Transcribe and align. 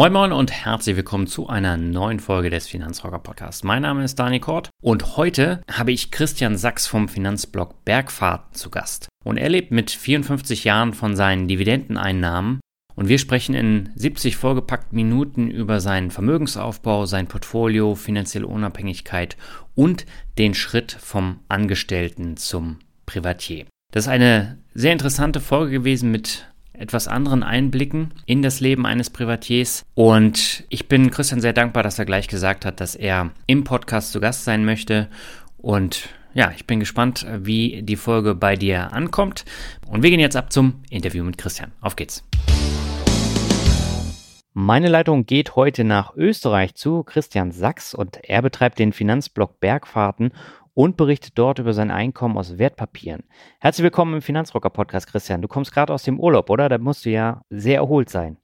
Moin 0.00 0.14
Moin 0.14 0.32
und 0.32 0.50
herzlich 0.50 0.96
willkommen 0.96 1.26
zu 1.26 1.48
einer 1.50 1.76
neuen 1.76 2.20
Folge 2.20 2.48
des 2.48 2.66
Finanzrocker 2.66 3.18
Podcasts. 3.18 3.64
Mein 3.64 3.82
Name 3.82 4.02
ist 4.02 4.18
Dani 4.18 4.40
Kort 4.40 4.70
und 4.80 5.18
heute 5.18 5.60
habe 5.70 5.92
ich 5.92 6.10
Christian 6.10 6.56
Sachs 6.56 6.86
vom 6.86 7.06
Finanzblog 7.06 7.84
Bergfahrten 7.84 8.54
zu 8.54 8.70
Gast. 8.70 9.08
Und 9.26 9.36
er 9.36 9.50
lebt 9.50 9.72
mit 9.72 9.90
54 9.90 10.64
Jahren 10.64 10.94
von 10.94 11.16
seinen 11.16 11.48
Dividendeneinnahmen 11.48 12.60
und 12.94 13.08
wir 13.08 13.18
sprechen 13.18 13.54
in 13.54 13.90
70 13.94 14.38
vollgepackten 14.38 14.96
Minuten 14.96 15.50
über 15.50 15.80
seinen 15.80 16.10
Vermögensaufbau, 16.10 17.04
sein 17.04 17.26
Portfolio, 17.26 17.94
finanzielle 17.94 18.46
Unabhängigkeit 18.46 19.36
und 19.74 20.06
den 20.38 20.54
Schritt 20.54 20.92
vom 20.92 21.40
Angestellten 21.48 22.38
zum 22.38 22.78
Privatier. 23.04 23.66
Das 23.92 24.04
ist 24.04 24.08
eine 24.08 24.62
sehr 24.72 24.92
interessante 24.92 25.40
Folge 25.40 25.72
gewesen 25.72 26.10
mit 26.10 26.46
etwas 26.80 27.06
anderen 27.08 27.42
Einblicken 27.42 28.12
in 28.26 28.42
das 28.42 28.60
Leben 28.60 28.86
eines 28.86 29.10
Privatiers. 29.10 29.84
Und 29.94 30.64
ich 30.70 30.88
bin 30.88 31.10
Christian 31.10 31.40
sehr 31.40 31.52
dankbar, 31.52 31.82
dass 31.82 31.98
er 31.98 32.06
gleich 32.06 32.26
gesagt 32.26 32.64
hat, 32.64 32.80
dass 32.80 32.94
er 32.94 33.30
im 33.46 33.64
Podcast 33.64 34.12
zu 34.12 34.20
Gast 34.20 34.44
sein 34.44 34.64
möchte. 34.64 35.08
Und 35.58 36.08
ja, 36.32 36.52
ich 36.56 36.66
bin 36.66 36.80
gespannt, 36.80 37.26
wie 37.38 37.82
die 37.82 37.96
Folge 37.96 38.34
bei 38.34 38.56
dir 38.56 38.92
ankommt. 38.92 39.44
Und 39.86 40.02
wir 40.02 40.10
gehen 40.10 40.20
jetzt 40.20 40.36
ab 40.36 40.52
zum 40.52 40.82
Interview 40.88 41.22
mit 41.22 41.36
Christian. 41.36 41.72
Auf 41.80 41.96
geht's. 41.96 42.24
Meine 44.52 44.88
Leitung 44.88 45.26
geht 45.26 45.54
heute 45.54 45.84
nach 45.84 46.16
Österreich 46.16 46.74
zu 46.74 47.04
Christian 47.04 47.52
Sachs 47.52 47.94
und 47.94 48.18
er 48.24 48.42
betreibt 48.42 48.80
den 48.80 48.92
Finanzblock 48.92 49.60
Bergfahrten 49.60 50.32
und 50.74 50.96
berichtet 50.96 51.32
dort 51.36 51.58
über 51.58 51.72
sein 51.72 51.90
Einkommen 51.90 52.36
aus 52.36 52.58
Wertpapieren. 52.58 53.24
Herzlich 53.60 53.84
willkommen 53.84 54.14
im 54.14 54.22
Finanzrocker 54.22 54.70
Podcast, 54.70 55.06
Christian. 55.08 55.42
Du 55.42 55.48
kommst 55.48 55.72
gerade 55.72 55.92
aus 55.92 56.02
dem 56.02 56.20
Urlaub, 56.20 56.50
oder? 56.50 56.68
Da 56.68 56.78
musst 56.78 57.04
du 57.04 57.10
ja 57.10 57.42
sehr 57.50 57.76
erholt 57.76 58.10
sein. 58.10 58.36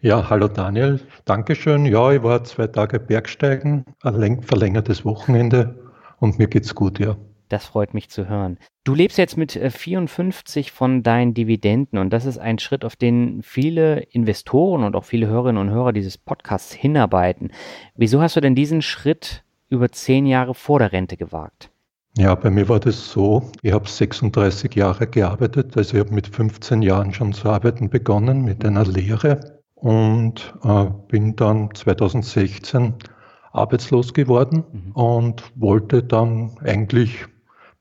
Ja, 0.00 0.28
hallo 0.28 0.48
Daniel. 0.48 1.00
Dankeschön. 1.24 1.86
Ja, 1.86 2.12
ich 2.12 2.22
war 2.22 2.44
zwei 2.44 2.66
Tage 2.66 2.98
Bergsteigen, 2.98 3.84
ein 4.02 4.42
verlängertes 4.42 5.04
Wochenende 5.04 5.92
und 6.18 6.38
mir 6.38 6.48
geht's 6.48 6.74
gut, 6.74 6.98
ja. 6.98 7.16
Das 7.48 7.66
freut 7.66 7.94
mich 7.94 8.08
zu 8.10 8.28
hören. 8.28 8.58
Du 8.82 8.94
lebst 8.94 9.18
jetzt 9.18 9.36
mit 9.36 9.52
54 9.52 10.66
äh, 10.66 10.70
von 10.70 11.04
deinen 11.04 11.32
Dividenden 11.32 11.98
und 11.98 12.10
das 12.10 12.24
ist 12.24 12.38
ein 12.38 12.58
Schritt, 12.58 12.84
auf 12.84 12.96
den 12.96 13.42
viele 13.42 14.00
Investoren 14.00 14.82
und 14.82 14.96
auch 14.96 15.04
viele 15.04 15.28
Hörerinnen 15.28 15.60
und 15.60 15.70
Hörer 15.70 15.92
dieses 15.92 16.18
Podcasts 16.18 16.72
hinarbeiten. 16.72 17.52
Wieso 17.94 18.20
hast 18.20 18.34
du 18.34 18.40
denn 18.40 18.56
diesen 18.56 18.82
Schritt 18.82 19.44
über 19.76 19.90
zehn 19.90 20.26
Jahre 20.26 20.54
vor 20.54 20.78
der 20.78 20.92
Rente 20.92 21.16
gewagt? 21.16 21.70
Ja, 22.18 22.34
bei 22.34 22.50
mir 22.50 22.68
war 22.68 22.80
das 22.80 23.10
so, 23.10 23.50
ich 23.62 23.72
habe 23.72 23.88
36 23.88 24.74
Jahre 24.74 25.06
gearbeitet, 25.06 25.76
also 25.76 25.94
ich 25.94 26.00
habe 26.00 26.14
mit 26.14 26.26
15 26.26 26.80
Jahren 26.80 27.12
schon 27.12 27.34
zu 27.34 27.48
arbeiten 27.50 27.90
begonnen 27.90 28.42
mit 28.42 28.64
einer 28.64 28.86
Lehre 28.86 29.60
und 29.74 30.54
äh, 30.64 30.86
bin 31.08 31.36
dann 31.36 31.74
2016 31.74 32.94
arbeitslos 33.52 34.14
geworden 34.14 34.64
mhm. 34.72 34.92
und 34.92 35.42
wollte 35.56 36.02
dann 36.02 36.56
eigentlich 36.64 37.26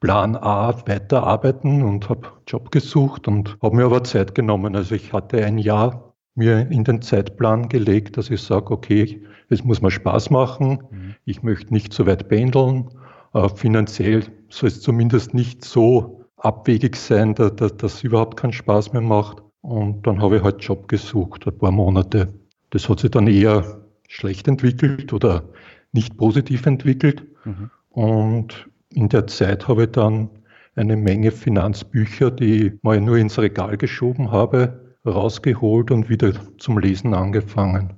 Plan 0.01 0.35
A 0.35 0.73
weiterarbeiten 0.85 1.81
und 1.81 2.09
habe 2.09 2.27
Job 2.45 2.71
gesucht 2.71 3.27
und 3.27 3.57
habe 3.61 3.75
mir 3.75 3.85
aber 3.85 4.03
Zeit 4.03 4.35
genommen. 4.35 4.75
Also 4.75 4.95
ich 4.95 5.13
hatte 5.13 5.43
ein 5.45 5.57
Jahr 5.57 6.13
mir 6.35 6.69
in 6.69 6.83
den 6.83 7.01
Zeitplan 7.01 7.69
gelegt, 7.69 8.17
dass 8.17 8.29
ich 8.29 8.41
sage, 8.41 8.71
okay, 8.71 9.23
es 9.49 9.63
muss 9.63 9.81
mir 9.81 9.91
Spaß 9.91 10.29
machen, 10.29 10.83
mhm. 10.91 11.04
Ich 11.25 11.43
möchte 11.43 11.73
nicht 11.73 11.93
so 11.93 12.05
weit 12.05 12.29
pendeln, 12.29 12.89
äh, 13.33 13.49
finanziell 13.49 14.23
soll 14.49 14.69
es 14.69 14.81
zumindest 14.81 15.33
nicht 15.33 15.65
so 15.65 16.25
abwegig 16.37 16.95
sein, 16.95 17.35
dass, 17.35 17.55
dass 17.55 17.75
das 17.77 18.03
überhaupt 18.03 18.37
keinen 18.37 18.53
Spaß 18.53 18.93
mehr 18.93 19.01
macht. 19.01 19.41
Und 19.61 20.05
dann 20.05 20.21
habe 20.21 20.37
ich 20.37 20.43
halt 20.43 20.63
Job 20.63 20.87
gesucht, 20.87 21.47
ein 21.47 21.57
paar 21.57 21.71
Monate. 21.71 22.33
Das 22.69 22.87
hat 22.87 22.99
sich 22.99 23.11
dann 23.11 23.27
eher 23.27 23.81
schlecht 24.07 24.47
entwickelt 24.47 25.11
oder 25.11 25.43
nicht 25.91 26.15
positiv 26.17 26.65
entwickelt. 26.65 27.23
Mhm. 27.45 27.71
Und 27.89 28.69
in 28.93 29.09
der 29.09 29.27
Zeit 29.27 29.67
habe 29.67 29.83
ich 29.83 29.91
dann 29.91 30.29
eine 30.75 30.95
Menge 30.95 31.31
Finanzbücher, 31.31 32.31
die 32.31 32.67
ich 32.67 32.73
mal 32.83 33.01
nur 33.01 33.17
ins 33.17 33.39
Regal 33.39 33.77
geschoben 33.77 34.31
habe, 34.31 34.97
rausgeholt 35.05 35.91
und 35.91 36.09
wieder 36.09 36.33
zum 36.57 36.77
Lesen 36.77 37.13
angefangen. 37.13 37.93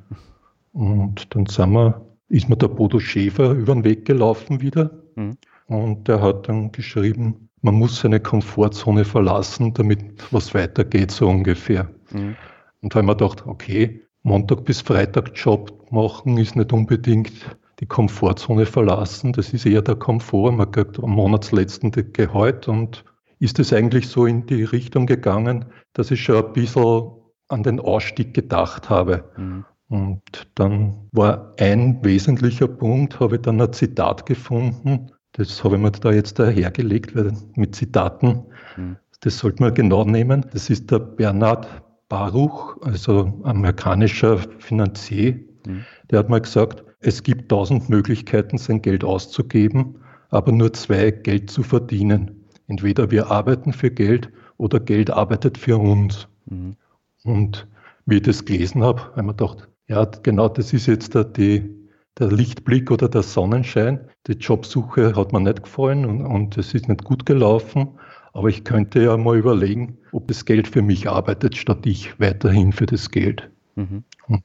Und 0.73 1.33
dann 1.35 1.47
sind 1.47 1.71
wir, 1.71 2.06
ist 2.29 2.49
mir 2.49 2.57
der 2.57 2.67
Bodo 2.67 2.99
Schäfer 2.99 3.51
über 3.51 3.73
den 3.73 3.83
Weg 3.83 4.05
gelaufen 4.05 4.61
wieder. 4.61 4.91
Mhm. 5.15 5.37
Und 5.67 6.07
der 6.07 6.21
hat 6.21 6.47
dann 6.47 6.71
geschrieben, 6.71 7.49
man 7.61 7.75
muss 7.75 7.99
seine 7.99 8.19
Komfortzone 8.19 9.05
verlassen, 9.05 9.73
damit 9.73 10.31
was 10.31 10.53
weitergeht, 10.53 11.11
so 11.11 11.27
ungefähr. 11.27 11.89
Mhm. 12.11 12.35
Und 12.81 12.93
da 12.93 12.99
haben 12.99 13.07
wir 13.07 13.15
gedacht, 13.15 13.45
okay, 13.45 14.01
Montag 14.23 14.65
bis 14.65 14.81
Freitag 14.81 15.31
Job 15.35 15.91
machen 15.91 16.37
ist 16.37 16.55
nicht 16.55 16.73
unbedingt 16.73 17.57
die 17.79 17.85
Komfortzone 17.85 18.65
verlassen. 18.65 19.33
Das 19.33 19.53
ist 19.53 19.65
eher 19.65 19.81
der 19.81 19.95
Komfort. 19.95 20.51
Man 20.51 20.71
kriegt 20.71 20.99
am 20.99 21.11
Monatsletzten 21.11 21.91
Gehalt 22.13 22.67
und 22.67 23.05
ist 23.39 23.59
es 23.59 23.71
eigentlich 23.71 24.07
so 24.07 24.25
in 24.25 24.45
die 24.45 24.63
Richtung 24.63 25.05
gegangen, 25.05 25.65
dass 25.93 26.11
ich 26.11 26.23
schon 26.23 26.43
ein 26.43 26.53
bisschen 26.53 27.11
an 27.49 27.63
den 27.63 27.79
Ausstieg 27.79 28.33
gedacht 28.33 28.89
habe. 28.89 29.29
Mhm. 29.37 29.65
Und 29.89 30.21
dann 30.55 31.07
war 31.13 31.53
ein 31.59 32.03
wesentlicher 32.03 32.67
Punkt, 32.67 33.19
habe 33.19 33.35
ich 33.35 33.41
dann 33.41 33.61
ein 33.61 33.71
Zitat 33.71 34.25
gefunden. 34.25 35.11
Das 35.33 35.63
habe 35.63 35.75
ich 35.75 35.81
mir 35.81 35.91
da 35.91 36.11
jetzt 36.11 36.39
dahergelegt, 36.39 37.15
weil 37.15 37.31
mit 37.55 37.75
Zitaten, 37.75 38.43
mhm. 38.75 38.97
das 39.21 39.37
sollte 39.37 39.63
man 39.63 39.73
genau 39.73 40.03
nehmen. 40.03 40.45
Das 40.51 40.69
ist 40.69 40.91
der 40.91 40.99
Bernhard 40.99 41.67
Baruch, 42.09 42.77
also 42.81 43.41
amerikanischer 43.43 44.39
Finanzier. 44.59 45.39
Mhm. 45.65 45.85
Der 46.09 46.19
hat 46.19 46.29
mal 46.29 46.41
gesagt, 46.41 46.83
es 46.99 47.23
gibt 47.23 47.49
tausend 47.49 47.89
Möglichkeiten, 47.89 48.57
sein 48.57 48.81
Geld 48.81 49.03
auszugeben, 49.03 49.99
aber 50.29 50.51
nur 50.51 50.73
zwei 50.73 51.11
Geld 51.11 51.49
zu 51.49 51.63
verdienen. 51.63 52.45
Entweder 52.67 53.11
wir 53.11 53.31
arbeiten 53.31 53.71
für 53.71 53.91
Geld 53.91 54.29
oder 54.57 54.79
Geld 54.79 55.11
arbeitet 55.11 55.57
für 55.57 55.77
uns. 55.77 56.27
Mhm. 56.45 56.75
Und 57.23 57.67
wie 58.05 58.15
ich 58.17 58.23
das 58.23 58.45
gelesen 58.45 58.83
habe, 58.83 59.01
habe 59.01 59.19
ich 59.19 59.25
mir 59.25 59.35
gedacht, 59.35 59.69
ja, 59.87 60.05
genau 60.05 60.49
das 60.49 60.73
ist 60.73 60.87
jetzt 60.87 61.15
der, 61.15 61.23
die, 61.23 61.73
der 62.19 62.31
Lichtblick 62.31 62.91
oder 62.91 63.09
der 63.09 63.23
Sonnenschein. 63.23 64.09
Die 64.27 64.33
Jobsuche 64.33 65.15
hat 65.15 65.31
mir 65.31 65.39
nicht 65.39 65.63
gefallen 65.63 66.05
und, 66.05 66.25
und 66.25 66.57
es 66.57 66.73
ist 66.73 66.89
nicht 66.89 67.03
gut 67.03 67.25
gelaufen. 67.25 67.97
Aber 68.33 68.49
ich 68.49 68.63
könnte 68.63 69.01
ja 69.01 69.17
mal 69.17 69.37
überlegen, 69.37 69.97
ob 70.11 70.27
das 70.27 70.45
Geld 70.45 70.67
für 70.67 70.81
mich 70.81 71.09
arbeitet, 71.09 71.55
statt 71.57 71.85
ich 71.85 72.19
weiterhin 72.19 72.71
für 72.71 72.85
das 72.85 73.09
Geld. 73.09 73.49
Mhm. 73.75 74.03
Und 74.27 74.43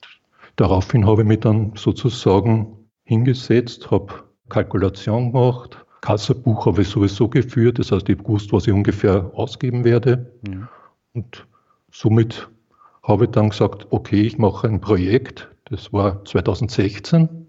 daraufhin 0.56 1.06
habe 1.06 1.22
ich 1.22 1.28
mich 1.28 1.40
dann 1.40 1.72
sozusagen 1.74 2.88
hingesetzt, 3.04 3.90
habe 3.90 4.14
Kalkulation 4.48 5.32
gemacht, 5.32 5.84
Kassabuch 6.02 6.66
habe 6.66 6.82
ich 6.82 6.88
sowieso 6.88 7.28
geführt, 7.28 7.78
das 7.78 7.92
heißt, 7.92 8.08
ich 8.08 8.18
gewusst, 8.18 8.52
was 8.52 8.66
ich 8.66 8.72
ungefähr 8.72 9.30
ausgeben 9.34 9.84
werde. 9.84 10.32
Ja. 10.48 10.68
Und 11.14 11.46
somit 11.90 12.48
habe 13.02 13.24
ich 13.24 13.30
dann 13.30 13.50
gesagt, 13.50 13.86
okay, 13.90 14.22
ich 14.22 14.38
mache 14.38 14.68
ein 14.68 14.80
Projekt. 14.80 15.50
Das 15.64 15.92
war 15.92 16.24
2016. 16.24 17.46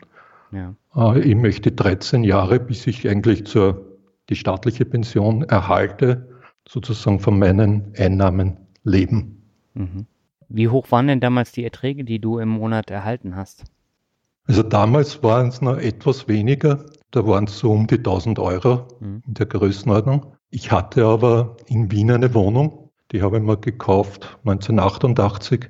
Ja. 0.51 0.75
Äh, 0.95 1.19
ich 1.19 1.35
möchte 1.35 1.71
13 1.71 2.23
Jahre, 2.23 2.59
bis 2.59 2.87
ich 2.87 3.07
eigentlich 3.07 3.45
zur, 3.45 3.99
die 4.29 4.35
staatliche 4.35 4.85
Pension 4.85 5.43
erhalte, 5.43 6.29
sozusagen 6.67 7.19
von 7.19 7.37
meinen 7.37 7.93
Einnahmen 7.97 8.57
leben. 8.83 9.43
Mhm. 9.73 10.07
Wie 10.49 10.69
hoch 10.69 10.91
waren 10.91 11.07
denn 11.07 11.19
damals 11.19 11.51
die 11.51 11.63
Erträge, 11.63 12.03
die 12.03 12.19
du 12.19 12.39
im 12.39 12.49
Monat 12.49 12.91
erhalten 12.91 13.35
hast? 13.35 13.63
Also 14.45 14.61
damals 14.61 15.23
waren 15.23 15.47
es 15.47 15.61
noch 15.61 15.77
etwas 15.77 16.27
weniger. 16.27 16.85
Da 17.11 17.25
waren 17.25 17.45
es 17.45 17.59
so 17.59 17.71
um 17.71 17.87
die 17.87 17.97
1000 17.97 18.39
Euro 18.39 18.87
mhm. 18.99 19.23
in 19.25 19.33
der 19.35 19.45
Größenordnung. 19.45 20.35
Ich 20.49 20.71
hatte 20.71 21.05
aber 21.05 21.57
in 21.67 21.91
Wien 21.91 22.11
eine 22.11 22.33
Wohnung, 22.33 22.82
die 23.13 23.21
habe 23.21 23.37
ich 23.37 23.43
mir 23.43 23.57
gekauft 23.57 24.37
1988, 24.43 25.69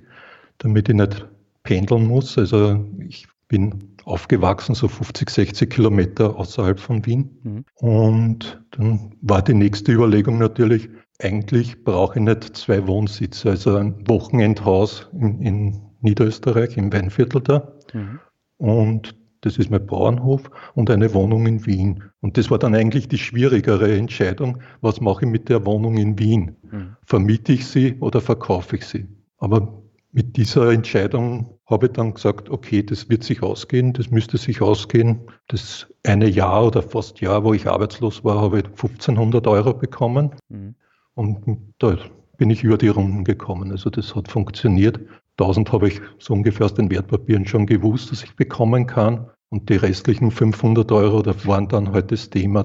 damit 0.58 0.90
ich 0.90 0.96
nicht 0.96 1.28
pendeln 1.64 2.08
muss. 2.08 2.38
Also 2.38 2.84
ich 3.08 3.28
bin 3.48 3.96
aufgewachsen, 4.06 4.76
so 4.76 4.88
50, 4.88 5.30
60 5.30 5.70
Kilometer 5.70 6.36
außerhalb 6.38 6.80
von 6.80 7.06
Wien. 7.06 7.38
Mhm. 7.44 7.66
Und 7.76 8.64
dann 8.72 9.16
war 9.22 9.42
die 9.42 9.54
nächste 9.54 9.92
Überlegung 9.92 10.38
natürlich, 10.40 10.90
eigentlich 11.22 11.84
brauche 11.84 12.18
ich 12.18 12.26
nicht 12.26 12.58
zwei 12.58 12.88
Wohnsitze, 12.88 13.52
also 13.52 13.76
ein 13.76 14.08
Wochenendhaus 14.08 15.10
in, 15.14 15.42
in 15.42 15.82
Niederösterreich, 16.02 16.78
im 16.78 16.92
Weinviertel 16.92 17.42
da. 17.42 17.74
Mhm. 17.94 18.20
Und 18.58 19.16
das 19.46 19.58
ist 19.58 19.70
mein 19.70 19.86
Bauernhof 19.86 20.50
und 20.74 20.90
eine 20.90 21.14
Wohnung 21.14 21.46
in 21.46 21.66
Wien. 21.66 22.04
Und 22.22 22.38
das 22.38 22.50
war 22.50 22.60
dann 22.60 22.74
eigentlich 22.74 23.08
die 23.08 23.18
schwierigere 23.18 23.96
Entscheidung, 23.96 24.60
was 24.82 25.02
mache 25.02 25.26
ich 25.26 25.32
mit 25.32 25.50
der 25.50 25.66
Wohnung 25.66 25.98
in 25.98 26.18
Wien? 26.18 26.56
Mhm. 26.72 26.96
Vermiete 27.06 27.52
ich 27.52 27.68
sie 27.68 27.96
oder 28.00 28.22
verkaufe 28.22 28.78
ich 28.78 28.86
sie? 28.86 29.06
Aber 29.38 29.84
mit 30.14 30.38
dieser 30.38 30.72
Entscheidung 30.72 31.60
habe 31.66 31.88
ich 31.88 31.94
dann 31.94 32.14
gesagt, 32.14 32.50
okay, 32.50 32.84
das 32.84 33.10
wird 33.10 33.24
sich 33.24 33.44
ausgehen, 33.44 33.94
das 33.94 34.12
müsste 34.12 34.38
sich 34.38 34.62
ausgehen. 34.62 35.20
Das 35.48 35.88
eine 36.06 36.30
Jahr 36.30 36.68
oder 36.68 36.82
fast 36.82 37.20
Jahr, 37.20 37.44
wo 37.44 37.54
ich 37.54 37.68
arbeitslos 37.68 38.24
war, 38.24 38.42
habe 38.42 38.60
ich 38.60 38.66
1500 38.66 39.46
Euro 39.48 39.74
bekommen. 39.74 40.32
Mhm. 40.50 40.76
Und 41.16 41.58
da 41.80 41.98
bin 42.38 42.50
ich 42.50 42.64
über 42.64 42.78
die 42.78 42.88
Runden 42.88 43.24
gekommen. 43.24 43.72
Also 43.72 43.90
das 43.90 44.16
hat 44.16 44.30
funktioniert. 44.30 45.00
1000 45.40 45.72
habe 45.72 45.88
ich 45.88 46.02
so 46.20 46.34
ungefähr 46.34 46.66
aus 46.66 46.74
den 46.74 46.92
Wertpapieren 46.92 47.46
schon 47.46 47.66
gewusst, 47.66 48.12
dass 48.12 48.24
ich 48.24 48.36
bekommen 48.36 48.86
kann. 48.86 49.30
Und 49.54 49.70
die 49.70 49.76
restlichen 49.76 50.32
500 50.32 50.92
Euro, 50.92 51.22
da 51.22 51.36
waren 51.46 51.68
dann 51.68 51.92
halt 51.92 52.12
das 52.12 52.32
Thema, 52.32 52.64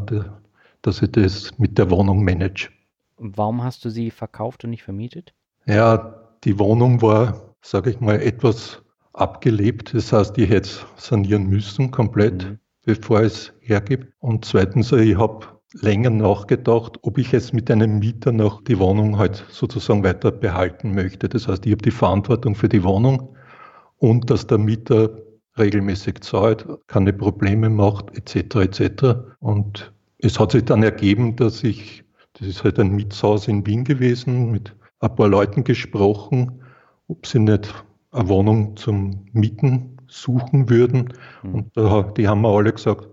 dass 0.81 1.03
ich 1.03 1.13
das 1.13 1.59
mit 1.59 1.77
der 1.77 1.91
Wohnung 1.91 2.25
manage. 2.25 2.71
Warum 3.19 3.63
hast 3.63 3.85
du 3.85 3.91
sie 3.91 4.11
verkauft 4.11 4.65
und 4.65 4.71
nicht 4.71 4.85
vermietet? 4.85 5.35
Ja, 5.67 6.19
die 6.45 6.59
Wohnung 6.59 7.03
war, 7.03 7.55
sage 7.61 7.91
ich 7.91 8.01
mal, 8.01 8.19
etwas 8.23 8.81
abgelebt. 9.13 9.93
Das 9.93 10.15
heißt, 10.15 10.39
ich 10.39 10.49
hätte 10.49 10.67
es 10.67 10.87
sanieren 10.97 11.51
müssen 11.51 11.91
komplett, 11.91 12.45
mhm. 12.45 12.59
bevor 12.87 13.21
es 13.21 13.53
hergibt. 13.61 14.11
Und 14.21 14.47
zweitens, 14.47 14.91
ich 14.91 15.19
habe 15.19 15.47
länger 15.75 16.09
nachgedacht, 16.09 17.01
ob 17.03 17.19
ich 17.19 17.35
es 17.35 17.53
mit 17.53 17.71
einem 17.71 17.99
Mieter 17.99 18.33
noch 18.33 18.63
die 18.63 18.79
Wohnung 18.79 19.19
halt 19.19 19.45
sozusagen 19.51 20.05
weiter 20.05 20.31
behalten 20.33 20.95
möchte. 20.95 21.29
Das 21.29 21.49
heißt, 21.49 21.67
ich 21.67 21.73
habe 21.73 21.83
die 21.83 21.91
Verantwortung 21.91 22.55
für 22.55 22.71
die 22.71 22.83
Wohnung 22.83 23.37
und 23.99 24.31
dass 24.31 24.47
der 24.47 24.57
Mieter 24.57 25.28
regelmäßig 25.59 26.21
zahlt, 26.21 26.67
keine 26.87 27.13
Probleme 27.13 27.69
macht, 27.69 28.17
etc. 28.17 28.57
etc. 28.57 29.05
Und 29.41 29.93
es 30.19 30.39
hat 30.39 30.53
sich 30.53 30.65
dann 30.65 30.83
ergeben, 30.83 31.37
dass 31.37 31.63
ich, 31.65 32.05
das 32.35 32.49
ist 32.49 32.65
halt 32.65 32.79
ein 32.79 32.95
Mietshaus 32.95 33.49
in 33.49 33.67
Wien 33.67 33.85
gewesen, 33.85 34.51
mit 34.51 34.75
ein 35.01 35.15
paar 35.15 35.29
Leuten 35.29 35.65
gesprochen, 35.65 36.63
ob 37.09 37.27
sie 37.27 37.39
nicht 37.39 37.73
eine 38.11 38.29
Wohnung 38.29 38.77
zum 38.77 39.27
Mieten 39.33 39.97
suchen 40.07 40.69
würden. 40.69 41.13
Mhm. 41.43 41.55
Und 41.55 41.77
da, 41.77 42.03
die 42.03 42.27
haben 42.29 42.41
mir 42.41 42.49
alle 42.49 42.73
gesagt, 42.73 43.09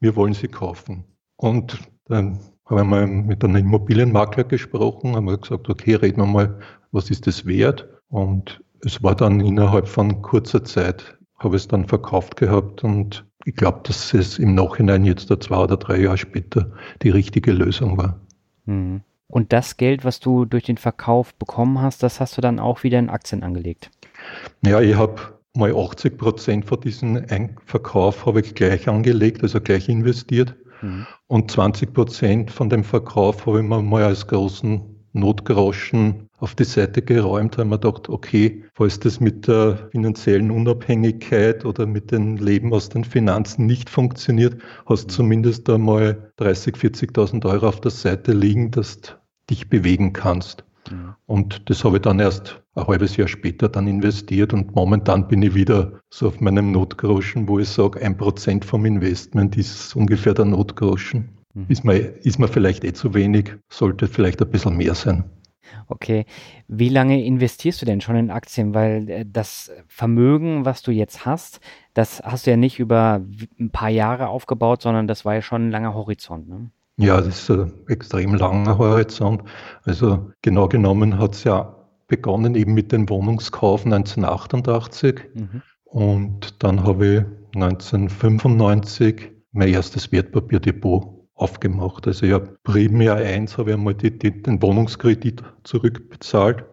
wir 0.00 0.16
wollen 0.16 0.34
sie 0.34 0.48
kaufen. 0.48 1.04
Und 1.36 1.78
dann 2.06 2.38
habe 2.66 2.80
ich 2.80 2.86
mal 2.86 3.06
mit 3.06 3.44
einem 3.44 3.56
Immobilienmakler 3.56 4.44
gesprochen, 4.44 5.14
haben 5.14 5.26
wir 5.26 5.38
gesagt, 5.38 5.68
okay, 5.68 5.94
reden 5.94 6.18
wir 6.18 6.26
mal, 6.26 6.58
was 6.92 7.10
ist 7.10 7.26
das 7.26 7.46
wert? 7.46 7.88
Und 8.08 8.62
es 8.80 9.02
war 9.02 9.14
dann 9.14 9.40
innerhalb 9.40 9.88
von 9.88 10.22
kurzer 10.22 10.64
Zeit, 10.64 11.15
habe 11.38 11.56
ich 11.56 11.62
es 11.62 11.68
dann 11.68 11.86
verkauft 11.86 12.36
gehabt 12.36 12.84
und 12.84 13.24
ich 13.44 13.54
glaube, 13.54 13.80
dass 13.84 14.12
es 14.12 14.38
im 14.38 14.54
Nachhinein 14.54 15.04
jetzt 15.04 15.28
zwei 15.28 15.58
oder 15.58 15.76
drei 15.76 16.00
Jahre 16.00 16.18
später 16.18 16.72
die 17.02 17.10
richtige 17.10 17.52
Lösung 17.52 17.96
war. 17.96 18.20
Mhm. 18.64 19.02
Und 19.28 19.52
das 19.52 19.76
Geld, 19.76 20.04
was 20.04 20.20
du 20.20 20.44
durch 20.44 20.64
den 20.64 20.78
Verkauf 20.78 21.34
bekommen 21.34 21.80
hast, 21.80 22.02
das 22.02 22.20
hast 22.20 22.36
du 22.36 22.40
dann 22.40 22.58
auch 22.58 22.82
wieder 22.82 22.98
in 22.98 23.10
Aktien 23.10 23.42
angelegt? 23.42 23.90
Ja, 24.64 24.80
ich 24.80 24.96
habe 24.96 25.20
mal 25.54 25.74
80 25.74 26.16
Prozent 26.16 26.64
von 26.64 26.80
diesem 26.80 27.24
Verkauf 27.64 28.26
habe 28.26 28.40
ich 28.40 28.54
gleich 28.54 28.88
angelegt, 28.88 29.42
also 29.42 29.60
gleich 29.60 29.88
investiert. 29.88 30.54
Mhm. 30.82 31.06
Und 31.26 31.50
20 31.50 31.92
Prozent 31.92 32.50
von 32.50 32.68
dem 32.68 32.84
Verkauf 32.84 33.46
habe 33.46 33.60
ich 33.60 33.64
mir 33.64 33.82
mal 33.82 34.04
als 34.04 34.26
großen 34.26 34.95
Notgroschen 35.16 36.28
auf 36.38 36.54
die 36.54 36.64
Seite 36.64 37.02
geräumt, 37.02 37.58
weil 37.58 37.64
man 37.64 37.80
gedacht, 37.80 38.08
okay, 38.08 38.64
falls 38.74 39.00
das 39.00 39.20
mit 39.20 39.48
der 39.48 39.88
finanziellen 39.90 40.50
Unabhängigkeit 40.50 41.64
oder 41.64 41.86
mit 41.86 42.12
dem 42.12 42.36
Leben 42.36 42.72
aus 42.72 42.88
den 42.88 43.04
Finanzen 43.04 43.66
nicht 43.66 43.90
funktioniert, 43.90 44.60
hast 44.86 45.04
du 45.04 45.14
zumindest 45.14 45.68
einmal 45.70 46.32
30, 46.36 46.76
40.000 46.76 47.44
Euro 47.46 47.68
auf 47.68 47.80
der 47.80 47.90
Seite 47.90 48.32
liegen, 48.32 48.70
dass 48.70 49.00
du 49.00 49.12
dich 49.50 49.68
bewegen 49.68 50.12
kannst. 50.12 50.64
Ja. 50.90 51.16
Und 51.26 51.68
das 51.68 51.84
habe 51.84 51.96
ich 51.96 52.02
dann 52.02 52.20
erst 52.20 52.62
ein 52.74 52.86
halbes 52.86 53.16
Jahr 53.16 53.28
später 53.28 53.68
dann 53.68 53.88
investiert 53.88 54.52
und 54.52 54.74
momentan 54.74 55.26
bin 55.26 55.42
ich 55.42 55.54
wieder 55.54 56.00
so 56.10 56.28
auf 56.28 56.40
meinem 56.40 56.72
Notgroschen, 56.72 57.48
wo 57.48 57.58
ich 57.58 57.68
sage, 57.68 58.00
ein 58.02 58.16
Prozent 58.16 58.64
vom 58.64 58.84
Investment 58.84 59.56
ist 59.56 59.96
ungefähr 59.96 60.34
der 60.34 60.44
Notgroschen. 60.44 61.35
Mhm. 61.56 61.64
Ist, 61.68 61.84
mir, 61.84 61.96
ist 61.96 62.38
mir 62.38 62.48
vielleicht 62.48 62.84
eh 62.84 62.92
zu 62.92 63.14
wenig, 63.14 63.54
sollte 63.70 64.08
vielleicht 64.08 64.42
ein 64.42 64.50
bisschen 64.50 64.76
mehr 64.76 64.94
sein. 64.94 65.24
Okay. 65.88 66.26
Wie 66.68 66.90
lange 66.90 67.24
investierst 67.24 67.80
du 67.80 67.86
denn 67.86 68.00
schon 68.00 68.16
in 68.16 68.30
Aktien? 68.30 68.74
Weil 68.74 69.08
äh, 69.08 69.24
das 69.26 69.72
Vermögen, 69.88 70.64
was 70.64 70.82
du 70.82 70.90
jetzt 70.90 71.24
hast, 71.24 71.60
das 71.94 72.20
hast 72.22 72.46
du 72.46 72.50
ja 72.50 72.56
nicht 72.56 72.78
über 72.78 73.22
ein 73.58 73.70
paar 73.70 73.88
Jahre 73.88 74.28
aufgebaut, 74.28 74.82
sondern 74.82 75.08
das 75.08 75.24
war 75.24 75.34
ja 75.34 75.42
schon 75.42 75.68
ein 75.68 75.70
langer 75.70 75.94
Horizont. 75.94 76.48
Ne? 76.48 76.70
Ja, 76.98 77.20
das 77.20 77.40
ist 77.40 77.50
ein 77.50 77.72
extrem 77.88 78.34
langer 78.34 78.76
Horizont. 78.76 79.42
Also 79.84 80.30
genau 80.42 80.68
genommen 80.68 81.18
hat 81.18 81.34
es 81.34 81.44
ja 81.44 81.74
begonnen 82.06 82.54
eben 82.54 82.74
mit 82.74 82.92
dem 82.92 83.08
Wohnungskauf 83.08 83.84
1988 83.84 85.20
mhm. 85.34 85.62
und 85.84 86.62
dann 86.62 86.84
habe 86.84 87.06
ich 87.06 87.56
1995 87.56 89.32
mein 89.52 89.68
erstes 89.68 90.12
Wertpapierdepot 90.12 91.15
aufgemacht. 91.36 92.06
Also 92.06 92.26
ich 92.26 92.32
habe 92.32 92.56
primär 92.64 93.14
eins, 93.14 93.56
habe 93.58 93.70
ich 93.70 93.76
einmal 93.76 93.94
die, 93.94 94.18
die, 94.18 94.42
den 94.42 94.60
Wohnungskredit 94.60 95.42
zurückbezahlt 95.62 96.64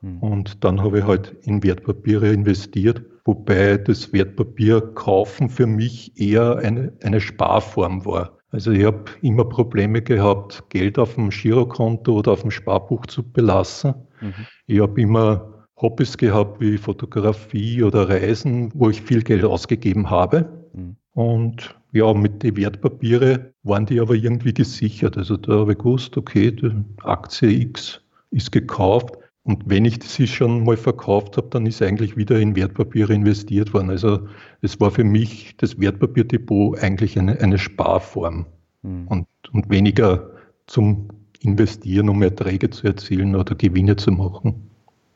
mhm. 0.00 0.18
und 0.18 0.64
dann 0.64 0.82
habe 0.82 1.00
ich 1.00 1.04
halt 1.04 1.36
in 1.42 1.62
Wertpapiere 1.62 2.32
investiert, 2.32 3.02
wobei 3.24 3.76
das 3.76 4.12
Wertpapier 4.12 4.80
kaufen 4.80 5.48
für 5.48 5.66
mich 5.66 6.18
eher 6.18 6.56
eine, 6.56 6.92
eine 7.02 7.20
Sparform 7.20 8.04
war. 8.04 8.38
Also 8.50 8.70
ich 8.70 8.84
habe 8.84 9.04
immer 9.20 9.44
Probleme 9.44 10.00
gehabt, 10.00 10.64
Geld 10.70 10.98
auf 10.98 11.14
dem 11.16 11.28
Girokonto 11.28 12.14
oder 12.14 12.32
auf 12.32 12.40
dem 12.40 12.50
Sparbuch 12.50 13.04
zu 13.06 13.22
belassen. 13.22 13.94
Mhm. 14.20 14.46
Ich 14.66 14.80
habe 14.80 15.00
immer 15.00 15.66
Hobbys 15.76 16.16
gehabt 16.16 16.58
wie 16.60 16.78
Fotografie 16.78 17.82
oder 17.82 18.08
Reisen, 18.08 18.70
wo 18.74 18.88
ich 18.88 19.02
viel 19.02 19.22
Geld 19.22 19.44
ausgegeben 19.44 20.08
habe. 20.08 20.48
Mhm. 20.72 20.96
Und 21.12 21.76
ja, 21.96 22.12
mit 22.14 22.42
den 22.42 22.56
Wertpapiere 22.56 23.52
waren 23.62 23.86
die 23.86 24.00
aber 24.00 24.14
irgendwie 24.14 24.54
gesichert. 24.54 25.16
Also 25.16 25.36
da 25.36 25.52
habe 25.60 25.72
ich 25.72 25.78
gewusst, 25.78 26.16
okay, 26.16 26.52
die 26.52 26.70
Aktie 27.02 27.50
X 27.50 28.00
ist 28.30 28.52
gekauft. 28.52 29.16
Und 29.42 29.62
wenn 29.66 29.84
ich 29.84 30.02
sie 30.02 30.26
schon 30.26 30.64
mal 30.64 30.76
verkauft 30.76 31.36
habe, 31.36 31.48
dann 31.50 31.66
ist 31.66 31.80
eigentlich 31.80 32.16
wieder 32.16 32.38
in 32.38 32.56
Wertpapiere 32.56 33.14
investiert 33.14 33.72
worden. 33.72 33.90
Also 33.90 34.28
es 34.60 34.80
war 34.80 34.90
für 34.90 35.04
mich 35.04 35.56
das 35.56 35.78
Wertpapierdepot 35.78 36.80
eigentlich 36.80 37.18
eine, 37.18 37.40
eine 37.40 37.56
Sparform 37.56 38.46
mhm. 38.82 39.06
und, 39.06 39.26
und 39.52 39.70
weniger 39.70 40.30
zum 40.66 41.08
Investieren, 41.40 42.08
um 42.08 42.22
Erträge 42.22 42.70
zu 42.70 42.88
erzielen 42.88 43.36
oder 43.36 43.54
Gewinne 43.54 43.94
zu 43.96 44.10
machen. 44.10 44.68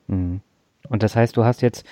Mhm. 0.06 0.40
Und 0.88 1.02
das 1.02 1.16
heißt, 1.16 1.36
du 1.36 1.44
hast 1.44 1.62
jetzt 1.62 1.84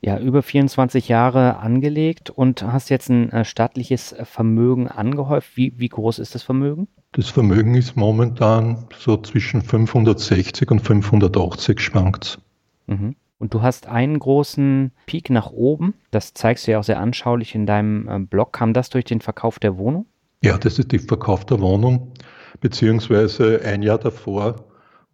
ja 0.00 0.18
über 0.18 0.42
24 0.42 1.08
Jahre 1.08 1.58
angelegt 1.58 2.30
und 2.30 2.62
hast 2.62 2.88
jetzt 2.88 3.08
ein 3.08 3.30
äh, 3.32 3.44
staatliches 3.44 4.14
Vermögen 4.24 4.88
angehäuft. 4.88 5.56
Wie, 5.56 5.72
wie 5.76 5.88
groß 5.88 6.18
ist 6.18 6.34
das 6.34 6.42
Vermögen? 6.42 6.88
Das 7.12 7.28
Vermögen 7.28 7.74
ist 7.74 7.96
momentan 7.96 8.86
so 8.96 9.16
zwischen 9.16 9.62
560 9.62 10.70
und 10.70 10.80
580 10.80 11.80
schwankt. 11.80 12.38
Mhm. 12.86 13.16
Und 13.38 13.54
du 13.54 13.62
hast 13.62 13.86
einen 13.86 14.18
großen 14.18 14.92
Peak 15.06 15.30
nach 15.30 15.50
oben. 15.50 15.94
Das 16.10 16.34
zeigst 16.34 16.66
du 16.66 16.72
ja 16.72 16.80
auch 16.80 16.84
sehr 16.84 16.98
anschaulich 16.98 17.54
in 17.54 17.66
deinem 17.66 18.08
äh, 18.08 18.18
Blog. 18.18 18.52
Kam 18.52 18.72
das 18.72 18.90
durch 18.90 19.04
den 19.04 19.20
Verkauf 19.20 19.58
der 19.58 19.78
Wohnung? 19.78 20.06
Ja, 20.42 20.58
das 20.58 20.78
ist 20.78 20.92
der 20.92 21.00
Verkauf 21.00 21.44
der 21.44 21.60
Wohnung. 21.60 22.12
Beziehungsweise 22.60 23.60
ein 23.64 23.82
Jahr 23.82 23.98
davor, 23.98 24.56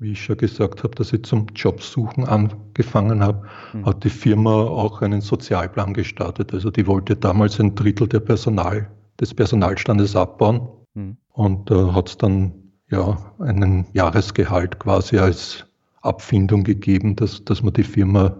wie 0.04 0.12
ich 0.12 0.22
schon 0.22 0.36
gesagt 0.36 0.84
habe, 0.84 0.94
dass 0.94 1.12
ich 1.14 1.24
zum 1.24 1.46
Jobsuchen 1.56 2.24
angefangen 2.24 3.22
habe, 3.22 3.46
mhm. 3.72 3.86
hat 3.86 4.04
die 4.04 4.10
Firma 4.10 4.52
auch 4.52 5.00
einen 5.00 5.22
Sozialplan 5.22 5.94
gestartet. 5.94 6.52
Also 6.52 6.70
die 6.70 6.86
wollte 6.86 7.16
damals 7.16 7.58
ein 7.58 7.74
Drittel 7.74 8.06
der 8.06 8.20
Personal, 8.20 8.90
des 9.18 9.32
Personalstandes 9.32 10.14
abbauen. 10.14 10.68
Mhm. 10.92 11.16
Und 11.32 11.70
da 11.70 11.88
äh, 11.88 11.92
hat 11.92 12.10
es 12.10 12.18
dann 12.18 12.52
ja 12.90 13.16
einen 13.38 13.86
Jahresgehalt 13.94 14.78
quasi 14.78 15.16
als 15.16 15.64
Abfindung 16.02 16.64
gegeben, 16.64 17.16
dass, 17.16 17.42
dass 17.46 17.62
man 17.62 17.72
die 17.72 17.82
Firma, 17.82 18.36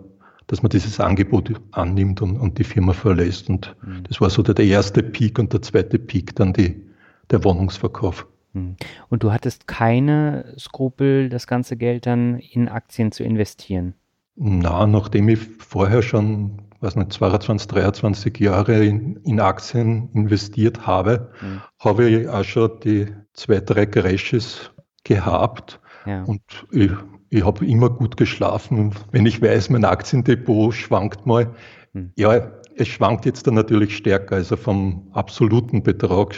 dass 0.49 0.63
man 0.63 0.69
dieses 0.69 1.01
Angebot 1.01 1.51
annimmt 1.71 2.21
und, 2.21 2.37
und 2.37 2.59
die 2.59 2.65
Firma 2.65 2.93
verlässt. 2.93 3.49
Und 3.49 3.75
mhm. 3.83 4.05
das 4.07 4.21
war 4.21 4.29
so 4.29 4.43
der, 4.43 4.55
der 4.55 4.67
erste 4.67 5.03
Peak 5.03 5.39
und 5.39 5.55
der 5.55 5.63
zweite 5.63 5.99
Peak 5.99 6.37
dann 6.37 6.53
die, 6.53 6.85
der 7.31 7.43
Wohnungsverkauf. 7.43 8.27
Mhm. 8.55 8.77
Und 9.09 9.23
du 9.23 9.33
hattest 9.33 9.67
keine 9.67 10.55
Skrupel, 10.59 11.29
das 11.29 11.47
ganze 11.47 11.77
Geld 11.77 12.07
dann 12.07 12.39
in 12.39 12.69
Aktien 12.69 13.13
zu 13.13 13.23
investieren? 13.23 13.95
Na, 14.37 14.87
nachdem 14.87 15.29
ich 15.29 15.39
vorher 15.39 16.03
schon, 16.03 16.63
weiß 16.81 16.97
nicht, 16.97 17.13
22, 17.13 17.69
23 17.69 18.39
Jahre 18.41 18.85
in, 18.85 19.17
in 19.25 19.39
Aktien 19.39 20.09
investiert 20.13 20.87
habe, 20.87 21.31
mhm. 21.41 21.61
habe 21.79 22.09
ich 22.09 22.29
auch 22.29 22.45
schon 22.45 22.81
die 22.83 23.09
zwei, 23.33 23.61
drei 23.61 23.87
Crashes 23.87 24.73
gehabt. 25.05 25.81
Ja. 26.07 26.25
Und 26.25 26.43
ich, 26.73 26.91
ich 27.31 27.45
habe 27.45 27.65
immer 27.67 27.91
gut 27.91 28.17
geschlafen. 28.17 28.93
Wenn 29.13 29.27
ich 29.27 29.41
weiß, 29.41 29.71
mein 29.71 29.85
Aktiendepot 29.85 30.75
schwankt 30.75 31.27
mal, 31.27 31.55
mhm. 31.93 32.13
ja, 32.17 32.51
es 32.77 32.89
schwankt 32.89 33.25
jetzt 33.25 33.47
dann 33.47 33.55
natürlich 33.55 33.97
stärker. 33.97 34.37
Also 34.37 34.57
vom 34.57 35.09
absoluten 35.13 35.83
Betrag 35.85 36.35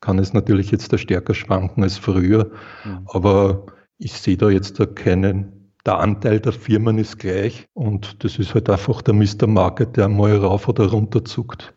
kann 0.00 0.18
es 0.18 0.32
natürlich 0.32 0.70
jetzt 0.70 0.92
da 0.92 0.98
stärker 0.98 1.34
schwanken 1.34 1.82
als 1.82 1.98
früher. 1.98 2.50
Mhm. 2.84 3.06
Aber 3.06 3.66
ich 3.98 4.14
sehe 4.14 4.36
da 4.36 4.48
jetzt 4.48 4.80
da 4.80 4.86
keinen 4.86 5.60
der 5.86 5.98
Anteil 5.98 6.40
der 6.40 6.52
Firmen 6.52 6.98
ist 6.98 7.18
gleich 7.18 7.68
und 7.72 8.22
das 8.22 8.38
ist 8.38 8.54
halt 8.54 8.68
einfach 8.68 9.00
der 9.02 9.14
Mr. 9.14 9.46
Market, 9.46 9.96
der 9.96 10.08
mal 10.08 10.36
rauf 10.36 10.68
oder 10.68 10.90
runter 10.90 11.24
zuckt. 11.24 11.74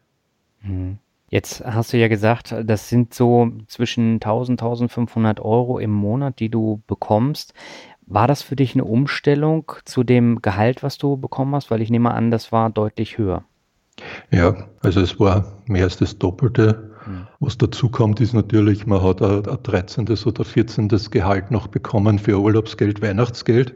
Mhm. 0.62 0.98
Jetzt 1.30 1.66
hast 1.66 1.94
du 1.94 1.98
ja 1.98 2.10
gesagt, 2.10 2.54
das 2.64 2.90
sind 2.90 3.14
so 3.16 3.52
zwischen 3.68 4.16
1000, 4.16 4.62
1500 4.62 5.40
Euro 5.40 5.80
im 5.80 5.90
Monat, 5.90 6.40
die 6.40 6.50
du 6.50 6.84
bekommst. 6.86 7.56
War 8.06 8.28
das 8.28 8.44
für 8.44 8.56
dich 8.56 8.76
eine 8.76 8.84
Umstellung 8.84 9.72
zu 9.84 10.04
dem 10.04 10.44
Gehalt, 10.44 10.84
was 10.84 11.00
du 11.00 11.18
bekommen 11.18 11.56
hast? 11.56 11.72
Weil 11.72 11.82
ich 11.82 11.90
nehme 11.90 12.12
an, 12.12 12.30
das 12.30 12.52
war 12.52 12.70
deutlich 12.70 13.18
höher. 13.18 13.46
Ja, 14.30 14.68
also 14.82 15.02
es 15.02 15.20
war 15.20 15.64
mehr 15.66 15.86
als 15.86 15.98
das 15.98 16.20
Doppelte. 16.20 16.93
Mhm. 17.06 17.28
Was 17.40 17.58
dazu 17.58 17.90
kommt, 17.90 18.22
ist 18.22 18.34
natürlich, 18.34 18.86
man 18.86 19.02
hat 19.02 19.22
ein, 19.22 19.48
ein 19.48 19.64
13. 19.64 20.08
oder 20.26 20.44
14. 20.44 20.88
Gehalt 21.12 21.52
noch 21.52 21.68
bekommen 21.68 22.20
für 22.20 22.40
Urlaubsgeld, 22.40 23.02
Weihnachtsgeld. 23.02 23.76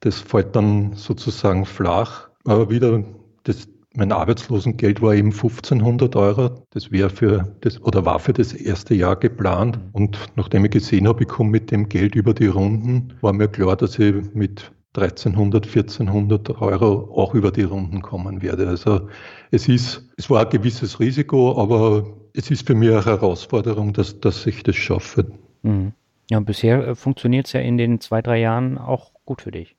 Das 0.00 0.20
fällt 0.20 0.56
dann 0.56 0.94
sozusagen 0.94 1.64
flach. 1.64 2.28
Aber 2.44 2.70
wieder, 2.70 3.04
das, 3.44 3.68
mein 3.94 4.10
Arbeitslosengeld 4.10 5.00
war 5.00 5.14
eben 5.14 5.30
1500 5.30 6.16
Euro. 6.16 6.66
Das 6.70 6.90
wäre 6.90 7.10
für 7.10 7.56
das 7.60 7.80
oder 7.82 8.04
war 8.04 8.18
für 8.18 8.32
das 8.32 8.52
erste 8.52 8.94
Jahr 8.94 9.16
geplant. 9.16 9.76
Mhm. 9.76 9.90
Und 9.92 10.18
nachdem 10.36 10.64
ich 10.64 10.72
gesehen 10.72 11.06
habe, 11.06 11.22
ich 11.22 11.28
komme 11.28 11.50
mit 11.50 11.70
dem 11.70 11.88
Geld 11.88 12.14
über 12.14 12.34
die 12.34 12.46
Runden, 12.46 13.14
war 13.20 13.32
mir 13.32 13.48
klar, 13.48 13.76
dass 13.76 13.98
ich 13.98 14.14
mit 14.34 14.72
1300, 14.94 15.66
1400 15.66 16.60
Euro 16.60 17.10
auch 17.14 17.34
über 17.34 17.50
die 17.50 17.62
Runden 17.62 18.02
kommen 18.02 18.42
werde. 18.42 18.68
Also 18.68 19.08
es 19.50 19.68
ist, 19.68 20.10
es 20.16 20.28
war 20.28 20.42
ein 20.42 20.50
gewisses 20.50 21.00
Risiko, 21.00 21.58
aber 21.60 22.04
es 22.34 22.50
ist 22.50 22.66
für 22.66 22.74
mich 22.74 22.90
eine 22.90 23.04
Herausforderung, 23.04 23.92
dass, 23.92 24.20
dass 24.20 24.46
ich 24.46 24.62
das 24.62 24.76
schaffe. 24.76 25.26
Mhm. 25.62 25.92
Ja, 26.30 26.40
bisher 26.40 26.88
äh, 26.88 26.94
funktioniert 26.94 27.46
es 27.46 27.52
ja 27.52 27.60
in 27.60 27.76
den 27.76 28.00
zwei, 28.00 28.22
drei 28.22 28.40
Jahren 28.40 28.78
auch 28.78 29.12
gut 29.24 29.42
für 29.42 29.50
dich. 29.50 29.76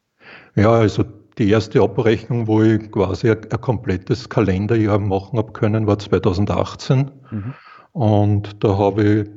Ja, 0.56 0.72
also 0.72 1.04
die 1.38 1.50
erste 1.50 1.82
Abrechnung, 1.82 2.48
wo 2.48 2.62
ich 2.62 2.92
quasi 2.92 3.32
ein, 3.32 3.40
ein 3.52 3.62
komplettes 3.62 4.30
Kalenderjahr 4.30 5.00
machen 5.00 5.38
habe 5.38 5.52
können, 5.52 5.88
war 5.88 5.98
2018. 5.98 7.12
Mhm. 7.32 7.54
Und 7.92 8.64
da 8.64 8.78
habe 8.78 9.04
ich 9.04 9.30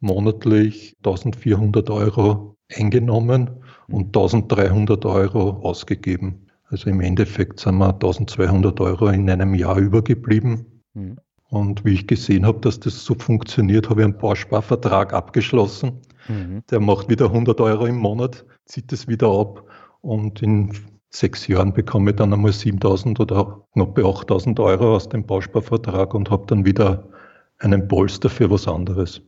monatlich 0.00 0.96
1400 0.98 1.90
Euro 1.90 2.56
eingenommen 2.74 3.50
und 3.88 4.08
1300 4.08 5.04
Euro 5.06 5.60
ausgegeben. 5.62 6.46
Also 6.66 6.90
im 6.90 7.00
Endeffekt 7.00 7.60
sind 7.60 7.78
wir 7.78 7.94
1200 7.94 8.78
Euro 8.80 9.08
in 9.08 9.30
einem 9.30 9.54
Jahr 9.54 9.78
übergeblieben. 9.78 10.82
Mhm. 10.92 11.18
Und 11.50 11.84
wie 11.84 11.94
ich 11.94 12.06
gesehen 12.06 12.44
habe, 12.46 12.60
dass 12.60 12.78
das 12.78 13.04
so 13.04 13.14
funktioniert, 13.14 13.88
habe 13.88 14.02
ich 14.02 14.04
einen 14.04 14.18
Bausparvertrag 14.18 15.14
abgeschlossen. 15.14 16.00
Mhm. 16.28 16.62
Der 16.70 16.80
macht 16.80 17.08
wieder 17.08 17.26
100 17.26 17.60
Euro 17.60 17.86
im 17.86 17.96
Monat, 17.96 18.44
zieht 18.66 18.92
es 18.92 19.08
wieder 19.08 19.28
ab 19.28 19.64
und 20.02 20.42
in 20.42 20.72
sechs 21.10 21.46
Jahren 21.46 21.72
bekomme 21.72 22.10
ich 22.10 22.16
dann 22.16 22.34
einmal 22.34 22.52
7000 22.52 23.18
oder 23.20 23.62
knapp 23.72 23.98
8000 23.98 24.60
Euro 24.60 24.96
aus 24.96 25.08
dem 25.08 25.24
Bausparvertrag 25.24 26.12
und 26.14 26.30
habe 26.30 26.44
dann 26.46 26.66
wieder 26.66 27.08
einen 27.58 27.88
Polster 27.88 28.28
für 28.28 28.50
was 28.50 28.68
anderes. 28.68 29.22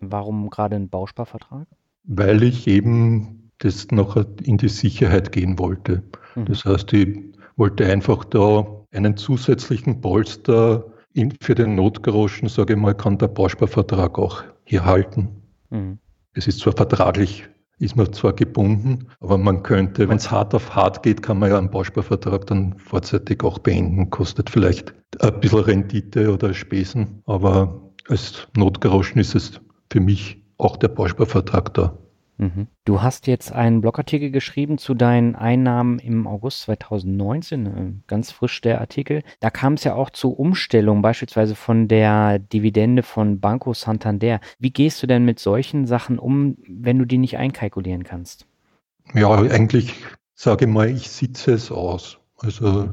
Warum 0.00 0.50
gerade 0.50 0.76
ein 0.76 0.88
Bausparvertrag? 0.88 1.66
Weil 2.04 2.42
ich 2.42 2.66
eben 2.66 3.50
das 3.58 3.86
noch 3.90 4.16
in 4.42 4.58
die 4.58 4.68
Sicherheit 4.68 5.32
gehen 5.32 5.58
wollte. 5.58 6.02
Mhm. 6.34 6.44
Das 6.46 6.64
heißt, 6.64 6.92
ich 6.92 7.18
wollte 7.56 7.86
einfach 7.86 8.24
da 8.24 8.66
einen 8.92 9.16
zusätzlichen 9.16 10.00
Polster 10.00 10.91
für 11.40 11.54
den 11.54 11.74
Notgroschen, 11.74 12.48
sage 12.48 12.74
ich 12.74 12.78
mal, 12.78 12.94
kann 12.94 13.18
der 13.18 13.28
Bausparvertrag 13.28 14.18
auch 14.18 14.42
hier 14.64 14.84
halten. 14.84 15.28
Mhm. 15.70 15.98
Es 16.34 16.46
ist 16.46 16.60
zwar 16.60 16.72
vertraglich, 16.72 17.48
ist 17.78 17.96
man 17.96 18.12
zwar 18.12 18.32
gebunden, 18.32 19.08
aber 19.20 19.38
man 19.38 19.62
könnte, 19.62 20.08
wenn 20.08 20.16
es 20.16 20.30
hart 20.30 20.54
auf 20.54 20.74
hart 20.74 21.02
geht, 21.02 21.22
kann 21.22 21.38
man 21.38 21.50
ja 21.50 21.58
einen 21.58 21.70
Bausparvertrag 21.70 22.46
dann 22.46 22.78
vorzeitig 22.78 23.42
auch 23.42 23.58
beenden. 23.58 24.08
Kostet 24.10 24.48
vielleicht 24.48 24.94
ein 25.20 25.40
bisschen 25.40 25.58
Rendite 25.58 26.32
oder 26.32 26.54
Spesen, 26.54 27.22
aber 27.26 27.92
als 28.08 28.48
Notgroschen 28.56 29.20
ist 29.20 29.34
es 29.34 29.60
für 29.90 30.00
mich 30.00 30.42
auch 30.58 30.76
der 30.76 30.88
Bausparvertrag 30.88 31.74
da. 31.74 31.98
Mhm. 32.42 32.66
Du 32.84 33.02
hast 33.02 33.28
jetzt 33.28 33.52
einen 33.52 33.82
Blogartikel 33.82 34.32
geschrieben 34.32 34.76
zu 34.76 34.94
deinen 34.94 35.36
Einnahmen 35.36 36.00
im 36.00 36.26
August 36.26 36.62
2019, 36.62 37.66
äh, 37.66 37.92
ganz 38.08 38.32
frisch 38.32 38.60
der 38.60 38.80
Artikel. 38.80 39.22
Da 39.38 39.50
kam 39.50 39.74
es 39.74 39.84
ja 39.84 39.94
auch 39.94 40.10
zu 40.10 40.32
Umstellungen, 40.32 41.02
beispielsweise 41.02 41.54
von 41.54 41.86
der 41.86 42.40
Dividende 42.40 43.04
von 43.04 43.38
Banco 43.38 43.74
Santander. 43.74 44.40
Wie 44.58 44.72
gehst 44.72 45.00
du 45.04 45.06
denn 45.06 45.24
mit 45.24 45.38
solchen 45.38 45.86
Sachen 45.86 46.18
um, 46.18 46.56
wenn 46.66 46.98
du 46.98 47.04
die 47.04 47.18
nicht 47.18 47.38
einkalkulieren 47.38 48.02
kannst? 48.02 48.46
Ja, 49.14 49.30
eigentlich 49.30 49.94
sage 50.34 50.64
ich 50.64 50.70
mal, 50.70 50.90
ich 50.90 51.08
sitze 51.10 51.52
es 51.52 51.70
aus. 51.70 52.18
Also 52.38 52.92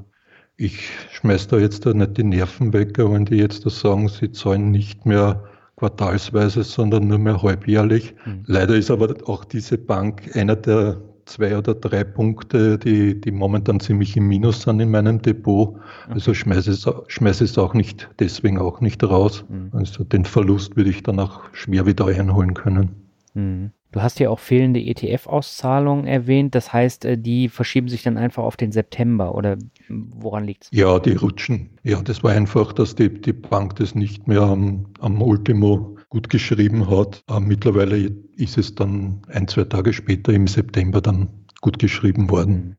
ich 0.57 0.91
schmeiße 1.11 1.47
da 1.47 1.57
jetzt 1.57 1.87
da 1.87 1.93
nicht 1.95 2.17
die 2.17 2.23
Nerven 2.23 2.71
weg, 2.71 2.99
wenn 2.99 3.25
die 3.25 3.37
jetzt 3.37 3.65
da 3.65 3.71
sagen, 3.71 4.09
sie 4.09 4.31
zahlen 4.31 4.69
nicht 4.69 5.07
mehr 5.07 5.48
quartalsweise, 5.79 6.63
sondern 6.63 7.07
nur 7.07 7.17
mehr 7.17 7.41
halbjährlich. 7.41 8.13
Mhm. 8.25 8.43
Leider 8.45 8.75
ist 8.75 8.91
aber 8.91 9.15
auch 9.25 9.45
diese 9.45 9.77
Bank 9.77 10.35
einer 10.35 10.55
der 10.55 11.01
zwei 11.25 11.57
oder 11.57 11.75
drei 11.75 12.03
Punkte, 12.03 12.77
die, 12.77 13.19
die 13.19 13.31
momentan 13.31 13.79
ziemlich 13.79 14.17
im 14.17 14.27
Minus 14.27 14.63
sind 14.63 14.79
in 14.79 14.91
meinem 14.91 15.21
Depot. 15.21 15.69
Okay. 15.69 16.13
Also 16.13 16.33
schmeiße 16.33 16.71
es, 16.71 16.89
schmeiße 17.07 17.43
es 17.43 17.57
auch 17.57 17.73
nicht, 17.73 18.09
deswegen 18.19 18.57
auch 18.57 18.81
nicht 18.81 19.03
raus. 19.03 19.45
Mhm. 19.47 19.69
Also 19.71 20.03
den 20.03 20.25
Verlust 20.25 20.75
würde 20.75 20.89
ich 20.89 21.03
dann 21.03 21.19
auch 21.19 21.41
schwer 21.53 21.85
wieder 21.85 22.07
einholen 22.07 22.53
können. 22.53 22.89
Mhm. 23.33 23.71
Du 23.91 24.01
hast 24.03 24.19
ja 24.19 24.29
auch 24.29 24.39
fehlende 24.39 24.79
ETF-Auszahlungen 24.79 26.05
erwähnt. 26.05 26.53
Das 26.53 26.71
heißt, 26.71 27.05
äh, 27.05 27.17
die 27.17 27.49
verschieben 27.49 27.87
sich 27.87 28.03
dann 28.03 28.17
einfach 28.17 28.43
auf 28.43 28.55
den 28.55 28.71
September 28.71 29.33
oder 29.33 29.57
woran 29.87 30.43
liegt 30.43 30.65
es? 30.65 30.69
Ja, 30.71 30.99
die 30.99 31.13
rutschen. 31.13 31.71
Ja, 31.83 32.01
das 32.01 32.23
war 32.23 32.31
einfach, 32.31 32.73
dass 32.73 32.95
die, 32.95 33.09
die 33.09 33.33
Bank 33.33 33.77
das 33.77 33.95
nicht 33.95 34.27
mehr 34.27 34.41
am, 34.41 34.87
am 34.99 35.21
Ultimo 35.21 35.97
gut 36.09 36.29
geschrieben 36.29 36.89
hat. 36.89 37.23
Mittlerweile 37.39 38.11
ist 38.35 38.57
es 38.57 38.75
dann 38.75 39.21
ein, 39.27 39.47
zwei 39.47 39.63
Tage 39.63 39.93
später 39.93 40.33
im 40.33 40.47
September 40.47 41.01
dann 41.01 41.29
gut 41.61 41.79
geschrieben 41.79 42.29
worden. 42.29 42.53
Mhm. 42.53 42.75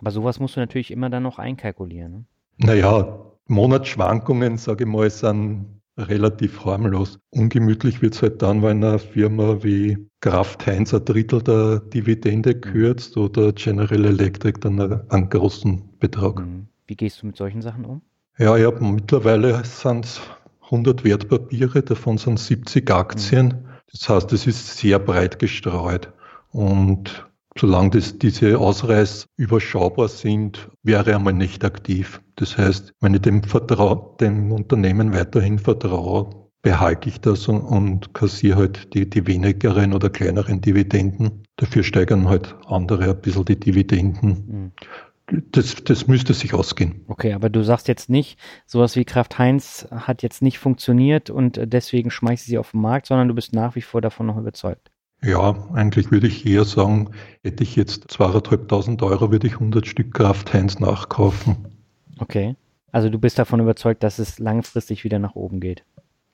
Aber 0.00 0.10
sowas 0.10 0.40
musst 0.40 0.56
du 0.56 0.60
natürlich 0.60 0.90
immer 0.90 1.10
dann 1.10 1.22
noch 1.22 1.38
einkalkulieren. 1.38 2.12
Ne? 2.12 2.24
Naja, 2.58 3.20
Monatsschwankungen, 3.46 4.58
sage 4.58 4.84
ich 4.84 4.90
mal, 4.90 5.08
sind 5.10 5.81
relativ 5.98 6.64
harmlos. 6.64 7.18
Ungemütlich 7.30 8.02
wird 8.02 8.14
es 8.14 8.22
halt 8.22 8.42
dann, 8.42 8.62
wenn 8.62 8.82
eine 8.82 8.98
Firma 8.98 9.62
wie 9.62 9.98
Kraft 10.20 10.66
Heinz 10.66 10.94
ein 10.94 11.04
Drittel 11.04 11.42
der 11.42 11.80
Dividende 11.80 12.54
mhm. 12.54 12.60
kürzt 12.60 13.16
oder 13.16 13.52
General 13.52 14.04
Electric 14.04 14.60
dann 14.60 15.08
einen 15.10 15.28
großen 15.28 15.98
Betrag. 15.98 16.40
Mhm. 16.40 16.68
Wie 16.86 16.96
gehst 16.96 17.22
du 17.22 17.26
mit 17.26 17.36
solchen 17.36 17.62
Sachen 17.62 17.84
um? 17.84 18.02
Ja, 18.38 18.56
ich 18.56 18.64
habe 18.64 18.82
mittlerweile 18.84 19.64
sind 19.64 20.06
es 20.06 20.20
100 20.64 21.04
Wertpapiere, 21.04 21.82
davon 21.82 22.16
sind 22.18 22.38
70 22.38 22.90
Aktien. 22.90 23.46
Mhm. 23.46 23.68
Das 23.90 24.08
heißt, 24.08 24.32
es 24.32 24.46
ist 24.46 24.78
sehr 24.78 24.98
breit 24.98 25.38
gestreut. 25.38 26.12
Und 26.50 27.26
solange 27.58 27.90
das, 27.90 28.18
diese 28.18 28.58
Ausreiß 28.58 29.26
überschaubar 29.36 30.08
sind, 30.08 30.70
wäre 30.82 31.14
einmal 31.14 31.32
nicht 31.32 31.64
aktiv. 31.64 32.20
Das 32.36 32.56
heißt, 32.56 32.92
wenn 33.00 33.14
ich 33.14 33.22
dem, 33.22 33.42
Vertrau, 33.42 34.16
dem 34.20 34.52
Unternehmen 34.52 35.12
weiterhin 35.12 35.58
vertraue, 35.58 36.30
behalte 36.62 37.08
ich 37.08 37.20
das 37.20 37.48
und, 37.48 37.60
und 37.60 38.14
kassiere 38.14 38.56
halt 38.56 38.94
die, 38.94 39.08
die 39.08 39.26
wenigeren 39.26 39.92
oder 39.92 40.10
kleineren 40.10 40.60
Dividenden. 40.60 41.42
Dafür 41.56 41.82
steigern 41.82 42.28
halt 42.28 42.54
andere 42.66 43.10
ein 43.10 43.20
bisschen 43.20 43.44
die 43.44 43.58
Dividenden. 43.58 44.30
Mhm. 44.30 44.72
Das, 45.52 45.76
das 45.84 46.08
müsste 46.08 46.34
sich 46.34 46.52
ausgehen. 46.52 47.04
Okay, 47.08 47.32
aber 47.32 47.48
du 47.48 47.62
sagst 47.62 47.88
jetzt 47.88 48.10
nicht, 48.10 48.38
sowas 48.66 48.96
wie 48.96 49.04
Kraft 49.04 49.38
Heinz 49.38 49.88
hat 49.90 50.22
jetzt 50.22 50.42
nicht 50.42 50.58
funktioniert 50.58 51.30
und 51.30 51.58
deswegen 51.62 52.10
schmeißt 52.10 52.44
sie 52.44 52.58
auf 52.58 52.72
den 52.72 52.80
Markt, 52.80 53.06
sondern 53.06 53.28
du 53.28 53.34
bist 53.34 53.54
nach 53.54 53.74
wie 53.74 53.82
vor 53.82 54.00
davon 54.00 54.26
noch 54.26 54.36
überzeugt. 54.36 54.91
Ja, 55.24 55.68
eigentlich 55.72 56.10
würde 56.10 56.26
ich 56.26 56.44
eher 56.46 56.64
sagen, 56.64 57.10
hätte 57.42 57.62
ich 57.62 57.76
jetzt 57.76 58.10
2.500 58.10 59.02
Euro, 59.02 59.30
würde 59.30 59.46
ich 59.46 59.54
100 59.54 59.86
Stück 59.86 60.14
Kraft 60.14 60.52
Heinz 60.52 60.80
nachkaufen. 60.80 61.56
Okay. 62.18 62.56
Also 62.90 63.08
du 63.08 63.18
bist 63.18 63.38
davon 63.38 63.60
überzeugt, 63.60 64.02
dass 64.02 64.18
es 64.18 64.38
langfristig 64.38 65.04
wieder 65.04 65.18
nach 65.18 65.34
oben 65.34 65.60
geht? 65.60 65.84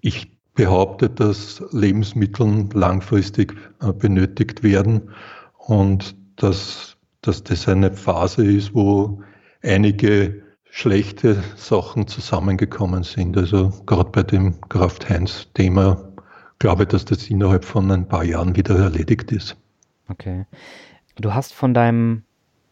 Ich 0.00 0.32
behaupte, 0.54 1.08
dass 1.08 1.62
Lebensmittel 1.70 2.68
langfristig 2.72 3.54
äh, 3.80 3.92
benötigt 3.92 4.64
werden 4.64 5.10
und 5.56 6.16
dass, 6.36 6.96
dass 7.22 7.44
das 7.44 7.68
eine 7.68 7.92
Phase 7.92 8.44
ist, 8.44 8.74
wo 8.74 9.22
einige 9.62 10.42
schlechte 10.70 11.42
Sachen 11.56 12.08
zusammengekommen 12.08 13.04
sind. 13.04 13.36
Also 13.36 13.72
gerade 13.86 14.10
bei 14.10 14.24
dem 14.24 14.60
Kraft-Heinz-Thema 14.68 16.07
glaube 16.58 16.86
dass 16.86 17.04
das 17.04 17.28
innerhalb 17.28 17.64
von 17.64 17.90
ein 17.90 18.08
paar 18.08 18.24
Jahren 18.24 18.56
wieder 18.56 18.76
erledigt 18.76 19.32
ist. 19.32 19.56
Okay. 20.08 20.46
Du 21.16 21.34
hast 21.34 21.52
von 21.52 21.74
deinem 21.74 22.22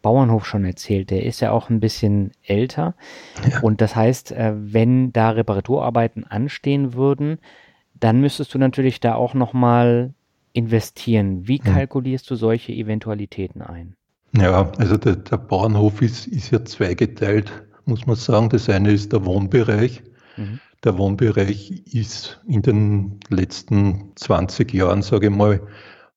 Bauernhof 0.01 0.45
schon 0.45 0.63
erzählt, 0.63 1.09
der 1.09 1.25
ist 1.25 1.41
ja 1.41 1.51
auch 1.51 1.69
ein 1.69 1.79
bisschen 1.79 2.31
älter. 2.43 2.95
Ja. 3.49 3.59
Und 3.61 3.81
das 3.81 3.95
heißt, 3.95 4.31
äh, 4.31 4.53
wenn 4.55 5.11
da 5.11 5.31
Reparaturarbeiten 5.31 6.23
anstehen 6.23 6.93
würden, 6.93 7.39
dann 7.99 8.21
müsstest 8.21 8.53
du 8.53 8.57
natürlich 8.57 8.99
da 8.99 9.15
auch 9.15 9.33
nochmal 9.33 10.13
investieren. 10.53 11.47
Wie 11.47 11.57
hm. 11.57 11.73
kalkulierst 11.73 12.29
du 12.29 12.35
solche 12.35 12.71
Eventualitäten 12.71 13.61
ein? 13.61 13.95
Ja, 14.33 14.71
also 14.77 14.97
der, 14.97 15.15
der 15.15 15.37
Bauernhof 15.37 16.01
ist, 16.01 16.27
ist 16.27 16.51
ja 16.51 16.63
zweigeteilt, 16.63 17.51
muss 17.85 18.05
man 18.05 18.15
sagen. 18.15 18.49
Das 18.49 18.69
eine 18.69 18.91
ist 18.91 19.13
der 19.13 19.25
Wohnbereich. 19.25 20.03
Mhm. 20.35 20.59
Der 20.87 20.97
Wohnbereich 20.97 21.83
ist 21.93 22.39
in 22.47 22.61
den 22.61 23.19
letzten 23.27 24.13
20 24.15 24.73
Jahren, 24.73 25.01
sage 25.01 25.27
ich 25.27 25.33
mal, 25.33 25.59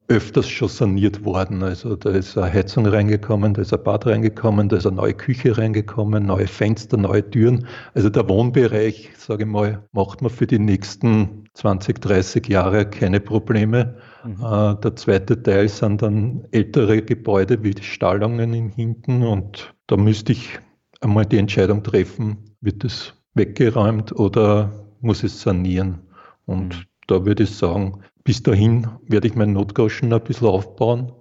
öfters 0.06 0.48
schon 0.48 0.68
saniert 0.68 1.24
worden. 1.24 1.64
Also 1.64 1.96
da 1.96 2.10
ist 2.10 2.38
eine 2.38 2.52
Heizung 2.52 2.86
reingekommen, 2.86 3.52
da 3.52 3.62
ist 3.62 3.74
ein 3.74 3.82
Bad 3.82 4.06
reingekommen, 4.06 4.68
da 4.68 4.76
ist 4.76 4.86
eine 4.86 4.94
neue 4.94 5.14
Küche 5.14 5.58
reingekommen, 5.58 6.24
neue 6.24 6.46
Fenster, 6.46 6.96
neue 6.96 7.28
Türen. 7.28 7.66
Also 7.94 8.10
der 8.10 8.28
Wohnbereich, 8.28 9.10
sage 9.18 9.42
ich 9.42 9.50
mal, 9.50 9.82
macht 9.90 10.22
man 10.22 10.30
für 10.30 10.46
die 10.46 10.60
nächsten 10.60 11.46
20, 11.54 12.00
30 12.00 12.46
Jahre 12.46 12.88
keine 12.88 13.18
Probleme. 13.18 13.96
Mhm. 14.24 14.34
Äh, 14.34 14.76
der 14.76 14.94
zweite 14.94 15.42
Teil 15.42 15.68
sind 15.68 16.00
dann 16.00 16.46
ältere 16.52 17.02
Gebäude 17.02 17.64
wie 17.64 17.74
die 17.74 17.82
Stallungen 17.82 18.54
in 18.54 18.68
hinten 18.68 19.24
und 19.24 19.74
da 19.88 19.96
müsste 19.96 20.30
ich 20.30 20.60
einmal 21.00 21.26
die 21.26 21.38
Entscheidung 21.38 21.82
treffen, 21.82 22.54
wird 22.60 22.84
es 22.84 23.19
weggeräumt 23.34 24.12
oder 24.12 24.72
muss 25.00 25.22
es 25.22 25.40
sanieren? 25.40 26.00
Und 26.46 26.76
mhm. 26.76 26.84
da 27.06 27.24
würde 27.24 27.44
ich 27.44 27.50
sagen, 27.50 28.02
bis 28.24 28.42
dahin 28.42 28.86
werde 29.06 29.28
ich 29.28 29.34
meinen 29.34 29.54
Notgroschen 29.54 30.12
ein 30.12 30.22
bisschen 30.22 30.48
aufbauen. 30.48 31.12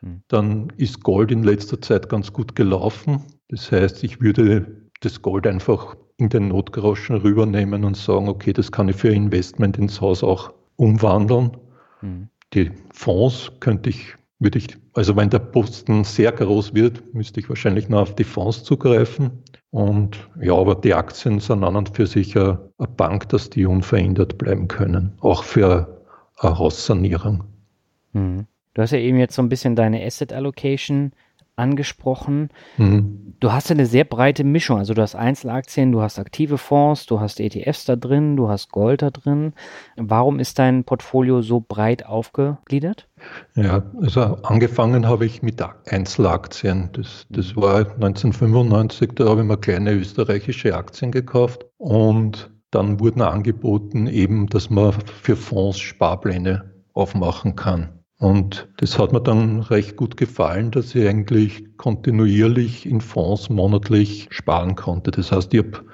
Mhm. 0.00 0.22
Dann 0.28 0.72
ist 0.76 1.02
Gold 1.02 1.30
in 1.30 1.42
letzter 1.42 1.80
Zeit 1.80 2.08
ganz 2.08 2.32
gut 2.32 2.54
gelaufen. 2.54 3.22
Das 3.48 3.70
heißt, 3.72 4.04
ich 4.04 4.20
würde 4.20 4.88
das 5.00 5.22
Gold 5.22 5.46
einfach 5.46 5.96
in 6.16 6.28
den 6.28 6.48
Notgroschen 6.48 7.16
rübernehmen 7.16 7.84
und 7.84 7.96
sagen, 7.96 8.28
okay, 8.28 8.52
das 8.52 8.72
kann 8.72 8.88
ich 8.88 8.96
für 8.96 9.08
Investment 9.08 9.78
ins 9.78 10.00
Haus 10.00 10.24
auch 10.24 10.52
umwandeln. 10.76 11.56
Mhm. 12.02 12.28
Die 12.54 12.70
Fonds 12.92 13.52
könnte 13.60 13.90
ich, 13.90 14.14
würde 14.38 14.58
ich, 14.58 14.68
also 14.94 15.16
wenn 15.16 15.30
der 15.30 15.40
Posten 15.40 16.04
sehr 16.04 16.32
groß 16.32 16.74
wird, 16.74 17.14
müsste 17.14 17.40
ich 17.40 17.48
wahrscheinlich 17.48 17.88
noch 17.88 18.02
auf 18.02 18.14
die 18.14 18.24
Fonds 18.24 18.62
zugreifen. 18.62 19.42
Und 19.70 20.18
ja, 20.40 20.54
aber 20.54 20.76
die 20.76 20.94
Aktien 20.94 21.40
sind 21.40 21.64
an 21.64 21.76
und 21.76 21.96
für 21.96 22.06
sich 22.06 22.36
eine, 22.36 22.58
Bank, 22.96 23.28
dass 23.28 23.50
die 23.50 23.66
unverändert 23.66 24.38
bleiben 24.38 24.68
können, 24.68 25.12
auch 25.20 25.42
für 25.42 26.04
eine 26.38 26.58
Haussanierung. 26.58 27.44
Mhm. 28.12 28.46
Du 28.74 28.82
hast 28.82 28.92
ja 28.92 28.98
eben 28.98 29.18
jetzt 29.18 29.34
so 29.34 29.42
ein 29.42 29.48
bisschen 29.48 29.74
deine 29.74 30.04
Asset 30.04 30.32
Allocation 30.32 31.12
angesprochen. 31.58 32.50
Mhm. 32.76 33.34
Du 33.40 33.52
hast 33.52 33.68
ja 33.68 33.74
eine 33.74 33.86
sehr 33.86 34.04
breite 34.04 34.44
Mischung. 34.44 34.78
Also 34.78 34.94
du 34.94 35.02
hast 35.02 35.14
Einzelaktien, 35.14 35.92
du 35.92 36.00
hast 36.00 36.18
aktive 36.18 36.58
Fonds, 36.58 37.06
du 37.06 37.20
hast 37.20 37.40
ETFs 37.40 37.84
da 37.84 37.96
drin, 37.96 38.36
du 38.36 38.48
hast 38.48 38.70
Gold 38.70 39.02
da 39.02 39.10
drin. 39.10 39.52
Warum 39.96 40.40
ist 40.40 40.58
dein 40.58 40.84
Portfolio 40.84 41.42
so 41.42 41.64
breit 41.66 42.06
aufgegliedert? 42.06 43.08
Ja, 43.54 43.82
also 44.00 44.20
angefangen 44.42 45.06
habe 45.06 45.26
ich 45.26 45.42
mit 45.42 45.62
Einzelaktien. 45.86 46.90
Das, 46.92 47.26
das 47.28 47.56
war 47.56 47.78
1995, 47.78 49.12
da 49.14 49.28
habe 49.28 49.42
ich 49.42 49.46
mir 49.46 49.58
kleine 49.58 49.92
österreichische 49.92 50.76
Aktien 50.76 51.12
gekauft 51.12 51.66
und 51.76 52.50
dann 52.70 53.00
wurden 53.00 53.22
angeboten 53.22 54.06
eben, 54.06 54.46
dass 54.46 54.68
man 54.68 54.92
für 54.92 55.36
Fonds 55.36 55.78
Sparpläne 55.78 56.74
aufmachen 56.92 57.56
kann. 57.56 57.97
Und 58.18 58.68
das 58.78 58.98
hat 58.98 59.12
mir 59.12 59.20
dann 59.20 59.60
recht 59.60 59.96
gut 59.96 60.16
gefallen, 60.16 60.72
dass 60.72 60.94
ich 60.94 61.06
eigentlich 61.06 61.76
kontinuierlich 61.76 62.84
in 62.84 63.00
Fonds 63.00 63.48
monatlich 63.48 64.26
sparen 64.30 64.74
konnte. 64.74 65.12
Das 65.12 65.30
heißt, 65.30 65.54
ich 65.54 65.60
habe 65.60 65.84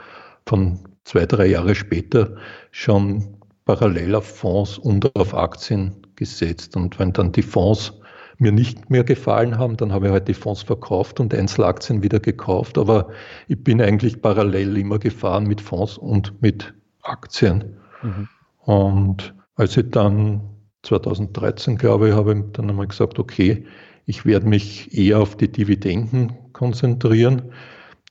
von 0.46 0.78
zwei, 1.04 1.26
drei 1.26 1.46
Jahre 1.46 1.74
später 1.74 2.36
schon 2.70 3.36
parallel 3.66 4.14
auf 4.14 4.24
Fonds 4.24 4.78
und 4.78 5.14
auf 5.16 5.34
Aktien 5.34 5.92
gesetzt. 6.16 6.76
Und 6.76 6.98
wenn 6.98 7.12
dann 7.12 7.32
die 7.32 7.42
Fonds 7.42 7.92
mir 8.38 8.52
nicht 8.52 8.88
mehr 8.88 9.04
gefallen 9.04 9.58
haben, 9.58 9.76
dann 9.76 9.92
habe 9.92 10.06
ich 10.06 10.12
halt 10.12 10.26
die 10.26 10.34
Fonds 10.34 10.62
verkauft 10.62 11.20
und 11.20 11.34
Einzelaktien 11.34 12.02
wieder 12.02 12.20
gekauft. 12.20 12.78
Aber 12.78 13.08
ich 13.48 13.62
bin 13.62 13.82
eigentlich 13.82 14.22
parallel 14.22 14.78
immer 14.78 14.98
gefahren 14.98 15.46
mit 15.46 15.60
Fonds 15.60 15.98
und 15.98 16.40
mit 16.40 16.72
Aktien. 17.02 17.76
Mhm. 18.02 18.28
Und 18.64 19.34
als 19.56 19.76
ich 19.76 19.90
dann 19.90 20.40
2013, 20.84 21.76
glaube 21.76 22.08
ich, 22.08 22.14
habe 22.14 22.34
ich 22.34 22.52
dann 22.52 22.70
einmal 22.70 22.86
gesagt, 22.86 23.18
okay, 23.18 23.64
ich 24.06 24.26
werde 24.26 24.46
mich 24.46 24.96
eher 24.96 25.20
auf 25.20 25.36
die 25.36 25.50
Dividenden 25.50 26.32
konzentrieren. 26.52 27.42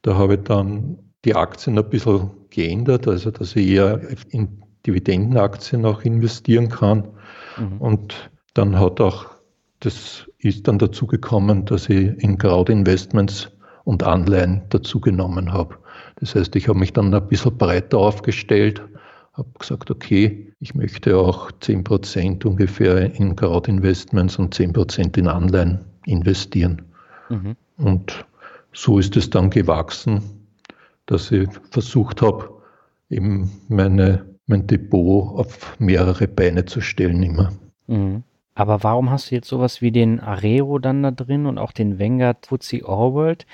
Da 0.01 0.15
habe 0.15 0.35
ich 0.35 0.41
dann 0.41 0.97
die 1.23 1.35
Aktien 1.35 1.77
ein 1.77 1.89
bisschen 1.89 2.31
geändert, 2.49 3.07
also 3.07 3.31
dass 3.31 3.55
ich 3.55 3.67
eher 3.67 4.01
in 4.29 4.63
Dividendenaktien 4.85 5.85
auch 5.85 6.01
investieren 6.01 6.69
kann. 6.69 7.07
Mhm. 7.57 7.77
Und 7.79 8.31
dann 8.53 8.79
hat 8.79 8.99
auch, 8.99 9.27
das 9.79 10.29
ist 10.39 10.67
dann 10.67 10.79
dazu 10.79 11.07
gekommen, 11.07 11.65
dass 11.65 11.89
ich 11.89 12.21
in 12.21 12.37
Crowd-Investments 12.37 13.49
und 13.85 14.03
Anleihen 14.03 14.63
dazu 14.69 14.99
genommen 14.99 15.53
habe. 15.53 15.75
Das 16.19 16.35
heißt, 16.35 16.55
ich 16.55 16.67
habe 16.67 16.79
mich 16.79 16.93
dann 16.93 17.13
ein 17.13 17.27
bisschen 17.27 17.57
breiter 17.57 17.97
aufgestellt, 17.97 18.81
habe 19.33 19.49
gesagt, 19.57 19.89
okay, 19.89 20.53
ich 20.59 20.75
möchte 20.75 21.17
auch 21.17 21.51
10% 21.51 22.45
ungefähr 22.45 23.13
in 23.15 23.35
Crowd-Investments 23.35 24.37
und 24.37 24.55
10% 24.55 25.17
in 25.17 25.27
Anleihen 25.27 25.85
investieren. 26.05 26.83
Mhm. 27.29 27.55
Und 27.77 28.25
so 28.73 28.99
ist 28.99 29.17
es 29.17 29.29
dann 29.29 29.49
gewachsen, 29.49 30.21
dass 31.05 31.31
ich 31.31 31.49
versucht 31.71 32.21
habe, 32.21 32.49
eben 33.09 33.51
meine, 33.67 34.25
mein 34.45 34.67
Depot 34.67 35.39
auf 35.39 35.79
mehrere 35.79 36.27
Beine 36.27 36.65
zu 36.65 36.81
stellen 36.81 37.23
immer. 37.23 37.51
Mhm. 37.87 38.23
Aber 38.55 38.83
warum 38.83 39.09
hast 39.09 39.31
du 39.31 39.35
jetzt 39.35 39.47
sowas 39.47 39.81
wie 39.81 39.91
den 39.91 40.19
Arero 40.19 40.77
dann 40.77 41.01
da 41.01 41.09
drin 41.09 41.47
und 41.47 41.57
auch 41.57 41.71
den 41.71 41.97
Vanguard 41.97 42.45
FTSE 42.45 42.87
Allworld? 42.87 43.47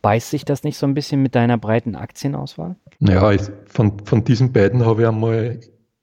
Beißt 0.00 0.30
sich 0.30 0.44
das 0.44 0.64
nicht 0.64 0.76
so 0.78 0.86
ein 0.86 0.94
bisschen 0.94 1.22
mit 1.22 1.34
deiner 1.34 1.58
breiten 1.58 1.94
Aktienauswahl? 1.94 2.76
Ja, 3.00 3.32
von, 3.66 3.98
von 4.04 4.24
diesen 4.24 4.52
beiden 4.52 4.84
habe 4.84 5.02
ich 5.02 5.08
einmal 5.08 5.60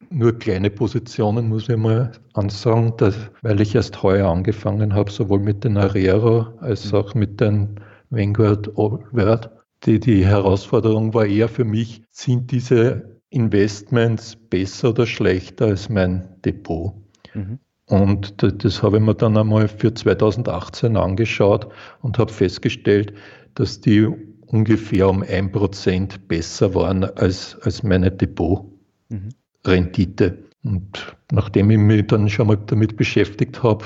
nur 0.10 0.38
kleine 0.38 0.70
Positionen, 0.70 1.50
muss 1.50 1.70
ich 1.70 1.78
mal 1.78 2.12
ansagen, 2.34 2.94
dass, 2.98 3.16
weil 3.42 3.62
ich 3.62 3.76
erst 3.76 4.02
heuer 4.02 4.30
angefangen 4.30 4.94
habe, 4.94 5.12
sowohl 5.12 5.40
mit 5.40 5.64
den 5.64 5.78
Arero 5.78 6.48
als 6.60 6.92
mhm. 6.92 6.98
auch 6.98 7.14
mit 7.14 7.40
den 7.40 7.80
Vanguard 8.10 8.70
Allworld. 8.78 9.50
Die, 9.86 10.00
die 10.00 10.26
Herausforderung 10.26 11.14
war 11.14 11.26
eher 11.26 11.48
für 11.48 11.64
mich, 11.64 12.02
sind 12.10 12.52
diese 12.52 13.20
Investments 13.30 14.36
besser 14.36 14.90
oder 14.90 15.06
schlechter 15.06 15.68
als 15.68 15.90
mein 15.90 16.28
Depot? 16.44 16.94
Mhm. 17.34 17.60
Und 17.90 18.64
das 18.64 18.84
habe 18.84 18.98
ich 18.98 19.04
mir 19.04 19.16
dann 19.16 19.36
einmal 19.36 19.68
für 19.68 19.92
2018 19.92 20.96
angeschaut 20.96 21.68
und 22.02 22.20
habe 22.20 22.32
festgestellt, 22.32 23.14
dass 23.56 23.82
die 23.82 24.08
ungefähr 24.46 25.10
um 25.10 25.24
ein 25.24 25.52
Prozent 25.52 26.28
besser 26.28 26.76
waren 26.76 27.04
als, 27.04 27.58
als 27.64 27.82
meine 27.82 28.12
Depotrendite. 28.12 30.38
Mhm. 30.62 30.72
Und 30.72 31.16
nachdem 31.32 31.72
ich 31.72 31.80
mich 31.80 32.06
dann 32.06 32.30
schon 32.30 32.48
mal 32.48 32.60
damit 32.68 32.96
beschäftigt 32.96 33.64
habe, 33.64 33.86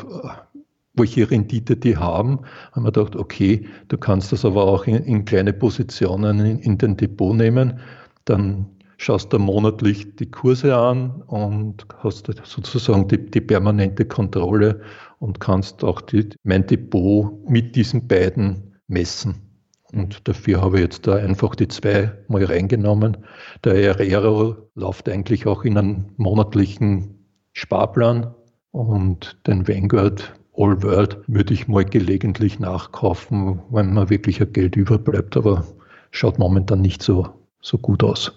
welche 0.95 1.31
Rendite 1.31 1.77
die 1.77 1.95
haben, 1.95 2.39
haben 2.73 2.83
wir 2.83 2.91
gedacht, 2.91 3.15
okay, 3.15 3.65
du 3.87 3.97
kannst 3.97 4.33
das 4.33 4.43
aber 4.43 4.65
auch 4.65 4.85
in, 4.85 4.97
in 4.97 5.23
kleine 5.23 5.53
Positionen 5.53 6.39
in, 6.39 6.59
in 6.59 6.77
den 6.77 6.97
Depot 6.97 7.35
nehmen. 7.35 7.79
Dann 8.25 8.65
schaust 9.03 9.33
du 9.33 9.39
monatlich 9.39 10.15
die 10.15 10.31
Kurse 10.31 10.75
an 10.75 11.23
und 11.27 11.85
hast 11.97 12.29
sozusagen 12.43 13.07
die, 13.09 13.29
die 13.29 13.41
permanente 13.41 14.05
Kontrolle 14.05 14.81
und 15.19 15.41
kannst 15.41 15.83
auch 15.83 15.99
die, 16.01 16.29
mein 16.43 16.65
Depot 16.65 17.37
mit 17.49 17.75
diesen 17.75 18.07
beiden 18.07 18.79
messen. 18.87 19.35
Und 19.91 20.27
dafür 20.27 20.61
habe 20.61 20.77
ich 20.77 20.83
jetzt 20.83 21.05
da 21.05 21.15
einfach 21.15 21.53
die 21.55 21.67
zwei 21.67 22.11
mal 22.27 22.45
reingenommen. 22.45 23.17
Der 23.63 23.75
Herrero 23.75 24.55
läuft 24.73 25.09
eigentlich 25.09 25.45
auch 25.45 25.65
in 25.65 25.77
einen 25.77 26.13
monatlichen 26.17 27.27
Sparplan 27.51 28.33
Und 28.71 29.37
den 29.45 29.67
Vanguard 29.67 30.33
All 30.55 30.81
World 30.81 31.17
würde 31.27 31.53
ich 31.53 31.67
mal 31.67 31.85
gelegentlich 31.85 32.59
nachkaufen, 32.59 33.59
wenn 33.69 33.93
mir 33.93 34.09
wirklich 34.09 34.41
ein 34.41 34.53
Geld 34.53 34.75
überbleibt, 34.75 35.35
aber 35.35 35.65
schaut 36.11 36.39
momentan 36.39 36.81
nicht 36.81 37.03
so, 37.03 37.27
so 37.61 37.77
gut 37.77 38.03
aus. 38.03 38.31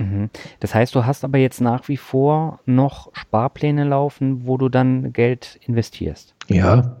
Mhm. 0.00 0.30
Das 0.60 0.74
heißt, 0.74 0.94
du 0.94 1.04
hast 1.04 1.24
aber 1.24 1.38
jetzt 1.38 1.60
nach 1.60 1.88
wie 1.88 1.96
vor 1.96 2.60
noch 2.64 3.10
Sparpläne 3.12 3.84
laufen, 3.84 4.46
wo 4.46 4.56
du 4.56 4.68
dann 4.68 5.12
Geld 5.12 5.60
investierst. 5.66 6.34
Ja, 6.48 6.96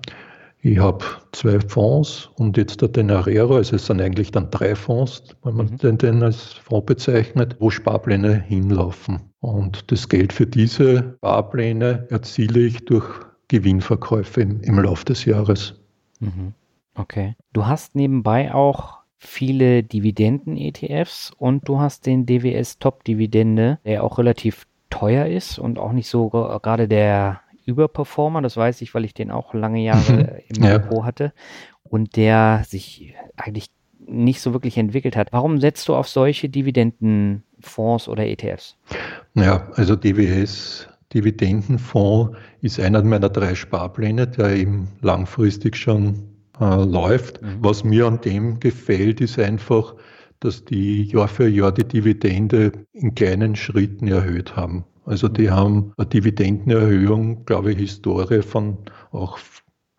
ich 0.62 0.78
habe 0.78 1.04
zwei 1.32 1.58
Fonds 1.60 2.28
und 2.36 2.58
jetzt 2.58 2.82
der 2.82 2.92
Tenarero, 2.92 3.56
also 3.56 3.76
es 3.76 3.86
sind 3.86 4.00
eigentlich 4.00 4.30
dann 4.30 4.50
drei 4.50 4.74
Fonds, 4.74 5.22
wenn 5.42 5.56
man 5.56 5.66
mhm. 5.66 5.78
den, 5.78 5.98
den 5.98 6.22
als 6.22 6.52
Fonds 6.52 6.84
bezeichnet, 6.86 7.56
wo 7.58 7.70
Sparpläne 7.70 8.42
hinlaufen. 8.42 9.20
Und 9.40 9.90
das 9.90 10.08
Geld 10.08 10.34
für 10.34 10.46
diese 10.46 11.14
Sparpläne 11.16 12.06
erziele 12.10 12.60
ich 12.60 12.84
durch 12.84 13.06
Gewinnverkäufe 13.48 14.42
im, 14.42 14.60
im 14.60 14.78
Laufe 14.78 15.06
des 15.06 15.24
Jahres. 15.24 15.80
Mhm. 16.20 16.52
Okay. 16.94 17.36
Du 17.54 17.66
hast 17.66 17.96
nebenbei 17.96 18.52
auch 18.54 18.99
viele 19.20 19.82
Dividenden-ETFs 19.82 21.30
und 21.36 21.68
du 21.68 21.78
hast 21.78 22.06
den 22.06 22.24
DWS 22.24 22.78
Top-Dividende, 22.78 23.78
der 23.84 24.02
auch 24.02 24.18
relativ 24.18 24.66
teuer 24.88 25.26
ist 25.26 25.58
und 25.58 25.78
auch 25.78 25.92
nicht 25.92 26.08
so 26.08 26.30
gerade 26.30 26.88
der 26.88 27.42
Überperformer, 27.66 28.40
das 28.40 28.56
weiß 28.56 28.80
ich, 28.80 28.94
weil 28.94 29.04
ich 29.04 29.12
den 29.12 29.30
auch 29.30 29.52
lange 29.52 29.80
Jahre 29.84 30.42
im 30.48 30.64
ja. 30.64 30.78
Depot 30.78 31.04
hatte 31.04 31.32
und 31.84 32.16
der 32.16 32.62
sich 32.66 33.14
eigentlich 33.36 33.70
nicht 33.98 34.40
so 34.40 34.54
wirklich 34.54 34.78
entwickelt 34.78 35.16
hat. 35.16 35.32
Warum 35.32 35.60
setzt 35.60 35.86
du 35.88 35.94
auf 35.94 36.08
solche 36.08 36.48
Dividendenfonds 36.48 38.08
oder 38.08 38.26
ETFs? 38.26 38.78
Ja, 39.34 39.68
also 39.74 39.96
DWS 39.96 40.88
Dividendenfonds 41.12 42.36
ist 42.62 42.80
einer 42.80 43.02
meiner 43.02 43.28
drei 43.28 43.54
Sparpläne, 43.54 44.26
der 44.28 44.56
eben 44.56 44.88
langfristig 45.02 45.76
schon 45.76 46.29
äh, 46.60 46.84
läuft. 46.84 47.42
Mhm. 47.42 47.58
Was 47.60 47.84
mir 47.84 48.06
an 48.06 48.20
dem 48.20 48.60
gefällt, 48.60 49.20
ist 49.20 49.38
einfach, 49.38 49.94
dass 50.40 50.64
die 50.64 51.04
Jahr 51.04 51.28
für 51.28 51.48
Jahr 51.48 51.72
die 51.72 51.84
Dividende 51.84 52.72
in 52.92 53.14
kleinen 53.14 53.56
Schritten 53.56 54.08
erhöht 54.08 54.56
haben. 54.56 54.84
Also 55.04 55.28
die 55.28 55.48
mhm. 55.48 55.50
haben 55.50 55.92
eine 55.96 56.06
Dividendenerhöhung, 56.06 57.44
glaube 57.44 57.72
ich, 57.72 57.78
Historie 57.78 58.42
von 58.42 58.78
auch 59.10 59.38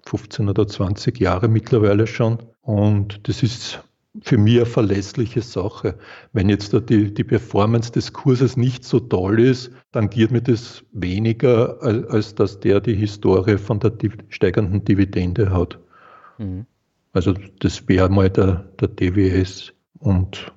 15 0.06 0.50
oder 0.50 0.67
20 0.67 1.19
Jahre 1.19 1.47
mittlerweile 1.47 2.08
schon. 2.08 2.39
Und 2.62 3.28
das 3.28 3.43
ist 3.43 3.84
für 4.21 4.38
mich 4.38 4.58
eine 4.58 4.65
verlässliche 4.65 5.41
Sache. 5.41 5.97
Wenn 6.34 6.50
jetzt 6.50 6.74
die, 6.89 7.13
die 7.13 7.24
Performance 7.24 7.91
des 7.91 8.12
Kurses 8.12 8.58
nicht 8.58 8.84
so 8.84 9.00
toll 9.00 9.39
ist, 9.39 9.71
dann 9.91 10.10
geht 10.10 10.32
mir 10.32 10.41
das 10.41 10.84
weniger, 10.91 11.82
als, 11.82 12.08
als 12.08 12.36
dass 12.36 12.60
der 12.60 12.82
die 12.82 12.95
Historie 12.95 13.58
von 13.58 13.80
der 13.80 13.93
steigenden 14.30 14.84
Dividende 14.84 15.52
hat. 15.52 15.80
Mhm. 16.42 16.66
Also 17.14 17.34
das 17.60 17.88
wäre 17.88 18.10
mal 18.10 18.30
der, 18.30 18.72
der 18.80 18.88
DWS. 18.88 19.74
Und 20.00 20.52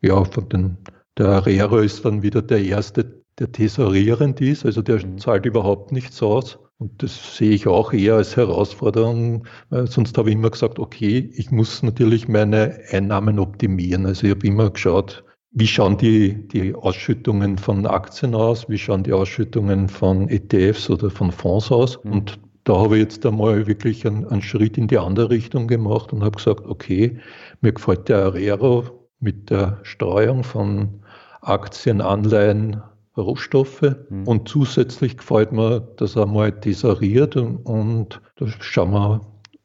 ja, 0.00 0.24
von 0.24 0.48
den, 0.48 0.78
der 1.16 1.28
Arero 1.28 1.78
ist 1.78 2.04
dann 2.04 2.22
wieder 2.22 2.42
der 2.42 2.64
erste, 2.64 3.22
der 3.38 3.52
tesorierend 3.52 4.40
ist, 4.40 4.64
also 4.64 4.82
der 4.82 5.04
mhm. 5.04 5.18
zahlt 5.18 5.46
überhaupt 5.46 5.92
nichts 5.92 6.22
aus. 6.22 6.58
Und 6.78 7.02
das 7.02 7.36
sehe 7.36 7.50
ich 7.50 7.66
auch 7.66 7.92
eher 7.92 8.14
als 8.14 8.36
Herausforderung. 8.36 9.48
Sonst 9.68 10.16
habe 10.16 10.30
ich 10.30 10.36
immer 10.36 10.50
gesagt, 10.50 10.78
okay, 10.78 11.28
ich 11.34 11.50
muss 11.50 11.82
natürlich 11.82 12.28
meine 12.28 12.78
Einnahmen 12.92 13.40
optimieren. 13.40 14.06
Also 14.06 14.28
ich 14.28 14.30
habe 14.30 14.46
immer 14.46 14.70
geschaut, 14.70 15.24
wie 15.50 15.66
schauen 15.66 15.96
die, 15.96 16.46
die 16.46 16.76
Ausschüttungen 16.76 17.58
von 17.58 17.84
Aktien 17.84 18.36
aus, 18.36 18.68
wie 18.68 18.78
schauen 18.78 19.02
die 19.02 19.12
Ausschüttungen 19.12 19.88
von 19.88 20.28
ETFs 20.28 20.88
oder 20.88 21.10
von 21.10 21.32
Fonds 21.32 21.72
aus. 21.72 21.98
Mhm. 22.04 22.12
Und 22.12 22.38
da 22.68 22.76
habe 22.76 22.96
ich 22.96 23.04
jetzt 23.04 23.24
einmal 23.24 23.66
wirklich 23.66 24.06
einen, 24.06 24.26
einen, 24.26 24.42
Schritt 24.42 24.76
in 24.76 24.88
die 24.88 24.98
andere 24.98 25.30
Richtung 25.30 25.68
gemacht 25.68 26.12
und 26.12 26.22
habe 26.22 26.36
gesagt, 26.36 26.66
okay, 26.66 27.18
mir 27.62 27.72
gefällt 27.72 28.08
der 28.08 28.18
Arero 28.18 28.84
mit 29.20 29.48
der 29.48 29.78
Streuung 29.82 30.44
von 30.44 31.00
Aktien, 31.40 32.00
Anleihen, 32.00 32.82
Rohstoffe 33.16 33.96
mhm. 34.10 34.24
und 34.26 34.48
zusätzlich 34.48 35.16
gefällt 35.16 35.50
mir, 35.50 35.80
dass 35.96 36.14
er 36.14 36.26
mal 36.26 36.52
tesoriert 36.52 37.36
und, 37.36 37.56
und 37.64 38.20
da 38.36 38.46
schauen 38.60 38.92
wir, 38.92 39.20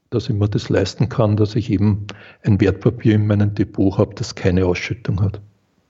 dass 0.09 0.29
ich 0.29 0.35
mir 0.35 0.47
das 0.47 0.69
leisten 0.69 1.09
kann, 1.09 1.35
dass 1.37 1.55
ich 1.55 1.69
eben 1.71 2.07
ein 2.43 2.59
Wertpapier 2.61 3.15
in 3.15 3.27
meinem 3.27 3.53
Depot 3.53 3.97
habe, 3.97 4.15
das 4.15 4.33
keine 4.33 4.65
Ausschüttung 4.65 5.21
hat. 5.21 5.41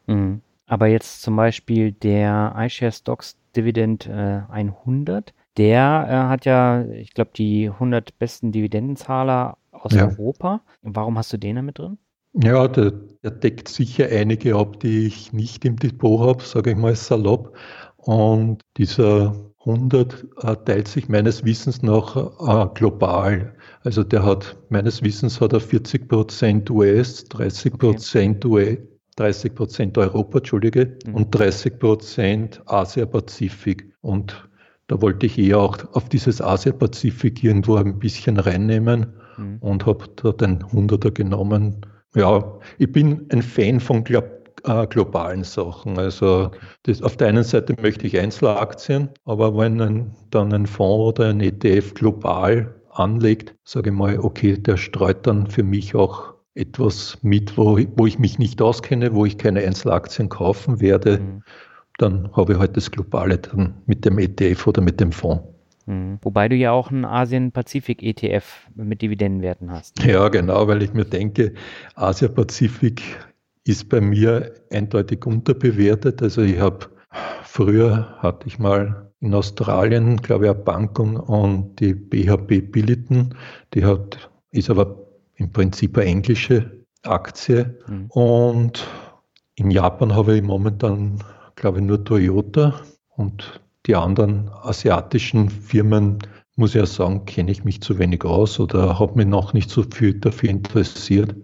Mhm. 0.07 0.41
Aber 0.65 0.87
jetzt 0.87 1.21
zum 1.21 1.35
Beispiel 1.35 1.91
der 1.91 2.55
iShare 2.57 2.91
Stocks 2.91 3.37
Dividend 3.55 4.07
äh, 4.07 4.41
100, 4.49 5.33
der 5.57 6.07
äh, 6.09 6.29
hat 6.29 6.45
ja, 6.45 6.85
ich 6.85 7.13
glaube, 7.13 7.31
die 7.35 7.69
100 7.69 8.17
besten 8.17 8.51
Dividendenzahler 8.51 9.57
aus 9.71 9.93
ja. 9.93 10.07
Europa. 10.07 10.61
Warum 10.81 11.17
hast 11.17 11.33
du 11.33 11.37
den 11.37 11.55
da 11.55 11.61
mit 11.61 11.79
drin? 11.79 11.97
Ja, 12.33 12.67
der, 12.67 12.91
der, 13.23 13.31
deckt 13.31 13.67
sicher 13.67 14.07
einige 14.09 14.55
ab, 14.55 14.79
die 14.79 15.05
ich 15.05 15.33
nicht 15.33 15.65
im 15.65 15.75
Depot 15.75 16.19
habe, 16.19 16.43
sage 16.43 16.71
ich 16.71 16.77
mal 16.77 16.95
salopp. 16.95 17.55
Und 17.97 18.63
dieser 18.77 19.35
100 19.59 20.25
äh, 20.41 20.55
teilt 20.65 20.87
sich 20.87 21.09
meines 21.09 21.45
Wissens 21.45 21.83
nach 21.83 22.15
äh, 22.15 22.73
global. 22.73 23.55
Also 23.83 24.03
der 24.03 24.25
hat, 24.25 24.57
meines 24.69 25.03
Wissens 25.03 25.39
hat 25.41 25.53
er 25.53 25.59
40 25.59 26.09
Prozent 26.09 26.69
US, 26.71 27.25
30 27.25 27.77
Prozent 27.77 28.45
okay. 28.45 28.79
30 29.15 29.53
Prozent 29.53 29.97
Europa, 29.97 30.39
Entschuldige, 30.39 30.97
mhm. 31.05 31.15
und 31.15 31.31
30 31.31 31.79
Prozent 31.79 32.61
Asia-Pazifik. 32.65 33.93
Und 34.01 34.49
da 34.93 35.01
wollte 35.01 35.25
ich 35.25 35.39
eher 35.39 35.57
auch 35.57 35.77
auf 35.93 36.07
dieses 36.07 36.39
Asia-Pazifik 36.39 37.43
irgendwo 37.43 37.77
ein 37.77 37.97
bisschen 37.97 38.37
reinnehmen 38.37 39.07
mhm. 39.37 39.57
und 39.59 39.87
habe 39.87 40.05
da 40.17 40.31
den 40.31 40.63
100er 40.63 41.09
genommen. 41.09 41.83
Ja, 42.13 42.59
ich 42.77 42.91
bin 42.91 43.25
ein 43.31 43.41
Fan 43.41 43.79
von 43.79 44.05
äh, 44.05 44.87
globalen 44.87 45.43
Sachen. 45.43 45.97
Also 45.97 46.51
das, 46.83 47.01
auf 47.01 47.17
der 47.17 47.29
einen 47.29 47.43
Seite 47.43 47.75
möchte 47.81 48.05
ich 48.05 48.19
Einzelaktien, 48.19 49.09
aber 49.25 49.57
wenn 49.57 49.81
ein, 49.81 50.15
dann 50.29 50.53
ein 50.53 50.67
Fonds 50.67 51.19
oder 51.19 51.29
ein 51.29 51.41
ETF 51.41 51.95
global 51.95 52.75
anlegt, 52.91 53.55
sage 53.63 53.89
ich 53.89 53.95
mal, 53.95 54.19
okay, 54.19 54.59
der 54.59 54.77
streut 54.77 55.25
dann 55.25 55.47
für 55.47 55.63
mich 55.63 55.95
auch 55.95 56.35
etwas 56.53 57.17
mit, 57.23 57.57
wo, 57.57 57.79
wo 57.95 58.05
ich 58.05 58.19
mich 58.19 58.37
nicht 58.37 58.61
auskenne, 58.61 59.15
wo 59.15 59.25
ich 59.25 59.39
keine 59.39 59.61
Einzelaktien 59.61 60.29
kaufen 60.29 60.81
werde. 60.81 61.17
Mhm 61.17 61.43
dann 62.03 62.29
habe 62.33 62.53
ich 62.53 62.59
halt 62.59 62.75
das 62.77 62.91
Globale 62.91 63.37
dann 63.37 63.75
mit 63.85 64.05
dem 64.05 64.19
ETF 64.19 64.67
oder 64.67 64.81
mit 64.81 64.99
dem 64.99 65.11
Fonds. 65.11 65.43
Mhm. 65.85 66.19
Wobei 66.21 66.49
du 66.49 66.55
ja 66.55 66.71
auch 66.71 66.91
einen 66.91 67.05
Asien-Pazifik-ETF 67.05 68.69
mit 68.75 69.01
Dividendenwerten 69.01 69.71
hast. 69.71 70.03
Ja, 70.03 70.29
genau, 70.29 70.67
weil 70.67 70.81
ich 70.81 70.93
mir 70.93 71.05
denke, 71.05 71.53
Asia-Pazifik 71.95 73.01
ist 73.65 73.89
bei 73.89 74.01
mir 74.01 74.53
eindeutig 74.71 75.25
unterbewertet. 75.25 76.21
Also 76.21 76.41
ich 76.41 76.59
habe 76.59 76.87
früher 77.43 78.15
hatte 78.19 78.47
ich 78.47 78.59
mal 78.59 79.11
in 79.19 79.33
Australien, 79.33 80.17
glaube 80.17 80.45
ich, 80.45 80.51
eine 80.51 80.59
Bank 80.59 80.99
und 80.99 81.79
die 81.79 81.93
BHP 81.93 82.71
Billiton, 82.71 83.35
die 83.73 83.85
hat, 83.85 84.29
ist 84.51 84.69
aber 84.69 84.97
im 85.35 85.51
Prinzip 85.51 85.97
eine 85.97 86.07
englische 86.07 86.71
Aktie. 87.03 87.77
Mhm. 87.87 88.05
Und 88.09 88.87
in 89.55 89.71
Japan 89.71 90.13
habe 90.15 90.35
ich 90.35 90.43
momentan 90.43 91.23
glaube 91.55 91.81
nur 91.81 92.03
Toyota 92.03 92.73
und 93.15 93.61
die 93.85 93.95
anderen 93.95 94.49
asiatischen 94.61 95.49
Firmen, 95.49 96.19
muss 96.55 96.71
ich 96.71 96.75
ja 96.75 96.85
sagen, 96.85 97.25
kenne 97.25 97.51
ich 97.51 97.63
mich 97.63 97.81
zu 97.81 97.97
wenig 97.99 98.23
aus 98.23 98.59
oder 98.59 98.99
habe 98.99 99.15
mich 99.15 99.27
noch 99.27 99.53
nicht 99.53 99.69
so 99.69 99.83
viel 99.83 100.19
dafür 100.19 100.49
interessiert. 100.49 101.35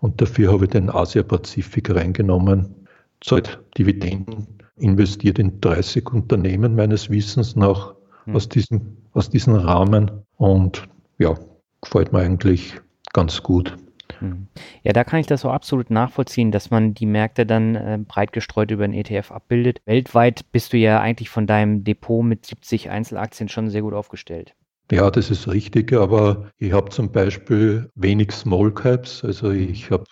Und 0.00 0.20
dafür 0.20 0.52
habe 0.52 0.64
ich 0.64 0.70
den 0.70 0.90
Asia-Pazifik 0.90 1.94
reingenommen, 1.94 2.74
zahlt 3.22 3.58
Dividenden, 3.78 4.46
investiert 4.76 5.38
in 5.38 5.60
30 5.60 6.10
Unternehmen 6.10 6.76
meines 6.76 7.08
Wissens 7.08 7.56
nach 7.56 7.94
mhm. 8.26 8.36
aus, 8.36 8.48
diesem, 8.48 8.98
aus 9.12 9.30
diesem 9.30 9.54
Rahmen. 9.54 10.10
Und 10.36 10.86
ja, 11.18 11.34
gefällt 11.80 12.12
mir 12.12 12.20
eigentlich 12.20 12.74
ganz 13.14 13.42
gut. 13.42 13.76
Hm. 14.20 14.48
Ja, 14.82 14.92
da 14.92 15.04
kann 15.04 15.20
ich 15.20 15.26
das 15.26 15.42
so 15.42 15.50
absolut 15.50 15.90
nachvollziehen, 15.90 16.50
dass 16.50 16.70
man 16.70 16.94
die 16.94 17.06
Märkte 17.06 17.46
dann 17.46 17.74
äh, 17.74 17.98
breit 18.06 18.32
gestreut 18.32 18.70
über 18.70 18.84
einen 18.84 18.94
ETF 18.94 19.32
abbildet. 19.32 19.80
Weltweit 19.86 20.50
bist 20.52 20.72
du 20.72 20.76
ja 20.76 21.00
eigentlich 21.00 21.30
von 21.30 21.46
deinem 21.46 21.84
Depot 21.84 22.24
mit 22.24 22.46
70 22.46 22.90
Einzelaktien 22.90 23.48
schon 23.48 23.70
sehr 23.70 23.82
gut 23.82 23.94
aufgestellt. 23.94 24.54
Ja, 24.92 25.10
das 25.10 25.30
ist 25.30 25.48
richtig, 25.48 25.92
aber 25.94 26.50
ich 26.58 26.72
habe 26.72 26.90
zum 26.90 27.10
Beispiel 27.10 27.90
wenig 27.94 28.32
Small 28.32 28.72
Caps. 28.72 29.24
Also 29.24 29.50
ich 29.50 29.90
habe 29.90 30.04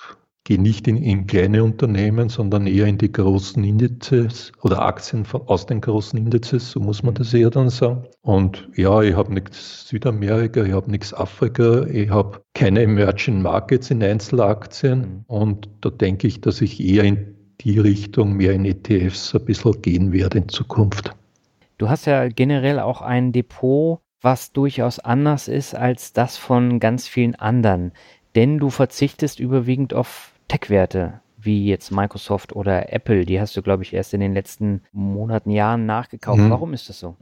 gehe 0.44 0.61
nicht 0.61 0.88
in, 0.88 0.96
in, 0.96 1.26
kleine 1.26 1.62
Unternehmen, 1.62 2.28
sondern 2.28 2.66
eher 2.66 2.87
in 2.87 2.98
die 2.98 3.12
großen 3.12 3.62
Indizes 3.62 4.50
oder 4.62 4.83
Aktien 4.83 5.24
von, 5.24 5.42
aus 5.46 5.66
den 5.66 5.81
großen 5.81 6.18
Indizes, 6.18 6.72
so 6.72 6.81
muss 6.81 7.02
man 7.02 7.14
das 7.14 7.33
eher 7.33 7.50
dann 7.50 7.70
sagen. 7.70 8.05
Und 8.22 8.68
ja, 8.74 9.02
ich 9.02 9.14
habe 9.14 9.33
nichts 9.33 9.88
Südamerika, 9.88 10.64
ich 10.64 10.72
habe 10.72 10.90
nichts 10.90 11.14
Afrika, 11.14 11.85
ich 11.87 12.11
habe 12.11 12.40
keine 12.55 12.83
Emerging 12.83 13.42
Markets 13.42 13.90
in 13.90 14.02
Einzelaktien 14.02 14.98
mhm. 15.00 15.24
und 15.28 15.68
da 15.81 15.90
denke 15.90 16.26
ich, 16.26 16.40
dass 16.40 16.61
ich 16.61 16.83
eher 16.83 17.05
in 17.05 17.37
die 17.61 17.78
Richtung 17.78 18.33
mehr 18.35 18.52
in 18.52 18.64
ETFs 18.64 19.35
ein 19.35 19.44
bisschen 19.44 19.81
gehen 19.83 20.12
werde 20.12 20.38
in 20.38 20.48
Zukunft. 20.48 21.14
Du 21.78 21.88
hast 21.88 22.07
ja 22.07 22.28
generell 22.28 22.81
auch 22.81 23.00
ein 23.00 23.33
Depot, 23.33 24.00
was 24.20 24.52
durchaus 24.52 24.98
anders 24.98 25.48
ist 25.48 25.74
als 25.74 26.12
das 26.12 26.37
von 26.37 26.81
ganz 26.81 27.07
vielen 27.07 27.35
anderen, 27.35 27.92
denn 28.35 28.59
du 28.59 28.70
verzichtest 28.70 29.40
überwiegend 29.40 29.94
auf 29.94 30.32
Tech-Werte 30.53 31.21
wie 31.38 31.67
jetzt 31.67 31.91
Microsoft 31.91 32.55
oder 32.55 32.93
Apple. 32.93 33.25
Die 33.25 33.41
hast 33.41 33.57
du, 33.57 33.62
glaube 33.62 33.83
ich, 33.83 33.95
erst 33.95 34.15
in 34.15 34.21
den 34.21 34.35
letzten 34.35 34.83
Monaten, 34.93 35.51
Jahren 35.51 35.87
nachgekauft. 35.87 36.38
Hm. 36.38 36.51
Warum 36.51 36.75
ist 36.75 36.88
das 36.88 37.01
so? 37.01 37.17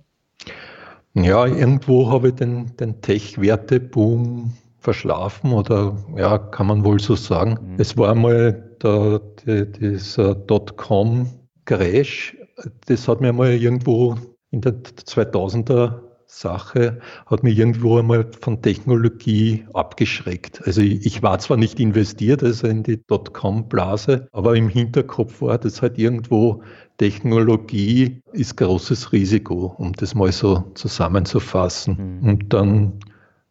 Ja, 1.15 1.47
irgendwo 1.47 2.11
habe 2.11 2.29
ich 2.29 2.35
den, 2.35 2.77
den 2.77 3.01
Tech-Werte-Boom 3.01 4.53
verschlafen 4.79 5.53
oder 5.53 5.97
ja, 6.17 6.39
kann 6.39 6.67
man 6.67 6.85
wohl 6.85 7.01
so 7.01 7.15
sagen. 7.15 7.59
Mhm. 7.63 7.75
Es 7.79 7.97
war 7.97 8.15
mal 8.15 8.53
der, 8.83 9.21
der, 9.47 9.67
dieser 9.67 10.35
Dotcom-Crash, 10.35 12.37
das 12.87 13.09
hat 13.09 13.21
mir 13.21 13.33
mal 13.33 13.53
irgendwo 13.53 14.17
in 14.51 14.61
der 14.61 14.83
2000er 14.83 16.10
Sache 16.33 17.01
hat 17.27 17.43
mich 17.43 17.59
irgendwo 17.59 17.99
einmal 17.99 18.27
von 18.41 18.63
Technologie 18.63 19.65
abgeschreckt. 19.75 20.63
Also 20.65 20.81
ich, 20.81 21.05
ich 21.05 21.23
war 21.23 21.39
zwar 21.41 21.57
nicht 21.57 21.81
investiert, 21.81 22.43
also 22.43 22.69
in 22.69 22.85
die 22.85 23.05
Dotcom-Blase, 23.05 24.29
aber 24.33 24.55
im 24.57 24.69
Hinterkopf 24.69 25.43
war 25.43 25.59
das 25.59 25.83
halt 25.83 25.99
irgendwo 25.99 26.63
Technologie 26.99 28.23
ist 28.33 28.57
großes 28.59 29.13
Risiko, 29.13 29.75
um 29.79 29.93
das 29.95 30.15
mal 30.15 30.31
so 30.33 30.71
zusammenzufassen. 30.75 32.21
Mhm. 32.21 32.29
Und 32.29 32.53
dann 32.53 32.93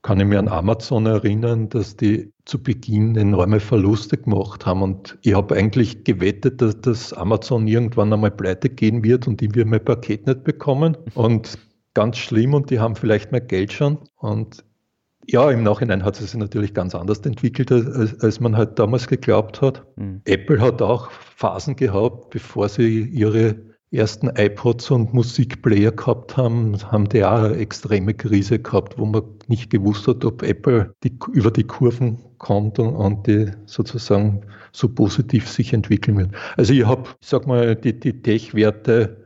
kann 0.02 0.20
ich 0.20 0.28
mir 0.28 0.40
an 0.40 0.48
Amazon 0.48 1.06
erinnern, 1.06 1.68
dass 1.68 1.98
die 1.98 2.32
zu 2.46 2.62
Beginn 2.62 3.16
enorme 3.16 3.60
Verluste 3.60 4.18
gemacht 4.18 4.66
haben. 4.66 4.82
Und 4.82 5.18
ich 5.24 5.34
habe 5.34 5.56
eigentlich 5.56 6.04
gewettet, 6.04 6.62
dass, 6.62 6.80
dass 6.80 7.12
Amazon 7.12 7.68
irgendwann 7.68 8.14
einmal 8.14 8.32
pleite 8.32 8.70
gehen 8.70 9.04
wird 9.04 9.28
und 9.28 9.42
die 9.42 9.54
wir 9.54 9.66
mein 9.66 9.84
Paket 9.84 10.28
nicht 10.28 10.44
bekommen. 10.44 10.96
Und 11.16 11.58
ganz 12.00 12.18
schlimm 12.18 12.54
und 12.54 12.70
die 12.70 12.80
haben 12.80 12.96
vielleicht 12.96 13.34
mehr 13.34 13.42
Geld 13.42 13.74
schon. 13.74 13.98
Und 14.16 14.64
ja, 15.28 15.52
im 15.52 15.64
Nachhinein 15.64 16.06
hat 16.06 16.18
es 16.18 16.32
sich 16.32 16.40
natürlich 16.40 16.74
ganz 16.74 16.96
anders 16.96 17.20
entwickelt, 17.20 17.74
als, 17.74 18.18
als 18.22 18.40
man 18.40 18.56
halt 18.56 18.80
damals 18.80 19.08
geglaubt 19.08 19.62
hat. 19.62 19.86
Mhm. 19.98 20.22
Apple 20.24 20.62
hat 20.62 20.82
auch 20.82 21.12
Phasen 21.12 21.76
gehabt, 21.76 22.30
bevor 22.30 22.70
sie 22.70 23.02
ihre 23.02 23.58
ersten 23.92 24.30
iPods 24.34 24.92
und 24.92 25.14
Musikplayer 25.14 25.92
gehabt 25.92 26.38
haben, 26.38 26.78
haben 26.90 27.10
die 27.10 27.26
auch 27.26 27.44
eine 27.44 27.58
extreme 27.58 28.14
Krise 28.14 28.60
gehabt, 28.60 28.98
wo 28.98 29.06
man 29.06 29.24
nicht 29.48 29.70
gewusst 29.70 30.08
hat, 30.08 30.24
ob 30.24 30.42
Apple 30.42 30.96
die, 31.04 31.20
über 31.34 31.52
die 31.52 31.66
Kurven 31.66 32.18
kommt 32.38 32.80
und, 32.80 32.96
und, 32.96 33.28
die 33.28 33.52
sozusagen 33.66 34.46
so 34.72 34.88
positiv 34.88 35.50
sich 35.50 35.74
entwickeln 35.74 36.18
wird. 36.18 36.32
Also 36.56 36.72
ich 36.72 36.86
habe, 36.86 37.10
ich 37.20 37.28
sag 37.28 37.46
mal, 37.46 37.76
die, 37.76 38.00
die 38.00 38.22
Tech-Werte 38.22 39.18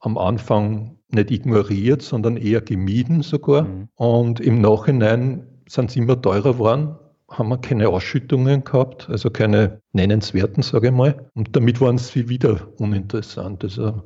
am 0.00 0.18
Anfang 0.18 0.97
nicht 1.10 1.30
ignoriert, 1.30 2.02
sondern 2.02 2.36
eher 2.36 2.60
gemieden 2.60 3.22
sogar. 3.22 3.62
Mhm. 3.62 3.88
Und 3.96 4.40
im 4.40 4.60
Nachhinein 4.60 5.46
sind 5.68 5.90
sie 5.90 6.00
immer 6.00 6.20
teurer 6.20 6.52
geworden, 6.52 6.96
haben 7.30 7.48
wir 7.50 7.58
keine 7.58 7.88
Ausschüttungen 7.88 8.64
gehabt, 8.64 9.08
also 9.10 9.30
keine 9.30 9.80
nennenswerten, 9.92 10.62
sage 10.62 10.88
ich 10.88 10.94
mal. 10.94 11.30
Und 11.34 11.54
damit 11.54 11.80
waren 11.80 11.98
sie 11.98 12.28
wieder 12.28 12.68
uninteressant. 12.78 13.64
Also 13.64 14.02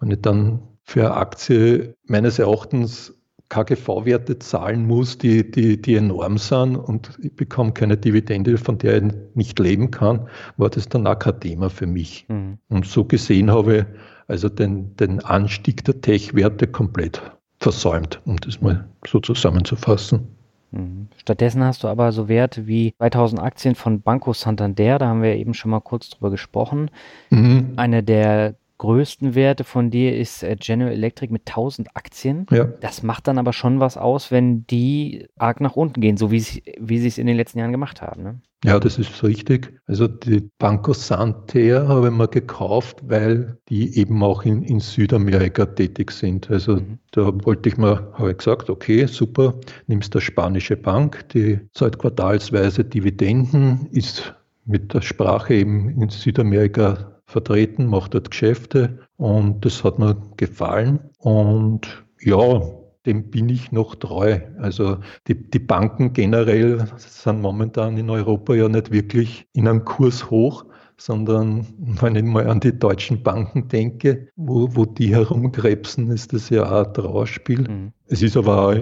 wenn 0.00 0.10
ich 0.10 0.20
dann 0.22 0.60
für 0.82 1.06
eine 1.06 1.16
Aktie 1.16 1.94
meines 2.06 2.38
Erachtens 2.38 3.14
KGV-Werte 3.48 4.38
zahlen 4.38 4.86
muss, 4.86 5.18
die, 5.18 5.48
die, 5.48 5.80
die 5.80 5.94
enorm 5.94 6.38
sind 6.38 6.76
und 6.76 7.10
ich 7.22 7.34
bekomme 7.34 7.72
keine 7.72 7.96
Dividende, 7.96 8.58
von 8.58 8.78
der 8.78 9.02
ich 9.02 9.12
nicht 9.34 9.58
leben 9.58 9.90
kann, 9.90 10.28
war 10.56 10.70
das 10.70 10.88
dann 10.88 11.06
auch 11.06 11.18
kein 11.18 11.38
Thema 11.40 11.70
für 11.70 11.86
mich. 11.86 12.26
Mhm. 12.28 12.58
Und 12.68 12.86
so 12.86 13.04
gesehen 13.04 13.50
habe 13.50 13.76
ich 13.76 13.84
also 14.28 14.48
den, 14.48 14.96
den 14.96 15.24
Anstieg 15.24 15.84
der 15.84 16.00
Tech-Werte 16.00 16.66
komplett 16.66 17.22
versäumt, 17.60 18.20
um 18.24 18.36
das 18.38 18.60
mal 18.60 18.86
so 19.06 19.20
zusammenzufassen. 19.20 20.28
Mhm. 20.70 21.08
Stattdessen 21.16 21.62
hast 21.62 21.84
du 21.84 21.88
aber 21.88 22.12
so 22.12 22.28
Werte 22.28 22.66
wie 22.66 22.94
2000 22.98 23.40
Aktien 23.40 23.74
von 23.74 24.00
Banco 24.00 24.32
Santander, 24.32 24.98
da 24.98 25.08
haben 25.08 25.22
wir 25.22 25.36
eben 25.36 25.54
schon 25.54 25.70
mal 25.70 25.80
kurz 25.80 26.10
drüber 26.10 26.30
gesprochen. 26.30 26.90
Mhm. 27.30 27.72
Eine 27.76 28.02
der 28.02 28.56
größten 28.84 29.34
Werte 29.34 29.64
von 29.64 29.90
dir 29.90 30.14
ist 30.14 30.42
äh, 30.42 30.56
General 30.60 30.92
Electric 30.92 31.32
mit 31.32 31.48
1000 31.48 31.96
Aktien. 31.96 32.44
Ja. 32.50 32.64
Das 32.64 33.02
macht 33.02 33.26
dann 33.26 33.38
aber 33.38 33.54
schon 33.54 33.80
was 33.80 33.96
aus, 33.96 34.30
wenn 34.30 34.66
die 34.66 35.26
arg 35.38 35.62
nach 35.62 35.74
unten 35.74 36.02
gehen, 36.02 36.18
so 36.18 36.30
wie 36.30 36.40
sie, 36.40 36.62
wie 36.78 37.04
es 37.06 37.16
in 37.16 37.26
den 37.26 37.36
letzten 37.36 37.60
Jahren 37.60 37.72
gemacht 37.72 38.02
haben. 38.02 38.22
Ne? 38.22 38.40
Ja, 38.62 38.78
das 38.78 38.98
ist 38.98 39.22
richtig. 39.22 39.72
Also 39.86 40.06
die 40.06 40.50
Banco 40.58 40.92
Santander 40.92 41.88
habe 41.88 42.08
ich 42.08 42.12
mir 42.12 42.28
gekauft, 42.28 42.98
weil 43.06 43.56
die 43.70 43.96
eben 43.98 44.22
auch 44.22 44.42
in, 44.42 44.62
in 44.62 44.80
Südamerika 44.80 45.64
tätig 45.64 46.10
sind. 46.10 46.50
Also 46.50 46.76
mhm. 46.76 46.98
da 47.12 47.32
wollte 47.44 47.70
ich 47.70 47.78
mir, 47.78 48.12
habe 48.12 48.32
ich 48.32 48.38
gesagt, 48.38 48.68
okay, 48.68 49.06
super, 49.06 49.54
nimmst 49.86 50.14
der 50.14 50.20
spanische 50.20 50.76
Bank, 50.76 51.26
die 51.30 51.58
zahlt 51.72 51.98
quartalsweise 51.98 52.84
Dividenden, 52.84 53.88
ist 53.92 54.34
mit 54.66 54.92
der 54.92 55.00
Sprache 55.00 55.54
eben 55.54 55.88
in 55.88 56.10
Südamerika 56.10 57.13
vertreten, 57.26 57.86
macht 57.86 58.14
dort 58.14 58.30
Geschäfte 58.30 58.98
und 59.16 59.64
das 59.64 59.82
hat 59.84 59.98
mir 59.98 60.16
gefallen. 60.36 61.00
Und 61.18 62.04
ja, 62.20 62.62
dem 63.06 63.30
bin 63.30 63.48
ich 63.48 63.72
noch 63.72 63.94
treu. 63.96 64.40
Also 64.58 64.98
die, 65.28 65.50
die 65.50 65.58
Banken 65.58 66.12
generell 66.12 66.86
sind 66.96 67.40
momentan 67.40 67.96
in 67.98 68.10
Europa 68.10 68.54
ja 68.54 68.68
nicht 68.68 68.90
wirklich 68.90 69.46
in 69.52 69.68
einem 69.68 69.84
Kurs 69.84 70.30
hoch, 70.30 70.64
sondern 70.96 71.66
wenn 72.00 72.16
ich 72.16 72.22
mal 72.22 72.48
an 72.48 72.60
die 72.60 72.78
deutschen 72.78 73.22
Banken 73.22 73.68
denke, 73.68 74.28
wo, 74.36 74.74
wo 74.74 74.84
die 74.84 75.14
herumkrebsen, 75.14 76.10
ist 76.10 76.32
das 76.32 76.50
ja 76.50 76.64
auch 76.64 76.86
ein 76.86 76.94
Trauerspiel. 76.94 77.68
Mhm. 77.68 77.92
Es 78.06 78.22
ist 78.22 78.36
aber 78.36 78.68
auch 78.68 78.76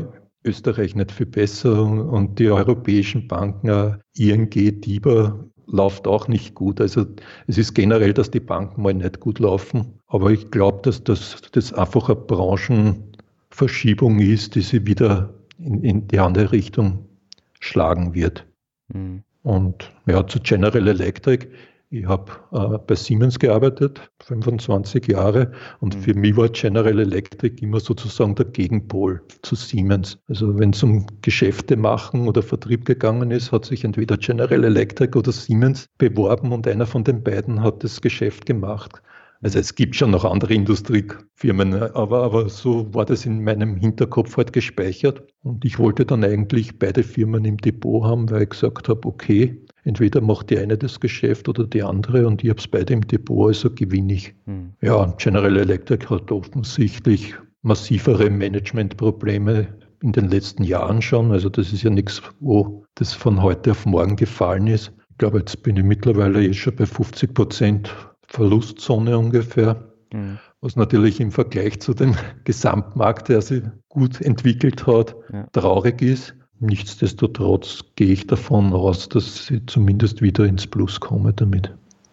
Österreich 0.45 0.95
nicht 0.95 1.13
viel 1.13 1.27
besser 1.27 1.83
und 1.83 2.39
die 2.39 2.51
europäischen 2.51 3.29
Banken, 3.29 3.99
ING, 4.17 4.51
DIBA, 4.51 5.45
läuft 5.67 6.07
auch 6.07 6.29
nicht 6.29 6.55
gut. 6.55 6.81
Also 6.81 7.07
es 7.47 7.59
ist 7.59 7.75
generell, 7.75 8.13
dass 8.13 8.31
die 8.31 8.41
Banken 8.41 8.83
mal 8.83 8.95
nicht 8.95 9.21
gut 9.21 9.39
laufen. 9.39 9.99
Aber 10.07 10.31
ich 10.31 10.51
glaube, 10.51 10.81
dass 10.83 11.03
das, 11.05 11.37
das 11.53 11.73
einfach 11.73 12.09
eine 12.09 12.17
Branchenverschiebung 12.17 14.21
ist, 14.21 14.55
die 14.55 14.63
sie 14.63 14.87
wieder 14.87 15.35
in, 15.59 15.83
in 15.83 16.09
die 16.09 16.19
andere 16.19 16.53
Richtung 16.53 17.07
schlagen 17.61 18.15
wird. 18.15 18.47
Mhm. 18.93 19.23
Und 19.43 19.93
ja, 20.07 20.27
zu 20.27 20.41
General 20.41 20.87
Electric. 20.87 21.47
Ich 21.95 22.07
habe 22.07 22.33
äh, 22.53 22.79
bei 22.79 22.95
Siemens 22.95 23.39
gearbeitet, 23.39 24.11
25 24.21 25.09
Jahre, 25.09 25.53
und 25.81 25.95
mhm. 25.95 26.01
für 26.01 26.15
mich 26.15 26.35
war 26.39 26.49
General 26.49 26.99
Electric 26.99 27.63
immer 27.63 27.81
sozusagen 27.81 28.35
der 28.35 28.47
Gegenpol 28.47 29.21
zu 29.43 29.55
Siemens. 29.57 30.17
Also 30.27 30.59
wenn 30.59 30.71
es 30.71 30.83
um 30.83 31.07
Geschäfte 31.21 31.77
machen 31.77 32.29
oder 32.29 32.43
Vertrieb 32.43 32.87
gegangen 32.87 33.31
ist, 33.31 33.53
hat 33.53 33.67
sich 33.67 33.85
entweder 33.85 34.17
General 34.17 34.65
Electric 34.65 35.19
oder 35.19 35.33
Siemens 35.33 35.87
beworben 35.99 36.53
und 36.53 36.67
einer 36.67 36.87
von 36.87 37.05
den 37.05 37.23
beiden 37.23 37.63
hat 37.63 37.85
das 37.85 38.01
Geschäft 38.01 38.47
gemacht. 38.47 39.03
Also 39.43 39.59
es 39.59 39.75
gibt 39.75 39.95
schon 39.95 40.13
noch 40.13 40.25
andere 40.25 40.55
Industriefirmen, 40.55 41.75
aber, 41.75 42.23
aber 42.23 42.49
so 42.49 42.95
war 42.95 43.05
das 43.05 43.27
in 43.27 43.45
meinem 43.45 43.77
Hinterkopf 43.77 44.39
halt 44.39 44.55
gespeichert. 44.55 45.25
Und 45.43 45.63
ich 45.67 45.79
wollte 45.79 46.07
dann 46.07 46.25
eigentlich 46.25 46.79
beide 46.79 47.03
Firmen 47.03 47.45
im 47.45 47.59
Depot 47.59 48.03
haben, 48.03 48.31
weil 48.31 48.45
ich 48.45 48.51
gesagt 48.51 48.89
habe, 48.89 49.07
okay, 49.07 49.63
Entweder 49.85 50.21
macht 50.21 50.51
die 50.51 50.59
eine 50.59 50.79
das 50.79 51.01
Geschäft 51.01 51.49
oder 51.49 51.67
die 51.67 51.83
andere 51.83 52.27
und 52.27 52.45
ich 52.45 52.51
habe 52.51 52.61
es 52.61 52.69
beide 52.69 52.93
im 52.93 53.07
Depot, 53.07 53.49
also 53.49 53.71
gewinne 53.71 54.15
ich. 54.15 54.35
Hm. 54.47 54.73
Ja, 54.81 55.13
General 55.19 55.57
Electric 55.57 56.07
hat 56.09 56.31
offensichtlich 56.31 57.35
massivere 57.63 58.31
Managementprobleme 58.31 59.69
in 60.03 60.13
den 60.13 60.29
letzten 60.29 60.65
Jahren 60.65 61.03
schon. 61.03 61.33
Also 61.33 61.49
das 61.49 61.73
ist 61.73 61.83
ja 61.83 61.91
nichts, 61.91 62.23
wo 62.41 62.85
das 62.95 63.13
von 63.13 63.43
heute 63.43 63.73
auf 63.73 63.87
morgen 63.87 64.17
gefallen 64.17 64.67
ist. 64.67 64.93
Ich 65.11 65.19
glaube, 65.19 65.39
jetzt 65.39 65.63
bin 65.63 65.77
ich 65.77 65.85
mittlerweile 65.85 66.45
eh 66.45 66.53
schon 66.53 66.77
bei 66.77 66.87
50 66.87 67.35
Prozent 67.35 67.95
Verlustzone 68.27 69.17
ungefähr. 69.19 69.93
Mhm. 70.13 70.39
Was 70.61 70.77
natürlich 70.77 71.21
im 71.21 71.31
Vergleich 71.33 71.81
zu 71.81 71.93
dem 71.95 72.15
Gesamtmarkt, 72.45 73.29
der 73.29 73.43
sich 73.43 73.63
gut 73.89 74.21
entwickelt 74.21 74.87
hat, 74.87 75.17
ja. 75.33 75.47
traurig 75.53 76.03
ist. 76.03 76.35
Nichtsdestotrotz 76.63 77.83
gehe 77.97 78.13
ich 78.13 78.29
davon 78.29 78.73
aus, 78.73 79.09
dass 79.09 79.47
sie 79.47 79.67
zumindest 79.67 80.23
wieder 80.23 80.45
ins 80.45 80.65
Plus 80.65 81.01
komme 81.01 81.33
damit. 81.33 81.73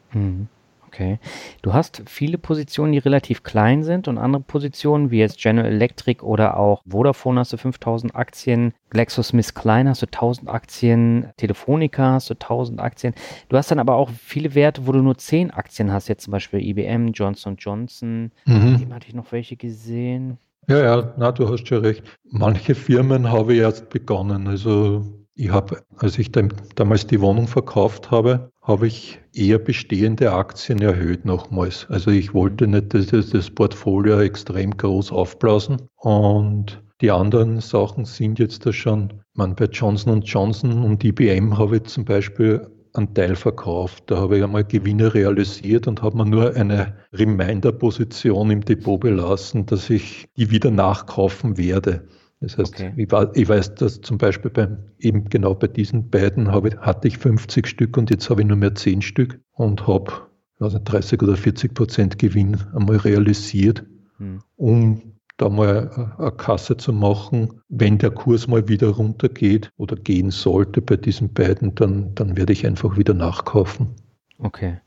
Hm, 0.10 0.48
okay. 0.88 1.20
Du 1.62 1.74
hast 1.74 2.02
viele 2.08 2.40
Positionen, 2.40 2.94
die 2.94 2.98
relativ 2.98 3.44
klein 3.44 3.84
sind 3.84 4.08
und 4.08 4.18
andere 4.18 4.42
Positionen, 4.42 5.12
wie 5.12 5.20
jetzt 5.20 5.38
General 5.38 5.72
Electric 5.72 6.24
oder 6.24 6.58
auch 6.58 6.82
Vodafone 6.90 7.42
hast 7.42 7.54
du 7.54 7.58
5000 7.58 8.16
Aktien, 8.16 8.74
GlaxoSmithKline 8.90 9.88
hast 9.88 10.02
du 10.02 10.08
1000 10.08 10.50
Aktien, 10.50 11.28
Telefonica 11.38 12.14
hast 12.14 12.32
du 12.32 12.34
1000 12.34 12.80
Aktien. 12.80 13.14
Du 13.50 13.58
hast 13.58 13.70
dann 13.70 13.78
aber 13.78 13.98
auch 13.98 14.10
viele 14.10 14.56
Werte, 14.56 14.88
wo 14.88 14.94
du 14.94 15.04
nur 15.04 15.16
10 15.16 15.52
Aktien 15.52 15.94
hast, 15.94 16.08
jetzt 16.08 16.24
zum 16.24 16.32
Beispiel 16.32 16.60
IBM, 16.62 17.10
Johnson 17.10 17.56
Johnson. 17.60 18.32
Mhm. 18.48 18.80
Dem 18.80 18.94
hatte 18.96 19.10
ich 19.10 19.14
noch 19.14 19.32
welche 19.32 19.58
gesehen. 19.58 20.40
Ja, 20.70 20.84
ja, 20.84 21.14
na, 21.18 21.32
du 21.32 21.50
hast 21.50 21.68
schon 21.68 21.84
recht. 21.84 22.04
Manche 22.30 22.76
Firmen 22.76 23.32
habe 23.32 23.56
ich 23.56 23.60
erst 23.60 23.90
begonnen. 23.90 24.48
Also 24.48 25.04
ich 25.34 25.50
habe, 25.50 25.82
als 25.98 26.20
ich 26.20 26.32
damals 26.76 27.08
die 27.08 27.20
Wohnung 27.22 27.48
verkauft 27.48 28.12
habe, 28.12 28.52
habe 28.62 28.86
ich 28.86 29.20
eher 29.34 29.58
bestehende 29.58 30.32
Aktien 30.32 30.80
erhöht 30.80 31.26
nochmals. 31.26 31.88
Also 31.90 32.12
ich 32.12 32.36
wollte 32.36 32.68
nicht 32.68 32.94
das, 32.94 33.08
das 33.08 33.50
Portfolio 33.50 34.20
extrem 34.20 34.78
groß 34.78 35.12
aufblasen 35.12 35.90
und 35.96 36.84
die 37.02 37.10
anderen 37.10 37.62
Sachen 37.62 38.06
sind 38.06 38.38
jetzt 38.38 38.64
da 38.68 38.72
schon, 38.72 39.24
man 39.34 39.56
bei 39.56 39.66
Johnson 39.66 40.22
Johnson 40.22 40.84
und 40.84 41.04
IBM 41.04 41.58
habe 41.58 41.78
ich 41.78 41.84
zum 41.86 42.06
Beispiel 42.06 42.68
einen 42.94 43.14
Teil 43.14 43.36
verkauft. 43.36 44.04
Da 44.08 44.18
habe 44.18 44.38
ich 44.38 44.44
einmal 44.44 44.64
Gewinne 44.64 45.14
realisiert 45.14 45.88
und 45.88 46.02
habe 46.02 46.18
mir 46.18 46.26
nur 46.26 46.56
eine 46.56 46.96
Reminder-Position 47.14 48.52
im 48.52 48.66
Depot 48.66 49.00
belassen, 49.00 49.66
dass 49.66 49.90
ich 49.90 50.28
die 50.38 50.52
wieder 50.52 50.72
nachkaufen 50.72 51.58
werde. 51.58 52.08
Das 52.42 52.58
heißt, 52.58 52.74
okay. 52.76 52.94
ich, 52.96 53.12
war, 53.12 53.36
ich, 53.36 53.50
weiß, 53.50 53.76
dass 53.76 54.02
zum 54.02 54.18
Beispiel 54.18 54.50
beim, 54.50 54.78
eben 55.00 55.26
genau 55.26 55.56
bei 55.56 55.68
diesen 55.68 56.10
beiden 56.10 56.52
habe, 56.52 56.78
hatte 56.80 57.08
ich 57.08 57.18
50 57.18 57.68
Stück 57.68 57.98
und 57.98 58.10
jetzt 58.10 58.30
habe 58.30 58.42
ich 58.42 58.48
nur 58.48 58.58
mehr 58.58 58.76
10 58.76 59.02
Stück 59.02 59.40
und 59.52 59.88
habe 59.88 60.12
also 60.60 60.80
30 60.84 61.22
oder 61.22 61.36
40 61.36 61.74
Prozent 61.74 62.20
Gewinn 62.20 62.58
einmal 62.74 62.98
realisiert, 62.98 63.86
hm. 64.18 64.42
um 64.56 65.09
da 65.40 65.50
mal 65.50 66.14
eine 66.18 66.32
Kasse 66.32 66.78
zu 66.78 66.94
machen. 66.94 67.62
Wenn 67.70 67.98
der 67.98 68.12
Kurs 68.12 68.48
mal 68.48 68.68
wieder 68.68 68.90
runtergeht 68.90 69.72
oder 69.78 69.96
gehen 69.96 70.30
sollte 70.32 70.82
bei 70.82 70.98
diesen 70.98 71.34
beiden, 71.34 71.74
dann, 71.76 72.14
dann 72.16 72.36
werde 72.38 72.54
ich 72.54 72.68
einfach 72.68 72.98
wieder 72.98 73.14
nachkaufen. 73.14 73.90
Okay. 74.38 74.78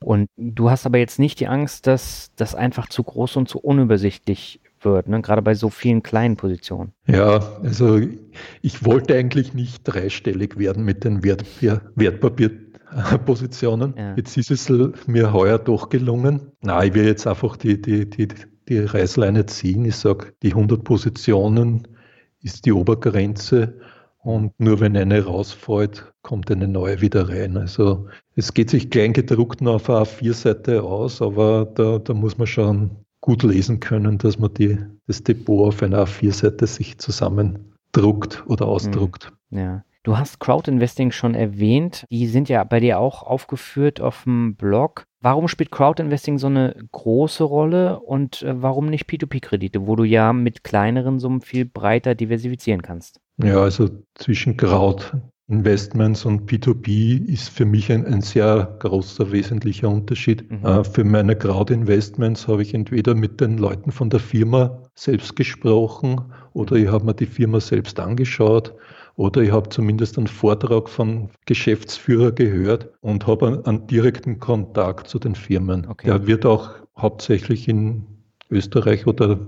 Und 0.00 0.28
du 0.36 0.70
hast 0.70 0.86
aber 0.86 0.98
jetzt 0.98 1.18
nicht 1.18 1.40
die 1.40 1.48
Angst, 1.48 1.86
dass 1.86 2.30
das 2.36 2.54
einfach 2.54 2.88
zu 2.88 3.02
groß 3.02 3.36
und 3.36 3.48
zu 3.48 3.58
unübersichtlich 3.58 4.60
wird, 4.82 5.08
ne? 5.08 5.22
gerade 5.22 5.40
bei 5.42 5.54
so 5.54 5.70
vielen 5.70 6.02
kleinen 6.02 6.36
Positionen. 6.36 6.92
Ja, 7.06 7.40
also 7.62 7.98
ich 8.60 8.84
wollte 8.84 9.14
eigentlich 9.14 9.54
nicht 9.54 9.84
dreistellig 9.84 10.58
werden 10.58 10.84
mit 10.84 11.04
den 11.04 11.24
Wertpapier, 11.24 11.80
Wertpapierpositionen. 11.94 13.94
Ja. 13.96 14.14
Jetzt 14.16 14.36
ist 14.36 14.50
es 14.50 14.68
mir 15.06 15.32
heuer 15.32 15.58
doch 15.58 15.88
gelungen. 15.88 16.52
Na, 16.60 16.84
ich 16.84 16.92
will 16.94 17.06
jetzt 17.06 17.26
einfach 17.26 17.56
die, 17.56 17.80
die, 17.80 18.06
die, 18.08 18.28
die 18.68 18.78
Reißleine 18.78 19.46
ziehen. 19.46 19.84
Ich 19.84 19.96
sage, 19.96 20.32
die 20.42 20.50
100 20.50 20.82
Positionen 20.84 21.86
ist 22.42 22.66
die 22.66 22.72
Obergrenze 22.72 23.74
und 24.26 24.58
nur 24.58 24.80
wenn 24.80 24.96
eine 24.96 25.24
rausfällt, 25.24 26.12
kommt 26.22 26.50
eine 26.50 26.66
neue 26.66 27.00
wieder 27.00 27.28
rein. 27.28 27.56
Also 27.56 28.08
es 28.34 28.52
geht 28.52 28.70
sich 28.70 28.90
kleingedruckt 28.90 29.60
nur 29.60 29.76
auf 29.76 29.88
einer 29.88 30.02
A4-Seite 30.02 30.82
aus, 30.82 31.22
aber 31.22 31.64
da, 31.64 31.98
da 31.98 32.12
muss 32.12 32.36
man 32.36 32.48
schon 32.48 32.90
gut 33.20 33.44
lesen 33.44 33.78
können, 33.78 34.18
dass 34.18 34.38
man 34.38 34.52
die, 34.54 34.78
das 35.06 35.22
Depot 35.22 35.68
auf 35.68 35.82
einer 35.82 36.04
A4-Seite 36.04 36.66
sich 36.66 36.98
zusammendruckt 36.98 38.44
oder 38.48 38.66
ausdruckt. 38.66 39.32
Ja. 39.50 39.84
Du 40.02 40.16
hast 40.16 40.38
Crowdinvesting 40.38 41.10
schon 41.10 41.34
erwähnt. 41.34 42.04
Die 42.10 42.28
sind 42.28 42.48
ja 42.48 42.62
bei 42.62 42.78
dir 42.78 43.00
auch 43.00 43.24
aufgeführt 43.24 44.00
auf 44.00 44.22
dem 44.22 44.54
Blog. 44.54 45.04
Warum 45.26 45.48
spielt 45.48 45.72
Crowdinvesting 45.72 46.38
so 46.38 46.46
eine 46.46 46.76
große 46.92 47.42
Rolle 47.42 47.98
und 47.98 48.42
äh, 48.42 48.62
warum 48.62 48.86
nicht 48.86 49.10
P2P-Kredite, 49.10 49.84
wo 49.84 49.96
du 49.96 50.04
ja 50.04 50.32
mit 50.32 50.62
kleineren 50.62 51.18
Summen 51.18 51.40
viel 51.40 51.64
breiter 51.64 52.14
diversifizieren 52.14 52.80
kannst? 52.80 53.18
Ja, 53.42 53.56
also 53.56 53.90
zwischen 54.14 54.56
Crowd-Investments 54.56 56.26
und 56.26 56.48
P2P 56.48 57.26
ist 57.26 57.48
für 57.48 57.64
mich 57.64 57.90
ein, 57.90 58.06
ein 58.06 58.20
sehr 58.20 58.76
großer, 58.78 59.32
wesentlicher 59.32 59.88
Unterschied. 59.88 60.48
Mhm. 60.48 60.64
Äh, 60.64 60.84
für 60.84 61.02
meine 61.02 61.34
Crowd-Investments 61.34 62.46
habe 62.46 62.62
ich 62.62 62.72
entweder 62.72 63.16
mit 63.16 63.40
den 63.40 63.58
Leuten 63.58 63.90
von 63.90 64.10
der 64.10 64.20
Firma 64.20 64.80
selbst 64.94 65.34
gesprochen 65.34 66.20
oder 66.52 66.76
ich 66.76 66.86
habe 66.86 67.04
mir 67.04 67.14
die 67.14 67.26
Firma 67.26 67.58
selbst 67.58 67.98
angeschaut 67.98 68.76
oder 69.16 69.40
ich 69.40 69.50
habe 69.50 69.68
zumindest 69.70 70.18
einen 70.18 70.26
Vortrag 70.26 70.88
von 70.88 71.30
Geschäftsführer 71.46 72.32
gehört 72.32 72.90
und 73.00 73.26
habe 73.26 73.62
einen, 73.64 73.86
direkten 73.86 74.38
Kontakt 74.38 75.08
zu 75.08 75.18
den 75.18 75.34
Firmen. 75.34 75.86
Okay. 75.86 76.06
Der 76.06 76.26
wird 76.26 76.44
auch 76.44 76.70
hauptsächlich 76.96 77.68
in 77.68 78.04
Österreich 78.50 79.06
oder 79.06 79.38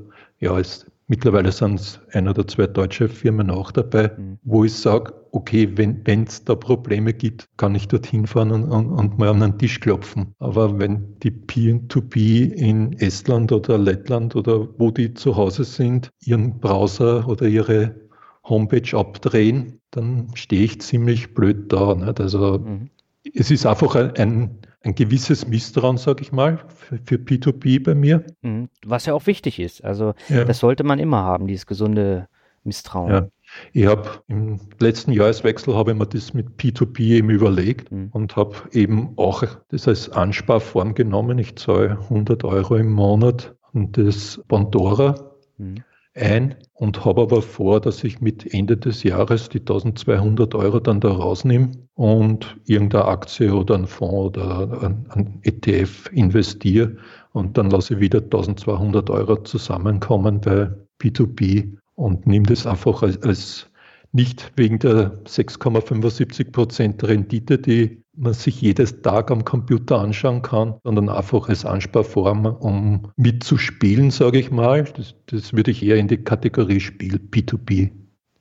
ja, 0.41 0.59
es, 0.59 0.87
mittlerweile 1.07 1.53
sind 1.53 1.81
es 1.81 2.01
ein 2.13 2.29
oder 2.29 2.47
zwei 2.47 2.67
deutsche 2.67 3.09
Firmen 3.09 3.51
auch 3.51 3.71
dabei, 3.71 4.13
mhm. 4.17 4.39
wo 4.43 4.65
ich 4.65 4.75
sage, 4.75 5.13
okay, 5.33 5.69
wenn 5.75 6.25
es 6.25 6.45
da 6.45 6.55
Probleme 6.55 7.13
gibt, 7.13 7.49
kann 7.57 7.75
ich 7.75 7.89
dorthin 7.89 8.27
fahren 8.27 8.51
und, 8.51 8.65
und, 8.65 8.93
und, 8.93 9.19
mal 9.19 9.29
an 9.29 9.41
den 9.41 9.59
Tisch 9.59 9.81
klopfen. 9.81 10.35
Aber 10.39 10.79
wenn 10.79 11.19
die 11.23 11.31
P2P 11.31 12.53
in 12.53 12.93
Estland 12.95 13.53
oder 13.53 13.77
Lettland 13.77 14.35
oder 14.37 14.69
wo 14.79 14.91
die 14.91 15.13
zu 15.13 15.37
Hause 15.37 15.65
sind, 15.65 16.11
ihren 16.21 16.59
Browser 16.59 17.29
oder 17.29 17.47
ihre 17.47 18.08
Homepage 18.49 18.97
abdrehen, 18.97 19.81
dann 19.91 20.31
stehe 20.35 20.65
ich 20.65 20.81
ziemlich 20.81 21.35
blöd 21.35 21.73
da. 21.73 21.95
Nicht? 21.95 22.21
Also 22.21 22.59
mhm. 22.59 22.91
es 23.35 23.51
ist 23.51 23.67
einfach 23.67 23.95
ein, 23.95 24.59
ein, 24.83 24.95
gewisses 24.95 25.47
Misstrauen, 25.47 25.97
sage 25.97 26.23
ich 26.23 26.33
mal, 26.33 26.59
für, 26.69 26.99
für, 27.05 27.17
P2P 27.17 27.83
bei 27.83 27.95
mir. 27.95 28.25
Mhm. 28.43 28.69
Was 28.85 29.07
ja 29.07 29.15
auch 29.15 29.27
wichtig 29.27 29.59
ist. 29.59 29.85
Also 29.85 30.15
ja. 30.29 30.45
das 30.45 30.59
sollte 30.59 30.85
man 30.85 30.99
immer 30.99 31.23
haben, 31.23 31.47
dieses 31.47 31.67
gesunde 31.67 32.29
Misstrauen. 32.65 33.11
Ja. 33.11 33.29
Ich 33.73 33.87
habe 33.87 34.23
im 34.29 34.61
letzten 34.79 35.13
Jahreswechsel 35.13 35.75
habe 35.75 35.93
ich 35.93 35.97
mir 35.97 36.07
das 36.07 36.35
mit 36.35 36.49
P2P 36.59 37.01
eben 37.01 37.31
überlegt 37.31 37.91
mhm. 37.91 38.09
und 38.13 38.37
habe 38.37 38.57
eben 38.73 39.15
auch 39.17 39.43
das 39.69 39.89
als 39.89 40.11
Ansparform 40.11 40.95
genommen. 40.95 41.39
Ich 41.39 41.57
zahle 41.57 41.93
100 41.93 42.45
Euro 42.45 42.77
im 42.77 42.93
Monat 42.93 43.55
und 43.73 43.97
das 43.97 44.43
Pandora. 44.49 45.33
Mhm 45.57 45.83
ein 46.19 46.55
und 46.75 47.05
habe 47.05 47.23
aber 47.23 47.43
vor, 47.43 47.81
dass 47.81 48.05
ich 48.05 48.21
mit 48.21 48.53
Ende 48.53 48.77
des 48.77 49.03
Jahres 49.03 49.49
die 49.49 49.61
1200 49.61 50.55
Euro 50.55 50.81
dann 50.81 51.01
da 51.01 51.11
rausnehme 51.11 51.71
und 51.95 52.57
irgendeine 52.67 53.07
Aktie 53.07 53.55
oder 53.55 53.75
ein 53.77 53.87
Fonds 53.87 54.39
oder 54.39 54.95
ein, 55.11 55.41
ETF 55.43 56.11
investiere. 56.13 56.97
Und 57.33 57.59
dann 57.59 57.71
lasse 57.71 57.95
ich 57.95 58.01
wieder 58.01 58.19
1200 58.19 59.11
Euro 59.11 59.43
zusammenkommen 59.43 60.41
bei 60.41 60.71
P2P 61.01 61.77
und 61.95 62.27
nehme 62.27 62.47
das 62.47 62.67
einfach 62.67 63.03
als, 63.03 63.23
als 63.23 63.71
nicht 64.13 64.53
wegen 64.57 64.79
der 64.79 65.23
6,75 65.25 66.53
Prozent 66.53 67.05
Rendite, 67.05 67.59
die 67.59 68.03
man 68.19 68.33
sich 68.35 68.61
jedes 68.61 69.03
Tag 69.03 69.31
am 69.31 69.45
Computer 69.45 70.01
anschauen 70.01 70.43
kann, 70.43 70.75
sondern 70.85 71.09
einfach 71.09 71.49
als 71.49 71.65
Ansparform, 71.65 72.47
um 72.47 73.13
mitzuspielen, 73.17 74.11
sage 74.11 74.39
ich 74.39 74.51
mal. 74.51 74.85
Das, 74.85 75.15
das 75.27 75.53
würde 75.53 75.71
ich 75.71 75.83
eher 75.83 75.97
in 75.97 76.09
die 76.09 76.19
Kategorie 76.19 76.81
Spiel 76.81 77.17
P2P 77.17 77.91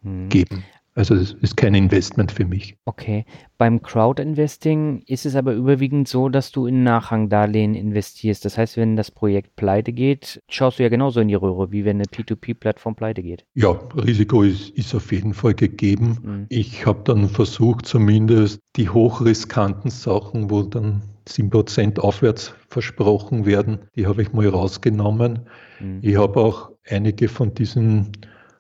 hm. 0.04 0.30
geben. 0.30 0.64
Also 0.98 1.14
es 1.14 1.34
ist 1.42 1.56
kein 1.56 1.76
Investment 1.76 2.32
für 2.32 2.46
mich. 2.46 2.76
Okay. 2.86 3.26
Beim 3.60 3.84
Crowdinvesting 3.84 5.04
ist 5.06 5.28
es 5.28 5.36
aber 5.36 5.54
überwiegend 5.54 6.08
so, 6.08 6.28
dass 6.28 6.52
du 6.52 6.66
in 6.66 6.84
Nachrangdarlehen 6.84 7.76
investierst. 7.76 8.44
Das 8.46 8.58
heißt, 8.58 8.78
wenn 8.78 8.96
das 8.96 9.12
Projekt 9.12 9.56
pleite 9.56 9.94
geht, 9.94 10.42
schaust 10.50 10.80
du 10.80 10.84
ja 10.84 10.90
genauso 10.90 11.20
in 11.20 11.28
die 11.28 11.36
Röhre, 11.36 11.72
wie 11.72 11.86
wenn 11.86 11.98
eine 11.98 12.06
P2P-Plattform 12.06 12.96
pleite 12.96 13.22
geht. 13.22 13.46
Ja, 13.54 13.80
Risiko 13.96 14.42
ist, 14.42 14.72
ist 14.72 14.96
auf 14.96 15.12
jeden 15.12 15.36
Fall 15.36 15.54
gegeben. 15.54 16.18
Mhm. 16.24 16.46
Ich 16.50 16.88
habe 16.88 17.02
dann 17.04 17.30
versucht, 17.30 17.86
zumindest 17.86 18.60
die 18.76 18.90
hochriskanten 18.90 19.92
Sachen, 19.92 20.50
wo 20.50 20.64
dann 20.64 21.04
7% 21.28 22.00
aufwärts 22.00 22.56
versprochen 22.70 23.46
werden, 23.46 23.82
die 23.96 24.08
habe 24.08 24.24
ich 24.24 24.34
mal 24.34 24.50
rausgenommen. 24.50 25.42
Mhm. 25.80 26.00
Ich 26.02 26.18
habe 26.18 26.40
auch 26.40 26.72
einige 26.90 27.28
von 27.28 27.54
diesen 27.54 28.14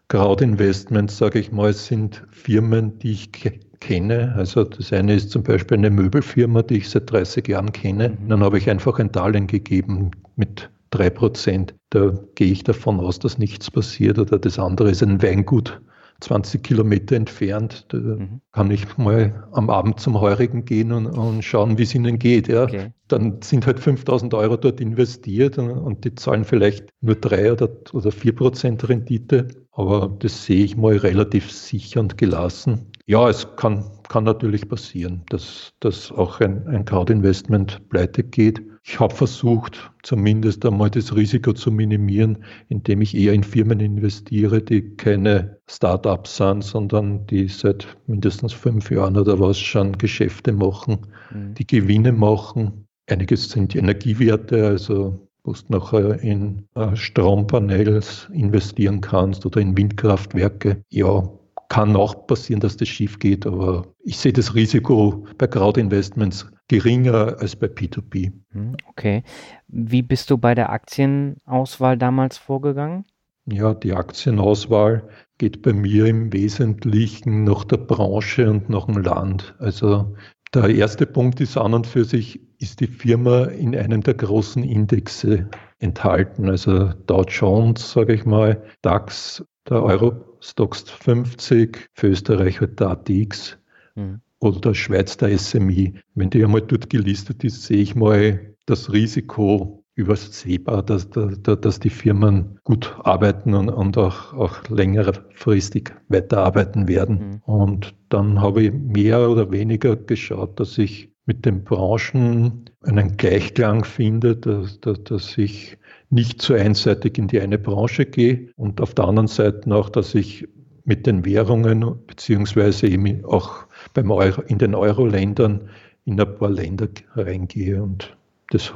Crowd-Investments, 0.10 1.17
sage 1.17 1.39
ich 1.39 1.52
mal, 1.52 1.74
sind 1.74 2.24
Firmen, 2.32 2.98
die 3.00 3.12
ich 3.12 3.32
kenne. 3.80 4.34
Also 4.36 4.63
das 4.63 4.93
eine 4.93 5.13
ist 5.13 5.32
zum 5.32 5.43
Beispiel 5.43 5.78
eine 5.78 5.89
Möbelfirma, 5.89 6.63
die 6.63 6.78
ich 6.78 6.89
seit 6.89 7.12
30 7.12 7.48
Jahren 7.48 7.72
kenne. 7.72 8.10
Mhm. 8.10 8.30
Dann 8.30 8.43
habe 8.43 8.58
ich 8.58 8.70
einfach 8.70 9.00
ein 9.00 9.12
Darlehen 9.12 9.48
gegeben 9.48 10.12
mit 10.36 10.70
3 10.91 11.10
Prozent. 11.10 11.76
Da 11.89 12.13
gehe 12.36 12.52
ich 12.52 12.63
davon 12.63 13.00
aus, 13.00 13.20
dass 13.20 13.38
nichts 13.38 13.70
passiert. 13.70 14.17
Oder 14.17 14.39
das 14.39 14.58
andere 14.60 14.91
ist 14.91 15.04
ein 15.04 15.22
Weingut, 15.22 15.82
20 16.21 16.63
Kilometer 16.63 17.15
entfernt. 17.15 17.86
Da 17.89 17.97
mhm. 17.97 18.41
kann 18.51 18.71
ich 18.71 18.97
mal 18.97 19.47
am 19.51 19.69
Abend 19.69 19.99
zum 19.99 20.19
Heurigen 20.19 20.65
gehen 20.65 20.91
und, 20.91 21.08
und 21.08 21.43
schauen, 21.43 21.77
wie 21.77 21.84
es 21.84 21.93
ihnen 21.93 22.19
geht. 22.19 22.47
Ja. 22.47 22.63
Okay. 22.63 22.91
Dann 23.08 23.41
sind 23.41 23.65
halt 23.65 23.80
5000 23.80 24.34
Euro 24.34 24.58
dort 24.58 24.82
investiert 24.82 25.58
und, 25.58 25.71
und 25.71 26.03
die 26.03 26.15
zahlen 26.15 26.43
vielleicht 26.43 26.89
nur 27.01 27.15
3 27.15 27.53
oder, 27.53 27.69
oder 27.93 28.12
4 28.12 28.36
Prozent 28.36 28.88
Rendite. 28.89 29.47
Aber 29.71 30.15
das 30.19 30.45
sehe 30.45 30.63
ich 30.63 30.75
mal 30.75 30.97
relativ 30.97 31.51
sicher 31.51 31.99
und 31.99 32.18
gelassen. 32.18 32.91
Ja, 33.05 33.30
es 33.30 33.55
kann, 33.55 33.86
kann 34.10 34.24
natürlich 34.24 34.68
passieren, 34.68 35.24
dass, 35.30 35.74
dass 35.80 36.12
auch 36.12 36.39
ein, 36.39 36.68
ein 36.68 36.86
Crowd-Investment 36.86 37.89
pleite 37.89 38.24
geht. 38.24 38.62
Ich 38.84 38.99
habe 38.99 39.14
versucht, 39.14 39.91
zumindest 40.03 40.66
einmal 40.66 40.89
das 40.89 41.16
Risiko 41.16 41.51
zu 41.53 41.72
minimieren, 41.72 42.43
indem 42.70 43.01
ich 43.01 43.16
eher 43.16 43.34
in 43.34 43.43
Firmen 43.43 43.80
investiere, 43.80 44.62
die 44.62 44.95
keine 44.95 45.58
Start-ups 45.68 46.38
sind, 46.38 46.64
sondern 46.64 47.28
die 47.28 47.47
seit 47.47 47.97
mindestens 48.08 48.53
fünf 48.53 48.89
Jahren 48.89 49.18
oder 49.18 49.39
was 49.39 49.60
schon 49.60 49.97
Geschäfte 49.97 50.53
machen, 50.53 50.99
mhm. 51.34 51.53
die 51.55 51.68
Gewinne 51.68 52.14
machen. 52.14 52.88
Einiges 53.10 53.49
sind 53.49 53.76
Energiewerte, 53.76 54.66
also 54.66 55.28
wo 55.43 55.53
du 55.53 55.60
nachher 55.70 56.20
in 56.22 56.68
äh, 56.76 56.95
Strompanels 56.95 58.30
investieren 58.34 59.01
kannst 59.01 59.45
oder 59.45 59.62
in 59.62 59.78
Windkraftwerke. 59.78 60.84
Ja, 60.89 61.24
kann 61.70 61.95
auch 61.95 62.28
passieren, 62.28 62.61
dass 62.61 62.78
das 62.78 62.88
schief 62.88 63.20
geht, 63.20 63.45
aber 63.45 63.88
ich 64.03 64.18
sehe 64.18 64.34
das 64.34 64.55
Risiko 64.55 65.28
bei 65.38 65.47
Crowd-Investments 65.47 66.49
geringer 66.68 67.36
als 67.39 67.55
bei 67.55 67.68
P2P. 67.68 68.32
Hm, 68.51 68.78
okay. 68.89 69.24
Wie 69.68 70.01
bist 70.01 70.30
du 70.30 70.38
bei 70.38 70.55
der 70.55 70.72
Aktienauswahl 70.72 71.97
damals 71.97 72.38
vorgegangen? 72.38 73.05
Ja, 73.45 73.74
die 73.74 73.93
Aktienauswahl 73.93 75.07
geht 75.38 75.61
bei 75.61 75.72
mir 75.72 76.05
im 76.05 76.34
Wesentlichen 76.34 77.43
nach 77.43 77.63
der 77.63 77.78
Branche 77.78 78.49
und 78.49 78.70
nach 78.70 78.86
dem 78.86 78.97
Land. 78.97 79.55
Also 79.59 80.15
der 80.53 80.70
erste 80.70 81.05
Punkt 81.05 81.39
ist 81.39 81.57
an 81.57 81.74
und 81.74 81.88
für 81.88 82.03
sich, 82.03 82.41
ist 82.59 82.80
die 82.80 82.88
Firma 82.88 83.45
in 83.45 83.76
einem 83.76 84.01
der 84.01 84.15
großen 84.15 84.63
Indexe 84.63 85.49
enthalten. 85.80 86.49
Also 86.49 86.91
Dow 87.05 87.24
Jones, 87.24 87.91
sage 87.91 88.13
ich 88.13 88.26
mal, 88.26 88.63
DAX, 88.82 89.45
der 89.70 89.84
Eurostox 89.84 90.89
50, 90.89 91.89
für 91.93 92.07
Österreich 92.07 92.59
halt 92.59 92.80
der 92.80 92.89
ATX 92.89 93.57
mhm. 93.95 94.22
oder 94.39 94.59
der 94.59 94.74
Schweiz 94.74 95.18
der 95.18 95.38
SMI. 95.38 95.93
Wenn 96.15 96.30
die 96.30 96.43
einmal 96.43 96.61
dort 96.61 96.89
gelistet 96.89 97.43
ist, 97.43 97.63
sehe 97.63 97.82
ich 97.82 97.95
mal 97.95 98.55
das 98.65 98.91
Risiko 98.91 99.84
übersehbar, 99.95 100.84
dass, 100.84 101.09
dass 101.09 101.80
die 101.80 101.89
Firmen 101.89 102.59
gut 102.63 102.95
arbeiten 103.03 103.55
und, 103.55 103.70
und 103.70 103.97
auch, 103.97 104.32
auch 104.34 104.70
längerfristig 104.70 105.91
weiterarbeiten 106.07 106.88
werden. 106.88 107.18
Mhm. 107.18 107.41
Und 107.45 107.95
dann 108.09 108.39
habe 108.39 108.63
ich 108.63 108.74
mehr 108.74 109.28
oder 109.28 109.51
weniger 109.51 109.95
geschaut, 109.95 110.59
dass 110.59 110.78
ich 110.78 111.09
mit 111.26 111.45
den 111.45 111.63
Branchen 111.63 112.70
einen 112.84 113.18
Gleichklang 113.18 113.84
finde, 113.84 114.36
dass, 114.36 114.80
dass, 114.80 115.03
dass 115.03 115.38
ich 115.38 115.78
nicht 116.10 116.41
zu 116.41 116.53
einseitig 116.53 117.18
in 117.18 117.28
die 117.28 117.41
eine 117.41 117.58
Branche 117.58 118.05
gehe 118.05 118.49
und 118.55 118.82
auf 118.82 118.93
der 118.93 119.05
anderen 119.05 119.28
Seite 119.28 119.74
auch, 119.76 119.89
dass 119.89 120.16
ich 120.16 120.47
mit 120.86 121.05
den 121.05 121.26
Währungen 121.26 121.84
beziehungsweise 122.08 122.88
eben 122.88 123.26
auch 123.26 123.66
beim 123.93 124.10
Euro, 124.12 124.41
in 124.41 124.58
den 124.58 124.74
Euro-Ländern 124.74 125.70
in 126.05 126.20
ein 126.20 126.36
paar 126.36 126.49
Länder 126.49 126.88
reingehe 127.16 127.84
und 127.84 128.16
das 128.51 128.74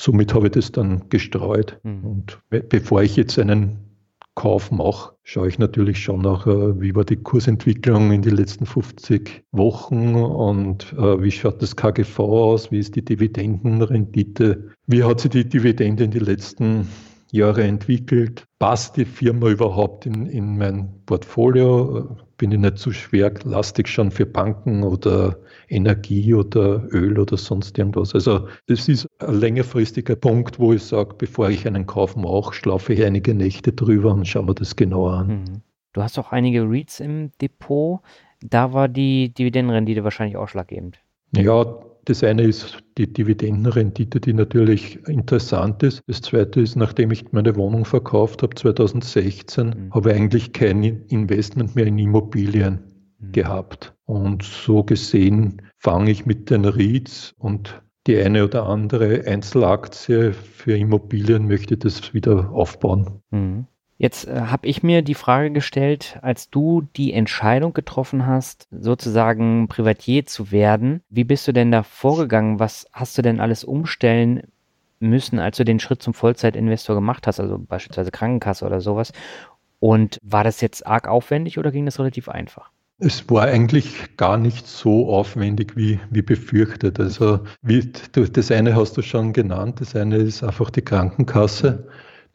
somit 0.00 0.32
habe 0.32 0.46
ich 0.46 0.52
das 0.52 0.72
dann 0.72 1.08
gestreut. 1.10 1.78
Mhm. 1.82 2.04
Und 2.04 2.38
bevor 2.48 3.02
ich 3.02 3.16
jetzt 3.16 3.38
einen 3.38 3.78
Kauf 4.34 4.70
mache, 4.70 5.14
schaue 5.30 5.46
ich 5.46 5.60
natürlich 5.60 6.02
schon 6.02 6.22
nach, 6.22 6.44
äh, 6.48 6.80
wie 6.80 6.96
war 6.96 7.04
die 7.04 7.16
Kursentwicklung 7.16 8.10
in 8.10 8.22
den 8.22 8.34
letzten 8.34 8.66
50 8.66 9.44
Wochen 9.52 10.16
und 10.16 10.92
äh, 10.94 11.22
wie 11.22 11.30
schaut 11.30 11.62
das 11.62 11.76
KGV 11.76 12.18
aus, 12.18 12.72
wie 12.72 12.80
ist 12.80 12.96
die 12.96 13.04
Dividendenrendite, 13.04 14.70
wie 14.88 15.04
hat 15.04 15.20
sich 15.20 15.30
die 15.30 15.48
Dividende 15.48 16.02
in 16.02 16.10
den 16.10 16.24
letzten 16.24 16.88
Jahre 17.30 17.62
entwickelt. 17.62 18.44
Passt 18.58 18.96
die 18.96 19.04
Firma 19.04 19.50
überhaupt 19.50 20.04
in, 20.04 20.26
in 20.26 20.58
mein 20.58 20.88
Portfolio? 21.06 22.16
Bin 22.40 22.52
ich 22.52 22.58
nicht 22.58 22.78
zu 22.78 22.90
schwer 22.90 23.34
lastig 23.44 23.86
schon 23.86 24.10
für 24.10 24.24
Banken 24.24 24.82
oder 24.82 25.36
Energie 25.68 26.32
oder 26.32 26.82
Öl 26.90 27.18
oder 27.18 27.36
sonst 27.36 27.76
irgendwas? 27.76 28.14
Also 28.14 28.48
das 28.66 28.88
ist 28.88 29.06
ein 29.18 29.34
längerfristiger 29.34 30.16
Punkt, 30.16 30.58
wo 30.58 30.72
ich 30.72 30.82
sage, 30.82 31.14
bevor 31.18 31.50
ich 31.50 31.66
einen 31.66 31.84
Kauf 31.84 32.16
mache, 32.16 32.54
schlafe 32.54 32.94
ich 32.94 33.04
einige 33.04 33.34
Nächte 33.34 33.74
drüber 33.74 34.14
und 34.14 34.26
schaue 34.26 34.44
mir 34.44 34.54
das 34.54 34.74
genauer 34.74 35.12
an. 35.12 35.26
Mhm. 35.26 35.62
Du 35.92 36.02
hast 36.02 36.18
auch 36.18 36.32
einige 36.32 36.62
REITs 36.62 37.00
im 37.00 37.30
Depot. 37.42 38.00
Da 38.40 38.72
war 38.72 38.88
die 38.88 39.34
Dividendenrendite 39.34 40.02
wahrscheinlich 40.02 40.38
ausschlaggebend. 40.38 40.98
Ja, 41.36 41.76
das 42.10 42.24
eine 42.24 42.42
ist 42.42 42.82
die 42.98 43.12
Dividendenrendite, 43.12 44.18
die 44.18 44.32
natürlich 44.32 44.98
interessant 45.06 45.80
ist. 45.84 46.02
Das 46.08 46.20
zweite 46.20 46.60
ist, 46.60 46.74
nachdem 46.74 47.12
ich 47.12 47.30
meine 47.30 47.54
Wohnung 47.54 47.84
verkauft 47.84 48.42
habe 48.42 48.52
2016, 48.52 49.68
mhm. 49.68 49.94
habe 49.94 50.10
ich 50.10 50.16
eigentlich 50.16 50.52
kein 50.52 50.82
Investment 50.82 51.76
mehr 51.76 51.86
in 51.86 51.98
Immobilien 51.98 52.80
mhm. 53.20 53.30
gehabt. 53.30 53.94
Und 54.06 54.42
so 54.42 54.82
gesehen 54.82 55.62
fange 55.78 56.10
ich 56.10 56.26
mit 56.26 56.50
den 56.50 56.64
REITs 56.64 57.32
und 57.38 57.80
die 58.08 58.18
eine 58.18 58.44
oder 58.44 58.66
andere 58.66 59.24
Einzelaktie 59.24 60.32
für 60.32 60.76
Immobilien 60.76 61.46
möchte 61.46 61.76
das 61.76 62.12
wieder 62.12 62.50
aufbauen. 62.50 63.22
Mhm. 63.30 63.66
Jetzt 64.00 64.26
äh, 64.26 64.40
habe 64.46 64.66
ich 64.66 64.82
mir 64.82 65.02
die 65.02 65.14
Frage 65.14 65.50
gestellt, 65.50 66.18
als 66.22 66.48
du 66.48 66.88
die 66.96 67.12
Entscheidung 67.12 67.74
getroffen 67.74 68.26
hast, 68.26 68.66
sozusagen 68.70 69.68
Privatier 69.68 70.24
zu 70.24 70.50
werden, 70.50 71.02
wie 71.10 71.24
bist 71.24 71.46
du 71.46 71.52
denn 71.52 71.70
da 71.70 71.82
vorgegangen? 71.82 72.58
Was 72.58 72.86
hast 72.94 73.18
du 73.18 73.22
denn 73.22 73.40
alles 73.40 73.62
umstellen 73.62 74.44
müssen, 75.00 75.38
als 75.38 75.58
du 75.58 75.66
den 75.66 75.80
Schritt 75.80 76.00
zum 76.00 76.14
Vollzeitinvestor 76.14 76.96
gemacht 76.96 77.26
hast, 77.26 77.40
also 77.40 77.58
beispielsweise 77.58 78.10
Krankenkasse 78.10 78.64
oder 78.64 78.80
sowas? 78.80 79.12
Und 79.80 80.18
war 80.22 80.44
das 80.44 80.62
jetzt 80.62 80.86
arg 80.86 81.06
aufwendig 81.06 81.58
oder 81.58 81.70
ging 81.70 81.84
das 81.84 81.98
relativ 81.98 82.30
einfach? 82.30 82.70
Es 83.00 83.28
war 83.28 83.48
eigentlich 83.48 84.16
gar 84.16 84.38
nicht 84.38 84.66
so 84.66 85.10
aufwendig 85.10 85.76
wie, 85.76 86.00
wie 86.08 86.22
befürchtet. 86.22 86.98
Also 86.98 87.40
wie, 87.60 87.92
das 88.12 88.50
eine 88.50 88.74
hast 88.74 88.96
du 88.96 89.02
schon 89.02 89.34
genannt, 89.34 89.82
das 89.82 89.94
eine 89.94 90.16
ist 90.16 90.42
einfach 90.42 90.70
die 90.70 90.82
Krankenkasse 90.82 91.86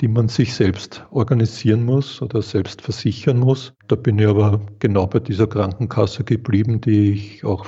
die 0.01 0.07
man 0.07 0.27
sich 0.27 0.53
selbst 0.53 1.05
organisieren 1.11 1.85
muss 1.85 2.21
oder 2.21 2.41
selbst 2.41 2.81
versichern 2.81 3.39
muss. 3.39 3.73
Da 3.87 3.95
bin 3.95 4.19
ich 4.19 4.27
aber 4.27 4.59
genau 4.79 5.07
bei 5.07 5.19
dieser 5.19 5.47
Krankenkasse 5.47 6.23
geblieben, 6.23 6.81
die 6.81 7.11
ich 7.11 7.45
auch 7.45 7.65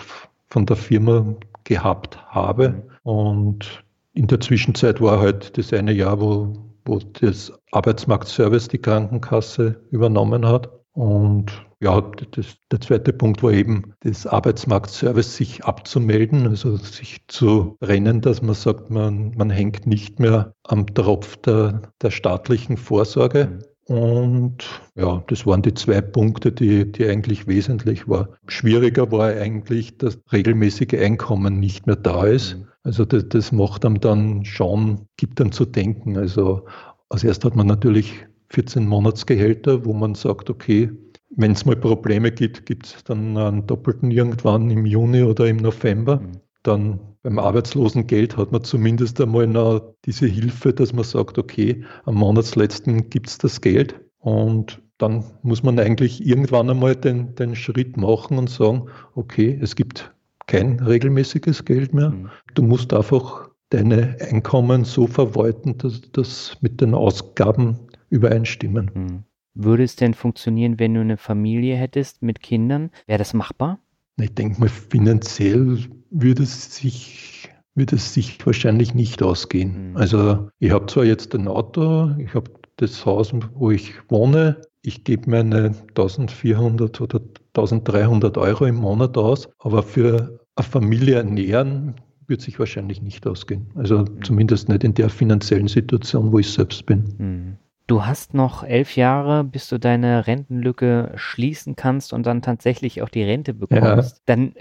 von 0.49 0.65
der 0.65 0.75
Firma 0.75 1.35
gehabt 1.63 2.17
habe. 2.27 2.83
Und 3.03 3.83
in 4.13 4.27
der 4.27 4.39
Zwischenzeit 4.39 4.99
war 5.01 5.19
halt 5.19 5.57
das 5.57 5.71
eine 5.73 5.93
Jahr, 5.93 6.19
wo, 6.19 6.53
wo 6.85 6.99
das 6.99 7.53
Arbeitsmarktservice 7.71 8.67
die 8.67 8.79
Krankenkasse 8.79 9.79
übernommen 9.91 10.45
hat. 10.45 10.69
Und 10.93 11.66
ja, 11.79 12.01
das, 12.31 12.57
der 12.71 12.81
zweite 12.81 13.13
Punkt 13.13 13.43
war 13.43 13.51
eben, 13.51 13.93
das 13.99 14.25
Arbeitsmarktservice 14.25 15.35
sich 15.35 15.63
abzumelden, 15.63 16.47
also 16.47 16.75
sich 16.77 17.19
zu 17.27 17.77
rennen, 17.81 18.21
dass 18.21 18.41
man 18.41 18.55
sagt, 18.55 18.89
man, 18.89 19.31
man 19.37 19.49
hängt 19.49 19.85
nicht 19.85 20.19
mehr 20.19 20.53
am 20.63 20.87
Tropf 20.87 21.37
der, 21.37 21.81
der 22.01 22.09
staatlichen 22.09 22.77
Vorsorge. 22.77 23.59
Und 23.85 24.65
ja, 24.95 25.23
das 25.27 25.45
waren 25.45 25.61
die 25.61 25.73
zwei 25.73 26.01
Punkte, 26.01 26.51
die, 26.51 26.91
die 26.91 27.05
eigentlich 27.07 27.47
wesentlich 27.47 28.07
waren. 28.07 28.27
Schwieriger 28.47 29.11
war 29.11 29.29
eigentlich, 29.29 29.97
dass 29.97 30.19
regelmäßige 30.31 30.95
Einkommen 30.95 31.59
nicht 31.59 31.87
mehr 31.87 31.95
da 31.95 32.25
ist. 32.25 32.57
Mhm. 32.57 32.67
Also 32.83 33.05
das, 33.05 33.29
das 33.29 33.51
macht 33.51 33.85
einem 33.85 34.01
dann 34.01 34.43
schon, 34.45 35.07
gibt 35.15 35.39
dann 35.39 35.51
zu 35.51 35.65
denken. 35.65 36.17
Also 36.17 36.65
als 37.07 37.23
erst 37.23 37.45
hat 37.45 37.55
man 37.55 37.67
natürlich 37.67 38.25
14 38.49 38.85
Monatsgehälter, 38.85 39.85
wo 39.85 39.93
man 39.93 40.15
sagt, 40.15 40.49
okay, 40.49 40.91
wenn 41.29 41.51
es 41.51 41.65
mal 41.65 41.75
Probleme 41.75 42.31
gibt, 42.31 42.65
gibt 42.65 42.85
es 42.85 43.03
dann 43.03 43.37
einen 43.37 43.67
doppelten 43.67 44.11
irgendwann 44.11 44.69
im 44.69 44.85
Juni 44.85 45.23
oder 45.23 45.47
im 45.47 45.57
November. 45.57 46.19
Mhm. 46.19 46.31
Dann 46.63 46.99
beim 47.23 47.39
Arbeitslosengeld 47.39 48.37
hat 48.37 48.51
man 48.51 48.63
zumindest 48.63 49.19
einmal 49.21 49.47
noch 49.47 49.95
diese 50.05 50.27
Hilfe, 50.27 50.73
dass 50.73 50.93
man 50.93 51.03
sagt, 51.03 51.37
okay, 51.37 51.83
am 52.05 52.15
Monatsletzten 52.15 53.09
gibt 53.09 53.27
es 53.27 53.37
das 53.37 53.61
Geld. 53.61 53.99
Und 54.19 54.81
dann 54.97 55.23
muss 55.43 55.63
man 55.63 55.79
eigentlich 55.79 56.25
irgendwann 56.25 56.69
einmal 56.69 56.95
den, 56.95 57.35
den 57.35 57.55
Schritt 57.55 57.97
machen 57.97 58.37
und 58.37 58.49
sagen, 58.49 58.87
okay, 59.15 59.57
es 59.61 59.75
gibt 59.75 60.13
kein 60.47 60.79
regelmäßiges 60.79 61.65
Geld 61.65 61.93
mehr. 61.93 62.09
Mhm. 62.09 62.29
Du 62.55 62.63
musst 62.63 62.93
einfach 62.93 63.49
deine 63.69 64.15
Einkommen 64.21 64.85
so 64.85 65.07
verwalten, 65.07 65.77
dass 65.77 66.01
das 66.13 66.57
mit 66.61 66.81
den 66.81 66.93
Ausgaben 66.93 67.77
übereinstimmen. 68.09 68.91
Mhm. 68.93 69.23
Würde 69.59 69.83
es 69.83 69.95
denn 69.95 70.13
funktionieren, 70.13 70.79
wenn 70.79 70.93
du 70.93 71.01
eine 71.01 71.17
Familie 71.17 71.75
hättest 71.75 72.21
mit 72.21 72.41
Kindern? 72.41 72.91
Wäre 73.07 73.17
das 73.17 73.33
machbar? 73.33 73.79
Ich 74.19 74.33
denke 74.33 74.59
mal, 74.59 74.69
finanziell 74.69 75.79
würde 76.11 76.43
es 76.43 76.75
sich, 76.75 77.49
würde 77.73 77.95
es 77.95 78.13
sich 78.13 78.45
wahrscheinlich 78.45 78.93
nicht 78.93 79.23
ausgehen. 79.23 79.91
Mhm. 79.91 79.97
Also 79.97 80.49
ich 80.59 80.71
habe 80.71 80.85
zwar 80.85 81.05
jetzt 81.05 81.33
ein 81.33 81.47
Auto, 81.47 82.11
ich 82.19 82.33
habe 82.35 82.51
das 82.77 83.05
Haus, 83.05 83.33
wo 83.55 83.71
ich 83.71 83.93
wohne, 84.09 84.61
ich 84.83 85.03
gebe 85.03 85.29
meine 85.29 85.73
1400 85.89 87.01
oder 87.01 87.19
1300 87.55 88.37
Euro 88.37 88.65
im 88.65 88.75
Monat 88.75 89.17
aus, 89.17 89.49
aber 89.59 89.81
für 89.81 90.39
eine 90.55 90.63
Familie 90.63 91.15
ernähren 91.15 91.95
wird 92.27 92.41
sich 92.41 92.59
wahrscheinlich 92.59 93.01
nicht 93.01 93.25
ausgehen. 93.25 93.67
Also 93.75 93.99
mhm. 93.99 94.23
zumindest 94.23 94.69
nicht 94.69 94.83
in 94.83 94.93
der 94.93 95.09
finanziellen 95.09 95.67
Situation, 95.67 96.31
wo 96.31 96.39
ich 96.39 96.51
selbst 96.51 96.85
bin. 96.85 97.15
Mhm. 97.17 97.57
Du 97.87 98.05
hast 98.05 98.33
noch 98.33 98.63
elf 98.63 98.97
Jahre, 98.97 99.45
bis 99.45 99.69
du 99.69 99.79
deine 99.79 100.27
Rentenlücke 100.27 101.13
schließen 101.15 101.77
kannst 101.77 102.11
und 102.11 102.25
dann 102.25 102.41
tatsächlich 102.41 103.01
auch 103.01 103.09
die 103.09 103.23
Rente 103.23 103.53
bekommst. 103.53 104.17
Ja. 104.17 104.23
Dann 104.25 104.53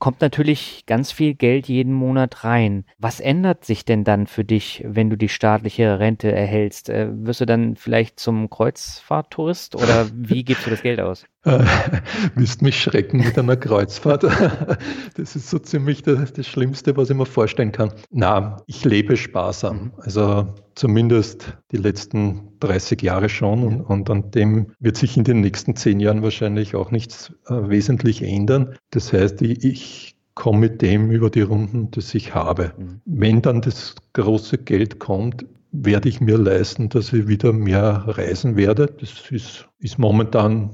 kommt 0.00 0.20
natürlich 0.20 0.84
ganz 0.86 1.12
viel 1.12 1.34
Geld 1.34 1.68
jeden 1.68 1.92
Monat 1.92 2.42
rein. 2.42 2.84
Was 2.98 3.20
ändert 3.20 3.64
sich 3.64 3.84
denn 3.84 4.02
dann 4.02 4.26
für 4.26 4.44
dich, 4.44 4.82
wenn 4.84 5.10
du 5.10 5.16
die 5.16 5.28
staatliche 5.28 6.00
Rente 6.00 6.32
erhältst? 6.32 6.88
Äh, 6.88 7.08
wirst 7.12 7.40
du 7.40 7.46
dann 7.46 7.76
vielleicht 7.76 8.18
zum 8.18 8.50
Kreuzfahrttourist 8.50 9.76
oder 9.76 10.08
wie 10.14 10.42
gibst 10.42 10.66
du 10.66 10.70
das 10.70 10.82
Geld 10.82 11.00
aus? 11.00 11.24
Äh, 11.44 11.64
müsst 12.34 12.62
mich 12.62 12.80
schrecken 12.80 13.18
mit 13.18 13.38
einer 13.38 13.56
Kreuzfahrt. 13.56 14.24
das 15.14 15.36
ist 15.36 15.50
so 15.50 15.58
ziemlich 15.58 16.02
das, 16.02 16.32
das, 16.32 16.46
Schlimmste, 16.46 16.96
was 16.96 17.10
ich 17.10 17.16
mir 17.16 17.26
vorstellen 17.26 17.72
kann. 17.72 17.92
Na, 18.10 18.58
ich 18.66 18.84
lebe 18.84 19.16
sparsam. 19.16 19.76
Mhm. 19.76 19.92
Also 19.98 20.54
zumindest 20.74 21.56
die 21.70 21.76
letzten 21.76 22.48
30 22.60 23.02
Jahre 23.02 23.28
schon 23.28 23.62
und, 23.64 23.80
und, 23.82 24.10
an 24.10 24.30
dem 24.30 24.72
wird 24.78 24.96
sich 24.96 25.16
in 25.16 25.24
den 25.24 25.40
nächsten 25.40 25.76
zehn 25.76 26.00
Jahren 26.00 26.22
wahrscheinlich 26.22 26.74
auch 26.74 26.90
nichts 26.90 27.32
äh, 27.46 27.68
wesentlich 27.68 28.22
ändern. 28.22 28.76
Das 28.90 29.12
heißt, 29.12 29.42
ich, 29.42 29.64
ich 29.64 30.16
komme 30.34 30.60
mit 30.60 30.82
dem 30.82 31.10
über 31.10 31.28
die 31.28 31.42
Runden, 31.42 31.90
das 31.90 32.14
ich 32.14 32.34
habe. 32.34 32.72
Mhm. 32.76 33.00
Wenn 33.04 33.42
dann 33.42 33.60
das 33.60 33.94
große 34.12 34.58
Geld 34.58 34.98
kommt, 34.98 35.44
werde 35.72 36.08
ich 36.08 36.20
mir 36.20 36.36
leisten, 36.36 36.90
dass 36.90 37.12
ich 37.12 37.26
wieder 37.28 37.52
mehr 37.52 38.04
reisen 38.06 38.56
werde. 38.56 38.86
Das 39.00 39.30
ist, 39.30 39.68
ist 39.78 39.98
momentan 39.98 40.70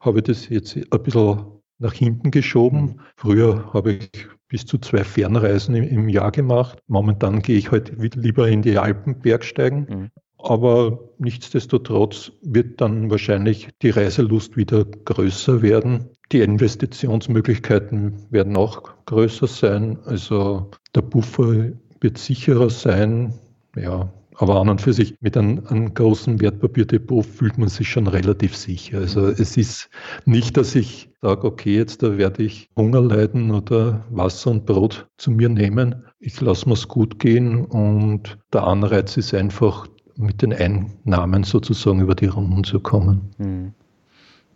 habe 0.00 0.18
ich 0.18 0.24
das 0.24 0.48
jetzt 0.48 0.76
ein 0.76 1.02
bisschen 1.02 1.44
nach 1.78 1.92
hinten 1.92 2.30
geschoben. 2.30 2.80
Mhm. 2.80 3.00
Früher 3.16 3.72
habe 3.72 3.92
ich 3.92 4.28
bis 4.48 4.66
zu 4.66 4.78
zwei 4.78 5.04
Fernreisen 5.04 5.74
im, 5.74 5.84
im 5.84 6.08
Jahr 6.08 6.32
gemacht. 6.32 6.78
Momentan 6.86 7.42
gehe 7.42 7.58
ich 7.58 7.70
heute 7.70 7.96
halt 7.98 8.14
lieber 8.16 8.48
in 8.48 8.62
die 8.62 8.78
Alpen 8.78 9.20
Bergsteigen. 9.20 9.86
Mhm. 9.88 10.10
Aber 10.40 11.00
nichtsdestotrotz 11.18 12.32
wird 12.42 12.80
dann 12.80 13.10
wahrscheinlich 13.10 13.68
die 13.82 13.90
Reiselust 13.90 14.56
wieder 14.56 14.84
größer 14.84 15.62
werden. 15.62 16.10
Die 16.30 16.40
Investitionsmöglichkeiten 16.40 18.14
werden 18.30 18.56
auch 18.56 19.04
größer 19.06 19.48
sein. 19.48 19.98
Also 20.04 20.70
der 20.94 21.02
Buffer 21.02 21.72
wird 22.00 22.18
sicherer 22.18 22.70
sein. 22.70 23.34
Ja, 23.74 24.12
aber 24.38 24.60
an 24.60 24.68
und 24.68 24.80
für 24.80 24.92
sich 24.92 25.16
mit 25.20 25.36
einem, 25.36 25.66
einem 25.66 25.92
großen 25.92 26.40
Wertpapierdepot 26.40 27.26
fühlt 27.26 27.58
man 27.58 27.68
sich 27.68 27.88
schon 27.88 28.06
relativ 28.06 28.56
sicher. 28.56 28.98
Also 28.98 29.26
es 29.26 29.56
ist 29.56 29.90
nicht, 30.24 30.56
dass 30.56 30.76
ich 30.76 31.10
sage, 31.20 31.44
okay, 31.44 31.74
jetzt 31.76 32.02
da 32.04 32.16
werde 32.16 32.44
ich 32.44 32.70
Hunger 32.76 33.00
leiden 33.00 33.50
oder 33.50 34.04
Wasser 34.10 34.52
und 34.52 34.64
Brot 34.64 35.08
zu 35.16 35.32
mir 35.32 35.48
nehmen. 35.48 36.04
Ich 36.20 36.40
lasse 36.40 36.68
mir 36.68 36.74
es 36.74 36.86
gut 36.86 37.18
gehen 37.18 37.64
und 37.64 38.38
der 38.52 38.64
Anreiz 38.64 39.16
ist 39.16 39.34
einfach, 39.34 39.88
mit 40.18 40.42
den 40.42 40.52
Einnahmen 40.52 41.44
sozusagen 41.44 42.00
über 42.00 42.16
die 42.16 42.26
Runden 42.26 42.64
zu 42.64 42.80
kommen. 42.80 43.30
Hm. 43.38 43.72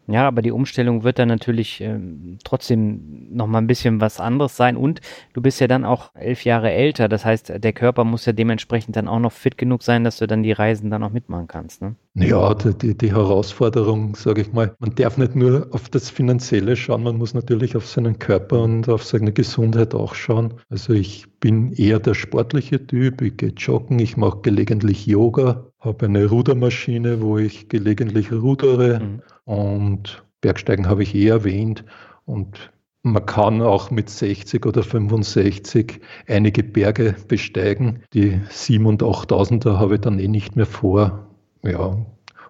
Ja, 0.09 0.27
aber 0.27 0.43
die 0.43 0.51
Umstellung 0.51 1.05
wird 1.05 1.19
dann 1.19 1.29
natürlich 1.29 1.81
ähm, 1.81 2.39
trotzdem 2.43 3.29
nochmal 3.31 3.63
ein 3.63 3.69
bisschen 3.69 4.01
was 4.01 4.19
anderes 4.19 4.57
sein. 4.57 4.77
Und 4.77 5.01
du 5.33 5.41
bist 5.41 5.61
ja 5.61 5.69
dann 5.69 5.85
auch 5.85 6.11
elf 6.15 6.45
Jahre 6.45 6.73
älter. 6.73 7.09
Das 7.09 7.25
heißt, 7.25 7.53
der 7.63 7.73
Körper 7.73 8.03
muss 8.05 8.27
ja 8.27 8.33
dementsprechend 8.33 8.97
dann 8.97 9.07
auch 9.07 9.21
noch 9.21 9.33
fit 9.33 9.57
genug 9.57 9.83
sein, 9.83 10.03
dass 10.03 10.19
du 10.19 10.27
dann 10.27 10.43
die 10.43 10.53
Reisen 10.53 10.91
dann 10.91 11.05
auch 11.05 11.11
mitmachen 11.11 11.47
kannst. 11.47 11.83
Ne? 11.83 11.95
Ja, 12.15 12.53
die, 12.55 12.97
die 12.97 13.13
Herausforderung, 13.13 14.17
sage 14.17 14.43
ich 14.43 14.53
mal, 14.53 14.75
man 14.81 14.95
darf 14.97 15.19
nicht 15.19 15.37
nur 15.37 15.69
auf 15.71 15.89
das 15.89 16.11
Finanzielle 16.11 16.75
schauen, 16.75 17.05
man 17.05 17.17
muss 17.17 17.33
natürlich 17.33 17.77
auf 17.77 17.87
seinen 17.87 18.19
Körper 18.19 18.61
und 18.61 18.89
auf 18.89 19.05
seine 19.05 19.33
Gesundheit 19.33 19.95
auch 19.95 20.15
schauen. 20.15 20.55
Also 20.69 20.93
ich 20.95 21.27
bin 21.39 21.73
eher 21.73 22.01
der 22.01 22.15
sportliche 22.15 22.87
Typ, 22.87 23.23
ich 23.23 23.37
gehe 23.37 23.51
joggen, 23.51 23.99
ich 24.01 24.17
mache 24.17 24.41
gelegentlich 24.43 25.07
Yoga, 25.07 25.67
habe 25.79 26.07
eine 26.07 26.27
Rudermaschine, 26.27 27.23
wo 27.23 27.39
ich 27.39 27.69
gelegentlich 27.69 28.33
rudere. 28.33 29.01
Mhm 29.01 29.23
und 29.45 30.25
Bergsteigen 30.41 30.89
habe 30.89 31.03
ich 31.03 31.15
eh 31.15 31.29
erwähnt. 31.29 31.85
Und 32.25 32.71
man 33.03 33.27
kann 33.27 33.63
auch 33.63 33.91
mit 33.91 34.11
60 34.11 34.65
oder 34.67 34.83
65 34.83 36.01
einige 36.29 36.63
Berge 36.63 37.17
besteigen. 37.27 38.03
Die 38.13 38.37
7.000 38.49 38.87
und 38.87 39.03
8.000er 39.03 39.79
habe 39.79 39.95
ich 39.95 40.01
dann 40.01 40.19
eh 40.19 40.29
nicht 40.29 40.57
mehr 40.57 40.67
vor. 40.67 41.27
Ja, 41.63 41.97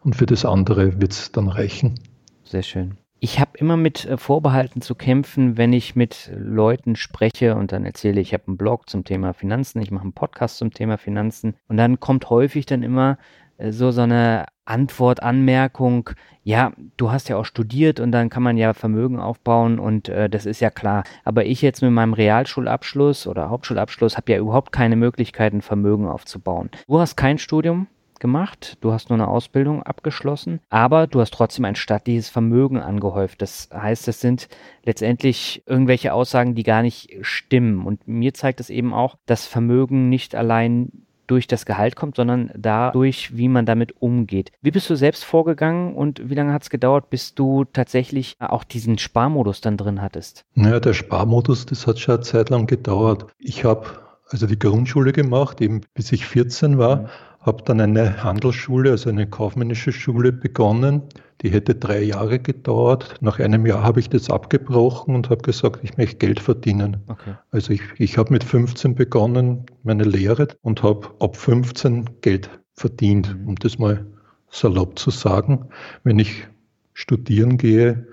und 0.04 0.16
für 0.16 0.26
das 0.26 0.44
andere 0.44 1.00
wird 1.00 1.12
es 1.12 1.32
dann 1.32 1.48
reichen. 1.48 1.98
Sehr 2.44 2.62
schön. 2.62 2.96
Ich 3.24 3.38
habe 3.38 3.56
immer 3.56 3.76
mit 3.76 4.04
äh, 4.04 4.16
Vorbehalten 4.16 4.82
zu 4.82 4.96
kämpfen, 4.96 5.56
wenn 5.56 5.72
ich 5.72 5.94
mit 5.94 6.30
Leuten 6.36 6.96
spreche 6.96 7.54
und 7.54 7.70
dann 7.70 7.84
erzähle, 7.84 8.20
ich 8.20 8.34
habe 8.34 8.48
einen 8.48 8.56
Blog 8.56 8.90
zum 8.90 9.04
Thema 9.04 9.32
Finanzen, 9.32 9.80
ich 9.80 9.92
mache 9.92 10.02
einen 10.02 10.12
Podcast 10.12 10.58
zum 10.58 10.72
Thema 10.72 10.98
Finanzen 10.98 11.54
und 11.68 11.76
dann 11.76 12.00
kommt 12.00 12.30
häufig 12.30 12.66
dann 12.66 12.82
immer 12.82 13.18
äh, 13.58 13.70
so 13.70 13.92
so 13.92 14.00
eine 14.00 14.46
Antwort, 14.64 15.22
Anmerkung, 15.22 16.10
ja, 16.44 16.72
du 16.96 17.10
hast 17.10 17.28
ja 17.28 17.36
auch 17.36 17.44
studiert 17.44 18.00
und 18.00 18.12
dann 18.12 18.30
kann 18.30 18.42
man 18.42 18.56
ja 18.56 18.74
Vermögen 18.74 19.20
aufbauen 19.20 19.78
und 19.78 20.08
äh, 20.08 20.28
das 20.28 20.46
ist 20.46 20.60
ja 20.60 20.70
klar. 20.70 21.04
Aber 21.24 21.44
ich 21.44 21.62
jetzt 21.62 21.82
mit 21.82 21.92
meinem 21.92 22.14
Realschulabschluss 22.14 23.26
oder 23.26 23.50
Hauptschulabschluss 23.50 24.16
habe 24.16 24.32
ja 24.32 24.38
überhaupt 24.38 24.72
keine 24.72 24.96
Möglichkeiten, 24.96 25.62
Vermögen 25.62 26.08
aufzubauen. 26.08 26.70
Du 26.88 26.98
hast 26.98 27.16
kein 27.16 27.38
Studium 27.38 27.86
gemacht, 28.22 28.78
du 28.80 28.92
hast 28.92 29.10
nur 29.10 29.18
eine 29.18 29.28
Ausbildung 29.28 29.82
abgeschlossen, 29.82 30.60
aber 30.70 31.08
du 31.08 31.20
hast 31.20 31.34
trotzdem 31.34 31.64
ein 31.64 31.74
stattliches 31.74 32.30
Vermögen 32.30 32.78
angehäuft. 32.78 33.42
Das 33.42 33.68
heißt, 33.72 34.06
es 34.08 34.20
sind 34.20 34.48
letztendlich 34.84 35.62
irgendwelche 35.66 36.14
Aussagen, 36.14 36.54
die 36.54 36.62
gar 36.62 36.82
nicht 36.82 37.10
stimmen. 37.22 37.84
Und 37.84 38.06
mir 38.06 38.32
zeigt 38.32 38.60
es 38.60 38.70
eben 38.70 38.94
auch, 38.94 39.16
dass 39.26 39.46
Vermögen 39.46 40.08
nicht 40.08 40.34
allein 40.36 41.04
durch 41.26 41.46
das 41.46 41.66
Gehalt 41.66 41.96
kommt, 41.96 42.16
sondern 42.16 42.50
dadurch, 42.56 43.36
wie 43.36 43.48
man 43.48 43.66
damit 43.66 44.00
umgeht. 44.00 44.52
Wie 44.60 44.70
bist 44.70 44.90
du 44.90 44.96
selbst 44.96 45.24
vorgegangen 45.24 45.94
und 45.94 46.28
wie 46.28 46.34
lange 46.34 46.52
hat 46.52 46.62
es 46.62 46.70
gedauert, 46.70 47.10
bis 47.10 47.34
du 47.34 47.64
tatsächlich 47.64 48.36
auch 48.38 48.64
diesen 48.64 48.98
Sparmodus 48.98 49.60
dann 49.60 49.76
drin 49.76 50.02
hattest? 50.02 50.44
Naja, 50.54 50.80
der 50.80 50.94
Sparmodus, 50.94 51.66
das 51.66 51.86
hat 51.86 51.98
schon 51.98 52.16
eine 52.16 52.24
Zeit 52.24 52.50
lang 52.50 52.66
gedauert. 52.66 53.26
Ich 53.38 53.64
habe 53.64 53.86
also 54.28 54.46
die 54.46 54.58
Grundschule 54.58 55.12
gemacht, 55.12 55.60
eben 55.60 55.82
bis 55.94 56.10
ich 56.12 56.26
14 56.26 56.78
war, 56.78 56.96
mhm. 56.96 57.06
habe 57.40 57.62
dann 57.64 57.80
eine 57.80 58.22
Handelsschule, 58.24 58.90
also 58.90 59.10
eine 59.10 59.28
kaufmännische 59.28 59.92
Schule 59.92 60.32
begonnen 60.32 61.02
die 61.42 61.50
hätte 61.50 61.74
drei 61.74 62.02
Jahre 62.02 62.38
gedauert. 62.38 63.16
Nach 63.20 63.38
einem 63.40 63.66
Jahr 63.66 63.82
habe 63.82 64.00
ich 64.00 64.08
das 64.08 64.30
abgebrochen 64.30 65.14
und 65.14 65.28
habe 65.28 65.42
gesagt, 65.42 65.80
ich 65.82 65.96
möchte 65.96 66.16
Geld 66.16 66.40
verdienen. 66.40 66.98
Okay. 67.08 67.34
Also 67.50 67.72
ich, 67.72 67.82
ich 67.98 68.16
habe 68.16 68.32
mit 68.32 68.44
15 68.44 68.94
begonnen, 68.94 69.66
meine 69.82 70.04
Lehre 70.04 70.48
und 70.62 70.82
habe 70.82 71.08
ab 71.18 71.36
15 71.36 72.20
Geld 72.20 72.48
verdient, 72.74 73.36
mhm. 73.36 73.48
um 73.48 73.56
das 73.56 73.78
mal 73.78 74.06
salopp 74.50 74.98
zu 74.98 75.10
sagen. 75.10 75.68
Wenn 76.04 76.18
ich 76.18 76.46
studieren 76.94 77.56
gehe, 77.56 78.06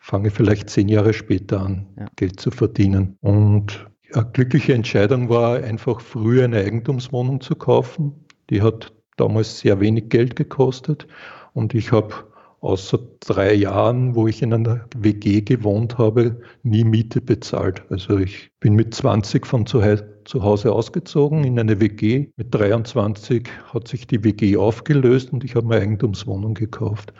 fange 0.00 0.28
ich 0.28 0.34
vielleicht 0.34 0.68
zehn 0.68 0.88
Jahre 0.88 1.12
später 1.12 1.60
an, 1.60 1.86
ja. 1.96 2.06
Geld 2.16 2.40
zu 2.40 2.50
verdienen. 2.50 3.16
Und 3.20 3.86
eine 4.12 4.26
glückliche 4.32 4.74
Entscheidung 4.74 5.28
war 5.28 5.62
einfach 5.62 6.00
früher 6.00 6.44
eine 6.44 6.58
Eigentumswohnung 6.58 7.40
zu 7.40 7.54
kaufen. 7.54 8.26
Die 8.50 8.60
hat 8.60 8.92
damals 9.16 9.60
sehr 9.60 9.78
wenig 9.80 10.08
Geld 10.08 10.34
gekostet 10.34 11.06
und 11.52 11.74
ich 11.74 11.92
habe 11.92 12.12
außer 12.62 12.98
drei 13.20 13.54
Jahren, 13.54 14.14
wo 14.14 14.28
ich 14.28 14.40
in 14.40 14.54
einer 14.54 14.86
WG 14.96 15.42
gewohnt 15.42 15.98
habe, 15.98 16.40
nie 16.62 16.84
Miete 16.84 17.20
bezahlt. 17.20 17.82
Also 17.90 18.18
ich 18.18 18.50
bin 18.60 18.74
mit 18.74 18.94
20 18.94 19.46
von 19.46 19.66
zu, 19.66 19.82
Hause 19.82 20.72
ausgezogen 20.72 21.44
in 21.44 21.58
eine 21.58 21.80
WG. 21.80 22.28
Mit 22.36 22.54
23 22.54 23.48
hat 23.74 23.88
sich 23.88 24.06
die 24.06 24.22
WG 24.22 24.56
aufgelöst 24.56 25.32
und 25.32 25.42
ich 25.42 25.56
habe 25.56 25.74
eine 25.74 25.82
Eigentumswohnung 25.82 26.54
gekauft. 26.54 27.12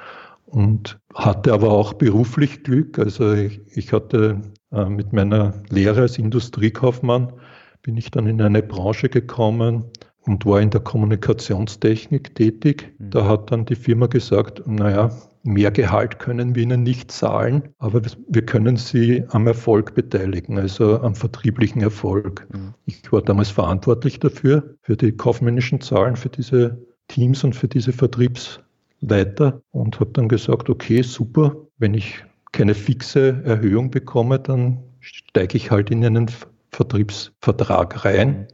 Und 0.47 1.01
hatte 1.14 1.53
aber 1.53 1.72
auch 1.72 1.95
beruflich 1.95 2.62
Glück. 2.62 2.99
Also 2.99 3.32
ich, 3.32 3.61
ich 3.74 3.93
hatte 3.93 4.43
äh, 4.70 4.84
mit 4.84 5.12
meiner 5.12 5.55
Lehre 5.70 6.03
als 6.03 6.18
Industriekaufmann 6.18 7.32
bin 7.80 7.97
ich 7.97 8.12
dann 8.12 8.28
in 8.28 8.40
eine 8.40 8.62
Branche 8.62 9.09
gekommen, 9.09 9.86
und 10.24 10.47
war 10.47 10.61
in 10.61 10.70
der 10.70 10.80
Kommunikationstechnik 10.80 12.34
tätig. 12.34 12.95
Mhm. 12.99 13.11
Da 13.11 13.26
hat 13.26 13.51
dann 13.51 13.64
die 13.64 13.74
Firma 13.74 14.07
gesagt, 14.07 14.62
naja, 14.66 15.11
mehr 15.45 15.70
Gehalt 15.70 16.18
können 16.18 16.55
wir 16.55 16.62
Ihnen 16.62 16.82
nicht 16.82 17.11
zahlen, 17.11 17.70
aber 17.78 18.03
wir 18.28 18.47
können 18.47 18.76
Sie 18.76 19.24
am 19.28 19.47
Erfolg 19.47 19.95
beteiligen, 19.95 20.59
also 20.59 21.01
am 21.01 21.14
vertrieblichen 21.14 21.82
Erfolg. 21.82 22.47
Mhm. 22.53 22.74
Ich 22.86 23.12
war 23.12 23.22
damals 23.22 23.51
verantwortlich 23.51 24.20
dafür, 24.20 24.76
für 24.82 24.97
die 24.97 25.12
kaufmännischen 25.12 25.80
Zahlen, 25.80 26.16
für 26.16 26.28
diese 26.28 26.78
Teams 27.09 27.45
und 27.45 27.55
für 27.57 27.68
diese 27.68 27.93
Vertriebsleiter 27.93 29.61
und 29.72 30.01
habe 30.01 30.11
dann 30.12 30.28
gesagt, 30.28 30.70
okay, 30.70 31.03
super, 31.03 31.57
wenn 31.78 31.95
ich 31.95 32.24
keine 32.53 32.74
fixe 32.74 33.43
Erhöhung 33.45 33.90
bekomme, 33.90 34.38
dann 34.38 34.78
steige 35.01 35.57
ich 35.57 35.70
halt 35.70 35.90
in 35.90 36.05
einen 36.05 36.30
Vertriebsvertrag 36.70 38.05
rein 38.05 38.28
mhm. 38.28 38.47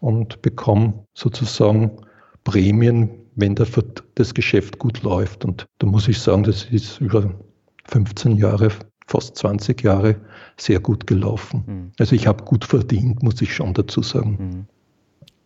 und 0.00 0.42
bekomme 0.42 1.06
sozusagen 1.14 1.92
Prämien, 2.44 3.25
wenn 3.36 3.54
das 3.54 4.34
Geschäft 4.34 4.78
gut 4.78 5.02
läuft. 5.02 5.44
Und 5.44 5.66
da 5.78 5.86
muss 5.86 6.08
ich 6.08 6.18
sagen, 6.18 6.42
das 6.42 6.64
ist 6.64 7.00
über 7.00 7.34
15 7.84 8.36
Jahre, 8.36 8.70
fast 9.06 9.36
20 9.36 9.82
Jahre 9.82 10.16
sehr 10.56 10.80
gut 10.80 11.06
gelaufen. 11.06 11.64
Mhm. 11.66 11.92
Also 11.98 12.16
ich 12.16 12.26
habe 12.26 12.44
gut 12.44 12.64
verdient, 12.64 13.22
muss 13.22 13.40
ich 13.40 13.54
schon 13.54 13.74
dazu 13.74 14.02
sagen. 14.02 14.36
Mhm. 14.38 14.66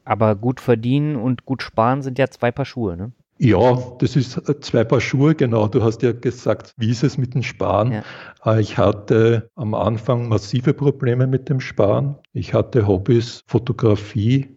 Aber 0.04 0.34
gut 0.34 0.60
verdienen 0.60 1.16
und 1.16 1.44
gut 1.44 1.62
sparen 1.62 2.02
sind 2.02 2.18
ja 2.18 2.28
zwei 2.28 2.50
Paar 2.50 2.64
Schuhe, 2.64 2.96
ne? 2.96 3.12
Ja, 3.42 3.78
das 3.98 4.16
ist 4.16 4.38
zwei 4.60 4.84
Paar 4.84 5.00
Schuhe, 5.00 5.34
genau. 5.34 5.66
Du 5.66 5.82
hast 5.82 6.02
ja 6.02 6.12
gesagt, 6.12 6.74
wie 6.76 6.90
ist 6.90 7.02
es 7.02 7.16
mit 7.16 7.32
dem 7.34 7.42
Sparen? 7.42 7.92
Ja. 7.92 8.02
Äh, 8.44 8.60
ich 8.60 8.76
hatte 8.76 9.50
am 9.54 9.72
Anfang 9.72 10.28
massive 10.28 10.74
Probleme 10.74 11.26
mit 11.26 11.48
dem 11.48 11.58
Sparen. 11.58 12.16
Ich 12.34 12.52
hatte 12.52 12.86
Hobbys, 12.86 13.42
Fotografie, 13.46 14.54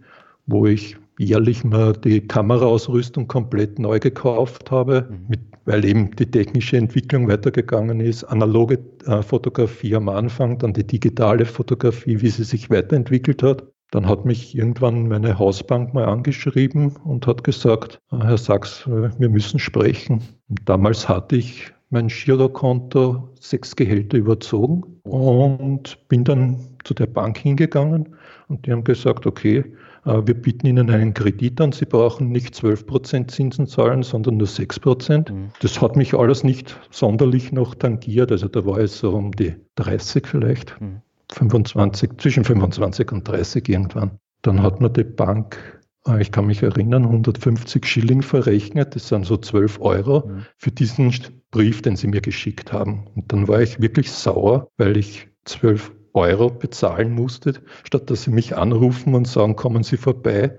wo 0.47 0.65
ich 0.65 0.97
jährlich 1.23 1.63
mal 1.63 1.93
die 1.93 2.21
Kameraausrüstung 2.27 3.27
komplett 3.27 3.79
neu 3.79 3.99
gekauft 3.99 4.71
habe, 4.71 5.07
mhm. 5.09 5.25
mit, 5.27 5.39
weil 5.65 5.85
eben 5.85 6.15
die 6.15 6.29
technische 6.29 6.77
Entwicklung 6.77 7.27
weitergegangen 7.27 7.99
ist. 7.99 8.23
Analoge 8.25 8.79
äh, 9.05 9.21
Fotografie 9.21 9.95
am 9.95 10.09
Anfang, 10.09 10.57
dann 10.59 10.73
die 10.73 10.85
digitale 10.85 11.45
Fotografie, 11.45 12.21
wie 12.21 12.29
sie 12.29 12.43
sich 12.43 12.69
weiterentwickelt 12.69 13.43
hat. 13.43 13.63
Dann 13.91 14.07
hat 14.07 14.25
mich 14.25 14.57
irgendwann 14.57 15.07
meine 15.07 15.37
Hausbank 15.37 15.93
mal 15.93 16.05
angeschrieben 16.05 16.95
und 17.03 17.27
hat 17.27 17.43
gesagt, 17.43 18.01
äh, 18.11 18.17
Herr 18.17 18.37
Sachs, 18.37 18.87
äh, 18.87 19.09
wir 19.17 19.29
müssen 19.29 19.59
sprechen. 19.59 20.21
Und 20.49 20.67
damals 20.67 21.07
hatte 21.07 21.35
ich 21.35 21.71
mein 21.93 22.07
Girokonto 22.07 23.29
sechs 23.39 23.75
Gehälter 23.75 24.17
überzogen 24.17 24.99
und 25.03 26.07
bin 26.07 26.23
dann 26.23 26.57
zu 26.83 26.95
der 26.95 27.05
Bank 27.05 27.37
hingegangen 27.37 28.15
und 28.47 28.65
die 28.65 28.71
haben 28.71 28.83
gesagt, 28.83 29.27
okay, 29.27 29.63
wir 30.05 30.33
bieten 30.33 30.67
Ihnen 30.67 30.89
einen 30.89 31.13
Kredit 31.13 31.61
an, 31.61 31.71
Sie 31.71 31.85
brauchen 31.85 32.29
nicht 32.29 32.53
12% 32.53 33.29
Zinsen 33.29 33.67
zahlen, 33.67 34.03
sondern 34.03 34.37
nur 34.37 34.47
6%. 34.47 35.31
Mhm. 35.31 35.49
Das 35.61 35.81
hat 35.81 35.95
mich 35.95 36.13
alles 36.13 36.43
nicht 36.43 36.79
sonderlich 36.91 37.51
noch 37.51 37.75
tangiert, 37.75 38.31
also 38.31 38.47
da 38.47 38.65
war 38.65 38.79
es 38.79 38.99
so 38.99 39.11
um 39.11 39.31
die 39.31 39.55
30 39.75 40.27
vielleicht. 40.27 40.79
Mhm. 40.81 41.01
25, 41.31 42.11
zwischen 42.17 42.43
25 42.43 43.11
und 43.11 43.27
30 43.27 43.67
irgendwann. 43.69 44.19
Dann 44.41 44.61
hat 44.61 44.81
mir 44.81 44.89
die 44.89 45.03
Bank, 45.03 45.81
äh, 46.07 46.21
ich 46.21 46.31
kann 46.31 46.45
mich 46.45 46.61
erinnern, 46.61 47.05
150 47.05 47.85
Schilling 47.85 48.21
verrechnet. 48.21 48.95
Das 48.95 49.07
sind 49.07 49.25
so 49.25 49.37
12 49.37 49.79
Euro 49.81 50.27
mhm. 50.27 50.45
für 50.57 50.71
diesen 50.71 51.13
Brief, 51.51 51.81
den 51.81 51.95
sie 51.95 52.07
mir 52.07 52.21
geschickt 52.21 52.73
haben. 52.73 53.07
Und 53.15 53.31
dann 53.31 53.47
war 53.47 53.61
ich 53.61 53.79
wirklich 53.79 54.11
sauer, 54.11 54.69
weil 54.77 54.97
ich 54.97 55.27
12 55.45 55.91
Euro 56.13 56.49
bezahlen 56.49 57.11
musste, 57.11 57.53
statt 57.83 58.09
dass 58.09 58.23
sie 58.23 58.31
mich 58.31 58.55
anrufen 58.55 59.15
und 59.15 59.27
sagen, 59.27 59.55
kommen 59.55 59.83
Sie 59.83 59.97
vorbei, 59.97 60.57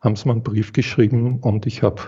haben 0.00 0.16
sie 0.16 0.28
mir 0.28 0.34
einen 0.34 0.42
Brief 0.42 0.72
geschrieben 0.72 1.38
und 1.40 1.66
ich 1.66 1.82
habe 1.82 2.02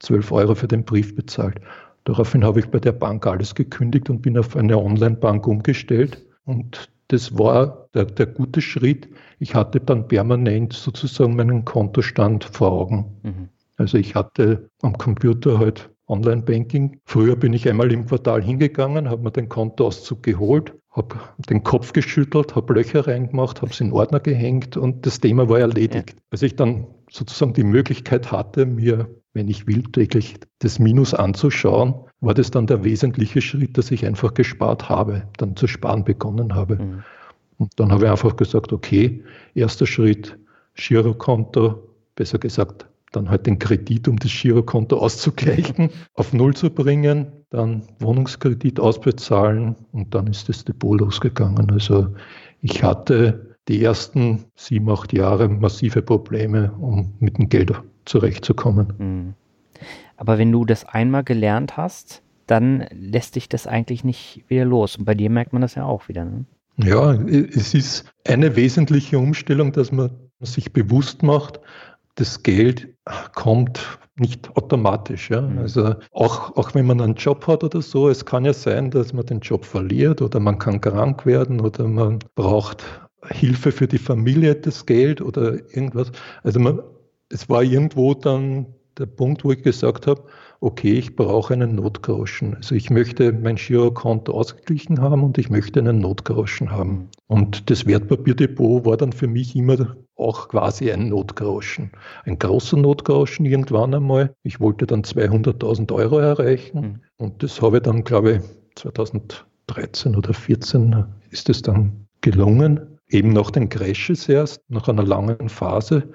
12 0.00 0.32
Euro 0.32 0.54
für 0.54 0.68
den 0.68 0.84
Brief 0.84 1.14
bezahlt. 1.14 1.60
Daraufhin 2.04 2.44
habe 2.44 2.60
ich 2.60 2.70
bei 2.70 2.78
der 2.78 2.92
Bank 2.92 3.26
alles 3.26 3.54
gekündigt 3.54 4.08
und 4.08 4.22
bin 4.22 4.38
auf 4.38 4.56
eine 4.56 4.78
Online-Bank 4.78 5.46
umgestellt. 5.46 6.24
Und 6.46 6.88
das 7.08 7.36
war 7.36 7.88
der, 7.94 8.06
der, 8.06 8.26
gute 8.26 8.62
Schritt. 8.62 9.08
Ich 9.38 9.54
hatte 9.54 9.80
dann 9.80 10.08
permanent 10.08 10.72
sozusagen 10.72 11.36
meinen 11.36 11.64
Kontostand 11.64 12.44
vor 12.44 12.72
Augen. 12.72 13.20
Mhm. 13.22 13.48
Also 13.76 13.98
ich 13.98 14.14
hatte 14.14 14.70
am 14.82 14.96
Computer 14.96 15.58
halt 15.58 15.90
Online-Banking. 16.08 17.00
Früher 17.04 17.36
bin 17.36 17.52
ich 17.52 17.68
einmal 17.68 17.92
im 17.92 18.06
Quartal 18.06 18.42
hingegangen, 18.42 19.10
habe 19.10 19.22
mir 19.22 19.30
den 19.30 19.48
Kontoauszug 19.48 20.22
geholt, 20.22 20.74
habe 20.90 21.16
den 21.48 21.62
Kopf 21.62 21.92
geschüttelt, 21.92 22.56
habe 22.56 22.74
Löcher 22.74 23.06
reingemacht, 23.06 23.62
habe 23.62 23.70
es 23.70 23.80
in 23.80 23.92
Ordner 23.92 24.20
gehängt 24.20 24.76
und 24.76 25.06
das 25.06 25.20
Thema 25.20 25.48
war 25.48 25.58
erledigt. 25.58 26.10
Ja. 26.10 26.16
Als 26.30 26.42
ich 26.42 26.56
dann 26.56 26.86
sozusagen 27.10 27.52
die 27.52 27.64
Möglichkeit 27.64 28.32
hatte, 28.32 28.66
mir, 28.66 29.08
wenn 29.32 29.48
ich 29.48 29.66
will, 29.66 29.82
täglich 29.82 30.36
das 30.60 30.78
Minus 30.78 31.14
anzuschauen, 31.14 31.94
war 32.20 32.34
das 32.34 32.50
dann 32.50 32.66
der 32.66 32.84
wesentliche 32.84 33.40
Schritt, 33.40 33.78
dass 33.78 33.90
ich 33.90 34.06
einfach 34.06 34.34
gespart 34.34 34.88
habe, 34.88 35.22
dann 35.36 35.56
zu 35.56 35.66
sparen 35.66 36.04
begonnen 36.04 36.54
habe. 36.54 36.76
Mhm. 36.76 37.02
Und 37.58 37.72
dann 37.76 37.92
habe 37.92 38.04
ich 38.04 38.10
einfach 38.10 38.36
gesagt, 38.36 38.72
okay, 38.72 39.22
erster 39.54 39.86
Schritt, 39.86 40.38
Girokonto, 40.74 41.88
besser 42.14 42.38
gesagt, 42.38 42.86
dann 43.12 43.30
halt 43.30 43.46
den 43.46 43.58
Kredit, 43.58 44.08
um 44.08 44.18
das 44.18 44.32
Girokonto 44.32 44.98
auszugleichen, 44.98 45.90
auf 46.14 46.32
Null 46.32 46.54
zu 46.54 46.70
bringen, 46.70 47.26
dann 47.50 47.82
Wohnungskredit 48.00 48.80
ausbezahlen 48.80 49.76
und 49.92 50.14
dann 50.14 50.26
ist 50.26 50.48
das 50.48 50.64
Depot 50.64 51.00
losgegangen. 51.00 51.70
Also 51.70 52.08
ich 52.60 52.82
hatte 52.82 53.56
die 53.68 53.82
ersten 53.82 54.44
sieben, 54.56 54.90
acht 54.90 55.12
Jahre 55.12 55.48
massive 55.48 56.02
Probleme, 56.02 56.72
um 56.80 57.14
mit 57.20 57.38
dem 57.38 57.48
Geld 57.48 57.72
zurechtzukommen. 58.04 58.92
Mhm. 58.98 59.34
Aber 60.16 60.38
wenn 60.38 60.50
du 60.50 60.64
das 60.64 60.84
einmal 60.84 61.22
gelernt 61.22 61.76
hast, 61.76 62.22
dann 62.46 62.86
lässt 62.92 63.36
dich 63.36 63.48
das 63.48 63.66
eigentlich 63.66 64.04
nicht 64.04 64.44
wieder 64.48 64.64
los. 64.64 64.96
Und 64.96 65.04
bei 65.04 65.14
dir 65.14 65.30
merkt 65.30 65.52
man 65.52 65.62
das 65.62 65.74
ja 65.74 65.84
auch 65.84 66.08
wieder. 66.08 66.24
Ne? 66.24 66.44
Ja, 66.78 67.12
es 67.12 67.74
ist 67.74 68.12
eine 68.26 68.56
wesentliche 68.56 69.18
Umstellung, 69.18 69.72
dass 69.72 69.92
man 69.92 70.10
sich 70.40 70.72
bewusst 70.72 71.22
macht, 71.22 71.60
das 72.18 72.42
Geld 72.42 72.88
kommt 73.34 73.98
nicht 74.16 74.50
automatisch. 74.56 75.30
Ja? 75.30 75.42
Mhm. 75.42 75.58
Also 75.58 75.94
auch, 76.12 76.56
auch 76.56 76.74
wenn 76.74 76.86
man 76.86 77.00
einen 77.00 77.14
Job 77.14 77.46
hat 77.46 77.62
oder 77.62 77.80
so, 77.80 78.08
es 78.08 78.24
kann 78.24 78.44
ja 78.44 78.52
sein, 78.52 78.90
dass 78.90 79.12
man 79.12 79.24
den 79.26 79.40
Job 79.40 79.64
verliert 79.64 80.20
oder 80.20 80.40
man 80.40 80.58
kann 80.58 80.80
krank 80.80 81.24
werden 81.24 81.60
oder 81.60 81.86
man 81.86 82.18
braucht 82.34 82.84
Hilfe 83.30 83.72
für 83.72 83.86
die 83.86 83.98
Familie, 83.98 84.54
das 84.56 84.84
Geld 84.86 85.20
oder 85.20 85.54
irgendwas. 85.74 86.10
Also 86.42 86.58
man, 86.58 86.80
es 87.28 87.48
war 87.48 87.62
irgendwo 87.62 88.14
dann 88.14 88.66
der 88.96 89.06
Punkt, 89.06 89.44
wo 89.44 89.52
ich 89.52 89.62
gesagt 89.62 90.06
habe, 90.08 90.24
okay, 90.60 90.94
ich 90.94 91.14
brauche 91.16 91.54
einen 91.54 91.74
Notgroschen. 91.76 92.56
Also 92.56 92.74
ich 92.74 92.90
möchte 92.90 93.32
mein 93.32 93.56
Girokonto 93.56 94.32
ausgeglichen 94.32 95.00
haben 95.00 95.22
und 95.22 95.38
ich 95.38 95.50
möchte 95.50 95.80
einen 95.80 96.00
Notgroschen 96.00 96.70
haben. 96.70 97.08
Und 97.26 97.70
das 97.70 97.86
Wertpapierdepot 97.86 98.84
war 98.84 98.96
dann 98.96 99.12
für 99.12 99.28
mich 99.28 99.54
immer 99.54 99.96
auch 100.16 100.48
quasi 100.48 100.90
ein 100.90 101.08
Notgroschen. 101.08 101.92
Ein 102.24 102.38
großer 102.38 102.76
Notgroschen 102.76 103.46
irgendwann 103.46 103.94
einmal. 103.94 104.34
Ich 104.42 104.60
wollte 104.60 104.86
dann 104.86 105.02
200.000 105.02 105.92
Euro 105.92 106.18
erreichen 106.18 106.80
mhm. 106.80 107.00
und 107.18 107.42
das 107.42 107.62
habe 107.62 107.76
ich 107.76 107.82
dann, 107.84 108.04
glaube 108.04 108.32
ich, 108.32 108.42
2013 108.76 110.16
oder 110.16 110.32
2014 110.32 111.04
ist 111.30 111.48
es 111.48 111.62
dann 111.62 112.06
gelungen. 112.20 112.98
Eben 113.10 113.32
nach 113.32 113.50
den 113.50 113.68
Crashes 113.68 114.28
erst, 114.28 114.60
nach 114.68 114.88
einer 114.88 115.04
langen 115.04 115.48
Phase. 115.48 116.08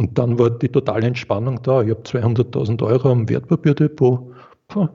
Und 0.00 0.16
dann 0.16 0.38
war 0.38 0.48
die 0.48 0.70
totale 0.70 1.06
Entspannung 1.06 1.60
da. 1.62 1.82
Ich 1.82 1.90
habe 1.90 2.00
200.000 2.00 2.82
Euro 2.82 3.10
am 3.10 3.28
Wertpapierdepot. 3.28 4.32
Puh, 4.68 4.88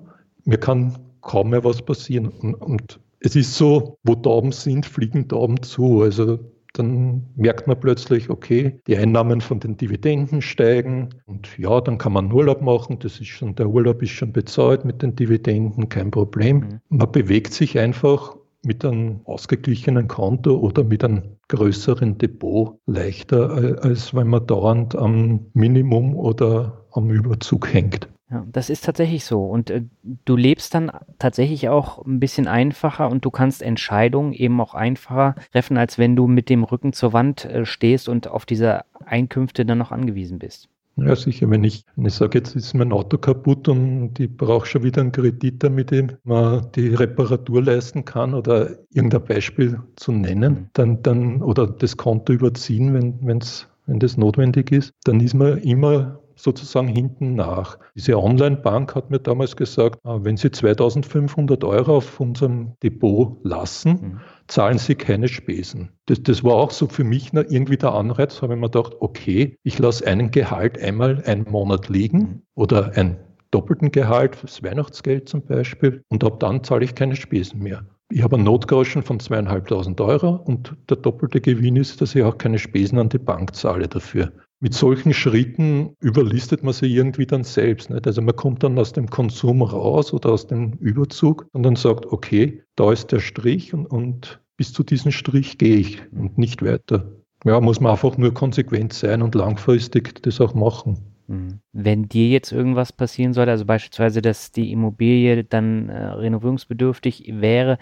mir 0.45 0.58
kann 0.58 0.97
kaum 1.22 1.51
mehr 1.51 1.64
was 1.64 1.80
passieren. 1.84 2.30
Und, 2.30 2.56
und 2.56 2.99
es 3.20 3.36
ist 3.36 3.53
so, 3.53 3.99
wo 4.01 4.16
Tauben 4.16 4.51
sind, 4.51 4.84
fliegen 4.84 5.28
Tauben 5.28 5.62
zu. 5.62 6.01
Also 6.01 6.39
dann 6.74 7.22
merkt 7.36 7.68
man 7.68 7.80
plötzlich, 7.80 8.32
okay, 8.32 8.80
die 8.88 8.97
Einnahmen 8.97 9.41
von 9.41 9.60
den 9.60 9.78
Dividenden 9.78 10.41
steigen 10.41 11.10
und 11.28 11.56
ja, 11.60 11.82
dann 11.82 11.99
kann 11.99 12.14
man 12.14 12.32
Urlaub 12.32 12.64
machen. 12.64 12.97
Das 12.97 13.20
ist 13.20 13.28
schon, 13.28 13.53
der 13.53 13.70
Urlaub 13.70 14.01
ist 14.01 14.10
schon 14.10 14.34
bezahlt 14.34 14.86
mit 14.86 15.03
den 15.03 15.16
Dividenden, 15.16 15.88
kein 15.88 16.10
Problem. 16.10 16.58
Mhm. 16.58 16.80
Man 16.89 17.12
bewegt 17.12 17.53
sich 17.53 17.78
einfach 17.78 18.36
mit 18.66 18.84
einem 18.84 19.22
ausgeglichenen 19.26 20.07
Konto 20.07 20.57
oder 20.57 20.84
mit 20.84 21.03
einem 21.03 21.38
größeren 21.47 22.18
Depot 22.18 22.80
leichter, 22.86 23.80
als 23.82 24.13
wenn 24.13 24.28
man 24.28 24.47
dauernd 24.47 24.95
am 24.95 25.47
Minimum 25.53 26.16
oder 26.16 26.86
am 26.91 27.09
Überzug 27.11 27.74
hängt. 27.74 28.07
Ja, 28.32 28.43
das 28.51 28.72
ist 28.72 28.84
tatsächlich 28.84 29.24
so. 29.24 29.45
Und 29.45 29.70
äh, 29.70 29.84
du 30.26 30.36
lebst 30.36 30.74
dann 30.74 30.91
tatsächlich 31.20 31.70
auch 31.70 32.03
ein 32.05 32.20
bisschen 32.20 32.47
einfacher 32.47 33.09
und 33.09 33.24
du 33.24 33.30
kannst 33.30 33.61
Entscheidungen 33.61 34.34
eben 34.34 34.59
auch 34.59 34.74
einfacher 34.74 35.36
treffen, 35.51 35.78
als 35.78 35.99
wenn 35.99 36.16
du 36.16 36.26
mit 36.26 36.49
dem 36.49 36.63
Rücken 36.63 36.91
zur 36.91 37.13
Wand 37.13 37.45
äh, 37.45 37.66
stehst 37.66 38.09
und 38.09 38.28
auf 38.28 38.45
diese 38.47 38.82
Einkünfte 39.05 39.66
dann 39.66 39.78
noch 39.78 39.91
angewiesen 39.91 40.39
bist. 40.39 40.70
Ja, 40.97 41.15
sicher. 41.15 41.49
Wenn 41.49 41.63
ich, 41.65 41.83
wenn 41.95 42.05
ich 42.05 42.13
sage, 42.13 42.37
jetzt 42.37 42.55
ist 42.55 42.73
mein 42.73 42.93
Auto 42.93 43.17
kaputt 43.17 43.67
und 43.67 44.17
ich 44.17 44.35
brauche 44.35 44.65
schon 44.65 44.83
wieder 44.83 45.01
einen 45.01 45.11
Kredit, 45.11 45.61
damit 45.61 45.91
ich 45.91 46.05
mal 46.23 46.61
die 46.75 46.87
Reparatur 46.93 47.63
leisten 47.63 48.05
kann 48.05 48.33
oder 48.33 48.69
irgendein 48.91 49.25
Beispiel 49.25 49.81
zu 49.97 50.13
nennen, 50.13 50.53
mhm. 50.53 50.69
dann, 50.73 51.03
dann 51.03 51.41
oder 51.41 51.67
das 51.67 51.97
Konto 51.97 52.31
überziehen, 52.31 52.93
wenn, 52.93 53.19
wenn's, 53.27 53.67
wenn 53.87 53.99
das 53.99 54.15
notwendig 54.15 54.71
ist, 54.71 54.93
dann 55.03 55.19
ist 55.19 55.33
man 55.33 55.57
immer 55.57 56.21
sozusagen 56.36 56.88
hinten 56.88 57.36
nach. 57.36 57.77
Diese 57.95 58.17
Online-Bank 58.17 58.95
hat 58.95 59.09
mir 59.09 59.19
damals 59.19 59.55
gesagt, 59.55 59.99
ah, 60.03 60.19
wenn 60.21 60.38
Sie 60.38 60.51
2500 60.51 61.63
Euro 61.63 61.97
auf 61.97 62.19
unserem 62.19 62.73
Depot 62.83 63.38
lassen, 63.43 63.91
mhm. 63.91 64.19
zahlen 64.47 64.77
Sie 64.77 64.95
keine 64.95 65.27
Spesen. 65.27 65.89
Das, 66.05 66.21
das 66.23 66.43
war 66.43 66.55
auch 66.55 66.71
so 66.71 66.88
für 66.88 67.03
mich 67.03 67.33
irgendwie 67.33 67.77
der 67.77 67.93
Anreiz, 67.93 68.41
habe 68.41 68.53
ich 68.53 68.59
mir 68.59 68.69
gedacht, 68.69 68.93
okay, 68.99 69.57
ich 69.63 69.79
lasse 69.79 70.05
einen 70.05 70.31
Gehalt 70.31 70.81
einmal 70.81 71.23
einen 71.25 71.49
Monat 71.49 71.89
liegen 71.89 72.19
mhm. 72.19 72.41
oder 72.55 72.91
ein 72.95 73.17
doppelten 73.51 73.91
Gehalt, 73.91 74.38
das 74.43 74.61
Weihnachtsgeld 74.63 75.29
zum 75.29 75.41
Beispiel, 75.41 76.03
und 76.09 76.23
ab 76.23 76.39
dann 76.41 76.63
zahle 76.63 76.83
ich 76.83 76.95
keine 76.95 77.15
Spesen 77.15 77.63
mehr. 77.63 77.86
Ich 78.11 78.21
habe 78.21 78.36
einen 78.36 78.45
Notgroschen 78.45 79.01
von 79.01 79.19
zweieinhalbtausend 79.19 79.99
Euro 79.99 80.36
und 80.36 80.75
der 80.89 80.97
doppelte 80.97 81.41
Gewinn 81.41 81.75
ist, 81.75 82.01
dass 82.01 82.13
ich 82.13 82.21
auch 82.21 82.38
keine 82.38 82.59
Spesen 82.59 82.99
an 82.99 83.09
die 83.09 83.17
Bank 83.17 83.55
zahle 83.55 83.88
dafür 83.88 84.31
mit 84.66 84.74
solchen 84.74 85.13
Schritten 85.13 85.95
überlistet 85.99 86.63
man 86.63 86.74
sich 86.74 86.91
irgendwie 86.91 87.28
dann 87.28 87.43
selbst. 87.43 87.91
Nicht? 87.91 88.07
Also 88.07 88.24
man 88.24 88.36
kommt 88.36 88.63
dann 88.63 88.80
aus 88.80 88.93
dem 88.93 89.11
Konsum 89.11 89.61
raus 89.61 90.11
oder 90.11 90.32
aus 90.32 90.47
dem 90.47 90.74
Überzug 90.80 91.45
und 91.51 91.61
dann 91.61 91.76
sagt, 91.76 92.07
okay, 92.07 92.63
da 92.76 92.91
ist 92.91 93.11
der 93.11 93.20
Strich 93.20 93.76
und, 93.76 93.86
und 93.86 94.41
bis 94.57 94.74
zu 94.74 94.82
diesem 94.82 95.11
Strich 95.11 95.59
gehe 95.59 95.76
ich 95.76 96.01
und 96.13 96.39
nicht 96.39 96.66
weiter. 96.66 97.11
Ja, 97.43 97.61
muss 97.61 97.80
man 97.80 97.91
einfach 97.91 98.18
nur 98.18 98.34
konsequent 98.34 98.91
sein 98.93 99.22
und 99.22 99.36
langfristig 99.36 100.24
das 100.24 100.41
auch 100.41 100.55
machen. 100.55 100.97
Mhm. 101.28 101.59
Wenn 101.72 102.09
dir 102.09 102.30
jetzt 102.30 102.51
irgendwas 102.51 102.91
passieren 102.91 103.34
sollte, 103.34 103.51
also 103.51 103.66
beispielsweise, 103.66 104.24
dass 104.24 104.51
die 104.51 104.72
Immobilie 104.72 105.43
dann 105.43 105.89
äh, 105.89 106.07
renovierungsbedürftig 106.07 107.32
wäre, 107.36 107.78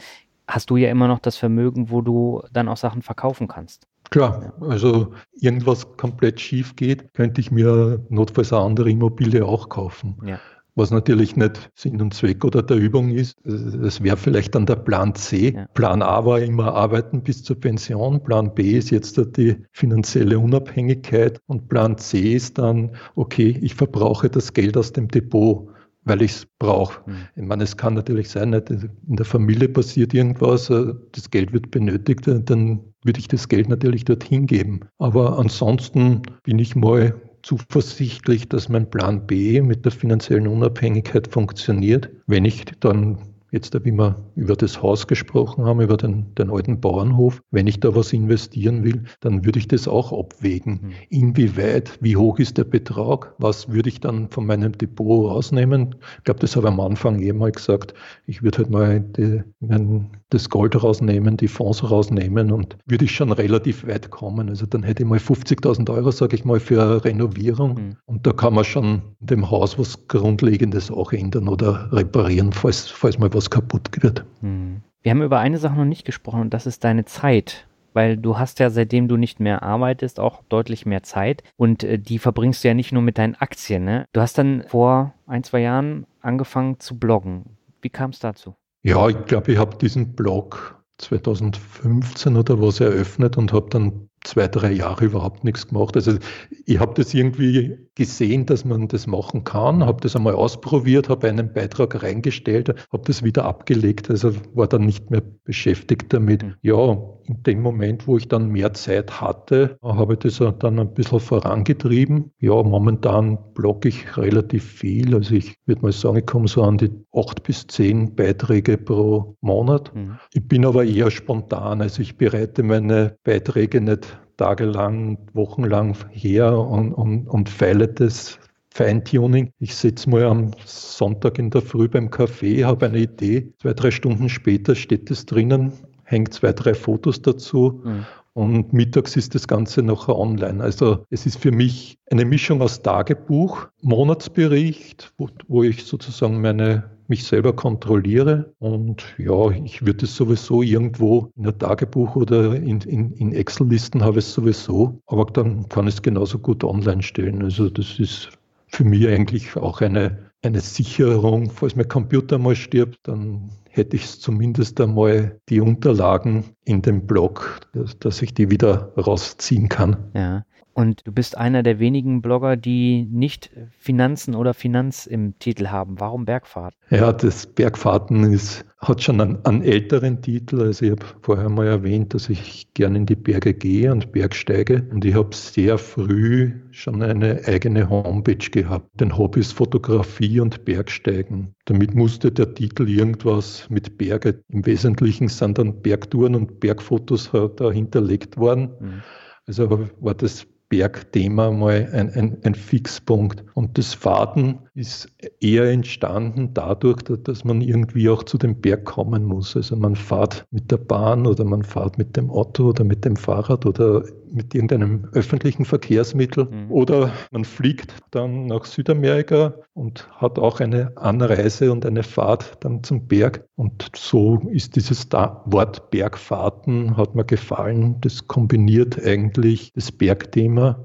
hast 0.49 0.69
du 0.69 0.75
ja 0.75 0.91
immer 0.91 1.07
noch 1.07 1.19
das 1.19 1.37
Vermögen, 1.37 1.91
wo 1.91 2.01
du 2.01 2.43
dann 2.51 2.67
auch 2.67 2.75
Sachen 2.75 3.03
verkaufen 3.03 3.47
kannst. 3.47 3.87
Klar, 4.13 4.53
also 4.59 5.11
irgendwas 5.41 5.97
komplett 5.97 6.39
schief 6.39 6.75
geht, 6.75 7.15
könnte 7.15 7.41
ich 7.41 7.49
mir 7.49 8.05
notfalls 8.09 8.53
eine 8.53 8.61
andere 8.61 8.91
Immobilie 8.91 9.43
auch 9.43 9.69
kaufen. 9.69 10.17
Ja 10.23 10.39
was 10.75 10.91
natürlich 10.91 11.35
nicht 11.35 11.71
Sinn 11.75 12.01
und 12.01 12.13
Zweck 12.13 12.43
oder 12.43 12.63
der 12.63 12.77
Übung 12.77 13.11
ist. 13.11 13.37
Das 13.43 14.01
wäre 14.01 14.17
vielleicht 14.17 14.55
dann 14.55 14.65
der 14.65 14.77
Plan 14.77 15.13
C. 15.13 15.53
Ja. 15.53 15.67
Plan 15.73 16.01
A 16.01 16.25
war 16.25 16.39
immer 16.39 16.73
arbeiten 16.73 17.21
bis 17.21 17.43
zur 17.43 17.59
Pension. 17.59 18.23
Plan 18.23 18.53
B 18.53 18.71
ist 18.71 18.89
jetzt 18.89 19.17
die 19.37 19.57
finanzielle 19.71 20.39
Unabhängigkeit. 20.39 21.39
Und 21.45 21.67
Plan 21.69 21.97
C 21.97 22.33
ist 22.33 22.57
dann, 22.57 22.95
okay, 23.15 23.57
ich 23.61 23.75
verbrauche 23.75 24.29
das 24.29 24.53
Geld 24.53 24.75
aus 24.75 24.93
dem 24.93 25.07
Depot 25.07 25.69
weil 26.05 26.21
ich 26.21 26.31
es 26.31 26.47
brauche. 26.59 27.01
Mhm. 27.09 27.15
Ich 27.35 27.43
meine, 27.43 27.63
es 27.63 27.77
kann 27.77 27.93
natürlich 27.93 28.29
sein, 28.29 28.53
in 28.53 28.89
der 29.15 29.25
Familie 29.25 29.69
passiert 29.69 30.13
irgendwas, 30.13 30.69
äh, 30.69 30.93
das 31.11 31.29
Geld 31.29 31.53
wird 31.53 31.71
benötigt, 31.71 32.27
äh, 32.27 32.41
dann 32.41 32.81
würde 33.03 33.19
ich 33.19 33.27
das 33.27 33.47
Geld 33.47 33.69
natürlich 33.69 34.05
dorthin 34.05 34.45
geben. 34.47 34.81
Aber 34.97 35.39
ansonsten 35.39 36.21
bin 36.43 36.59
ich 36.59 36.75
mal 36.75 37.19
zuversichtlich, 37.43 38.47
dass 38.47 38.69
mein 38.69 38.89
Plan 38.89 39.27
B 39.27 39.61
mit 39.61 39.83
der 39.85 39.91
finanziellen 39.91 40.47
Unabhängigkeit 40.47 41.27
funktioniert. 41.27 42.09
Wenn 42.25 42.45
ich 42.45 42.65
dann 42.79 43.32
Jetzt, 43.53 43.75
wie 43.85 43.91
wir 43.91 44.15
über 44.35 44.55
das 44.55 44.81
Haus 44.81 45.05
gesprochen 45.05 45.63
haben, 45.65 45.79
über 45.79 45.95
den, 45.95 46.33
den 46.33 46.49
alten 46.49 46.81
Bauernhof, 46.81 47.43
wenn 47.51 47.67
ich 47.67 47.79
da 47.79 47.95
was 47.95 48.11
investieren 48.11 48.83
will, 48.83 49.03
dann 49.19 49.45
würde 49.45 49.59
ich 49.59 49.67
das 49.67 49.87
auch 49.87 50.11
abwägen. 50.11 50.79
Mhm. 50.81 50.91
Inwieweit, 51.09 51.99
wie 52.01 52.17
hoch 52.17 52.39
ist 52.39 52.57
der 52.57 52.63
Betrag, 52.63 53.35
was 53.37 53.69
würde 53.69 53.89
ich 53.89 53.99
dann 53.99 54.27
von 54.29 54.47
meinem 54.47 54.71
Depot 54.71 55.29
rausnehmen? 55.29 55.95
Ich 56.17 56.23
glaube, 56.23 56.39
das 56.39 56.55
habe 56.55 56.65
ich 56.65 56.73
am 56.73 56.79
Anfang 56.79 57.19
eh 57.19 57.31
mal 57.31 57.51
gesagt. 57.51 57.93
Ich 58.25 58.41
würde 58.41 58.57
halt 58.57 58.71
mal 58.71 58.99
die, 59.01 59.43
mein, 59.59 60.09
das 60.33 60.49
Gold 60.49 60.81
rausnehmen, 60.81 61.37
die 61.37 61.47
Fonds 61.47 61.89
rausnehmen 61.89 62.51
und 62.51 62.77
würde 62.85 63.05
ich 63.05 63.11
schon 63.11 63.31
relativ 63.31 63.87
weit 63.87 64.09
kommen. 64.09 64.49
Also 64.49 64.65
dann 64.65 64.83
hätte 64.83 65.03
ich 65.03 65.09
mal 65.09 65.19
50.000 65.19 65.89
Euro, 65.93 66.11
sage 66.11 66.35
ich 66.35 66.45
mal, 66.45 66.59
für 66.59 66.81
eine 66.81 67.05
Renovierung. 67.05 67.73
Mhm. 67.75 67.97
Und 68.05 68.25
da 68.25 68.31
kann 68.31 68.53
man 68.53 68.63
schon 68.63 69.01
dem 69.19 69.49
Haus 69.49 69.77
was 69.77 70.07
Grundlegendes 70.07 70.91
auch 70.91 71.13
ändern 71.13 71.47
oder 71.47 71.91
reparieren, 71.91 72.51
falls, 72.51 72.87
falls 72.87 73.19
mal 73.19 73.33
was 73.33 73.49
kaputt 73.49 73.89
wird. 74.01 74.25
Hm. 74.41 74.81
Wir 75.01 75.11
haben 75.11 75.21
über 75.21 75.39
eine 75.39 75.57
Sache 75.57 75.75
noch 75.75 75.85
nicht 75.85 76.05
gesprochen 76.05 76.41
und 76.41 76.53
das 76.53 76.65
ist 76.65 76.83
deine 76.83 77.05
Zeit. 77.05 77.67
Weil 77.93 78.17
du 78.17 78.39
hast 78.39 78.59
ja, 78.59 78.71
seitdem 78.71 79.07
du 79.07 79.17
nicht 79.17 79.39
mehr 79.39 79.61
arbeitest, 79.61 80.19
auch 80.19 80.41
deutlich 80.49 80.87
mehr 80.87 81.03
Zeit. 81.03 81.43
Und 81.57 81.83
äh, 81.83 81.99
die 81.99 82.17
verbringst 82.17 82.63
du 82.63 82.67
ja 82.67 82.73
nicht 82.73 82.91
nur 82.91 83.03
mit 83.03 83.19
deinen 83.19 83.35
Aktien. 83.35 83.83
Ne? 83.83 84.05
Du 84.13 84.21
hast 84.21 84.37
dann 84.37 84.63
vor 84.67 85.13
ein, 85.27 85.43
zwei 85.43 85.59
Jahren 85.59 86.07
angefangen 86.19 86.79
zu 86.79 86.97
bloggen. 86.97 87.57
Wie 87.81 87.89
kam 87.89 88.09
es 88.09 88.19
dazu? 88.19 88.55
Ja, 88.83 89.07
ich 89.09 89.25
glaube, 89.25 89.51
ich 89.53 89.57
habe 89.57 89.77
diesen 89.77 90.13
Blog 90.15 90.83
2015 90.97 92.35
oder 92.37 92.61
was 92.61 92.79
eröffnet 92.79 93.37
und 93.37 93.53
habe 93.53 93.69
dann 93.69 94.09
zwei, 94.23 94.47
drei 94.47 94.71
Jahre 94.71 95.05
überhaupt 95.05 95.43
nichts 95.43 95.67
gemacht. 95.67 95.95
Also 95.95 96.17
ich 96.65 96.79
habe 96.79 96.93
das 96.95 97.13
irgendwie 97.13 97.82
gesehen, 97.95 98.45
dass 98.45 98.65
man 98.65 98.87
das 98.87 99.07
machen 99.07 99.43
kann, 99.43 99.85
habe 99.85 100.01
das 100.01 100.15
einmal 100.15 100.33
ausprobiert, 100.33 101.09
habe 101.09 101.29
einen 101.29 101.53
Beitrag 101.53 102.01
reingestellt, 102.01 102.69
habe 102.91 103.03
das 103.05 103.23
wieder 103.23 103.45
abgelegt, 103.45 104.09
also 104.09 104.33
war 104.53 104.67
dann 104.67 104.85
nicht 104.85 105.11
mehr 105.11 105.21
beschäftigt 105.43 106.11
damit. 106.13 106.43
Mhm. 106.43 106.55
Ja, 106.61 106.97
in 107.25 107.43
dem 107.43 107.61
Moment, 107.61 108.07
wo 108.07 108.17
ich 108.17 108.27
dann 108.27 108.49
mehr 108.49 108.73
Zeit 108.73 109.21
hatte, 109.21 109.77
habe 109.81 110.13
ich 110.13 110.19
das 110.19 110.41
dann 110.59 110.79
ein 110.79 110.93
bisschen 110.93 111.19
vorangetrieben. 111.19 112.31
Ja, 112.39 112.61
momentan 112.63 113.37
blogge 113.53 113.89
ich 113.89 114.17
relativ 114.17 114.63
viel. 114.63 115.15
Also 115.15 115.35
ich 115.35 115.55
würde 115.65 115.83
mal 115.83 115.91
sagen, 115.91 116.17
ich 116.17 116.25
komme 116.25 116.47
so 116.47 116.63
an 116.63 116.77
die 116.77 116.91
acht 117.15 117.43
bis 117.43 117.67
zehn 117.67 118.15
Beiträge 118.15 118.77
pro 118.77 119.37
Monat. 119.41 119.93
Mhm. 119.95 120.17
Ich 120.33 120.47
bin 120.47 120.65
aber 120.65 120.83
eher 120.83 121.11
spontan. 121.11 121.81
Also 121.81 122.01
ich 122.01 122.17
bereite 122.17 122.63
meine 122.63 123.17
Beiträge 123.23 123.79
nicht 123.79 124.17
tagelang, 124.37 125.17
wochenlang 125.33 125.95
her 126.11 126.57
und, 126.57 126.93
und, 126.93 127.27
und 127.27 127.49
feile 127.49 127.87
das 127.87 128.39
Feintuning. 128.73 129.51
Ich 129.59 129.75
sitze 129.75 130.09
mal 130.09 130.23
am 130.23 130.51
Sonntag 130.65 131.37
in 131.37 131.51
der 131.51 131.61
Früh 131.61 131.87
beim 131.87 132.09
Café, 132.09 132.65
habe 132.65 132.87
eine 132.87 132.99
Idee. 132.99 133.53
Zwei, 133.61 133.73
drei 133.73 133.91
Stunden 133.91 134.29
später 134.29 134.73
steht 134.73 135.11
es 135.11 135.27
drinnen, 135.27 135.73
hängt 136.03 136.33
zwei, 136.33 136.53
drei 136.53 136.73
Fotos 136.73 137.21
dazu. 137.21 137.81
Mhm. 137.83 138.05
Und 138.33 138.73
mittags 138.73 139.15
ist 139.15 139.35
das 139.35 139.47
Ganze 139.47 139.83
nachher 139.83 140.17
online. 140.17 140.63
Also 140.63 141.05
es 141.11 141.25
ist 141.25 141.37
für 141.37 141.51
mich 141.51 141.99
eine 142.09 142.25
Mischung 142.25 142.61
aus 142.61 142.81
Tagebuch, 142.81 143.67
Monatsbericht, 143.81 145.13
wo, 145.17 145.29
wo 145.47 145.61
ich 145.63 145.83
sozusagen 145.83 146.41
meine 146.41 146.89
mich 147.07 147.25
selber 147.25 147.53
kontrolliere. 147.53 148.53
Und 148.59 149.03
ja, 149.17 149.51
ich 149.51 149.85
würde 149.85 150.05
es 150.05 150.15
sowieso 150.15 150.61
irgendwo 150.61 151.31
in 151.35 151.45
ein 151.45 151.57
Tagebuch 151.59 152.15
oder 152.15 152.55
in, 152.55 152.81
in, 152.81 153.13
in 153.13 153.33
Excel-Listen 153.33 154.03
habe 154.03 154.19
es 154.19 154.33
sowieso, 154.33 154.99
aber 155.07 155.25
dann 155.25 155.67
kann 155.69 155.87
ich 155.87 155.95
es 155.95 156.01
genauso 156.01 156.39
gut 156.39 156.63
online 156.63 157.03
stellen. 157.03 157.43
Also 157.43 157.69
das 157.69 157.99
ist 157.99 158.29
für 158.67 158.83
mich 158.83 159.07
eigentlich 159.07 159.55
auch 159.55 159.81
eine, 159.81 160.31
eine 160.43 160.59
Sicherung. 160.59 161.49
Falls 161.49 161.75
mein 161.75 161.87
Computer 161.87 162.37
mal 162.37 162.55
stirbt, 162.55 162.99
dann 163.03 163.49
hätte 163.69 163.95
ich 163.95 164.19
zumindest 164.19 164.79
einmal 164.79 165.39
die 165.49 165.61
Unterlagen 165.61 166.55
in 166.63 166.81
dem 166.81 167.07
Blog, 167.07 167.61
dass, 167.99 168.21
ich 168.21 168.33
die 168.33 168.51
wieder 168.51 168.93
rausziehen 168.95 169.69
kann. 169.69 170.11
Ja. 170.13 170.45
Und 170.73 171.05
du 171.05 171.11
bist 171.11 171.37
einer 171.37 171.61
der 171.61 171.77
wenigen 171.77 172.21
Blogger, 172.21 172.57
die 172.57 173.07
nicht 173.11 173.51
Finanzen 173.77 174.33
oder 174.33 174.55
Finanz 174.55 175.05
im 175.05 175.37
Titel 175.37 175.67
haben. 175.67 175.99
Warum 175.99 176.25
Bergfahrt? 176.25 176.73
Ja, 176.89 177.13
das 177.13 177.45
Bergfahrten 177.45 178.33
ist, 178.33 178.65
hat 178.79 179.03
schon 179.03 179.21
einen, 179.21 179.45
einen 179.45 179.61
älteren 179.61 180.21
Titel. 180.23 180.61
Also 180.61 180.85
ich 180.85 180.91
habe 180.91 181.05
vorher 181.21 181.49
mal 181.49 181.67
erwähnt, 181.67 182.15
dass 182.15 182.27
ich 182.27 182.73
gerne 182.73 182.97
in 182.97 183.05
die 183.05 183.15
Berge 183.15 183.53
gehe 183.53 183.91
und 183.91 184.11
Bergsteige. 184.11 184.87
Und 184.91 185.05
ich 185.05 185.13
habe 185.13 185.35
sehr 185.35 185.77
früh 185.77 186.53
schon 186.71 187.03
eine 187.03 187.41
eigene 187.45 187.87
Homepage 187.87 188.49
gehabt. 188.49 188.99
Den 188.99 189.15
Hobbys 189.15 189.51
Fotografie 189.51 190.39
und 190.39 190.65
Bergsteigen. 190.65 191.53
Damit 191.65 191.93
musste 191.93 192.31
der 192.31 192.51
Titel 192.55 192.89
irgendwas 192.89 193.69
mit 193.69 193.99
Berge. 193.99 194.43
Im 194.49 194.65
Wesentlichen 194.65 195.27
sind 195.27 195.59
dann 195.59 195.83
Bergtouren 195.83 196.33
und 196.33 196.59
Bergfotos 196.59 197.29
da 197.31 197.71
hinterlegt 197.71 198.37
worden. 198.37 198.71
Mhm. 198.79 199.03
Also 199.45 199.87
war 199.99 200.13
das 200.15 200.47
Bergthema 200.73 201.51
mal 201.51 201.87
ein, 201.93 202.09
ein, 202.13 202.37
ein 202.41 202.55
Fixpunkt. 202.55 203.43
Und 203.53 203.77
das 203.77 203.93
Faden 203.93 204.57
ist 204.73 205.07
eher 205.39 205.69
entstanden 205.69 206.49
dadurch, 206.55 207.03
dass 207.03 207.43
man 207.43 207.61
irgendwie 207.61 208.09
auch 208.09 208.23
zu 208.23 208.39
dem 208.39 208.59
Berg 208.59 208.83
kommen 208.83 209.23
muss. 209.23 209.55
Also 209.55 209.75
man 209.75 209.95
fährt 209.95 210.47
mit 210.49 210.71
der 210.71 210.77
Bahn 210.77 211.27
oder 211.27 211.45
man 211.45 211.61
fährt 211.61 211.99
mit 211.99 212.17
dem 212.17 212.31
Auto 212.31 212.69
oder 212.69 212.83
mit 212.83 213.05
dem 213.05 213.15
Fahrrad 213.15 213.67
oder 213.67 214.03
mit 214.33 214.53
irgendeinem 214.55 215.07
öffentlichen 215.13 215.63
Verkehrsmittel 215.63 216.45
mhm. 216.45 216.71
oder 216.71 217.13
man 217.31 217.45
fliegt 217.45 217.93
dann 218.11 218.47
nach 218.47 218.65
Südamerika 218.65 219.53
und 219.73 220.09
hat 220.11 220.39
auch 220.39 220.59
eine 220.59 220.97
Anreise 220.97 221.71
und 221.71 221.85
eine 221.85 222.03
Fahrt 222.03 222.57
dann 222.61 222.83
zum 222.83 223.07
Berg. 223.07 223.45
Und 223.55 223.89
so 223.95 224.41
ist 224.51 224.75
dieses 224.75 225.11
Wort 225.11 225.91
Bergfahrten, 225.91 226.97
hat 226.97 227.15
mir 227.15 227.25
gefallen. 227.25 227.97
Das 228.01 228.27
kombiniert 228.27 229.01
eigentlich 229.05 229.71
das 229.73 229.91
Bergthema 229.91 230.83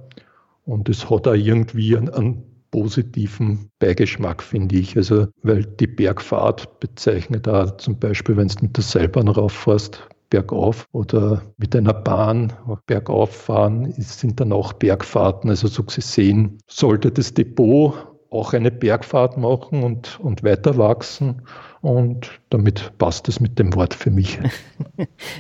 und 0.64 0.88
es 0.88 1.08
hat 1.08 1.26
auch 1.26 1.34
irgendwie 1.34 1.96
einen, 1.96 2.10
einen 2.10 2.44
positiven 2.70 3.70
Beigeschmack, 3.78 4.42
finde 4.42 4.76
ich. 4.76 4.96
Also, 4.96 5.28
weil 5.42 5.64
die 5.64 5.86
Bergfahrt 5.86 6.80
bezeichnet 6.80 7.46
da 7.46 7.78
zum 7.78 7.98
Beispiel, 7.98 8.36
wenn 8.36 8.48
du 8.48 8.56
mit 8.62 8.76
der 8.76 8.84
Seilbahn 8.84 9.28
rauffährst, 9.28 10.06
bergauf 10.30 10.88
oder 10.92 11.42
mit 11.56 11.74
einer 11.74 11.94
Bahn 11.94 12.52
bergauf 12.86 13.30
fahren, 13.34 13.92
sind 13.96 14.40
dann 14.40 14.52
auch 14.52 14.72
Bergfahrten. 14.72 15.50
Also 15.50 15.68
so 15.68 15.84
gesehen 15.84 16.58
sollte 16.66 17.10
das 17.10 17.34
Depot 17.34 17.94
auch 18.30 18.52
eine 18.52 18.70
Bergfahrt 18.70 19.38
machen 19.38 19.82
und, 19.82 20.20
und 20.20 20.42
weiter 20.42 20.76
wachsen. 20.76 21.42
Und 21.80 22.40
damit 22.50 22.92
passt 22.98 23.28
es 23.28 23.40
mit 23.40 23.58
dem 23.58 23.74
Wort 23.74 23.94
für 23.94 24.10
mich. 24.10 24.38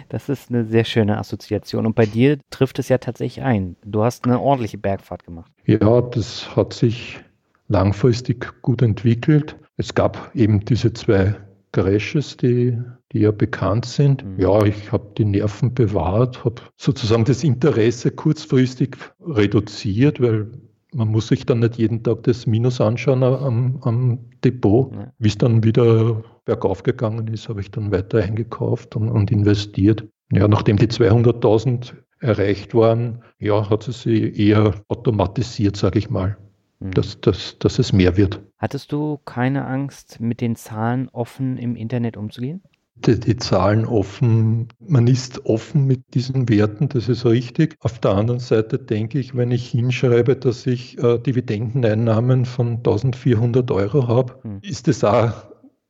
Das 0.08 0.28
ist 0.28 0.50
eine 0.50 0.64
sehr 0.64 0.84
schöne 0.84 1.18
Assoziation. 1.18 1.84
Und 1.84 1.94
bei 1.94 2.06
dir 2.06 2.38
trifft 2.50 2.78
es 2.78 2.88
ja 2.88 2.98
tatsächlich 2.98 3.44
ein. 3.44 3.76
Du 3.84 4.04
hast 4.04 4.24
eine 4.24 4.40
ordentliche 4.40 4.78
Bergfahrt 4.78 5.24
gemacht. 5.24 5.50
Ja, 5.66 6.00
das 6.00 6.56
hat 6.56 6.72
sich 6.72 7.18
langfristig 7.66 8.62
gut 8.62 8.80
entwickelt. 8.82 9.56
Es 9.76 9.94
gab 9.94 10.30
eben 10.34 10.64
diese 10.64 10.92
zwei 10.92 11.34
Crashes, 11.78 12.36
die, 12.36 12.76
die 13.12 13.20
ja 13.20 13.30
bekannt 13.30 13.86
sind. 13.86 14.24
Mhm. 14.24 14.40
Ja, 14.40 14.64
ich 14.64 14.90
habe 14.90 15.12
die 15.16 15.24
Nerven 15.24 15.74
bewahrt, 15.74 16.44
habe 16.44 16.62
sozusagen 16.76 17.24
das 17.24 17.44
Interesse 17.44 18.10
kurzfristig 18.10 18.96
reduziert, 19.20 20.20
weil 20.20 20.50
man 20.92 21.08
muss 21.08 21.28
sich 21.28 21.44
dann 21.46 21.60
nicht 21.60 21.76
jeden 21.76 22.02
Tag 22.02 22.22
das 22.24 22.46
Minus 22.46 22.80
anschauen 22.80 23.22
am, 23.22 23.78
am 23.82 24.18
Depot. 24.42 24.92
Ja. 24.92 25.12
Wie 25.18 25.28
es 25.28 25.38
dann 25.38 25.62
wieder 25.62 26.24
bergauf 26.44 26.82
gegangen 26.82 27.28
ist, 27.28 27.48
habe 27.48 27.60
ich 27.60 27.70
dann 27.70 27.92
weiter 27.92 28.18
eingekauft 28.18 28.96
und, 28.96 29.08
und 29.08 29.30
investiert. 29.30 30.06
Ja, 30.32 30.48
nachdem 30.48 30.76
die 30.76 30.88
200.000 30.88 31.92
erreicht 32.20 32.74
waren, 32.74 33.22
ja, 33.38 33.70
hat 33.70 33.86
es 33.86 34.02
sich 34.02 34.38
eher 34.38 34.74
automatisiert, 34.88 35.76
sage 35.76 35.98
ich 35.98 36.10
mal, 36.10 36.36
mhm. 36.80 36.92
dass, 36.92 37.20
dass, 37.20 37.58
dass 37.58 37.78
es 37.78 37.92
mehr 37.92 38.16
wird. 38.16 38.40
Hattest 38.58 38.92
du 38.92 39.18
keine 39.24 39.66
Angst, 39.66 40.20
mit 40.20 40.40
den 40.40 40.56
Zahlen 40.56 41.08
offen 41.10 41.56
im 41.58 41.76
Internet 41.76 42.16
umzugehen? 42.16 42.62
die, 43.06 43.20
die, 43.20 43.36
Zahlen 43.36 43.84
offen, 43.84 44.68
man 44.80 45.06
ist 45.06 45.46
offen 45.46 45.86
mit 45.86 46.14
diesen 46.14 46.48
Werten, 46.48 46.88
das 46.88 47.08
ist 47.08 47.24
richtig. 47.24 47.76
Auf 47.80 47.98
der 48.00 48.12
anderen 48.12 48.40
Seite 48.40 48.78
denke 48.78 49.18
ich, 49.18 49.36
wenn 49.36 49.50
ich 49.50 49.68
hinschreibe, 49.68 50.36
dass 50.36 50.66
ich 50.66 50.98
äh, 50.98 51.18
Dividendeneinnahmen 51.18 52.44
von 52.44 52.78
1400 52.78 53.70
Euro 53.70 54.08
habe, 54.08 54.38
hm. 54.42 54.58
ist 54.62 54.88
das 54.88 55.04
auch 55.04 55.32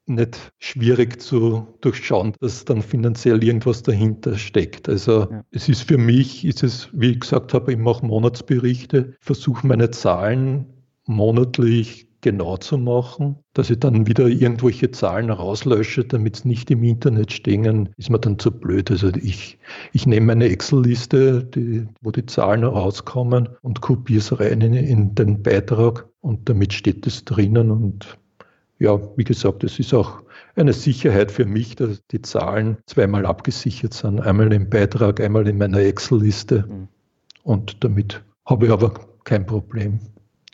nicht 0.06 0.52
schwierig 0.58 1.20
zu 1.20 1.66
durchschauen, 1.82 2.32
dass 2.40 2.64
dann 2.64 2.80
finanziell 2.80 3.44
irgendwas 3.44 3.82
dahinter 3.82 4.38
steckt. 4.38 4.88
Also 4.88 5.28
ja. 5.30 5.44
es 5.50 5.68
ist 5.68 5.82
für 5.82 5.98
mich, 5.98 6.46
ist 6.46 6.62
es, 6.62 6.88
wie 6.92 7.10
ich 7.12 7.20
gesagt 7.20 7.52
habe, 7.52 7.72
ich 7.72 7.78
mache 7.78 8.06
Monatsberichte, 8.06 9.14
versuche 9.20 9.66
meine 9.66 9.90
Zahlen 9.90 10.77
monatlich 11.08 12.08
genau 12.20 12.56
zu 12.56 12.78
machen, 12.78 13.36
dass 13.54 13.70
ich 13.70 13.78
dann 13.78 14.06
wieder 14.06 14.26
irgendwelche 14.26 14.90
Zahlen 14.90 15.30
rauslösche, 15.30 16.04
damit 16.04 16.36
es 16.36 16.44
nicht 16.44 16.70
im 16.70 16.82
Internet 16.82 17.32
stehen, 17.32 17.90
ist 17.96 18.10
mir 18.10 18.18
dann 18.18 18.38
zu 18.38 18.50
blöd. 18.50 18.90
Also 18.90 19.08
ich, 19.14 19.58
ich 19.92 20.06
nehme 20.06 20.32
eine 20.32 20.46
Excel-Liste, 20.46 21.44
die, 21.44 21.86
wo 22.00 22.10
die 22.10 22.26
Zahlen 22.26 22.64
rauskommen 22.64 23.48
und 23.62 23.80
kopiere 23.80 24.18
es 24.18 24.38
rein 24.38 24.60
in, 24.60 24.74
in 24.74 25.14
den 25.14 25.42
Beitrag 25.42 26.06
und 26.20 26.48
damit 26.48 26.72
steht 26.72 27.06
es 27.06 27.24
drinnen 27.24 27.70
und 27.70 28.18
ja, 28.80 29.00
wie 29.16 29.24
gesagt, 29.24 29.64
es 29.64 29.80
ist 29.80 29.92
auch 29.92 30.22
eine 30.54 30.72
Sicherheit 30.72 31.32
für 31.32 31.44
mich, 31.44 31.74
dass 31.74 32.00
die 32.12 32.22
Zahlen 32.22 32.78
zweimal 32.86 33.26
abgesichert 33.26 33.92
sind. 33.92 34.20
Einmal 34.20 34.52
im 34.52 34.70
Beitrag, 34.70 35.20
einmal 35.20 35.48
in 35.48 35.58
meiner 35.58 35.80
Excel-Liste. 35.80 36.64
Mhm. 36.68 36.88
Und 37.42 37.82
damit 37.82 38.22
habe 38.44 38.66
ich 38.66 38.72
aber 38.72 38.94
kein 39.24 39.46
Problem. 39.46 39.98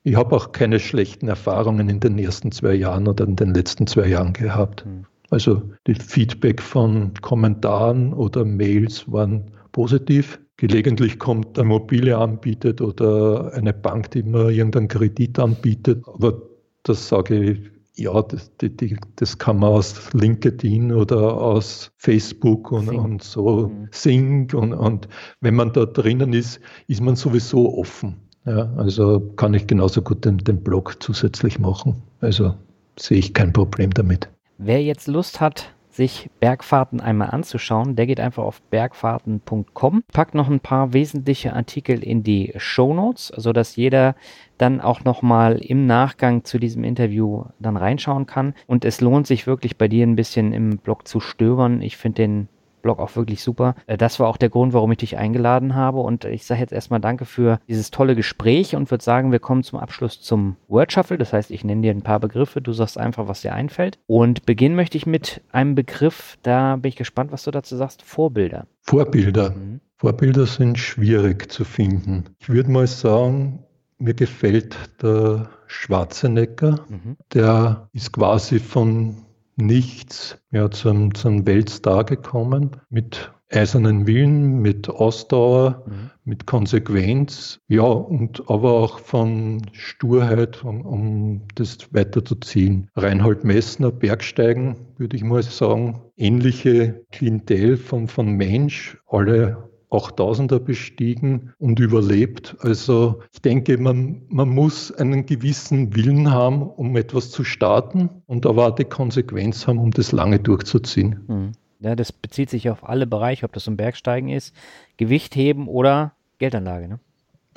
Ich 0.07 0.17
habe 0.17 0.37
auch 0.37 0.53
keine 0.53 0.81
schlechten 0.81 1.29
Erfahrungen 1.29 1.89
in 1.89 1.99
den 1.99 2.19
ersten 2.19 2.53
zwei 2.53 2.75
Jahren 2.75 3.09
oder 3.09 3.25
in 3.25 3.37
den 3.37 3.55
letzten 3.55 3.87
zwei 3.87 4.07
Jahren 4.07 4.35
gehabt. 4.35 4.85
Mhm. 4.85 5.07
Also 5.31 5.63
die 5.87 5.95
Feedback 5.95 6.61
von 6.61 7.15
Kommentaren 7.23 8.13
oder 8.13 8.45
Mails 8.45 9.11
waren 9.11 9.51
positiv. 9.73 10.39
Gelegentlich 10.59 11.19
kommt 11.19 11.59
ein 11.59 11.69
Mobile 11.69 12.19
anbietet 12.19 12.83
oder 12.83 13.51
eine 13.55 13.73
Bank, 13.73 14.11
die 14.11 14.23
mir 14.23 14.51
irgendeinen 14.51 14.89
Kredit 14.89 15.39
anbietet. 15.39 16.05
Aber 16.07 16.43
das 16.83 17.09
sage 17.09 17.43
ich 17.43 17.75
ja, 17.97 18.23
das, 18.23 18.51
die, 18.57 18.97
das, 19.17 19.39
kann 19.39 19.59
man 19.59 19.71
aus 19.71 20.13
LinkedIn 20.13 20.93
oder 20.93 21.41
aus 21.41 21.93
Facebook 21.97 22.73
und, 22.73 22.89
und 22.89 23.23
so 23.23 23.69
mhm. 23.69 23.89
Sing 23.93 24.53
und, 24.53 24.73
und 24.73 25.09
wenn 25.41 25.55
man 25.55 25.73
da 25.73 25.87
drinnen 25.87 26.33
ist, 26.33 26.61
ist 26.89 27.01
man 27.01 27.15
sowieso 27.15 27.79
offen. 27.79 28.24
Ja, 28.47 28.71
also 28.77 29.21
kann 29.37 29.55
ich 29.55 29.67
genauso 29.67 30.03
gut 30.03 30.25
den, 30.25 30.39
den 30.39 30.63
Blog 30.63 31.03
zusätzlich 31.03 31.59
machen. 31.59 32.03
Also 32.21 32.55
sehe 32.99 33.19
ich 33.19 33.35
kein 33.35 33.53
Problem 33.53 33.93
damit. 33.93 34.29
Wer 34.59 34.83
jetzt 34.83 35.09
Lust 35.09 35.41
hat, 35.41 35.75
sich 35.91 36.29
Bergfahrten 36.41 37.01
einmal 37.01 37.31
anzuschauen, 37.31 37.95
der 37.97 38.07
geht 38.07 38.21
einfach 38.21 38.43
auf 38.43 38.61
bergfahrten.com, 38.63 40.03
packt 40.13 40.35
noch 40.35 40.51
ein 40.51 40.61
paar 40.61 40.93
wesentliche 40.93 41.55
Artikel 41.55 42.03
in 42.03 42.23
die 42.23 42.53
Show 42.57 42.93
Notes, 42.95 43.33
sodass 43.37 43.77
jeder 43.77 44.17
dann 44.59 44.81
auch 44.81 45.05
nochmal 45.05 45.59
im 45.59 45.87
Nachgang 45.87 46.45
zu 46.45 46.59
diesem 46.59 46.85
Interview 46.85 47.45
dann 47.61 47.77
reinschauen 47.77 48.27
kann. 48.27 48.55
Und 48.67 48.85
es 48.85 49.01
lohnt 49.01 49.27
sich 49.27 49.47
wirklich 49.47 49.79
bei 49.79 49.89
dir 49.89 50.07
ein 50.07 50.17
bisschen 50.17 50.53
im 50.53 50.79
Blog 50.79 51.07
zu 51.07 51.21
stöbern. 51.21 51.81
Ich 51.81 51.97
finde 51.97 52.23
den 52.23 52.49
Blog 52.85 53.01
auch 53.01 53.17
wirklich 53.17 53.43
super. 53.43 53.75
Äh, 53.87 53.97
das 53.97 54.21
war 54.21 54.29
auch 54.29 54.37
der 54.37 54.51
Grund, 54.51 54.73
warum 54.73 54.93
ich 54.93 54.99
dich 54.99 55.19
eingeladen 55.19 55.75
habe. 55.75 55.99
Und 55.99 56.25
ich 56.25 56.47
sage 56.47 56.61
jetzt 56.61 56.73
erstmal 56.73 57.01
danke 57.01 57.25
für 57.25 57.59
dieses 57.67 57.91
tolle 57.91 58.15
Gespräch 58.15 58.77
und 58.77 58.91
würde 58.91 59.03
sagen, 59.03 59.33
wir 59.33 59.41
kommen 59.41 59.65
zum 59.65 59.81
Abschluss 59.81 60.21
zum 60.21 60.57
Word 60.69 60.93
Shuffle. 60.93 61.19
Das 61.19 61.33
heißt, 61.33 61.51
ich 61.51 61.65
nenne 61.65 61.83
dir 61.83 61.91
ein 61.91 62.03
paar 62.03 62.21
Begriffe, 62.21 62.61
du 62.61 62.73
sagst 62.73 62.97
einfach, 62.99 63.27
was 63.27 63.41
dir 63.41 63.55
einfällt. 63.55 63.99
Und 64.07 64.47
beginnen 64.47 64.77
möchte 64.77 64.97
ich 64.97 65.07
mit 65.07 65.41
einem 65.51 65.75
Begriff, 65.75 66.39
da 66.43 66.77
bin 66.77 66.91
ich 66.91 66.97
gespannt, 66.97 67.33
was 67.33 67.43
du 67.43 67.51
dazu 67.51 67.75
sagst. 67.77 68.03
Vorbilder. 68.03 68.67
Vorbilder. 68.83 69.51
Mhm. 69.51 69.81
Vorbilder 69.97 70.47
sind 70.47 70.79
schwierig 70.79 71.51
zu 71.51 71.65
finden. 71.65 72.25
Ich 72.39 72.51
würde 72.51 72.71
mal 72.71 72.87
sagen, 72.87 73.65
mir 73.99 74.13
gefällt 74.15 74.77
der 75.03 75.49
Schwarzenegger. 75.67 76.81
Mhm. 76.89 77.17
Der 77.33 77.89
ist 77.93 78.13
quasi 78.13 78.59
von 78.59 79.25
nichts 79.57 80.39
ja, 80.51 80.71
zum, 80.71 81.15
zum 81.15 81.47
Weltstar 81.47 82.05
gekommen 82.05 82.73
mit 82.91 83.33
eisernen 83.51 84.07
Willen, 84.07 84.61
mit 84.61 84.89
Ausdauer, 84.89 85.85
mhm. 85.87 86.11
mit 86.25 86.47
Konsequenz, 86.47 87.61
ja, 87.69 87.83
und 87.83 88.49
aber 88.49 88.73
auch 88.73 88.99
von 88.99 89.63
Sturheit, 89.73 90.65
um, 90.65 90.85
um 90.85 91.43
das 91.55 91.79
weiterzuziehen. 91.93 92.91
Reinhold 92.97 93.45
Messner, 93.45 93.93
Bergsteigen, 93.93 94.77
würde 94.97 95.17
ich 95.17 95.23
mal 95.23 95.43
sagen, 95.43 96.03
ähnliche 96.17 97.05
Klientel 97.13 97.77
von, 97.77 98.09
von 98.09 98.33
Mensch, 98.33 98.99
alle 99.07 99.71
8000er 99.95 100.59
bestiegen 100.59 101.53
und 101.59 101.81
überlebt. 101.81 102.57
Also 102.61 103.23
ich 103.33 103.41
denke, 103.43 103.79
man, 103.79 104.23
man 104.29 104.49
muss 104.49 104.93
einen 104.93 105.27
gewissen 105.27 105.95
Willen 105.95 106.31
haben, 106.31 106.63
um 106.63 106.97
etwas 106.97 107.31
zu 107.31 107.45
starten 107.45 108.11
und 108.27 108.47
aber 108.47 108.69
auch 108.69 108.75
die 108.75 108.85
Konsequenz 108.85 109.67
haben, 109.67 109.79
um 109.79 109.91
das 109.91 110.13
lange 110.13 110.39
durchzuziehen. 110.39 111.21
Hm. 111.27 111.53
Ja, 111.81 111.95
das 111.95 112.13
bezieht 112.13 112.51
sich 112.51 112.71
auf 112.71 112.89
alle 112.89 113.07
Bereiche, 113.07 113.45
ob 113.45 113.53
das 113.53 113.69
um 113.69 113.77
Bergsteigen 113.77 114.31
ist, 114.31 114.55
Gewicht 114.97 115.37
heben 115.37 115.69
oder 115.69 116.13
Geldanlage. 116.39 116.89
Ne? 116.89 116.99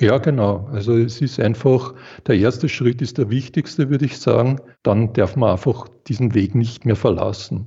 Ja, 0.00 0.18
genau. 0.18 0.68
Also 0.72 0.96
es 0.96 1.20
ist 1.20 1.40
einfach, 1.40 1.94
der 2.26 2.36
erste 2.36 2.68
Schritt 2.68 3.02
ist 3.02 3.18
der 3.18 3.30
wichtigste, 3.30 3.90
würde 3.90 4.04
ich 4.04 4.18
sagen. 4.18 4.60
Dann 4.82 5.12
darf 5.12 5.34
man 5.34 5.50
einfach 5.50 5.88
diesen 6.06 6.34
Weg 6.34 6.54
nicht 6.54 6.84
mehr 6.84 6.94
verlassen. 6.94 7.66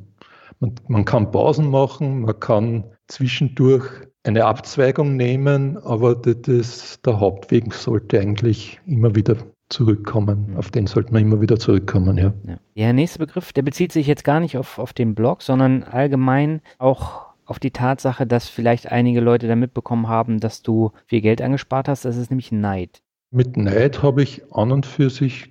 Man, 0.59 0.75
man 0.87 1.03
kann 1.03 1.31
Pausen 1.31 1.69
machen, 1.69 2.21
man 2.21 2.39
kann 2.39 2.85
zwischendurch 3.07 3.85
eine 4.23 4.45
Abzweigung 4.45 5.15
nehmen, 5.15 5.77
aber 5.77 6.15
das, 6.15 6.99
der 7.01 7.19
Hauptweg 7.19 7.73
sollte 7.73 8.19
eigentlich 8.19 8.79
immer 8.85 9.15
wieder 9.15 9.37
zurückkommen. 9.69 10.51
Mhm. 10.51 10.57
Auf 10.57 10.69
den 10.69 10.87
sollte 10.87 11.13
man 11.13 11.23
immer 11.23 11.41
wieder 11.41 11.57
zurückkommen, 11.57 12.17
ja. 12.17 12.33
ja. 12.45 12.57
Der 12.75 12.93
nächste 12.93 13.19
Begriff, 13.19 13.53
der 13.53 13.63
bezieht 13.63 13.91
sich 13.91 14.07
jetzt 14.07 14.23
gar 14.23 14.39
nicht 14.39 14.57
auf, 14.57 14.77
auf 14.77 14.93
den 14.93 15.15
Blog, 15.15 15.41
sondern 15.41 15.83
allgemein 15.83 16.61
auch 16.77 17.31
auf 17.45 17.59
die 17.59 17.71
Tatsache, 17.71 18.27
dass 18.27 18.47
vielleicht 18.47 18.91
einige 18.91 19.19
Leute 19.19 19.47
da 19.47 19.55
mitbekommen 19.55 20.07
haben, 20.07 20.39
dass 20.39 20.61
du 20.61 20.91
viel 21.07 21.21
Geld 21.21 21.41
angespart 21.41 21.87
hast. 21.87 22.05
Das 22.05 22.15
ist 22.15 22.29
nämlich 22.29 22.51
Neid. 22.51 23.01
Mit 23.31 23.57
Neid 23.57 24.03
habe 24.03 24.21
ich 24.23 24.43
an 24.53 24.71
und 24.71 24.85
für 24.85 25.09
sich 25.09 25.49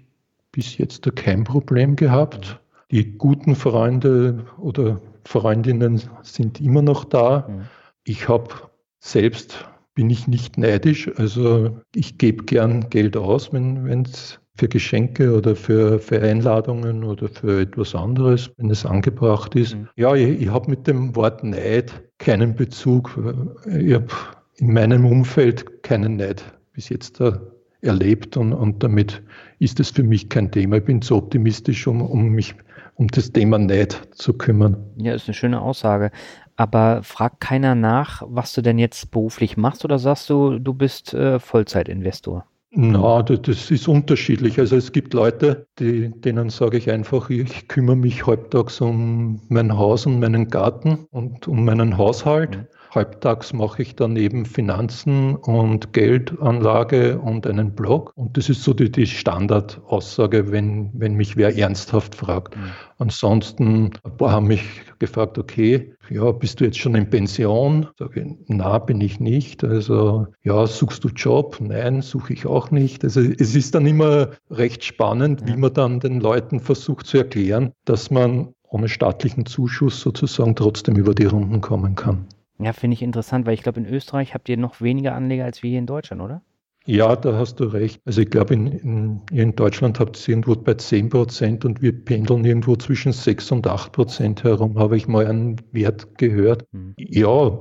bis 0.53 0.79
jetzt 0.79 1.05
kein 1.17 1.45
Problem 1.45 1.97
gehabt. 1.97 2.61
Die 2.91 3.17
guten 3.19 3.55
Freunde 3.55 4.45
oder 4.59 5.01
Freundinnen 5.25 6.01
sind 6.23 6.61
immer 6.61 6.83
noch 6.83 7.05
da. 7.05 7.49
Mhm. 7.49 7.63
Ich 8.05 8.29
habe 8.29 8.49
selbst 9.01 9.67
bin 9.95 10.11
ich 10.11 10.29
nicht 10.29 10.57
neidisch. 10.57 11.11
Also 11.17 11.81
ich 11.95 12.19
gebe 12.19 12.45
gern 12.45 12.89
Geld 12.91 13.17
aus, 13.17 13.53
wenn 13.53 14.05
es 14.05 14.41
für 14.57 14.69
Geschenke 14.69 15.35
oder 15.37 15.57
für, 15.57 15.99
für 15.99 16.21
Einladungen 16.21 17.03
oder 17.05 17.29
für 17.29 17.63
etwas 17.63 17.95
anderes, 17.95 18.51
wenn 18.59 18.71
es 18.71 18.85
angebracht 18.85 19.55
ist. 19.55 19.75
Mhm. 19.75 19.89
Ja, 19.97 20.15
ich, 20.15 20.43
ich 20.43 20.49
habe 20.49 20.71
mit 20.71 20.87
dem 20.87 21.17
Wort 21.17 21.43
Neid 21.43 21.93
keinen 22.19 22.55
Bezug. 22.55 23.19
Ich 23.67 23.95
habe 23.95 24.09
in 24.57 24.73
meinem 24.73 25.07
Umfeld 25.07 25.83
keinen 25.83 26.17
Neid 26.17 26.45
bis 26.73 26.91
jetzt 26.91 27.23
erlebt 27.81 28.37
und, 28.37 28.53
und 28.53 28.83
damit 28.83 29.23
ist 29.59 29.81
es 29.81 29.91
für 29.91 30.03
mich 30.03 30.29
kein 30.29 30.51
Thema. 30.51 30.77
Ich 30.77 30.85
bin 30.85 31.01
zu 31.01 31.17
optimistisch, 31.17 31.87
um, 31.87 32.03
um 32.03 32.29
mich 32.29 32.55
um 32.97 33.09
das 33.09 33.33
Thema 33.33 33.59
Neid 33.59 33.99
zu 34.13 34.35
kümmern. 34.35 34.77
Ja, 34.97 35.15
ist 35.15 35.27
eine 35.27 35.35
schöne 35.35 35.61
Aussage. 35.61 36.11
Aber 36.61 37.03
fragt 37.03 37.41
keiner 37.41 37.75
nach, 37.75 38.23
was 38.27 38.53
du 38.53 38.61
denn 38.61 38.79
jetzt 38.79 39.11
beruflich 39.11 39.57
machst 39.57 39.83
oder 39.87 39.99
sagst 39.99 40.29
du, 40.29 40.59
du 40.59 40.75
bist 40.75 41.15
äh, 41.15 41.39
Vollzeitinvestor? 41.39 42.45
Na, 42.73 43.23
das 43.23 43.71
ist 43.71 43.89
unterschiedlich. 43.89 44.59
Also 44.59 44.77
es 44.77 44.93
gibt 44.93 45.15
Leute, 45.15 45.67
die, 45.79 46.11
denen 46.21 46.51
sage 46.51 46.77
ich 46.77 46.91
einfach, 46.91 47.31
ich 47.31 47.67
kümmere 47.67 47.97
mich 47.97 48.27
halbtags 48.27 48.79
um 48.83 49.41
mein 49.49 49.75
Haus 49.79 50.05
und 50.05 50.21
meinen 50.21 50.49
Garten 50.49 51.07
und 51.11 51.49
um 51.49 51.65
meinen 51.65 51.97
Haushalt. 51.97 52.59
Mhm. 52.59 52.67
Halbtags 52.91 53.53
mache 53.53 53.83
ich 53.83 53.95
dann 53.95 54.17
eben 54.17 54.45
Finanzen 54.45 55.37
und 55.37 55.93
Geldanlage 55.93 57.19
und 57.19 57.47
einen 57.47 57.75
Blog. 57.75 58.13
Und 58.17 58.37
das 58.37 58.49
ist 58.49 58.65
so 58.65 58.75
die, 58.75 58.91
die 58.91 59.07
Standardaussage, 59.07 60.51
wenn, 60.51 60.91
wenn 60.93 61.15
mich 61.15 61.37
wer 61.37 61.57
ernsthaft 61.57 62.17
fragt. 62.17 62.57
Mhm. 62.57 62.63
Ansonsten, 62.99 63.91
ein 64.03 64.17
paar 64.17 64.33
haben 64.33 64.49
mich 64.49 64.65
gefragt, 64.99 65.39
okay, 65.39 65.95
ja, 66.11 66.33
bist 66.33 66.61
du 66.61 66.65
jetzt 66.65 66.79
schon 66.79 66.97
in 66.97 67.09
Pension? 67.09 67.87
Sage 67.97 68.23
ich, 68.23 68.27
na, 68.49 68.79
bin 68.79 69.01
ich 69.01 69.21
nicht. 69.21 69.63
Also, 69.63 70.27
ja, 70.43 70.67
suchst 70.67 71.05
du 71.05 71.09
Job? 71.09 71.59
Nein, 71.61 72.03
suche 72.03 72.33
ich 72.33 72.47
auch 72.47 72.73
nicht. 72.73 73.05
Also, 73.05 73.21
es 73.21 73.55
ist 73.55 73.75
dann 73.75 73.87
immer 73.87 74.31
recht 74.51 74.85
spannend, 74.85 75.47
wie 75.47 75.57
man 75.57 75.73
dann 75.73 76.01
den 76.01 76.21
Leuten 76.21 76.59
versucht 76.59 77.07
zu 77.07 77.19
erklären, 77.19 77.73
dass 77.85 78.11
man 78.11 78.53
ohne 78.69 78.89
staatlichen 78.89 79.47
Zuschuss 79.47 80.01
sozusagen 80.01 80.57
trotzdem 80.57 80.97
über 80.97 81.15
die 81.15 81.27
Runden 81.27 81.61
kommen 81.61 81.95
kann. 81.95 82.27
Ja, 82.61 82.73
finde 82.73 82.95
ich 82.95 83.03
interessant, 83.03 83.47
weil 83.47 83.55
ich 83.55 83.63
glaube, 83.63 83.81
in 83.81 83.87
Österreich 83.87 84.35
habt 84.35 84.49
ihr 84.49 84.57
noch 84.57 84.81
weniger 84.81 85.15
Anleger 85.15 85.45
als 85.45 85.63
wir 85.63 85.71
hier 85.71 85.79
in 85.79 85.87
Deutschland, 85.87 86.23
oder? 86.23 86.43
Ja, 86.87 87.15
da 87.15 87.35
hast 87.37 87.61
du 87.61 87.65
recht. 87.65 88.01
Also 88.05 88.23
ich 88.23 88.31
glaube, 88.31 88.55
in, 88.55 88.67
in, 88.67 89.21
in 89.31 89.55
Deutschland 89.55 90.01
habt 90.01 90.17
ihr 90.17 90.33
irgendwo 90.33 90.55
bei 90.57 90.75
10 90.75 91.11
Prozent 91.11 91.65
und 91.65 91.83
wir 91.83 91.93
pendeln 91.93 92.45
irgendwo 92.45 92.75
zwischen 92.77 93.13
6 93.13 93.53
und 93.53 93.67
8 93.67 93.93
Prozent 93.93 94.45
herum, 94.45 94.79
habe 94.79 94.97
ich 94.97 95.07
mal 95.07 95.27
einen 95.27 95.57
Wert 95.73 96.19
gehört. 96.19 96.65
Mhm. 96.73 96.95
Ja, 96.97 97.59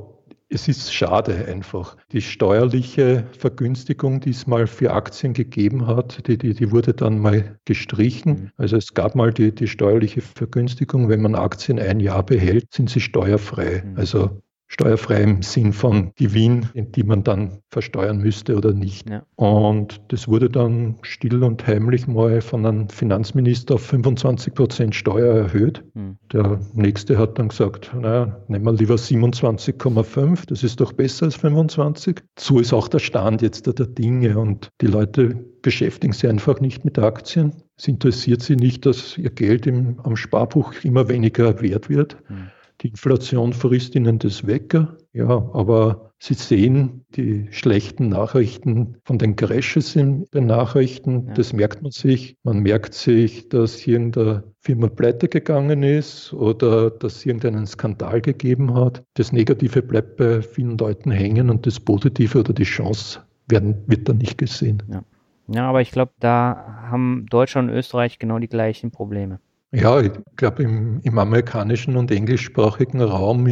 es 0.49 0.67
ist 0.67 0.91
schade 0.93 1.45
einfach. 1.47 1.95
Die 2.11 2.21
steuerliche 2.21 3.25
Vergünstigung, 3.37 4.19
die 4.19 4.31
es 4.31 4.47
mal 4.47 4.65
für 4.65 4.93
Aktien 4.93 5.33
gegeben 5.33 5.85
hat, 5.85 6.27
die, 6.27 6.37
die, 6.37 6.53
die 6.55 6.71
wurde 6.71 6.93
dann 6.93 7.19
mal 7.19 7.59
gestrichen. 7.65 8.31
Mhm. 8.31 8.51
Also 8.57 8.77
es 8.77 8.93
gab 8.93 9.15
mal 9.15 9.31
die, 9.31 9.53
die 9.53 9.67
steuerliche 9.67 10.21
Vergünstigung, 10.21 11.07
wenn 11.07 11.21
man 11.21 11.35
Aktien 11.35 11.77
ein 11.77 11.99
Jahr 11.99 12.23
behält, 12.23 12.73
sind 12.73 12.89
sie 12.89 13.01
steuerfrei. 13.01 13.83
Mhm. 13.85 13.97
Also 13.97 14.41
steuerfrei 14.69 15.23
im 15.23 15.41
Sinn 15.41 15.73
von 15.73 16.11
Gewinn, 16.15 16.69
die 16.75 17.03
man 17.03 17.23
dann 17.23 17.59
versteuern 17.71 18.19
müsste 18.19 18.55
oder 18.55 18.71
nicht. 18.71 19.09
Ja. 19.09 19.23
Und 19.35 19.99
das 20.09 20.27
wurde 20.27 20.49
dann 20.49 20.97
still 21.01 21.43
und 21.43 21.65
heimlich 21.65 22.07
mal 22.07 22.39
von 22.41 22.65
einem 22.65 22.87
Finanzminister 22.87 23.75
auf 23.75 23.81
25 23.81 24.53
Prozent 24.53 24.95
Steuer 24.95 25.35
erhöht. 25.35 25.83
Mhm. 25.95 26.17
Der 26.31 26.59
nächste 26.73 27.17
hat 27.17 27.39
dann 27.39 27.49
gesagt, 27.49 27.91
naja, 27.99 28.39
nehmen 28.47 28.65
wir 28.65 28.73
lieber 28.73 28.95
27,5, 28.95 30.45
das 30.47 30.63
ist 30.63 30.79
doch 30.79 30.93
besser 30.93 31.25
als 31.25 31.35
25. 31.35 32.21
So 32.37 32.59
ist 32.59 32.71
auch 32.71 32.87
der 32.87 32.99
Stand 32.99 33.41
jetzt 33.41 33.65
der 33.65 33.87
Dinge 33.87 34.37
und 34.37 34.69
die 34.81 34.87
Leute 34.87 35.35
beschäftigen 35.63 36.13
sich 36.13 36.29
einfach 36.29 36.61
nicht 36.61 36.85
mit 36.85 36.99
Aktien. 36.99 37.53
Es 37.75 37.87
interessiert 37.87 38.43
sie 38.43 38.55
nicht, 38.55 38.85
dass 38.85 39.17
ihr 39.17 39.31
Geld 39.31 39.65
im, 39.65 39.99
am 40.03 40.15
Sparbuch 40.15 40.73
immer 40.83 41.09
weniger 41.09 41.59
wert 41.59 41.89
wird. 41.89 42.17
Mhm 42.29 42.51
die 42.81 42.89
Inflation 42.89 43.53
frisst 43.53 43.95
ihnen 43.95 44.19
das 44.19 44.47
weg. 44.47 44.75
Ja, 45.11 45.27
aber 45.27 46.11
sie 46.19 46.33
sehen 46.33 47.05
die 47.15 47.47
schlechten 47.51 48.09
Nachrichten 48.09 48.95
von 49.03 49.17
den 49.17 49.35
Crashes 49.35 49.95
in 49.95 50.25
den 50.33 50.45
Nachrichten. 50.45 51.27
Ja. 51.27 51.33
Das 51.33 51.51
merkt 51.51 51.81
man 51.81 51.91
sich. 51.91 52.37
Man 52.43 52.59
merkt 52.59 52.93
sich, 52.93 53.49
dass 53.49 53.85
irgendeine 53.85 54.43
Firma 54.61 54.87
pleite 54.87 55.27
gegangen 55.27 55.83
ist 55.83 56.33
oder 56.33 56.89
dass 56.91 57.17
es 57.17 57.25
irgendeinen 57.25 57.65
Skandal 57.65 58.21
gegeben 58.21 58.73
hat. 58.73 59.03
Das 59.15 59.31
Negative 59.31 59.81
bleibt 59.81 60.17
bei 60.17 60.41
vielen 60.41 60.77
Leuten 60.77 61.11
hängen 61.11 61.49
und 61.49 61.65
das 61.65 61.79
Positive 61.79 62.39
oder 62.39 62.53
die 62.53 62.63
Chance 62.63 63.21
werden, 63.47 63.83
wird 63.87 64.07
dann 64.07 64.19
nicht 64.19 64.37
gesehen. 64.37 64.83
Ja, 64.89 65.03
ja 65.47 65.67
aber 65.67 65.81
ich 65.81 65.91
glaube, 65.91 66.13
da 66.19 66.85
haben 66.89 67.25
Deutschland 67.29 67.69
und 67.69 67.75
Österreich 67.75 68.19
genau 68.19 68.39
die 68.39 68.47
gleichen 68.47 68.91
Probleme. 68.91 69.39
Ja, 69.71 70.01
ich 70.01 70.11
glaube, 70.35 70.63
im, 70.63 70.99
im, 71.03 71.19
amerikanischen 71.19 71.95
und 71.95 72.09
englischsprachigen 72.09 73.01
Raum 73.01 73.45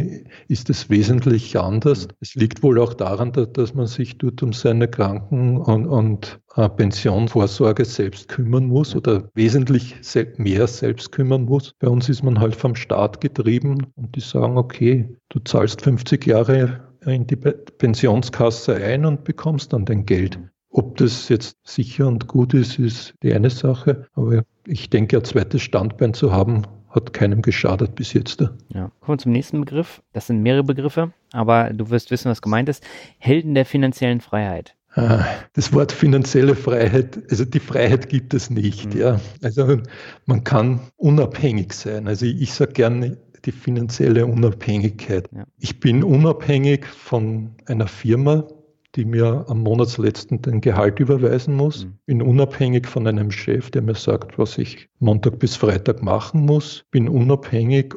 ist 0.48 0.68
es 0.68 0.90
wesentlich 0.90 1.56
anders. 1.56 2.08
Es 2.20 2.34
liegt 2.34 2.64
wohl 2.64 2.80
auch 2.80 2.92
daran, 2.92 3.30
dass, 3.30 3.52
dass 3.52 3.74
man 3.74 3.86
sich 3.86 4.18
dort 4.18 4.42
um 4.42 4.52
seine 4.52 4.88
Kranken- 4.88 5.58
und, 5.58 5.86
und 5.86 6.40
äh, 6.56 6.68
Pensionvorsorge 6.68 7.84
selbst 7.84 8.26
kümmern 8.26 8.66
muss 8.66 8.96
oder 8.96 9.30
wesentlich 9.34 9.94
mehr 10.38 10.66
selbst 10.66 11.12
kümmern 11.12 11.44
muss. 11.44 11.74
Bei 11.78 11.86
uns 11.86 12.08
ist 12.08 12.24
man 12.24 12.40
halt 12.40 12.56
vom 12.56 12.74
Staat 12.74 13.20
getrieben 13.20 13.86
und 13.94 14.16
die 14.16 14.20
sagen, 14.20 14.56
okay, 14.58 15.16
du 15.28 15.38
zahlst 15.38 15.82
50 15.82 16.26
Jahre 16.26 16.80
in 17.06 17.28
die 17.28 17.36
Pensionskasse 17.36 18.74
ein 18.74 19.04
und 19.04 19.22
bekommst 19.22 19.72
dann 19.72 19.84
dein 19.84 20.04
Geld. 20.04 20.40
Ob 20.70 20.96
das 20.98 21.28
jetzt 21.28 21.56
sicher 21.64 22.06
und 22.06 22.26
gut 22.26 22.54
ist, 22.54 22.78
ist 22.78 23.14
die 23.22 23.32
eine 23.32 23.50
Sache. 23.50 24.06
Aber 24.14 24.44
ich 24.66 24.90
denke, 24.90 25.16
ein 25.16 25.24
zweites 25.24 25.62
Standbein 25.62 26.14
zu 26.14 26.32
haben, 26.32 26.62
hat 26.88 27.12
keinem 27.12 27.42
geschadet 27.42 27.94
bis 27.94 28.12
jetzt. 28.12 28.40
Ja. 28.40 28.90
Kommen 29.00 29.18
wir 29.18 29.18
zum 29.18 29.32
nächsten 29.32 29.60
Begriff. 29.60 30.02
Das 30.12 30.26
sind 30.26 30.42
mehrere 30.42 30.64
Begriffe, 30.64 31.12
aber 31.32 31.72
du 31.72 31.90
wirst 31.90 32.10
wissen, 32.10 32.30
was 32.30 32.42
gemeint 32.42 32.68
ist. 32.68 32.82
Helden 33.18 33.54
der 33.54 33.66
finanziellen 33.66 34.20
Freiheit. 34.20 34.74
Ah, 34.94 35.24
das 35.52 35.72
Wort 35.72 35.92
finanzielle 35.92 36.56
Freiheit, 36.56 37.20
also 37.30 37.44
die 37.44 37.60
Freiheit 37.60 38.08
gibt 38.08 38.34
es 38.34 38.50
nicht. 38.50 38.94
Mhm. 38.94 39.00
Ja. 39.00 39.20
Also 39.42 39.80
man 40.26 40.44
kann 40.44 40.80
unabhängig 40.96 41.72
sein. 41.74 42.08
Also 42.08 42.26
ich, 42.26 42.40
ich 42.40 42.54
sage 42.54 42.72
gerne 42.72 43.18
die 43.44 43.52
finanzielle 43.52 44.26
Unabhängigkeit. 44.26 45.28
Ja. 45.32 45.44
Ich 45.58 45.78
bin 45.78 46.02
unabhängig 46.02 46.86
von 46.86 47.54
einer 47.66 47.86
Firma, 47.86 48.48
die 48.94 49.04
mir 49.04 49.44
am 49.48 49.62
Monatsletzten 49.62 50.42
den 50.42 50.60
Gehalt 50.60 50.98
überweisen 50.98 51.54
muss. 51.54 51.84
Mhm. 51.84 51.98
Bin 52.06 52.22
unabhängig 52.22 52.86
von 52.86 53.06
einem 53.06 53.30
Chef, 53.30 53.70
der 53.70 53.82
mir 53.82 53.94
sagt, 53.94 54.38
was 54.38 54.58
ich 54.58 54.88
Montag 54.98 55.38
bis 55.38 55.56
Freitag 55.56 56.02
machen 56.02 56.46
muss. 56.46 56.84
Bin 56.90 57.08
unabhängig 57.08 57.94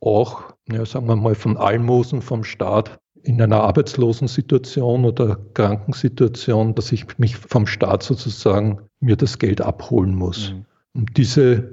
auch, 0.00 0.42
ja, 0.70 0.84
sagen 0.84 1.06
wir 1.06 1.16
mal, 1.16 1.34
von 1.34 1.56
Almosen 1.56 2.22
vom 2.22 2.44
Staat 2.44 2.98
in 3.22 3.40
einer 3.40 3.60
Arbeitslosensituation 3.60 5.04
oder 5.04 5.38
Krankensituation, 5.54 6.74
dass 6.74 6.90
ich 6.90 7.18
mich 7.18 7.36
vom 7.36 7.68
Staat 7.68 8.02
sozusagen 8.02 8.80
mir 8.98 9.16
das 9.16 9.38
Geld 9.38 9.60
abholen 9.60 10.14
muss. 10.14 10.52
Mhm. 10.52 10.64
Und 10.94 11.16
diese 11.16 11.70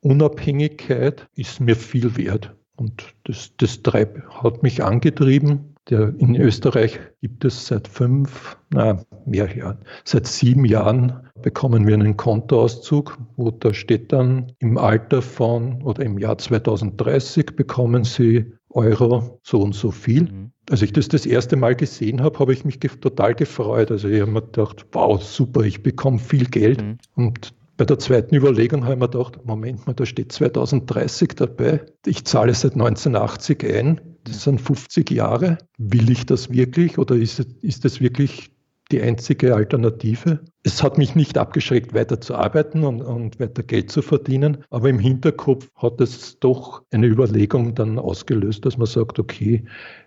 Unabhängigkeit 0.00 1.26
ist 1.34 1.60
mir 1.60 1.76
viel 1.76 2.16
wert. 2.16 2.54
Und 2.76 3.14
das, 3.24 3.52
das 3.56 3.82
treib, 3.82 4.22
hat 4.30 4.62
mich 4.62 4.82
angetrieben, 4.82 5.69
der 5.90 6.14
in 6.18 6.36
Österreich 6.36 7.00
gibt 7.20 7.44
es 7.44 7.66
seit 7.66 7.88
fünf, 7.88 8.56
na, 8.70 9.02
mehr 9.26 9.54
Jahren, 9.56 9.78
seit 10.04 10.26
sieben 10.26 10.64
Jahren 10.64 11.28
bekommen 11.42 11.86
wir 11.86 11.94
einen 11.94 12.16
Kontoauszug, 12.16 13.18
wo 13.36 13.50
da 13.50 13.74
steht 13.74 14.12
dann 14.12 14.52
im 14.58 14.78
Alter 14.78 15.22
von 15.22 15.82
oder 15.82 16.04
im 16.04 16.18
Jahr 16.18 16.38
2030 16.38 17.56
bekommen 17.56 18.04
Sie 18.04 18.52
Euro 18.70 19.40
so 19.42 19.60
und 19.60 19.74
so 19.74 19.90
viel. 19.90 20.22
Mhm. 20.22 20.52
Als 20.70 20.82
ich 20.82 20.92
das 20.92 21.08
das 21.08 21.26
erste 21.26 21.56
Mal 21.56 21.74
gesehen 21.74 22.22
habe, 22.22 22.38
habe 22.38 22.52
ich 22.52 22.64
mich 22.64 22.78
total 22.78 23.34
gefreut. 23.34 23.90
Also 23.90 24.08
ich 24.08 24.20
habe 24.20 24.30
mir 24.30 24.42
gedacht, 24.42 24.86
wow, 24.92 25.20
super, 25.20 25.62
ich 25.62 25.82
bekomme 25.82 26.18
viel 26.18 26.46
Geld. 26.46 26.80
Mhm. 26.80 26.98
Und 27.16 27.52
bei 27.76 27.84
der 27.84 27.98
zweiten 27.98 28.34
Überlegung 28.34 28.84
habe 28.84 28.94
ich 28.94 29.00
mir 29.00 29.08
gedacht, 29.08 29.44
Moment 29.44 29.86
mal, 29.86 29.94
da 29.94 30.06
steht 30.06 30.32
2030 30.32 31.30
dabei. 31.34 31.80
Ich 32.06 32.24
zahle 32.24 32.54
seit 32.54 32.74
1980 32.74 33.64
ein 33.64 34.00
das 34.24 34.44
sind 34.44 34.60
50 34.60 35.10
Jahre. 35.10 35.58
Will 35.78 36.10
ich 36.10 36.26
das 36.26 36.50
wirklich 36.50 36.98
oder 36.98 37.16
ist, 37.16 37.40
ist 37.62 37.84
das 37.84 38.00
wirklich 38.00 38.50
die 38.92 39.00
einzige 39.00 39.54
Alternative? 39.54 40.40
Es 40.62 40.82
hat 40.82 40.98
mich 40.98 41.14
nicht 41.14 41.38
abgeschreckt, 41.38 41.94
weiter 41.94 42.20
zu 42.20 42.34
arbeiten 42.34 42.84
und, 42.84 43.02
und 43.02 43.38
weiter 43.40 43.62
Geld 43.62 43.90
zu 43.90 44.02
verdienen, 44.02 44.58
aber 44.70 44.88
im 44.88 44.98
Hinterkopf 44.98 45.70
hat 45.76 46.00
es 46.00 46.38
doch 46.40 46.82
eine 46.90 47.06
Überlegung 47.06 47.74
dann 47.74 47.98
ausgelöst, 47.98 48.66
dass 48.66 48.76
man 48.76 48.86
sagt, 48.86 49.18
okay, 49.18 49.64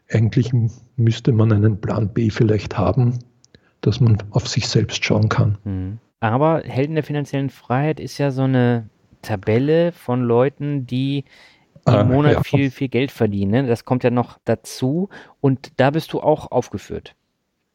eigentlich 0.09 0.51
müsste 0.95 1.31
man 1.31 1.51
einen 1.51 1.79
Plan 1.79 2.13
B 2.13 2.29
vielleicht 2.29 2.77
haben, 2.77 3.19
dass 3.81 3.99
man 3.99 4.17
auf 4.31 4.47
sich 4.47 4.67
selbst 4.67 5.03
schauen 5.03 5.29
kann. 5.29 5.57
Mhm. 5.63 5.99
Aber 6.19 6.61
Helden 6.63 6.95
der 6.95 7.03
finanziellen 7.03 7.49
Freiheit 7.49 7.99
ist 7.99 8.17
ja 8.17 8.31
so 8.31 8.43
eine 8.43 8.89
Tabelle 9.21 9.91
von 9.91 10.21
Leuten, 10.21 10.85
die 10.85 11.25
im 11.85 11.93
ah, 11.93 12.03
Monat 12.03 12.33
ja. 12.33 12.43
viel, 12.43 12.71
viel 12.71 12.87
Geld 12.87 13.11
verdienen. 13.11 13.67
Das 13.67 13.85
kommt 13.85 14.03
ja 14.03 14.09
noch 14.09 14.37
dazu. 14.45 15.09
Und 15.41 15.79
da 15.79 15.91
bist 15.91 16.13
du 16.13 16.21
auch 16.21 16.51
aufgeführt. 16.51 17.15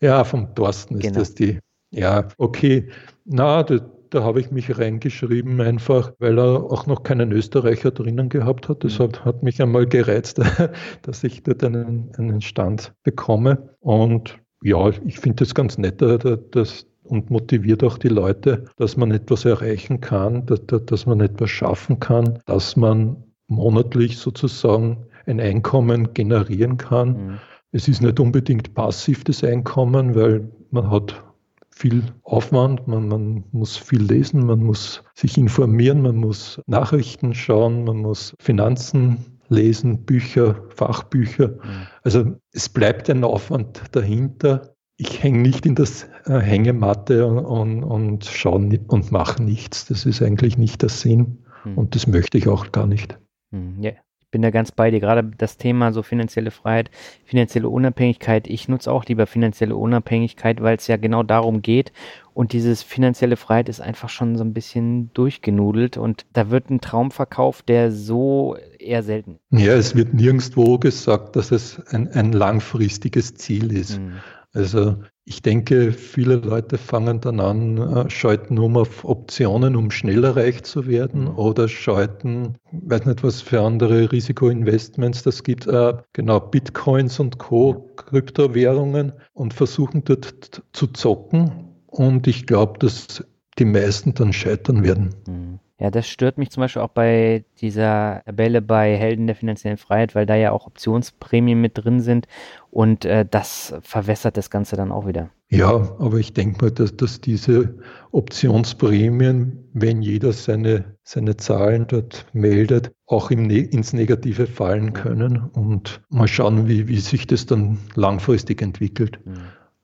Ja, 0.01 0.25
vom 0.25 0.55
Thorsten 0.55 0.97
ist 0.97 1.03
genau. 1.03 1.19
das 1.19 1.35
die. 1.35 1.59
Ja, 1.91 2.29
okay. 2.39 2.89
Na, 3.25 3.63
da, 3.63 3.81
da 4.11 4.23
habe 4.23 4.41
ich 4.41 4.51
mich 4.51 4.79
reingeschrieben, 4.79 5.61
einfach 5.61 6.13
weil 6.19 6.39
er 6.39 6.65
auch 6.65 6.87
noch 6.87 7.03
keinen 7.03 7.33
Österreicher 7.33 7.91
drinnen 7.91 8.29
gehabt 8.29 8.69
hat. 8.69 8.85
Das 8.85 8.99
mhm. 8.99 9.05
hat, 9.05 9.25
hat 9.25 9.43
mich 9.43 9.61
einmal 9.61 9.87
gereizt, 9.87 10.41
dass 11.03 11.25
ich 11.25 11.43
dort 11.43 11.65
einen, 11.65 12.11
einen 12.17 12.41
Stand 12.41 12.95
bekomme. 13.03 13.75
Und 13.81 14.39
ja, 14.63 14.89
ich 14.89 15.19
finde 15.19 15.45
das 15.45 15.55
ganz 15.55 15.79
nett, 15.79 16.01
dass, 16.01 16.87
und 17.05 17.31
motiviert 17.31 17.83
auch 17.85 17.99
die 17.99 18.09
Leute, 18.09 18.65
dass 18.77 18.97
man 18.97 19.11
etwas 19.11 19.45
erreichen 19.45 20.01
kann, 20.01 20.47
dass, 20.47 20.61
dass 20.67 21.07
man 21.07 21.21
etwas 21.21 21.51
schaffen 21.51 22.01
kann, 22.01 22.39
dass 22.47 22.77
man 22.77 23.25
monatlich 23.49 24.19
sozusagen 24.19 25.07
ein 25.27 25.41
Einkommen 25.41 26.15
generieren 26.15 26.77
kann. 26.77 27.09
Mhm. 27.09 27.39
Es 27.73 27.89
ist 27.89 28.01
nicht 28.01 28.21
unbedingt 28.21 28.75
passiv 28.75 29.25
das 29.25 29.45
Einkommen, 29.45 30.15
weil 30.15 30.49
man 30.71 30.91
hat 30.91 31.23
viel 31.71 32.03
Aufwand, 32.25 32.89
man, 32.89 33.09
man, 33.09 33.45
muss 33.53 33.77
viel 33.77 34.03
lesen, 34.03 34.47
man 34.47 34.65
muss 34.65 35.05
sich 35.15 35.39
informieren, 35.39 36.03
man 36.03 36.17
muss 36.17 36.61
Nachrichten 36.67 37.35
schauen, 37.35 37.85
man 37.85 37.99
muss 37.99 38.35
Finanzen 38.41 39.39
lesen, 39.49 40.05
Bücher, 40.05 40.57
Fachbücher. 40.75 41.49
Mhm. 41.49 41.87
Also 42.03 42.25
es 42.53 42.69
bleibt 42.69 43.09
ein 43.11 43.23
Aufwand 43.23 43.83
dahinter. 43.93 44.75
Ich 44.97 45.23
hänge 45.23 45.39
nicht 45.39 45.67
in 45.67 45.77
das 45.77 46.09
äh, 46.25 46.41
Hängematte 46.41 47.27
und, 47.27 47.45
und, 47.45 47.85
und 47.85 48.25
schaue 48.25 48.81
und 48.89 49.13
mache 49.13 49.43
nichts. 49.43 49.87
Das 49.87 50.05
ist 50.05 50.21
eigentlich 50.21 50.59
nicht 50.59 50.83
der 50.83 50.89
Sinn 50.89 51.45
mhm. 51.65 51.79
und 51.79 51.95
das 51.95 52.07
möchte 52.07 52.39
ich 52.39 52.49
auch 52.49 52.73
gar 52.73 52.87
nicht. 52.87 53.19
Hm, 53.53 53.83
ja, 53.83 53.93
ich 54.21 54.31
bin 54.31 54.43
da 54.43 54.51
ganz 54.51 54.73
bei 54.73 54.91
dir. 54.91 55.01
Gerade 55.01 55.31
das 55.39 55.57
Thema 55.57 55.93
so 55.93 56.03
finanzielle 56.03 56.51
Freiheit, 56.51 56.91
finanzielle 57.25 57.69
Unabhängigkeit. 57.69 58.47
Ich 58.47 58.69
nutze 58.69 58.93
auch 58.93 59.07
lieber 59.07 59.27
finanzielle 59.27 59.75
Unabhängigkeit, 59.75 60.61
weil 60.63 60.77
es 60.77 60.87
ja 60.87 60.99
genau 60.99 61.23
darum 61.23 61.63
geht. 61.63 61.93
Und 62.35 62.53
dieses 62.53 62.83
finanzielle 62.83 63.37
Freiheit 63.37 63.69
ist 63.69 63.81
einfach 63.81 64.11
schon 64.11 64.37
so 64.37 64.45
ein 64.45 64.53
bisschen 64.53 65.13
durchgenudelt 65.15 65.97
und 65.97 66.27
da 66.35 66.51
wird 66.51 66.71
ein 66.71 66.81
Traum 66.81 67.11
verkauft, 67.11 67.69
der 67.69 67.91
so 67.91 68.57
eher 68.79 69.03
selten. 69.03 69.39
Ja, 69.51 69.75
es 69.75 69.97
wird 69.97 70.15
nirgendwo 70.15 70.79
gesagt, 70.79 71.35
dass 71.35 71.51
es 71.51 71.81
ein, 71.89 72.09
ein 72.09 72.33
langfristiges 72.33 73.35
Ziel 73.35 73.73
ist. 73.73 73.99
Mhm. 73.99 74.19
Also 74.53 74.99
Ich 75.31 75.43
denke, 75.43 75.93
viele 75.93 76.37
Leute 76.37 76.79
fangen 76.79 77.21
dann 77.21 77.39
an, 77.39 77.77
äh, 77.77 78.09
schalten 78.09 78.59
um 78.59 78.79
auf 78.79 79.05
Optionen, 79.05 79.77
um 79.77 79.91
schneller 79.91 80.35
reich 80.35 80.63
zu 80.63 80.87
werden 80.87 81.25
mhm. 81.25 81.37
oder 81.37 81.69
schalten, 81.69 82.55
weiß 82.73 83.05
nicht 83.05 83.23
was 83.23 83.43
für 83.43 83.61
andere 83.61 84.11
Risikoinvestments 84.11 85.25
das 85.25 85.43
gibt, 85.43 85.67
äh, 85.67 85.93
genau 86.15 86.41
Bitcoins 86.41 87.21
und 87.21 87.37
Co., 87.37 87.91
Kryptowährungen 87.97 89.13
und 89.35 89.53
versuchen 89.53 90.03
dort 90.03 90.63
zu 90.73 90.87
zocken. 90.87 91.75
Und 91.89 92.27
ich 92.27 92.47
glaube, 92.47 92.79
dass 92.79 93.23
die 93.59 93.67
meisten 93.67 94.15
dann 94.15 94.33
scheitern 94.33 94.83
werden. 94.83 95.11
Mhm. 95.27 95.59
Ja, 95.81 95.93
das 95.93 96.09
stört 96.09 96.39
mich 96.39 96.51
zum 96.51 96.63
Beispiel 96.63 96.83
auch 96.83 96.89
bei 96.89 97.45
dieser 97.61 98.23
Tabelle 98.27 98.61
bei 98.61 98.97
Helden 98.97 99.29
der 99.29 99.37
finanziellen 99.37 99.77
Freiheit, 99.77 100.17
weil 100.17 100.27
da 100.27 100.35
ja 100.35 100.51
auch 100.51 100.67
Optionsprämien 100.67 101.61
mit 101.61 101.79
drin 101.79 102.01
sind 102.01 102.27
und 102.71 103.05
äh, 103.05 103.25
das 103.29 103.75
verwässert 103.83 104.37
das 104.37 104.51
Ganze 104.51 104.75
dann 104.75 104.91
auch 104.91 105.07
wieder. 105.07 105.31
Ja, 105.51 105.71
aber 105.99 106.19
ich 106.19 106.35
denke 106.35 106.65
mal, 106.65 106.71
dass, 106.73 106.97
dass 106.97 107.21
diese 107.21 107.77
Optionsprämien, 108.11 109.71
wenn 109.73 110.03
jeder 110.03 110.33
seine, 110.33 110.97
seine 111.05 111.37
Zahlen 111.37 111.87
dort 111.87 112.27
meldet, 112.33 112.93
auch 113.07 113.31
im 113.31 113.47
ne 113.47 113.61
ins 113.61 113.93
Negative 113.93 114.47
fallen 114.47 114.93
können 114.93 115.45
und 115.53 116.03
mal 116.11 116.29
schauen, 116.29 116.69
wie, 116.69 116.89
wie 116.89 116.99
sich 116.99 117.27
das 117.27 117.47
dann 117.47 117.79
langfristig 117.95 118.61
entwickelt. 118.61 119.21
Mhm. 119.25 119.37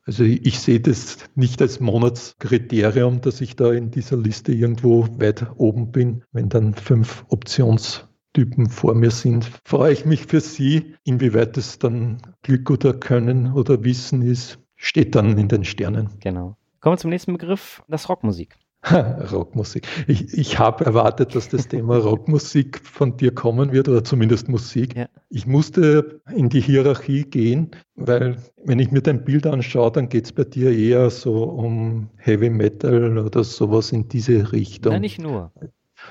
Also 0.07 0.24
ich 0.24 0.61
sehe 0.61 0.80
das 0.80 1.18
nicht 1.34 1.62
als 1.62 1.80
Monatskriterium, 1.80 3.22
dass 3.22 3.40
ich 3.40 3.57
da 3.57 3.72
in 3.72 3.90
dieser 3.90 4.18
Liste 4.18 4.52
irgendwo 4.52 5.09
weit 5.18 5.46
oben 5.57 5.92
bin. 5.92 6.24
Wenn 6.32 6.50
dann 6.50 6.74
fünf 6.74 7.24
Optionstypen 7.28 8.68
vor 8.68 8.94
mir 8.94 9.11
sind, 9.11 9.50
freue 9.64 9.94
ich 9.94 10.05
mich 10.05 10.26
für 10.26 10.40
Sie. 10.40 10.94
Inwieweit 11.05 11.57
es 11.57 11.78
dann 11.78 12.20
Glück 12.42 12.70
oder 12.70 12.92
Können 12.92 13.52
oder 13.52 13.82
Wissen 13.82 14.20
ist, 14.20 14.59
steht 14.76 15.14
dann 15.14 15.38
in 15.38 15.48
den 15.48 15.64
Sternen. 15.64 16.11
Genau. 16.20 16.57
Kommen 16.80 16.96
wir 16.96 17.00
zum 17.00 17.11
nächsten 17.11 17.32
Begriff, 17.32 17.82
das 17.88 18.11
Rockmusik. 18.11 18.59
Rockmusik. 19.32 19.87
Ich, 20.07 20.37
ich 20.37 20.59
habe 20.59 20.85
erwartet, 20.85 21.35
dass 21.35 21.49
das 21.49 21.68
Thema 21.68 21.97
Rockmusik 21.99 22.80
von 22.85 23.16
dir 23.16 23.35
kommen 23.35 23.72
wird 23.72 23.89
oder 23.89 24.05
zumindest 24.05 24.49
Musik. 24.49 24.95
Ja. 24.95 25.07
Ich 25.30 25.47
musste 25.47 26.20
in 26.35 26.51
die 26.51 26.61
Hierarchie 26.61 27.22
gehen, 27.24 27.70
weil 27.95 28.37
wenn 28.62 28.78
ich 28.78 28.91
mir 28.91 29.01
dein 29.01 29.24
Bild 29.24 29.47
anschaue, 29.47 29.91
dann 29.93 30.09
geht 30.09 30.26
es 30.26 30.32
bei 30.32 30.45
dir 30.45 30.70
eher 30.70 31.09
so 31.09 31.45
um 31.45 32.11
Heavy 32.16 32.51
Metal 32.51 33.18
oder 33.18 33.43
sowas 33.43 33.91
in 33.93 34.09
diese 34.09 34.53
Richtung. 34.53 34.93
Nein, 34.93 35.01
nicht 35.01 35.20
nur. 35.20 35.51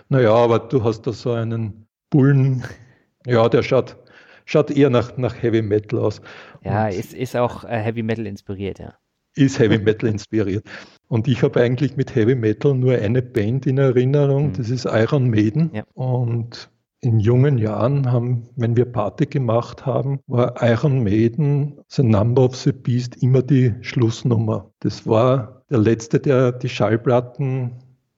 Naja, 0.09 0.33
aber 0.33 0.59
du 0.59 0.83
hast 0.83 1.03
da 1.03 1.13
so 1.13 1.31
einen 1.31 1.87
Bullen, 2.09 2.63
ja, 3.27 3.47
der 3.49 3.61
schaut, 3.61 3.97
schaut 4.45 4.71
eher 4.71 4.89
nach, 4.89 5.15
nach 5.17 5.41
Heavy 5.41 5.61
Metal 5.61 5.99
aus. 5.99 6.21
Ja, 6.63 6.87
ist, 6.87 7.13
ist 7.13 7.35
auch 7.35 7.65
äh, 7.65 7.77
Heavy 7.77 8.01
Metal 8.01 8.25
inspiriert, 8.25 8.79
ja 8.79 8.95
ist 9.35 9.59
Heavy 9.59 9.79
Metal 9.79 10.09
inspiriert. 10.09 10.65
Und 11.13 11.27
ich 11.27 11.43
habe 11.43 11.61
eigentlich 11.61 11.95
mit 11.95 12.15
Heavy 12.15 12.33
Metal 12.33 12.73
nur 12.73 12.95
eine 12.95 13.21
Band 13.21 13.67
in 13.67 13.77
Erinnerung, 13.77 14.47
mhm. 14.47 14.53
das 14.53 14.71
ist 14.71 14.85
Iron 14.85 15.29
Maiden. 15.29 15.69
Ja. 15.71 15.83
Und 15.93 16.71
in 17.01 17.19
jungen 17.19 17.59
Jahren 17.59 18.11
haben, 18.11 18.49
wenn 18.55 18.75
wir 18.75 18.85
Party 18.85 19.27
gemacht 19.27 19.85
haben, 19.85 20.21
war 20.25 20.55
Iron 20.63 21.03
Maiden, 21.03 21.77
The 21.87 22.01
Number 22.01 22.45
of 22.45 22.55
the 22.55 22.71
Beast, 22.71 23.21
immer 23.21 23.43
die 23.43 23.75
Schlussnummer. 23.81 24.71
Das 24.79 25.05
war 25.05 25.61
der 25.69 25.77
Letzte, 25.77 26.19
der 26.19 26.51
die 26.51 26.69
Schallplatten 26.69 27.73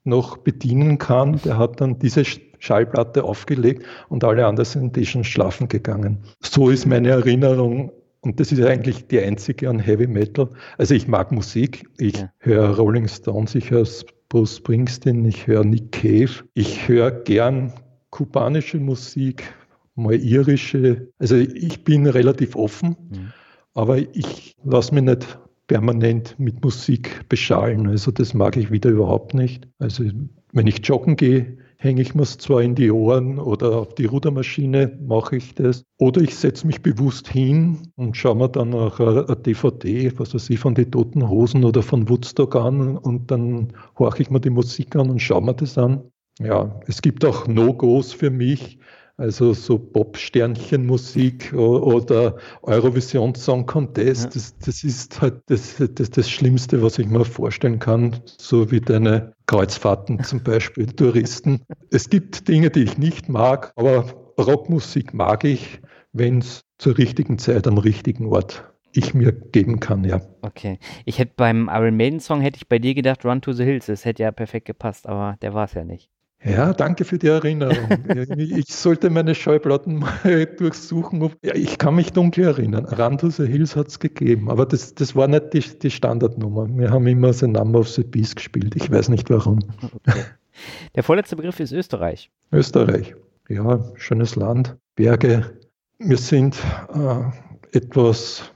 noch 0.06 0.38
bedienen 0.38 0.98
kann. 0.98 1.42
Der 1.44 1.58
hat 1.58 1.82
dann 1.82 2.00
diese 2.00 2.24
Schallplatte 2.24 3.26
aufgelegt 3.26 3.84
und 4.08 4.24
alle 4.24 4.46
anderen 4.46 4.66
sind 4.66 4.98
eh 4.98 5.04
schon 5.04 5.26
schlafen 5.26 5.68
gegangen. 5.68 6.20
So 6.40 6.70
ist 6.70 6.86
meine 6.86 7.10
Erinnerung 7.10 7.92
und 8.26 8.40
das 8.40 8.52
ist 8.52 8.62
eigentlich 8.62 9.08
die 9.08 9.20
einzige 9.20 9.70
an 9.70 9.80
Heavy 9.80 10.08
Metal. 10.08 10.50
Also 10.78 10.96
ich 10.96 11.08
mag 11.08 11.32
Musik. 11.32 11.88
Ich 11.98 12.18
ja. 12.18 12.32
höre 12.40 12.76
Rolling 12.76 13.08
Stones, 13.08 13.54
ich 13.56 13.70
höre 13.70 13.88
Bruce 14.30 14.58
Springsteen, 14.58 15.24
ich 15.26 15.46
höre 15.46 15.64
Nick 15.64 15.92
Cave. 15.92 16.44
Ich 16.56 16.88
höre 16.88 17.12
gern 17.12 17.72
kubanische 18.10 18.80
Musik, 18.80 19.54
mal 19.94 20.16
irische. 20.16 21.08
Also 21.20 21.36
ich 21.36 21.84
bin 21.84 22.08
relativ 22.08 22.56
offen, 22.56 22.96
mhm. 23.10 23.34
aber 23.76 23.98
ich 23.98 24.56
lasse 24.64 24.96
mich 24.96 25.04
nicht 25.04 25.40
permanent 25.68 26.36
mit 26.40 26.64
Musik 26.64 27.28
beschallen. 27.30 27.88
Also 27.88 28.12
das 28.12 28.34
mag 28.34 28.58
ich 28.58 28.72
wieder 28.72 28.90
überhaupt 28.90 29.34
nicht. 29.34 29.68
Also 29.80 30.04
wenn 30.52 30.68
ich 30.68 30.86
joggen 30.86 31.16
gehe, 31.16 31.58
hänge 31.78 32.02
ich 32.02 32.16
mir 32.16 32.24
es 32.24 32.38
zwar 32.38 32.62
in 32.62 32.76
die 32.76 32.92
Ohren 32.92 33.40
oder 33.40 33.78
auf 33.78 33.96
die 33.96 34.06
Rudermaschine 34.06 34.98
mache 35.06 35.38
ich 35.38 35.56
das. 35.56 35.84
Oder 35.98 36.22
ich 36.22 36.36
setze 36.36 36.68
mich 36.68 36.82
bewusst 36.82 37.28
hin 37.28 37.92
und 37.96 38.18
schaue 38.18 38.36
mir 38.36 38.50
dann 38.50 38.74
auch 38.74 39.00
eine 39.00 39.36
DVD, 39.36 40.12
was 40.18 40.34
weiß 40.34 40.50
ich, 40.50 40.60
von 40.60 40.76
den 40.76 40.92
Toten 40.92 41.30
Hosen 41.30 41.64
oder 41.64 41.82
von 41.82 42.10
Woodstock 42.10 42.56
an 42.56 42.98
und 42.98 43.32
dann 43.32 43.74
horche 43.98 44.24
ich 44.24 44.30
mir 44.30 44.40
die 44.40 44.50
Musik 44.50 44.96
an 44.96 45.10
und 45.10 45.22
schaue 45.22 45.42
mir 45.42 45.54
das 45.54 45.78
an. 45.78 46.04
Ja, 46.40 46.80
es 46.88 47.02
gibt 47.02 47.24
auch 47.24 47.48
No-Gos 47.48 48.14
für 48.14 48.30
mich. 48.30 48.80
Also 49.18 49.54
so 49.54 49.78
Pop-Sternchenmusik 49.78 51.54
oder 51.54 52.36
Eurovision 52.64 53.34
Song 53.34 53.66
Contest, 53.66 54.26
ja. 54.26 54.30
das, 54.34 54.58
das, 54.58 54.84
ist 54.84 55.22
halt 55.22 55.42
das, 55.46 55.82
das, 55.94 56.10
das 56.10 56.30
Schlimmste, 56.30 56.82
was 56.84 57.00
ich 57.00 57.08
mir 57.08 57.24
vorstellen 57.24 57.80
kann, 57.80 58.20
so 58.26 58.72
wie 58.72 58.82
deine 58.82 59.35
Kreuzfahrten 59.48 60.24
zum 60.24 60.44
Beispiel, 60.44 60.88
Touristen. 60.88 61.62
Es 61.92 62.10
gibt 62.10 62.48
Dinge, 62.48 62.70
die 62.70 62.84
ich 62.84 62.98
nicht 62.98 63.30
mag, 63.30 63.74
aber 63.76 64.06
Rockmusik 64.40 65.14
mag 65.14 65.44
ich, 65.44 65.82
wenn 66.14 66.40
es 66.40 66.64
zur 66.78 66.98
richtigen 66.98 67.38
Zeit 67.38 67.68
am 67.68 67.78
richtigen 67.78 68.28
Ort 68.28 68.66
ich 68.94 69.14
mir 69.14 69.32
geben 69.34 69.80
kann, 69.80 70.04
ja. 70.04 70.22
Okay. 70.42 70.80
Ich 71.04 71.20
hätte 71.20 71.34
beim 71.36 71.70
Iron 71.72 71.98
Maiden 71.98 72.20
Song 72.20 72.42
hätte 72.42 72.58
ich 72.58 72.68
bei 72.68 72.80
dir 72.80 72.94
gedacht, 72.94 73.26
Run 73.26 73.42
to 73.42 73.52
the 73.52 73.64
Hills. 73.64 73.88
Das 73.88 74.06
hätte 74.06 74.24
ja 74.24 74.32
perfekt 74.32 74.66
gepasst, 74.66 75.08
aber 75.08 75.36
der 75.42 75.54
war 75.54 75.66
es 75.66 75.74
ja 75.74 75.84
nicht. 75.84 76.10
Ja, 76.46 76.74
danke 76.74 77.06
für 77.06 77.18
die 77.18 77.28
Erinnerung. 77.28 77.90
ich 78.38 78.68
sollte 78.68 79.10
meine 79.10 79.34
Schallplatten 79.34 79.96
mal 80.00 80.46
durchsuchen. 80.46 81.32
Ja, 81.44 81.56
ich 81.56 81.80
kann 81.80 81.96
mich 81.96 82.14
dunkel 82.14 82.46
erinnern. 82.46 82.86
The 82.88 83.48
Hills 83.48 83.76
hat 83.76 83.88
es 83.88 84.00
gegeben, 84.00 84.52
aber 84.52 84.66
das, 84.66 84.94
das 84.94 85.16
war 85.16 85.28
nicht 85.28 85.54
die, 85.54 85.62
die, 85.62 85.90
Standardnummer. 85.90 86.68
Wir 86.78 86.92
haben 86.92 87.08
immer 87.08 87.34
The 87.34 87.48
Number 87.48 87.80
of 87.80 87.90
the 87.90 88.04
Beast 88.04 88.36
gespielt. 88.36 88.76
Ich 88.76 88.92
weiß 88.92 89.10
nicht 89.10 89.30
warum. 89.30 89.60
Okay. 89.82 90.22
Der 90.96 91.04
vorletzte 91.04 91.36
Begriff 91.36 91.60
ist 91.60 91.72
Österreich. 91.72 92.30
Österreich. 92.52 93.16
Ja, 93.50 93.84
schönes 93.96 94.36
Land, 94.36 94.78
Berge. 94.96 95.52
Wir 95.98 96.18
sind 96.18 96.58
äh, 96.94 97.78
etwas 97.78 98.52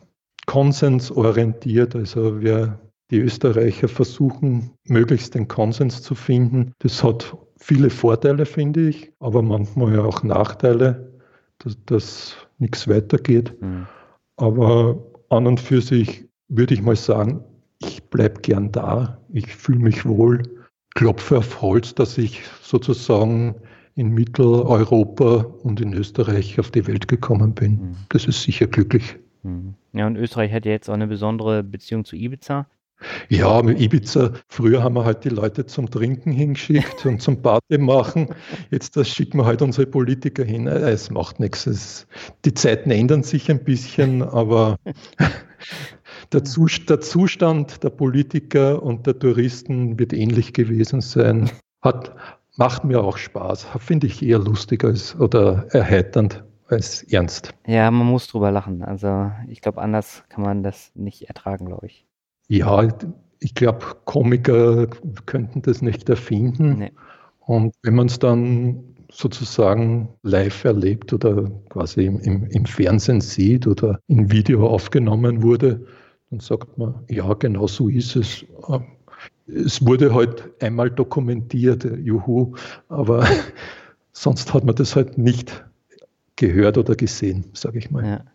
konsensorientiert. 0.45 1.95
Also 1.95 2.39
wir, 2.39 2.79
die 3.11 3.19
Österreicher 3.19 3.87
versuchen, 3.87 4.71
möglichst 4.85 5.35
den 5.35 5.47
Konsens 5.47 6.01
zu 6.01 6.15
finden. 6.15 6.73
Das 6.79 7.03
hat 7.03 7.35
viele 7.59 7.89
Vorteile, 7.89 8.45
finde 8.45 8.89
ich, 8.89 9.11
aber 9.19 9.41
manchmal 9.41 9.93
ja 9.93 10.03
auch 10.03 10.23
Nachteile, 10.23 11.11
dass, 11.59 11.77
dass 11.85 12.35
nichts 12.57 12.87
weitergeht. 12.87 13.53
Mhm. 13.61 13.87
Aber 14.37 14.97
an 15.29 15.47
und 15.47 15.59
für 15.59 15.81
sich 15.81 16.25
würde 16.47 16.73
ich 16.73 16.81
mal 16.81 16.95
sagen, 16.95 17.43
ich 17.79 18.03
bleibe 18.03 18.41
gern 18.41 18.71
da, 18.71 19.21
ich 19.31 19.53
fühle 19.53 19.79
mich 19.79 20.05
wohl, 20.05 20.43
klopfe 20.95 21.37
auf 21.37 21.61
Holz, 21.61 21.93
dass 21.95 22.17
ich 22.17 22.41
sozusagen 22.61 23.55
in 23.95 24.09
Mitteleuropa 24.09 25.45
und 25.63 25.81
in 25.81 25.93
Österreich 25.93 26.59
auf 26.59 26.71
die 26.71 26.87
Welt 26.87 27.07
gekommen 27.07 27.53
bin. 27.53 27.71
Mhm. 27.71 27.95
Das 28.09 28.25
ist 28.25 28.41
sicher 28.43 28.67
glücklich. 28.67 29.17
Mhm. 29.43 29.75
Ja, 29.93 30.07
und 30.07 30.15
Österreich 30.15 30.51
hat 30.51 30.65
ja 30.65 30.71
jetzt 30.71 30.89
auch 30.89 30.93
eine 30.93 31.07
besondere 31.07 31.63
Beziehung 31.63 32.05
zu 32.05 32.15
Ibiza. 32.15 32.67
Ja, 33.29 33.61
mit 33.61 33.79
Ibiza, 33.79 34.33
früher 34.47 34.83
haben 34.83 34.95
wir 34.95 35.05
halt 35.05 35.23
die 35.23 35.29
Leute 35.29 35.65
zum 35.65 35.89
Trinken 35.89 36.31
hingeschickt 36.31 37.05
und 37.05 37.21
zum 37.21 37.41
Party 37.41 37.77
machen. 37.77 38.27
Jetzt 38.71 38.97
das 38.97 39.07
schicken 39.07 39.37
wir 39.37 39.45
halt 39.45 39.61
unsere 39.61 39.87
Politiker 39.87 40.43
hin. 40.43 40.67
Äh, 40.67 40.89
es 40.89 41.09
macht 41.09 41.39
nichts. 41.39 41.65
Es, 41.65 42.07
die 42.45 42.53
Zeiten 42.53 42.91
ändern 42.91 43.23
sich 43.23 43.49
ein 43.49 43.63
bisschen, 43.63 44.21
aber 44.21 44.77
der, 46.33 46.43
Zustand, 46.43 46.89
der 46.89 46.99
Zustand 46.99 47.83
der 47.83 47.89
Politiker 47.89 48.83
und 48.83 49.07
der 49.07 49.17
Touristen 49.17 49.97
wird 49.97 50.13
ähnlich 50.13 50.53
gewesen 50.53 51.01
sein. 51.01 51.49
Hat, 51.81 52.15
macht 52.57 52.83
mir 52.83 53.01
auch 53.01 53.17
Spaß. 53.17 53.67
Finde 53.79 54.07
ich 54.07 54.21
eher 54.21 54.39
lustig 54.39 54.83
als, 54.83 55.17
oder 55.17 55.67
erheiternd 55.69 56.43
als 56.67 57.03
ernst. 57.03 57.53
Ja, 57.65 57.89
man 57.89 58.07
muss 58.07 58.27
drüber 58.27 58.51
lachen. 58.51 58.83
Also 58.83 59.31
ich 59.47 59.61
glaube, 59.61 59.81
anders 59.81 60.23
kann 60.29 60.43
man 60.43 60.63
das 60.63 60.91
nicht 60.93 61.23
ertragen, 61.23 61.65
glaube 61.65 61.87
ich. 61.87 62.05
Ja, 62.49 62.87
ich 63.39 63.53
glaube, 63.53 63.85
Komiker 64.05 64.87
könnten 65.25 65.61
das 65.61 65.81
nicht 65.81 66.09
erfinden. 66.09 66.79
Nee. 66.79 66.91
Und 67.39 67.75
wenn 67.83 67.95
man 67.95 68.07
es 68.07 68.19
dann 68.19 68.83
sozusagen 69.11 70.09
live 70.23 70.65
erlebt 70.65 71.13
oder 71.13 71.49
quasi 71.69 72.05
im, 72.05 72.19
im, 72.19 72.45
im, 72.45 72.65
Fernsehen 72.65 73.21
sieht 73.21 73.65
oder 73.65 73.99
in 74.07 74.31
Video 74.31 74.67
aufgenommen 74.67 75.41
wurde, 75.41 75.85
dann 76.29 76.39
sagt 76.39 76.77
man, 76.77 76.95
ja, 77.07 77.33
genau 77.33 77.67
so 77.67 77.87
ist 77.87 78.15
es. 78.15 78.45
Es 79.47 79.85
wurde 79.85 80.13
halt 80.13 80.51
einmal 80.61 80.91
dokumentiert, 80.91 81.83
juhu, 81.83 82.55
aber 82.87 83.25
sonst 84.11 84.53
hat 84.53 84.63
man 84.63 84.75
das 84.75 84.95
halt 84.95 85.17
nicht 85.17 85.63
gehört 86.39 86.77
oder 86.77 86.95
gesehen, 86.95 87.45
sage 87.53 87.77
ich 87.77 87.91
mal. 87.91 88.05
Ja. 88.05 88.25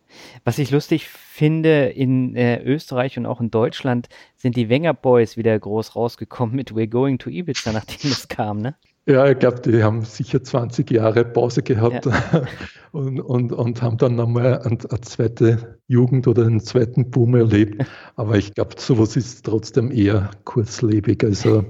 Was 0.45 0.59
ich 0.59 0.71
lustig 0.71 1.09
finde, 1.09 1.87
in 1.87 2.37
äh, 2.37 2.63
Österreich 2.63 3.19
und 3.19 3.27
auch 3.27 3.41
in 3.41 3.51
Deutschland 3.51 4.09
sind 4.37 4.57
die 4.57 4.69
Wenger 4.69 4.95
Boys 4.95 5.37
wieder 5.37 5.59
groß 5.59 5.97
rausgekommen 5.97 6.55
mit 6.55 6.73
We're 6.73 6.87
Going 6.87 7.19
to 7.19 7.31
Ibiza, 7.31 7.73
nachdem 7.73 8.11
es 8.11 8.29
kam, 8.29 8.59
ne? 8.59 8.75
Ja, 9.07 9.29
ich 9.29 9.39
glaube, 9.39 9.61
die 9.61 9.83
haben 9.83 10.03
sicher 10.03 10.43
20 10.43 10.91
Jahre 10.91 11.27
Pause 11.27 11.63
gehabt 11.63 12.07
ja. 12.07 12.45
und, 12.93 13.21
und, 13.21 13.53
und 13.53 13.83
haben 13.83 13.99
dann 13.99 14.17
nochmal 14.17 14.61
eine, 14.61 14.79
eine 14.79 15.01
zweite 15.03 15.79
Jugend 15.89 16.27
oder 16.27 16.47
einen 16.47 16.61
zweiten 16.61 17.11
Boom 17.11 17.35
erlebt. 17.35 17.85
Aber 18.17 18.37
ich 18.37 18.55
glaube, 18.55 18.77
sowas 18.79 19.17
ist 19.17 19.45
trotzdem 19.45 19.91
eher 19.91 20.31
kurzlebig. 20.45 21.23
Also 21.23 21.65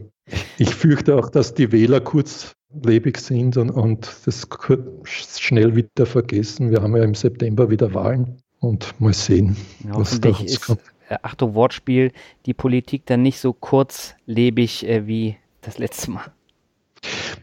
ich 0.59 0.73
fürchte 0.73 1.17
auch, 1.17 1.29
dass 1.29 1.55
die 1.55 1.73
Wähler 1.73 2.01
kurzlebig 2.75 3.19
sind 3.19 3.57
und, 3.57 3.71
und 3.71 4.09
das 4.27 4.49
schnell 5.39 5.77
wieder 5.77 6.07
vergessen. 6.07 6.71
Wir 6.71 6.83
haben 6.83 6.97
ja 6.97 7.03
im 7.03 7.15
September 7.15 7.71
wieder 7.71 7.93
Wahlen 7.95 8.39
und 8.61 8.99
mal 9.01 9.13
sehen, 9.13 9.57
ja, 9.85 9.97
was 9.97 10.21
da 10.21 10.31
rauskommt. 10.31 10.81
Äh, 11.09 11.19
Achtung, 11.23 11.55
Wortspiel, 11.55 12.13
die 12.47 12.55
Politik 12.55 13.07
dann 13.07 13.23
nicht 13.23 13.39
so 13.39 13.53
kurzlebig 13.53 14.89
äh, 14.89 15.07
wie 15.07 15.37
das 15.61 15.79
letzte 15.79 16.11
Mal. 16.11 16.33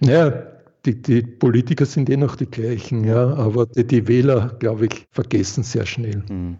Ja, 0.01 0.47
die, 0.85 0.99
die, 0.99 1.21
Politiker 1.21 1.85
sind 1.85 2.09
eh 2.09 2.17
noch 2.17 2.35
die 2.35 2.47
gleichen, 2.47 3.03
ja, 3.03 3.35
aber 3.35 3.67
die, 3.67 3.85
die 3.85 4.07
Wähler, 4.07 4.55
glaube 4.59 4.87
ich, 4.87 5.05
vergessen 5.11 5.63
sehr 5.63 5.85
schnell. 5.85 6.23
Hm. 6.27 6.57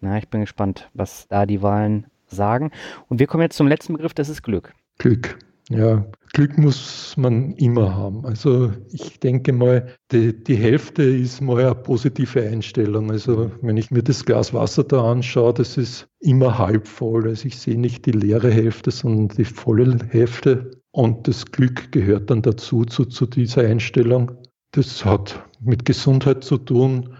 Na, 0.00 0.18
ich 0.18 0.28
bin 0.28 0.42
gespannt, 0.42 0.90
was 0.92 1.26
da 1.28 1.46
die 1.46 1.62
Wahlen 1.62 2.06
sagen. 2.26 2.70
Und 3.08 3.20
wir 3.20 3.26
kommen 3.26 3.42
jetzt 3.42 3.56
zum 3.56 3.66
letzten 3.66 3.94
Begriff, 3.94 4.12
das 4.12 4.28
ist 4.28 4.42
Glück. 4.42 4.74
Glück. 4.98 5.38
Ja, 5.70 6.06
Glück 6.32 6.56
muss 6.56 7.14
man 7.18 7.52
immer 7.56 7.94
haben. 7.94 8.24
Also 8.24 8.72
ich 8.90 9.20
denke 9.20 9.52
mal, 9.52 9.94
die, 10.12 10.32
die 10.42 10.56
Hälfte 10.56 11.02
ist 11.02 11.42
mal 11.42 11.62
eine 11.62 11.74
positive 11.74 12.42
Einstellung. 12.42 13.10
Also 13.10 13.50
wenn 13.60 13.76
ich 13.76 13.90
mir 13.90 14.02
das 14.02 14.24
Glas 14.24 14.54
Wasser 14.54 14.84
da 14.84 15.10
anschaue, 15.10 15.52
das 15.52 15.76
ist 15.76 16.08
immer 16.20 16.56
halb 16.58 16.88
voll. 16.88 17.28
Also 17.28 17.46
ich 17.46 17.58
sehe 17.58 17.78
nicht 17.78 18.06
die 18.06 18.12
leere 18.12 18.50
Hälfte, 18.50 18.90
sondern 18.90 19.36
die 19.36 19.44
volle 19.44 19.98
Hälfte. 20.08 20.70
Und 20.90 21.28
das 21.28 21.44
Glück 21.44 21.92
gehört 21.92 22.30
dann 22.30 22.40
dazu, 22.40 22.86
zu, 22.86 23.04
zu 23.04 23.26
dieser 23.26 23.62
Einstellung. 23.62 24.32
Das 24.72 25.04
hat 25.04 25.44
mit 25.60 25.84
Gesundheit 25.84 26.44
zu 26.44 26.56
tun, 26.56 27.14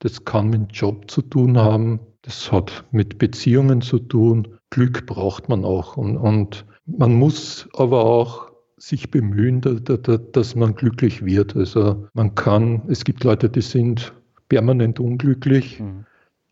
das 0.00 0.26
kann 0.26 0.50
mit 0.50 0.72
Job 0.72 1.10
zu 1.10 1.22
tun 1.22 1.56
haben, 1.56 2.00
das 2.22 2.52
hat 2.52 2.84
mit 2.90 3.16
Beziehungen 3.16 3.80
zu 3.80 3.98
tun. 3.98 4.58
Glück 4.70 5.06
braucht 5.06 5.48
man 5.48 5.64
auch. 5.64 5.96
Und, 5.96 6.18
und 6.18 6.66
man 6.86 7.14
muss 7.14 7.68
aber 7.74 8.04
auch 8.04 8.50
sich 8.76 9.10
bemühen, 9.10 9.60
da, 9.60 9.74
da, 9.74 10.16
dass 10.16 10.54
man 10.54 10.74
glücklich 10.74 11.24
wird. 11.24 11.56
Also 11.56 12.06
man 12.12 12.34
kann, 12.34 12.82
es 12.88 13.04
gibt 13.04 13.24
Leute, 13.24 13.48
die 13.48 13.62
sind 13.62 14.12
permanent 14.48 15.00
unglücklich. 15.00 15.80
Mhm. 15.80 16.04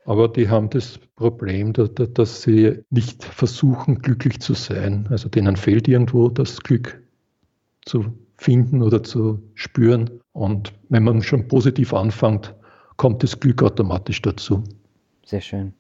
Aber 0.05 0.29
die 0.29 0.49
haben 0.49 0.69
das 0.71 0.99
Problem, 1.15 1.73
dass 1.73 2.43
sie 2.43 2.83
nicht 2.91 3.23
versuchen, 3.23 3.99
glücklich 4.01 4.41
zu 4.41 4.55
sein. 4.55 5.07
Also 5.11 5.29
denen 5.29 5.57
fehlt 5.57 5.87
irgendwo 5.87 6.29
das 6.29 6.61
Glück 6.61 7.01
zu 7.85 8.07
finden 8.37 8.83
oder 8.83 9.03
zu 9.03 9.41
spüren. 9.55 10.11
Und 10.33 10.73
wenn 10.89 11.05
man 11.05 11.23
schon 11.23 11.47
positiv 11.47 11.95
anfängt, 11.95 12.55
kommt 12.97 13.23
das 13.23 13.39
Glück 13.39 13.63
automatisch 13.63 14.23
dazu. 14.23 14.65
Sehr 15.25 15.41
schön. 15.41 15.73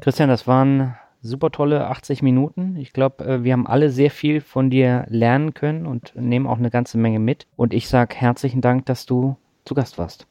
Christian, 0.00 0.30
das 0.30 0.46
waren 0.46 0.94
super 1.22 1.50
tolle 1.50 1.86
80 1.86 2.22
Minuten. 2.22 2.76
Ich 2.76 2.92
glaube, 2.92 3.24
äh, 3.24 3.44
wir 3.44 3.52
haben 3.52 3.66
alle 3.66 3.90
sehr 3.90 4.10
viel 4.10 4.40
von 4.40 4.70
dir 4.70 5.06
lernen 5.08 5.54
können 5.54 5.86
und 5.86 6.12
nehmen 6.16 6.46
auch 6.46 6.58
eine 6.58 6.70
ganze 6.70 6.98
Menge 6.98 7.18
mit. 7.18 7.46
Und 7.56 7.74
ich 7.74 7.88
sage 7.88 8.14
herzlichen 8.16 8.60
Dank, 8.60 8.86
dass 8.86 9.06
du 9.06 9.36
zu 9.64 9.74
Gast 9.74 9.98
warst. 9.98 10.26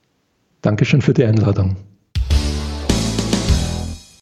Dankeschön 0.61 1.01
für 1.01 1.13
die 1.13 1.23
Einladung. 1.23 1.77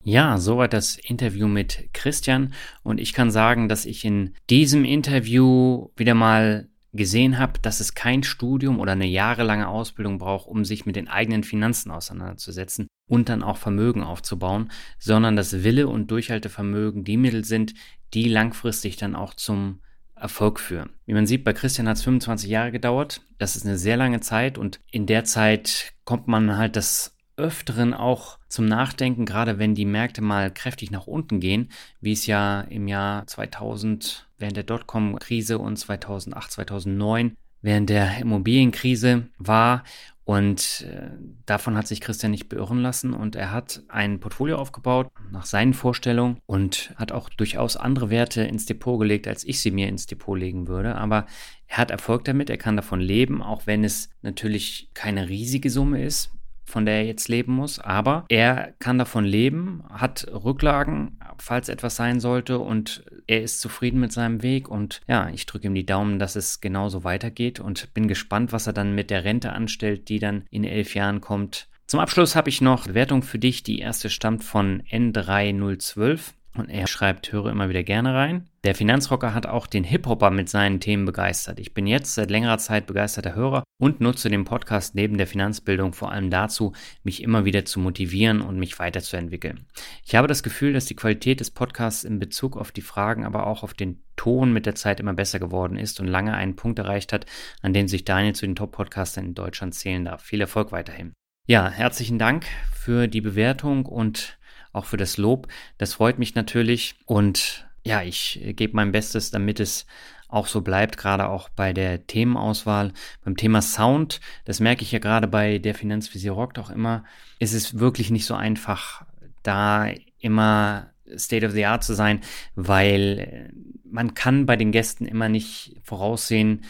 Ja, 0.03 0.37
soweit 0.37 0.73
das 0.73 0.97
Interview 0.97 1.47
mit 1.47 1.89
Christian. 1.93 2.53
Und 2.83 2.99
ich 2.99 3.13
kann 3.13 3.29
sagen, 3.31 3.67
dass 3.67 3.85
ich 3.85 4.05
in 4.05 4.33
diesem 4.49 4.85
Interview 4.85 5.89
wieder 5.97 6.13
mal 6.13 6.67
gesehen 6.93 7.37
habe, 7.37 7.59
dass 7.61 7.81
es 7.81 7.93
kein 7.93 8.23
Studium 8.23 8.79
oder 8.79 8.93
eine 8.93 9.05
jahrelange 9.05 9.67
Ausbildung 9.67 10.17
braucht, 10.17 10.47
um 10.47 10.63
sich 10.63 10.85
mit 10.85 10.95
den 10.95 11.09
eigenen 11.09 11.43
Finanzen 11.43 11.91
auseinanderzusetzen 11.91 12.87
und 13.07 13.29
dann 13.29 13.43
auch 13.43 13.57
Vermögen 13.57 14.03
aufzubauen, 14.03 14.71
sondern 14.99 15.35
dass 15.35 15.63
Wille 15.63 15.87
und 15.87 16.11
Durchhaltevermögen 16.11 17.03
die 17.03 17.17
Mittel 17.17 17.43
sind, 17.43 17.73
die 18.13 18.29
langfristig 18.29 18.97
dann 18.97 19.15
auch 19.15 19.33
zum 19.33 19.79
Erfolg 20.15 20.59
führen. 20.59 20.89
Wie 21.05 21.13
man 21.13 21.27
sieht, 21.27 21.43
bei 21.43 21.53
Christian 21.53 21.87
hat 21.87 21.97
es 21.97 22.03
25 22.03 22.49
Jahre 22.49 22.71
gedauert. 22.71 23.21
Das 23.37 23.55
ist 23.55 23.65
eine 23.65 23.77
sehr 23.77 23.97
lange 23.97 24.19
Zeit 24.19 24.57
und 24.57 24.79
in 24.91 25.05
der 25.05 25.23
Zeit 25.23 25.93
kommt 26.05 26.27
man 26.27 26.57
halt 26.57 26.75
das 26.75 27.15
Öfteren 27.37 27.93
auch 27.93 28.39
zum 28.49 28.65
Nachdenken, 28.65 29.25
gerade 29.25 29.59
wenn 29.59 29.75
die 29.75 29.85
Märkte 29.85 30.21
mal 30.21 30.51
kräftig 30.51 30.89
nach 30.89 31.05
unten 31.05 31.39
gehen, 31.39 31.69
wie 32.01 32.13
es 32.13 32.25
ja 32.25 32.61
im 32.61 32.87
Jahr 32.87 33.27
2000 33.27 34.27
während 34.39 34.57
der 34.57 34.63
Dotcom-Krise 34.63 35.59
und 35.59 35.77
2008, 35.77 36.51
2009 36.51 37.37
während 37.67 37.89
der 37.89 38.19
Immobilienkrise 38.19 39.27
war. 39.37 39.83
Und 40.23 40.85
äh, 40.89 41.09
davon 41.45 41.77
hat 41.77 41.87
sich 41.87 42.01
Christian 42.01 42.31
nicht 42.31 42.49
beirren 42.49 42.79
lassen 42.79 43.13
und 43.13 43.35
er 43.35 43.51
hat 43.51 43.83
ein 43.87 44.19
Portfolio 44.19 44.57
aufgebaut 44.57 45.09
nach 45.31 45.45
seinen 45.45 45.73
Vorstellungen 45.73 46.37
und 46.45 46.93
hat 46.97 47.11
auch 47.13 47.29
durchaus 47.29 47.77
andere 47.77 48.09
Werte 48.09 48.43
ins 48.43 48.65
Depot 48.65 48.99
gelegt, 48.99 49.27
als 49.27 49.45
ich 49.45 49.61
sie 49.61 49.71
mir 49.71 49.87
ins 49.87 50.05
Depot 50.05 50.37
legen 50.37 50.67
würde. 50.67 50.95
Aber 50.95 51.27
er 51.67 51.77
hat 51.77 51.91
Erfolg 51.91 52.25
damit, 52.25 52.49
er 52.49 52.57
kann 52.57 52.75
davon 52.75 52.99
leben, 52.99 53.41
auch 53.41 53.67
wenn 53.67 53.85
es 53.85 54.09
natürlich 54.21 54.89
keine 54.93 55.29
riesige 55.29 55.69
Summe 55.69 56.03
ist 56.03 56.36
von 56.67 56.85
der 56.85 56.95
er 56.95 57.05
jetzt 57.05 57.29
leben 57.29 57.53
muss, 57.53 57.79
aber 57.79 58.25
er 58.29 58.73
kann 58.79 58.99
davon 58.99 59.25
leben, 59.25 59.83
hat 59.89 60.27
Rücklagen, 60.31 61.17
falls 61.39 61.69
etwas 61.69 61.95
sein 61.95 62.19
sollte 62.19 62.59
und 62.59 63.03
er 63.25 63.41
ist 63.41 63.61
zufrieden 63.61 63.99
mit 63.99 64.11
seinem 64.11 64.43
Weg 64.43 64.67
und 64.69 65.01
ja, 65.07 65.29
ich 65.29 65.45
drücke 65.45 65.67
ihm 65.67 65.75
die 65.75 65.85
Daumen, 65.85 66.19
dass 66.19 66.35
es 66.35 66.61
genauso 66.61 67.03
weitergeht 67.03 67.59
und 67.59 67.93
bin 67.93 68.07
gespannt, 68.07 68.51
was 68.51 68.67
er 68.67 68.73
dann 68.73 68.93
mit 68.95 69.09
der 69.09 69.23
Rente 69.23 69.53
anstellt, 69.53 70.09
die 70.09 70.19
dann 70.19 70.45
in 70.51 70.63
elf 70.63 70.93
Jahren 70.93 71.21
kommt. 71.21 71.67
Zum 71.87 72.01
Abschluss 72.01 72.35
habe 72.35 72.49
ich 72.49 72.59
noch 72.59 72.93
Wertung 72.93 73.23
für 73.23 73.39
dich. 73.39 73.63
Die 73.63 73.79
erste 73.79 74.09
stammt 74.09 74.43
von 74.43 74.83
N3012. 74.91 76.33
Und 76.57 76.69
er 76.69 76.87
schreibt, 76.87 77.31
höre 77.31 77.51
immer 77.51 77.69
wieder 77.69 77.83
gerne 77.83 78.15
rein. 78.15 78.49
Der 78.63 78.73
Finanzrocker 78.73 79.35
hat 79.35 79.45
auch 79.45 79.67
den 79.67 79.83
Hip-Hopper 79.83 80.31
mit 80.31 80.49
seinen 80.49 80.79
Themen 80.79 81.05
begeistert. 81.05 81.59
Ich 81.59 81.75
bin 81.75 81.85
jetzt 81.85 82.15
seit 82.15 82.31
längerer 82.31 82.57
Zeit 82.57 82.87
begeisterter 82.87 83.35
Hörer 83.35 83.63
und 83.79 84.01
nutze 84.01 84.29
den 84.29 84.43
Podcast 84.43 84.95
neben 84.95 85.17
der 85.17 85.27
Finanzbildung 85.27 85.93
vor 85.93 86.11
allem 86.11 86.31
dazu, 86.31 86.73
mich 87.03 87.21
immer 87.21 87.45
wieder 87.45 87.63
zu 87.63 87.79
motivieren 87.79 88.41
und 88.41 88.57
mich 88.57 88.79
weiterzuentwickeln. 88.79 89.67
Ich 90.03 90.15
habe 90.15 90.27
das 90.27 90.41
Gefühl, 90.41 90.73
dass 90.73 90.85
die 90.85 90.95
Qualität 90.95 91.39
des 91.39 91.51
Podcasts 91.51 92.03
in 92.03 92.17
Bezug 92.17 92.57
auf 92.57 92.71
die 92.71 92.81
Fragen, 92.81 93.23
aber 93.23 93.45
auch 93.45 93.61
auf 93.61 93.75
den 93.75 94.01
Ton 94.15 94.51
mit 94.51 94.65
der 94.65 94.73
Zeit 94.73 94.99
immer 94.99 95.13
besser 95.13 95.37
geworden 95.37 95.77
ist 95.77 95.99
und 95.99 96.07
lange 96.07 96.33
einen 96.33 96.55
Punkt 96.55 96.79
erreicht 96.79 97.13
hat, 97.13 97.27
an 97.61 97.73
dem 97.73 97.87
sich 97.87 98.03
Daniel 98.03 98.33
zu 98.33 98.47
den 98.47 98.55
Top-Podcastern 98.55 99.27
in 99.27 99.35
Deutschland 99.35 99.75
zählen 99.75 100.03
darf. 100.03 100.23
Viel 100.23 100.41
Erfolg 100.41 100.71
weiterhin. 100.71 101.13
Ja, 101.45 101.69
herzlichen 101.69 102.17
Dank 102.17 102.45
für 102.73 103.07
die 103.07 103.21
Bewertung 103.21 103.85
und 103.85 104.37
auch 104.77 104.85
für 104.85 104.97
das 104.97 105.17
Lob. 105.17 105.47
Das 105.77 105.95
freut 105.95 106.19
mich 106.19 106.35
natürlich 106.35 106.95
und 107.05 107.67
ja, 107.83 108.01
ich 108.01 108.39
gebe 108.55 108.75
mein 108.75 108.91
Bestes, 108.91 109.31
damit 109.31 109.59
es 109.59 109.85
auch 110.29 110.47
so 110.47 110.61
bleibt, 110.61 110.97
gerade 110.97 111.29
auch 111.29 111.49
bei 111.49 111.71
der 111.73 112.05
Themenauswahl. 112.05 112.91
Beim 113.23 113.37
Thema 113.37 113.61
Sound, 113.61 114.19
das 114.45 114.59
merke 114.59 114.83
ich 114.83 114.91
ja 114.91 114.99
gerade 114.99 115.27
bei 115.27 115.57
der 115.57 115.73
Finanzvisier 115.73 116.33
rockt 116.33 116.59
auch 116.59 116.69
immer, 116.69 117.05
ist 117.39 117.53
es 117.53 117.79
wirklich 117.79 118.11
nicht 118.11 118.25
so 118.25 118.35
einfach, 118.35 119.05
da 119.43 119.89
immer 120.19 120.89
State 121.15 121.45
of 121.45 121.53
the 121.53 121.65
Art 121.65 121.83
zu 121.83 121.93
sein, 121.93 122.19
weil 122.55 123.53
man 123.89 124.13
kann 124.13 124.45
bei 124.45 124.57
den 124.57 124.73
Gästen 124.73 125.05
immer 125.05 125.29
nicht 125.29 125.77
voraussehen, 125.83 126.65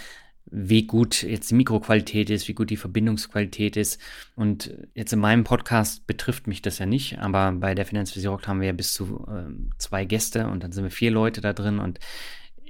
wie 0.49 0.87
gut 0.87 1.23
jetzt 1.23 1.51
die 1.51 1.55
Mikroqualität 1.55 2.29
ist, 2.29 2.47
wie 2.47 2.53
gut 2.53 2.69
die 2.69 2.77
Verbindungsqualität 2.77 3.75
ist. 3.75 3.99
Und 4.35 4.73
jetzt 4.93 5.13
in 5.13 5.19
meinem 5.19 5.43
Podcast 5.43 6.07
betrifft 6.07 6.47
mich 6.47 6.61
das 6.61 6.79
ja 6.79 6.85
nicht, 6.85 7.19
aber 7.19 7.51
bei 7.51 7.75
der 7.75 7.85
Finanzvisier 7.85 8.37
haben 8.45 8.61
wir 8.61 8.67
ja 8.67 8.73
bis 8.73 8.93
zu 8.93 9.27
äh, 9.27 9.51
zwei 9.77 10.05
Gäste 10.05 10.47
und 10.47 10.63
dann 10.63 10.71
sind 10.71 10.83
wir 10.83 10.91
vier 10.91 11.11
Leute 11.11 11.41
da 11.41 11.53
drin 11.53 11.79
und 11.79 11.99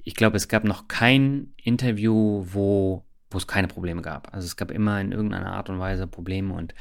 ich 0.03 0.15
glaube, 0.15 0.37
es 0.37 0.47
gab 0.47 0.63
noch 0.63 0.87
kein 0.87 1.53
Interview, 1.61 2.45
wo, 2.51 3.03
wo 3.29 3.37
es 3.37 3.45
keine 3.45 3.67
Probleme 3.67 4.01
gab. 4.01 4.33
Also 4.33 4.45
es 4.45 4.55
gab 4.55 4.71
immer 4.71 5.01
in 5.01 5.11
irgendeiner 5.11 5.51
Art 5.51 5.69
und 5.69 5.79
Weise 5.79 6.07
Probleme 6.07 6.53
und 6.53 6.73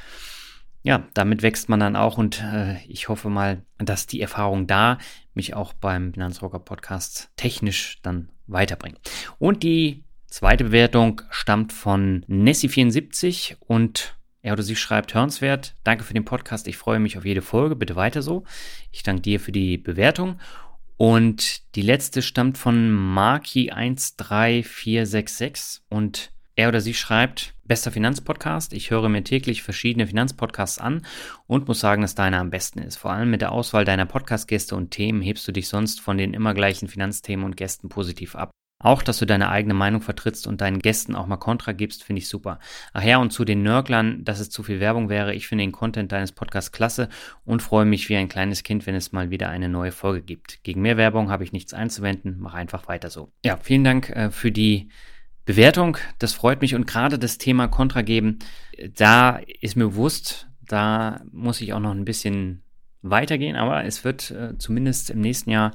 ja, 0.83 1.03
damit 1.13 1.41
wächst 1.41 1.67
man 1.67 1.81
dann 1.81 1.97
auch 1.97 2.17
und 2.17 2.41
äh, 2.41 2.81
ich 2.85 3.09
hoffe 3.09 3.29
mal, 3.29 3.61
dass 3.77 4.07
die 4.07 4.21
Erfahrung 4.21 4.67
da 4.67 4.97
mich 5.33 5.53
auch 5.53 5.73
beim 5.73 6.13
Finanzrocker 6.13 6.59
Podcast 6.59 7.29
technisch 7.35 7.99
dann 8.01 8.29
weiterbringt. 8.47 8.97
Und 9.37 9.63
die 9.63 10.05
Zweite 10.27 10.65
Bewertung 10.65 11.21
stammt 11.29 11.73
von 11.73 12.25
Nessie74 12.25 13.55
und 13.59 14.17
er 14.41 14.53
oder 14.53 14.63
sie 14.63 14.75
schreibt 14.75 15.13
hörenswert. 15.13 15.75
Danke 15.83 16.03
für 16.03 16.13
den 16.13 16.25
Podcast. 16.25 16.67
Ich 16.67 16.77
freue 16.77 16.99
mich 16.99 17.17
auf 17.17 17.25
jede 17.25 17.41
Folge. 17.41 17.75
Bitte 17.75 17.95
weiter 17.95 18.21
so. 18.21 18.43
Ich 18.91 19.01
danke 19.03 19.21
dir 19.21 19.39
für 19.39 19.51
die 19.51 19.77
Bewertung. 19.77 20.39
Und 20.97 21.75
die 21.75 21.81
letzte 21.81 22.21
stammt 22.21 22.57
von 22.57 22.91
Marki13466 23.15 25.81
und 25.89 26.31
er 26.55 26.69
oder 26.69 26.81
sie 26.81 26.95
schreibt, 26.95 27.53
bester 27.65 27.91
Finanzpodcast. 27.91 28.73
Ich 28.73 28.89
höre 28.89 29.09
mir 29.09 29.23
täglich 29.23 29.61
verschiedene 29.61 30.07
Finanzpodcasts 30.07 30.79
an 30.79 31.05
und 31.45 31.67
muss 31.67 31.79
sagen, 31.79 32.01
dass 32.01 32.15
deiner 32.15 32.39
am 32.39 32.49
besten 32.49 32.79
ist. 32.79 32.97
Vor 32.97 33.11
allem 33.11 33.29
mit 33.29 33.41
der 33.41 33.51
Auswahl 33.51 33.85
deiner 33.85 34.07
Podcastgäste 34.07 34.75
und 34.75 34.89
Themen 34.89 35.21
hebst 35.21 35.47
du 35.47 35.51
dich 35.51 35.67
sonst 35.67 36.01
von 36.01 36.17
den 36.17 36.33
immer 36.33 36.55
gleichen 36.55 36.87
Finanzthemen 36.87 37.45
und 37.45 37.57
Gästen 37.57 37.89
positiv 37.89 38.35
ab. 38.35 38.49
Auch, 38.79 39.01
dass 39.01 39.17
du 39.17 39.25
deine 39.25 39.49
eigene 39.49 39.73
Meinung 39.73 40.01
vertrittst 40.01 40.45
und 40.45 40.61
deinen 40.61 40.79
Gästen 40.79 41.15
auch 41.15 41.25
mal 41.25 41.37
Kontra 41.37 41.71
gibst, 41.71 42.03
finde 42.03 42.19
ich 42.19 42.29
super. 42.29 42.59
Ach 42.93 43.03
ja, 43.03 43.17
und 43.17 43.31
zu 43.31 43.43
den 43.43 43.63
Nörglern, 43.63 44.23
dass 44.23 44.39
es 44.39 44.51
zu 44.51 44.61
viel 44.61 44.79
Werbung 44.79 45.09
wäre. 45.09 45.33
Ich 45.33 45.47
finde 45.47 45.63
den 45.63 45.71
Content 45.71 46.11
deines 46.11 46.31
Podcasts 46.31 46.71
klasse 46.71 47.09
und 47.43 47.63
freue 47.63 47.85
mich 47.85 48.07
wie 48.07 48.15
ein 48.15 48.29
kleines 48.29 48.61
Kind, 48.61 48.85
wenn 48.85 48.93
es 48.93 49.11
mal 49.11 49.31
wieder 49.31 49.49
eine 49.49 49.67
neue 49.67 49.91
Folge 49.91 50.21
gibt. 50.21 50.63
Gegen 50.63 50.81
mehr 50.83 50.95
Werbung 50.95 51.31
habe 51.31 51.43
ich 51.43 51.51
nichts 51.51 51.73
einzuwenden. 51.73 52.37
Mach 52.39 52.53
einfach 52.53 52.87
weiter 52.87 53.09
so. 53.09 53.31
Ja, 53.43 53.57
vielen 53.57 53.83
Dank 53.83 54.11
äh, 54.11 54.29
für 54.29 54.51
die 54.51 54.89
Bewertung. 55.45 55.97
Das 56.19 56.33
freut 56.33 56.61
mich 56.61 56.75
und 56.75 56.85
gerade 56.85 57.17
das 57.17 57.39
Thema 57.39 57.67
Kontra 57.67 58.03
geben, 58.03 58.37
da 58.95 59.39
ist 59.61 59.75
mir 59.75 59.87
bewusst, 59.87 60.47
da 60.61 61.21
muss 61.31 61.61
ich 61.61 61.73
auch 61.73 61.79
noch 61.79 61.91
ein 61.91 62.05
bisschen 62.05 62.61
weitergehen, 63.01 63.55
aber 63.55 63.85
es 63.85 64.03
wird 64.03 64.29
äh, 64.31 64.57
zumindest 64.57 65.09
im 65.09 65.21
nächsten 65.21 65.49
Jahr 65.49 65.71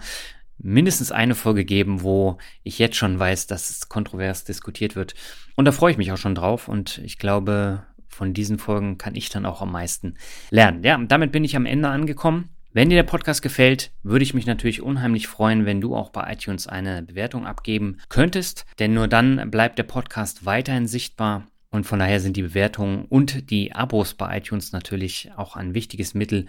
mindestens 0.63 1.13
eine 1.13 1.35
Folge 1.35 1.65
geben, 1.65 2.03
wo 2.03 2.39
ich 2.63 2.79
jetzt 2.79 2.97
schon 2.97 3.19
weiß, 3.19 3.47
dass 3.47 3.71
es 3.71 3.89
kontrovers 3.89 4.45
diskutiert 4.45 4.97
wird. 4.97 5.15
Und 5.57 5.65
da 5.65 5.73
freue 5.73 5.93
ich 5.93 5.99
mich 5.99 6.13
auch 6.13 6.17
schon 6.17 6.35
drauf 6.35 6.69
und 6.69 6.99
ich 6.99 7.19
glaube, 7.19 7.83
von 8.09 8.35
diesen 8.35 8.59
Folgen 8.59 8.99
kann 8.99 9.15
ich 9.15 9.29
dann 9.31 9.47
auch 9.47 9.63
am 9.63 9.73
meisten 9.73 10.15
lernen. 10.51 10.83
Ja, 10.83 10.99
damit 10.99 11.33
bin 11.33 11.45
ich 11.45 11.57
am 11.57 11.67
Ende 11.67 11.89
angekommen. 11.89 12.51
Wenn 12.75 12.89
dir 12.89 12.97
der 12.97 13.03
Podcast 13.03 13.43
gefällt, 13.43 13.91
würde 14.03 14.23
ich 14.23 14.33
mich 14.33 14.47
natürlich 14.47 14.81
unheimlich 14.81 15.27
freuen, 15.29 15.67
wenn 15.67 15.83
du 15.83 15.95
auch 15.95 16.09
bei 16.09 16.33
iTunes 16.33 16.67
eine 16.67 17.03
Bewertung 17.03 17.47
abgeben 17.47 17.99
könntest, 18.09 18.65
denn 18.79 18.95
nur 18.95 19.09
dann 19.09 19.51
bleibt 19.51 19.79
der 19.79 19.83
Podcast 19.83 20.47
weiterhin 20.47 20.87
sichtbar 20.87 21.47
und 21.71 21.85
von 21.85 21.99
daher 21.99 22.21
sind 22.21 22.37
die 22.37 22.43
Bewertungen 22.43 23.05
und 23.07 23.51
die 23.51 23.75
Abos 23.75 24.15
bei 24.15 24.39
iTunes 24.39 24.73
natürlich 24.73 25.31
auch 25.37 25.57
ein 25.57 25.75
wichtiges 25.75 26.15
Mittel, 26.15 26.47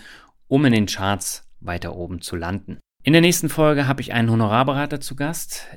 um 0.47 0.63
in 0.63 0.71
den 0.71 0.85
Charts 0.85 1.49
weiter 1.59 1.95
oben 1.95 2.21
zu 2.21 2.37
landen. 2.37 2.79
In 3.05 3.11
der 3.11 3.21
nächsten 3.21 3.49
Folge 3.49 3.85
habe 3.85 3.99
ich 3.99 4.13
einen 4.13 4.31
Honorarberater 4.31 5.01
zu 5.01 5.17
Gast, 5.17 5.67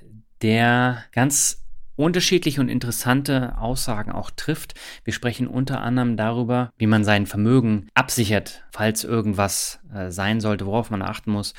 der 0.42 1.02
ganz 1.10 1.64
unterschiedliche 1.96 2.60
und 2.60 2.68
interessante 2.68 3.58
Aussagen 3.58 4.12
auch 4.12 4.30
trifft. 4.30 4.74
Wir 5.02 5.12
sprechen 5.12 5.48
unter 5.48 5.80
anderem 5.80 6.16
darüber, 6.16 6.70
wie 6.76 6.86
man 6.86 7.02
sein 7.02 7.26
Vermögen 7.26 7.88
absichert, 7.94 8.62
falls 8.70 9.02
irgendwas 9.02 9.80
äh, 9.92 10.12
sein 10.12 10.40
sollte, 10.40 10.66
worauf 10.66 10.90
man 10.90 11.02
achten 11.02 11.32
muss. 11.32 11.54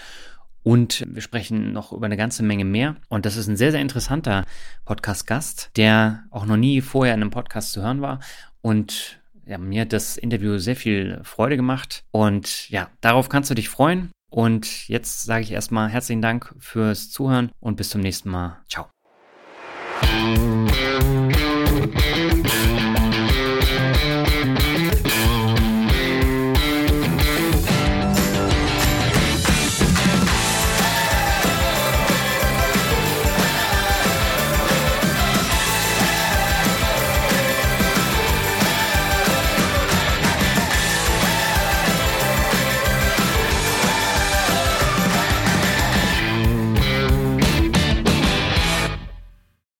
Und 0.63 1.05
wir 1.09 1.21
sprechen 1.21 1.73
noch 1.73 1.91
über 1.91 2.05
eine 2.05 2.17
ganze 2.17 2.43
Menge 2.43 2.63
mehr. 2.63 2.95
Und 3.09 3.25
das 3.25 3.35
ist 3.35 3.47
ein 3.47 3.57
sehr, 3.57 3.71
sehr 3.71 3.81
interessanter 3.81 4.45
Podcast-Gast, 4.85 5.71
der 5.75 6.23
auch 6.31 6.45
noch 6.45 6.57
nie 6.57 6.79
vorher 6.79 7.13
in 7.13 7.21
einem 7.21 7.31
Podcast 7.31 7.73
zu 7.73 7.81
hören 7.81 7.99
war. 7.99 8.21
Und 8.61 9.19
ja, 9.45 9.57
mir 9.57 9.81
hat 9.81 9.91
das 9.91 10.15
Interview 10.15 10.59
sehr 10.59 10.77
viel 10.77 11.19
Freude 11.23 11.57
gemacht. 11.57 12.05
Und 12.11 12.69
ja, 12.69 12.89
darauf 13.01 13.27
kannst 13.27 13.49
du 13.49 13.53
dich 13.53 13.67
freuen. 13.67 14.11
Und 14.29 14.87
jetzt 14.87 15.23
sage 15.23 15.43
ich 15.43 15.51
erstmal 15.51 15.89
herzlichen 15.89 16.21
Dank 16.21 16.53
fürs 16.59 17.09
Zuhören 17.09 17.51
und 17.59 17.77
bis 17.77 17.89
zum 17.89 18.01
nächsten 18.01 18.29
Mal. 18.29 18.61
Ciao. 18.67 18.87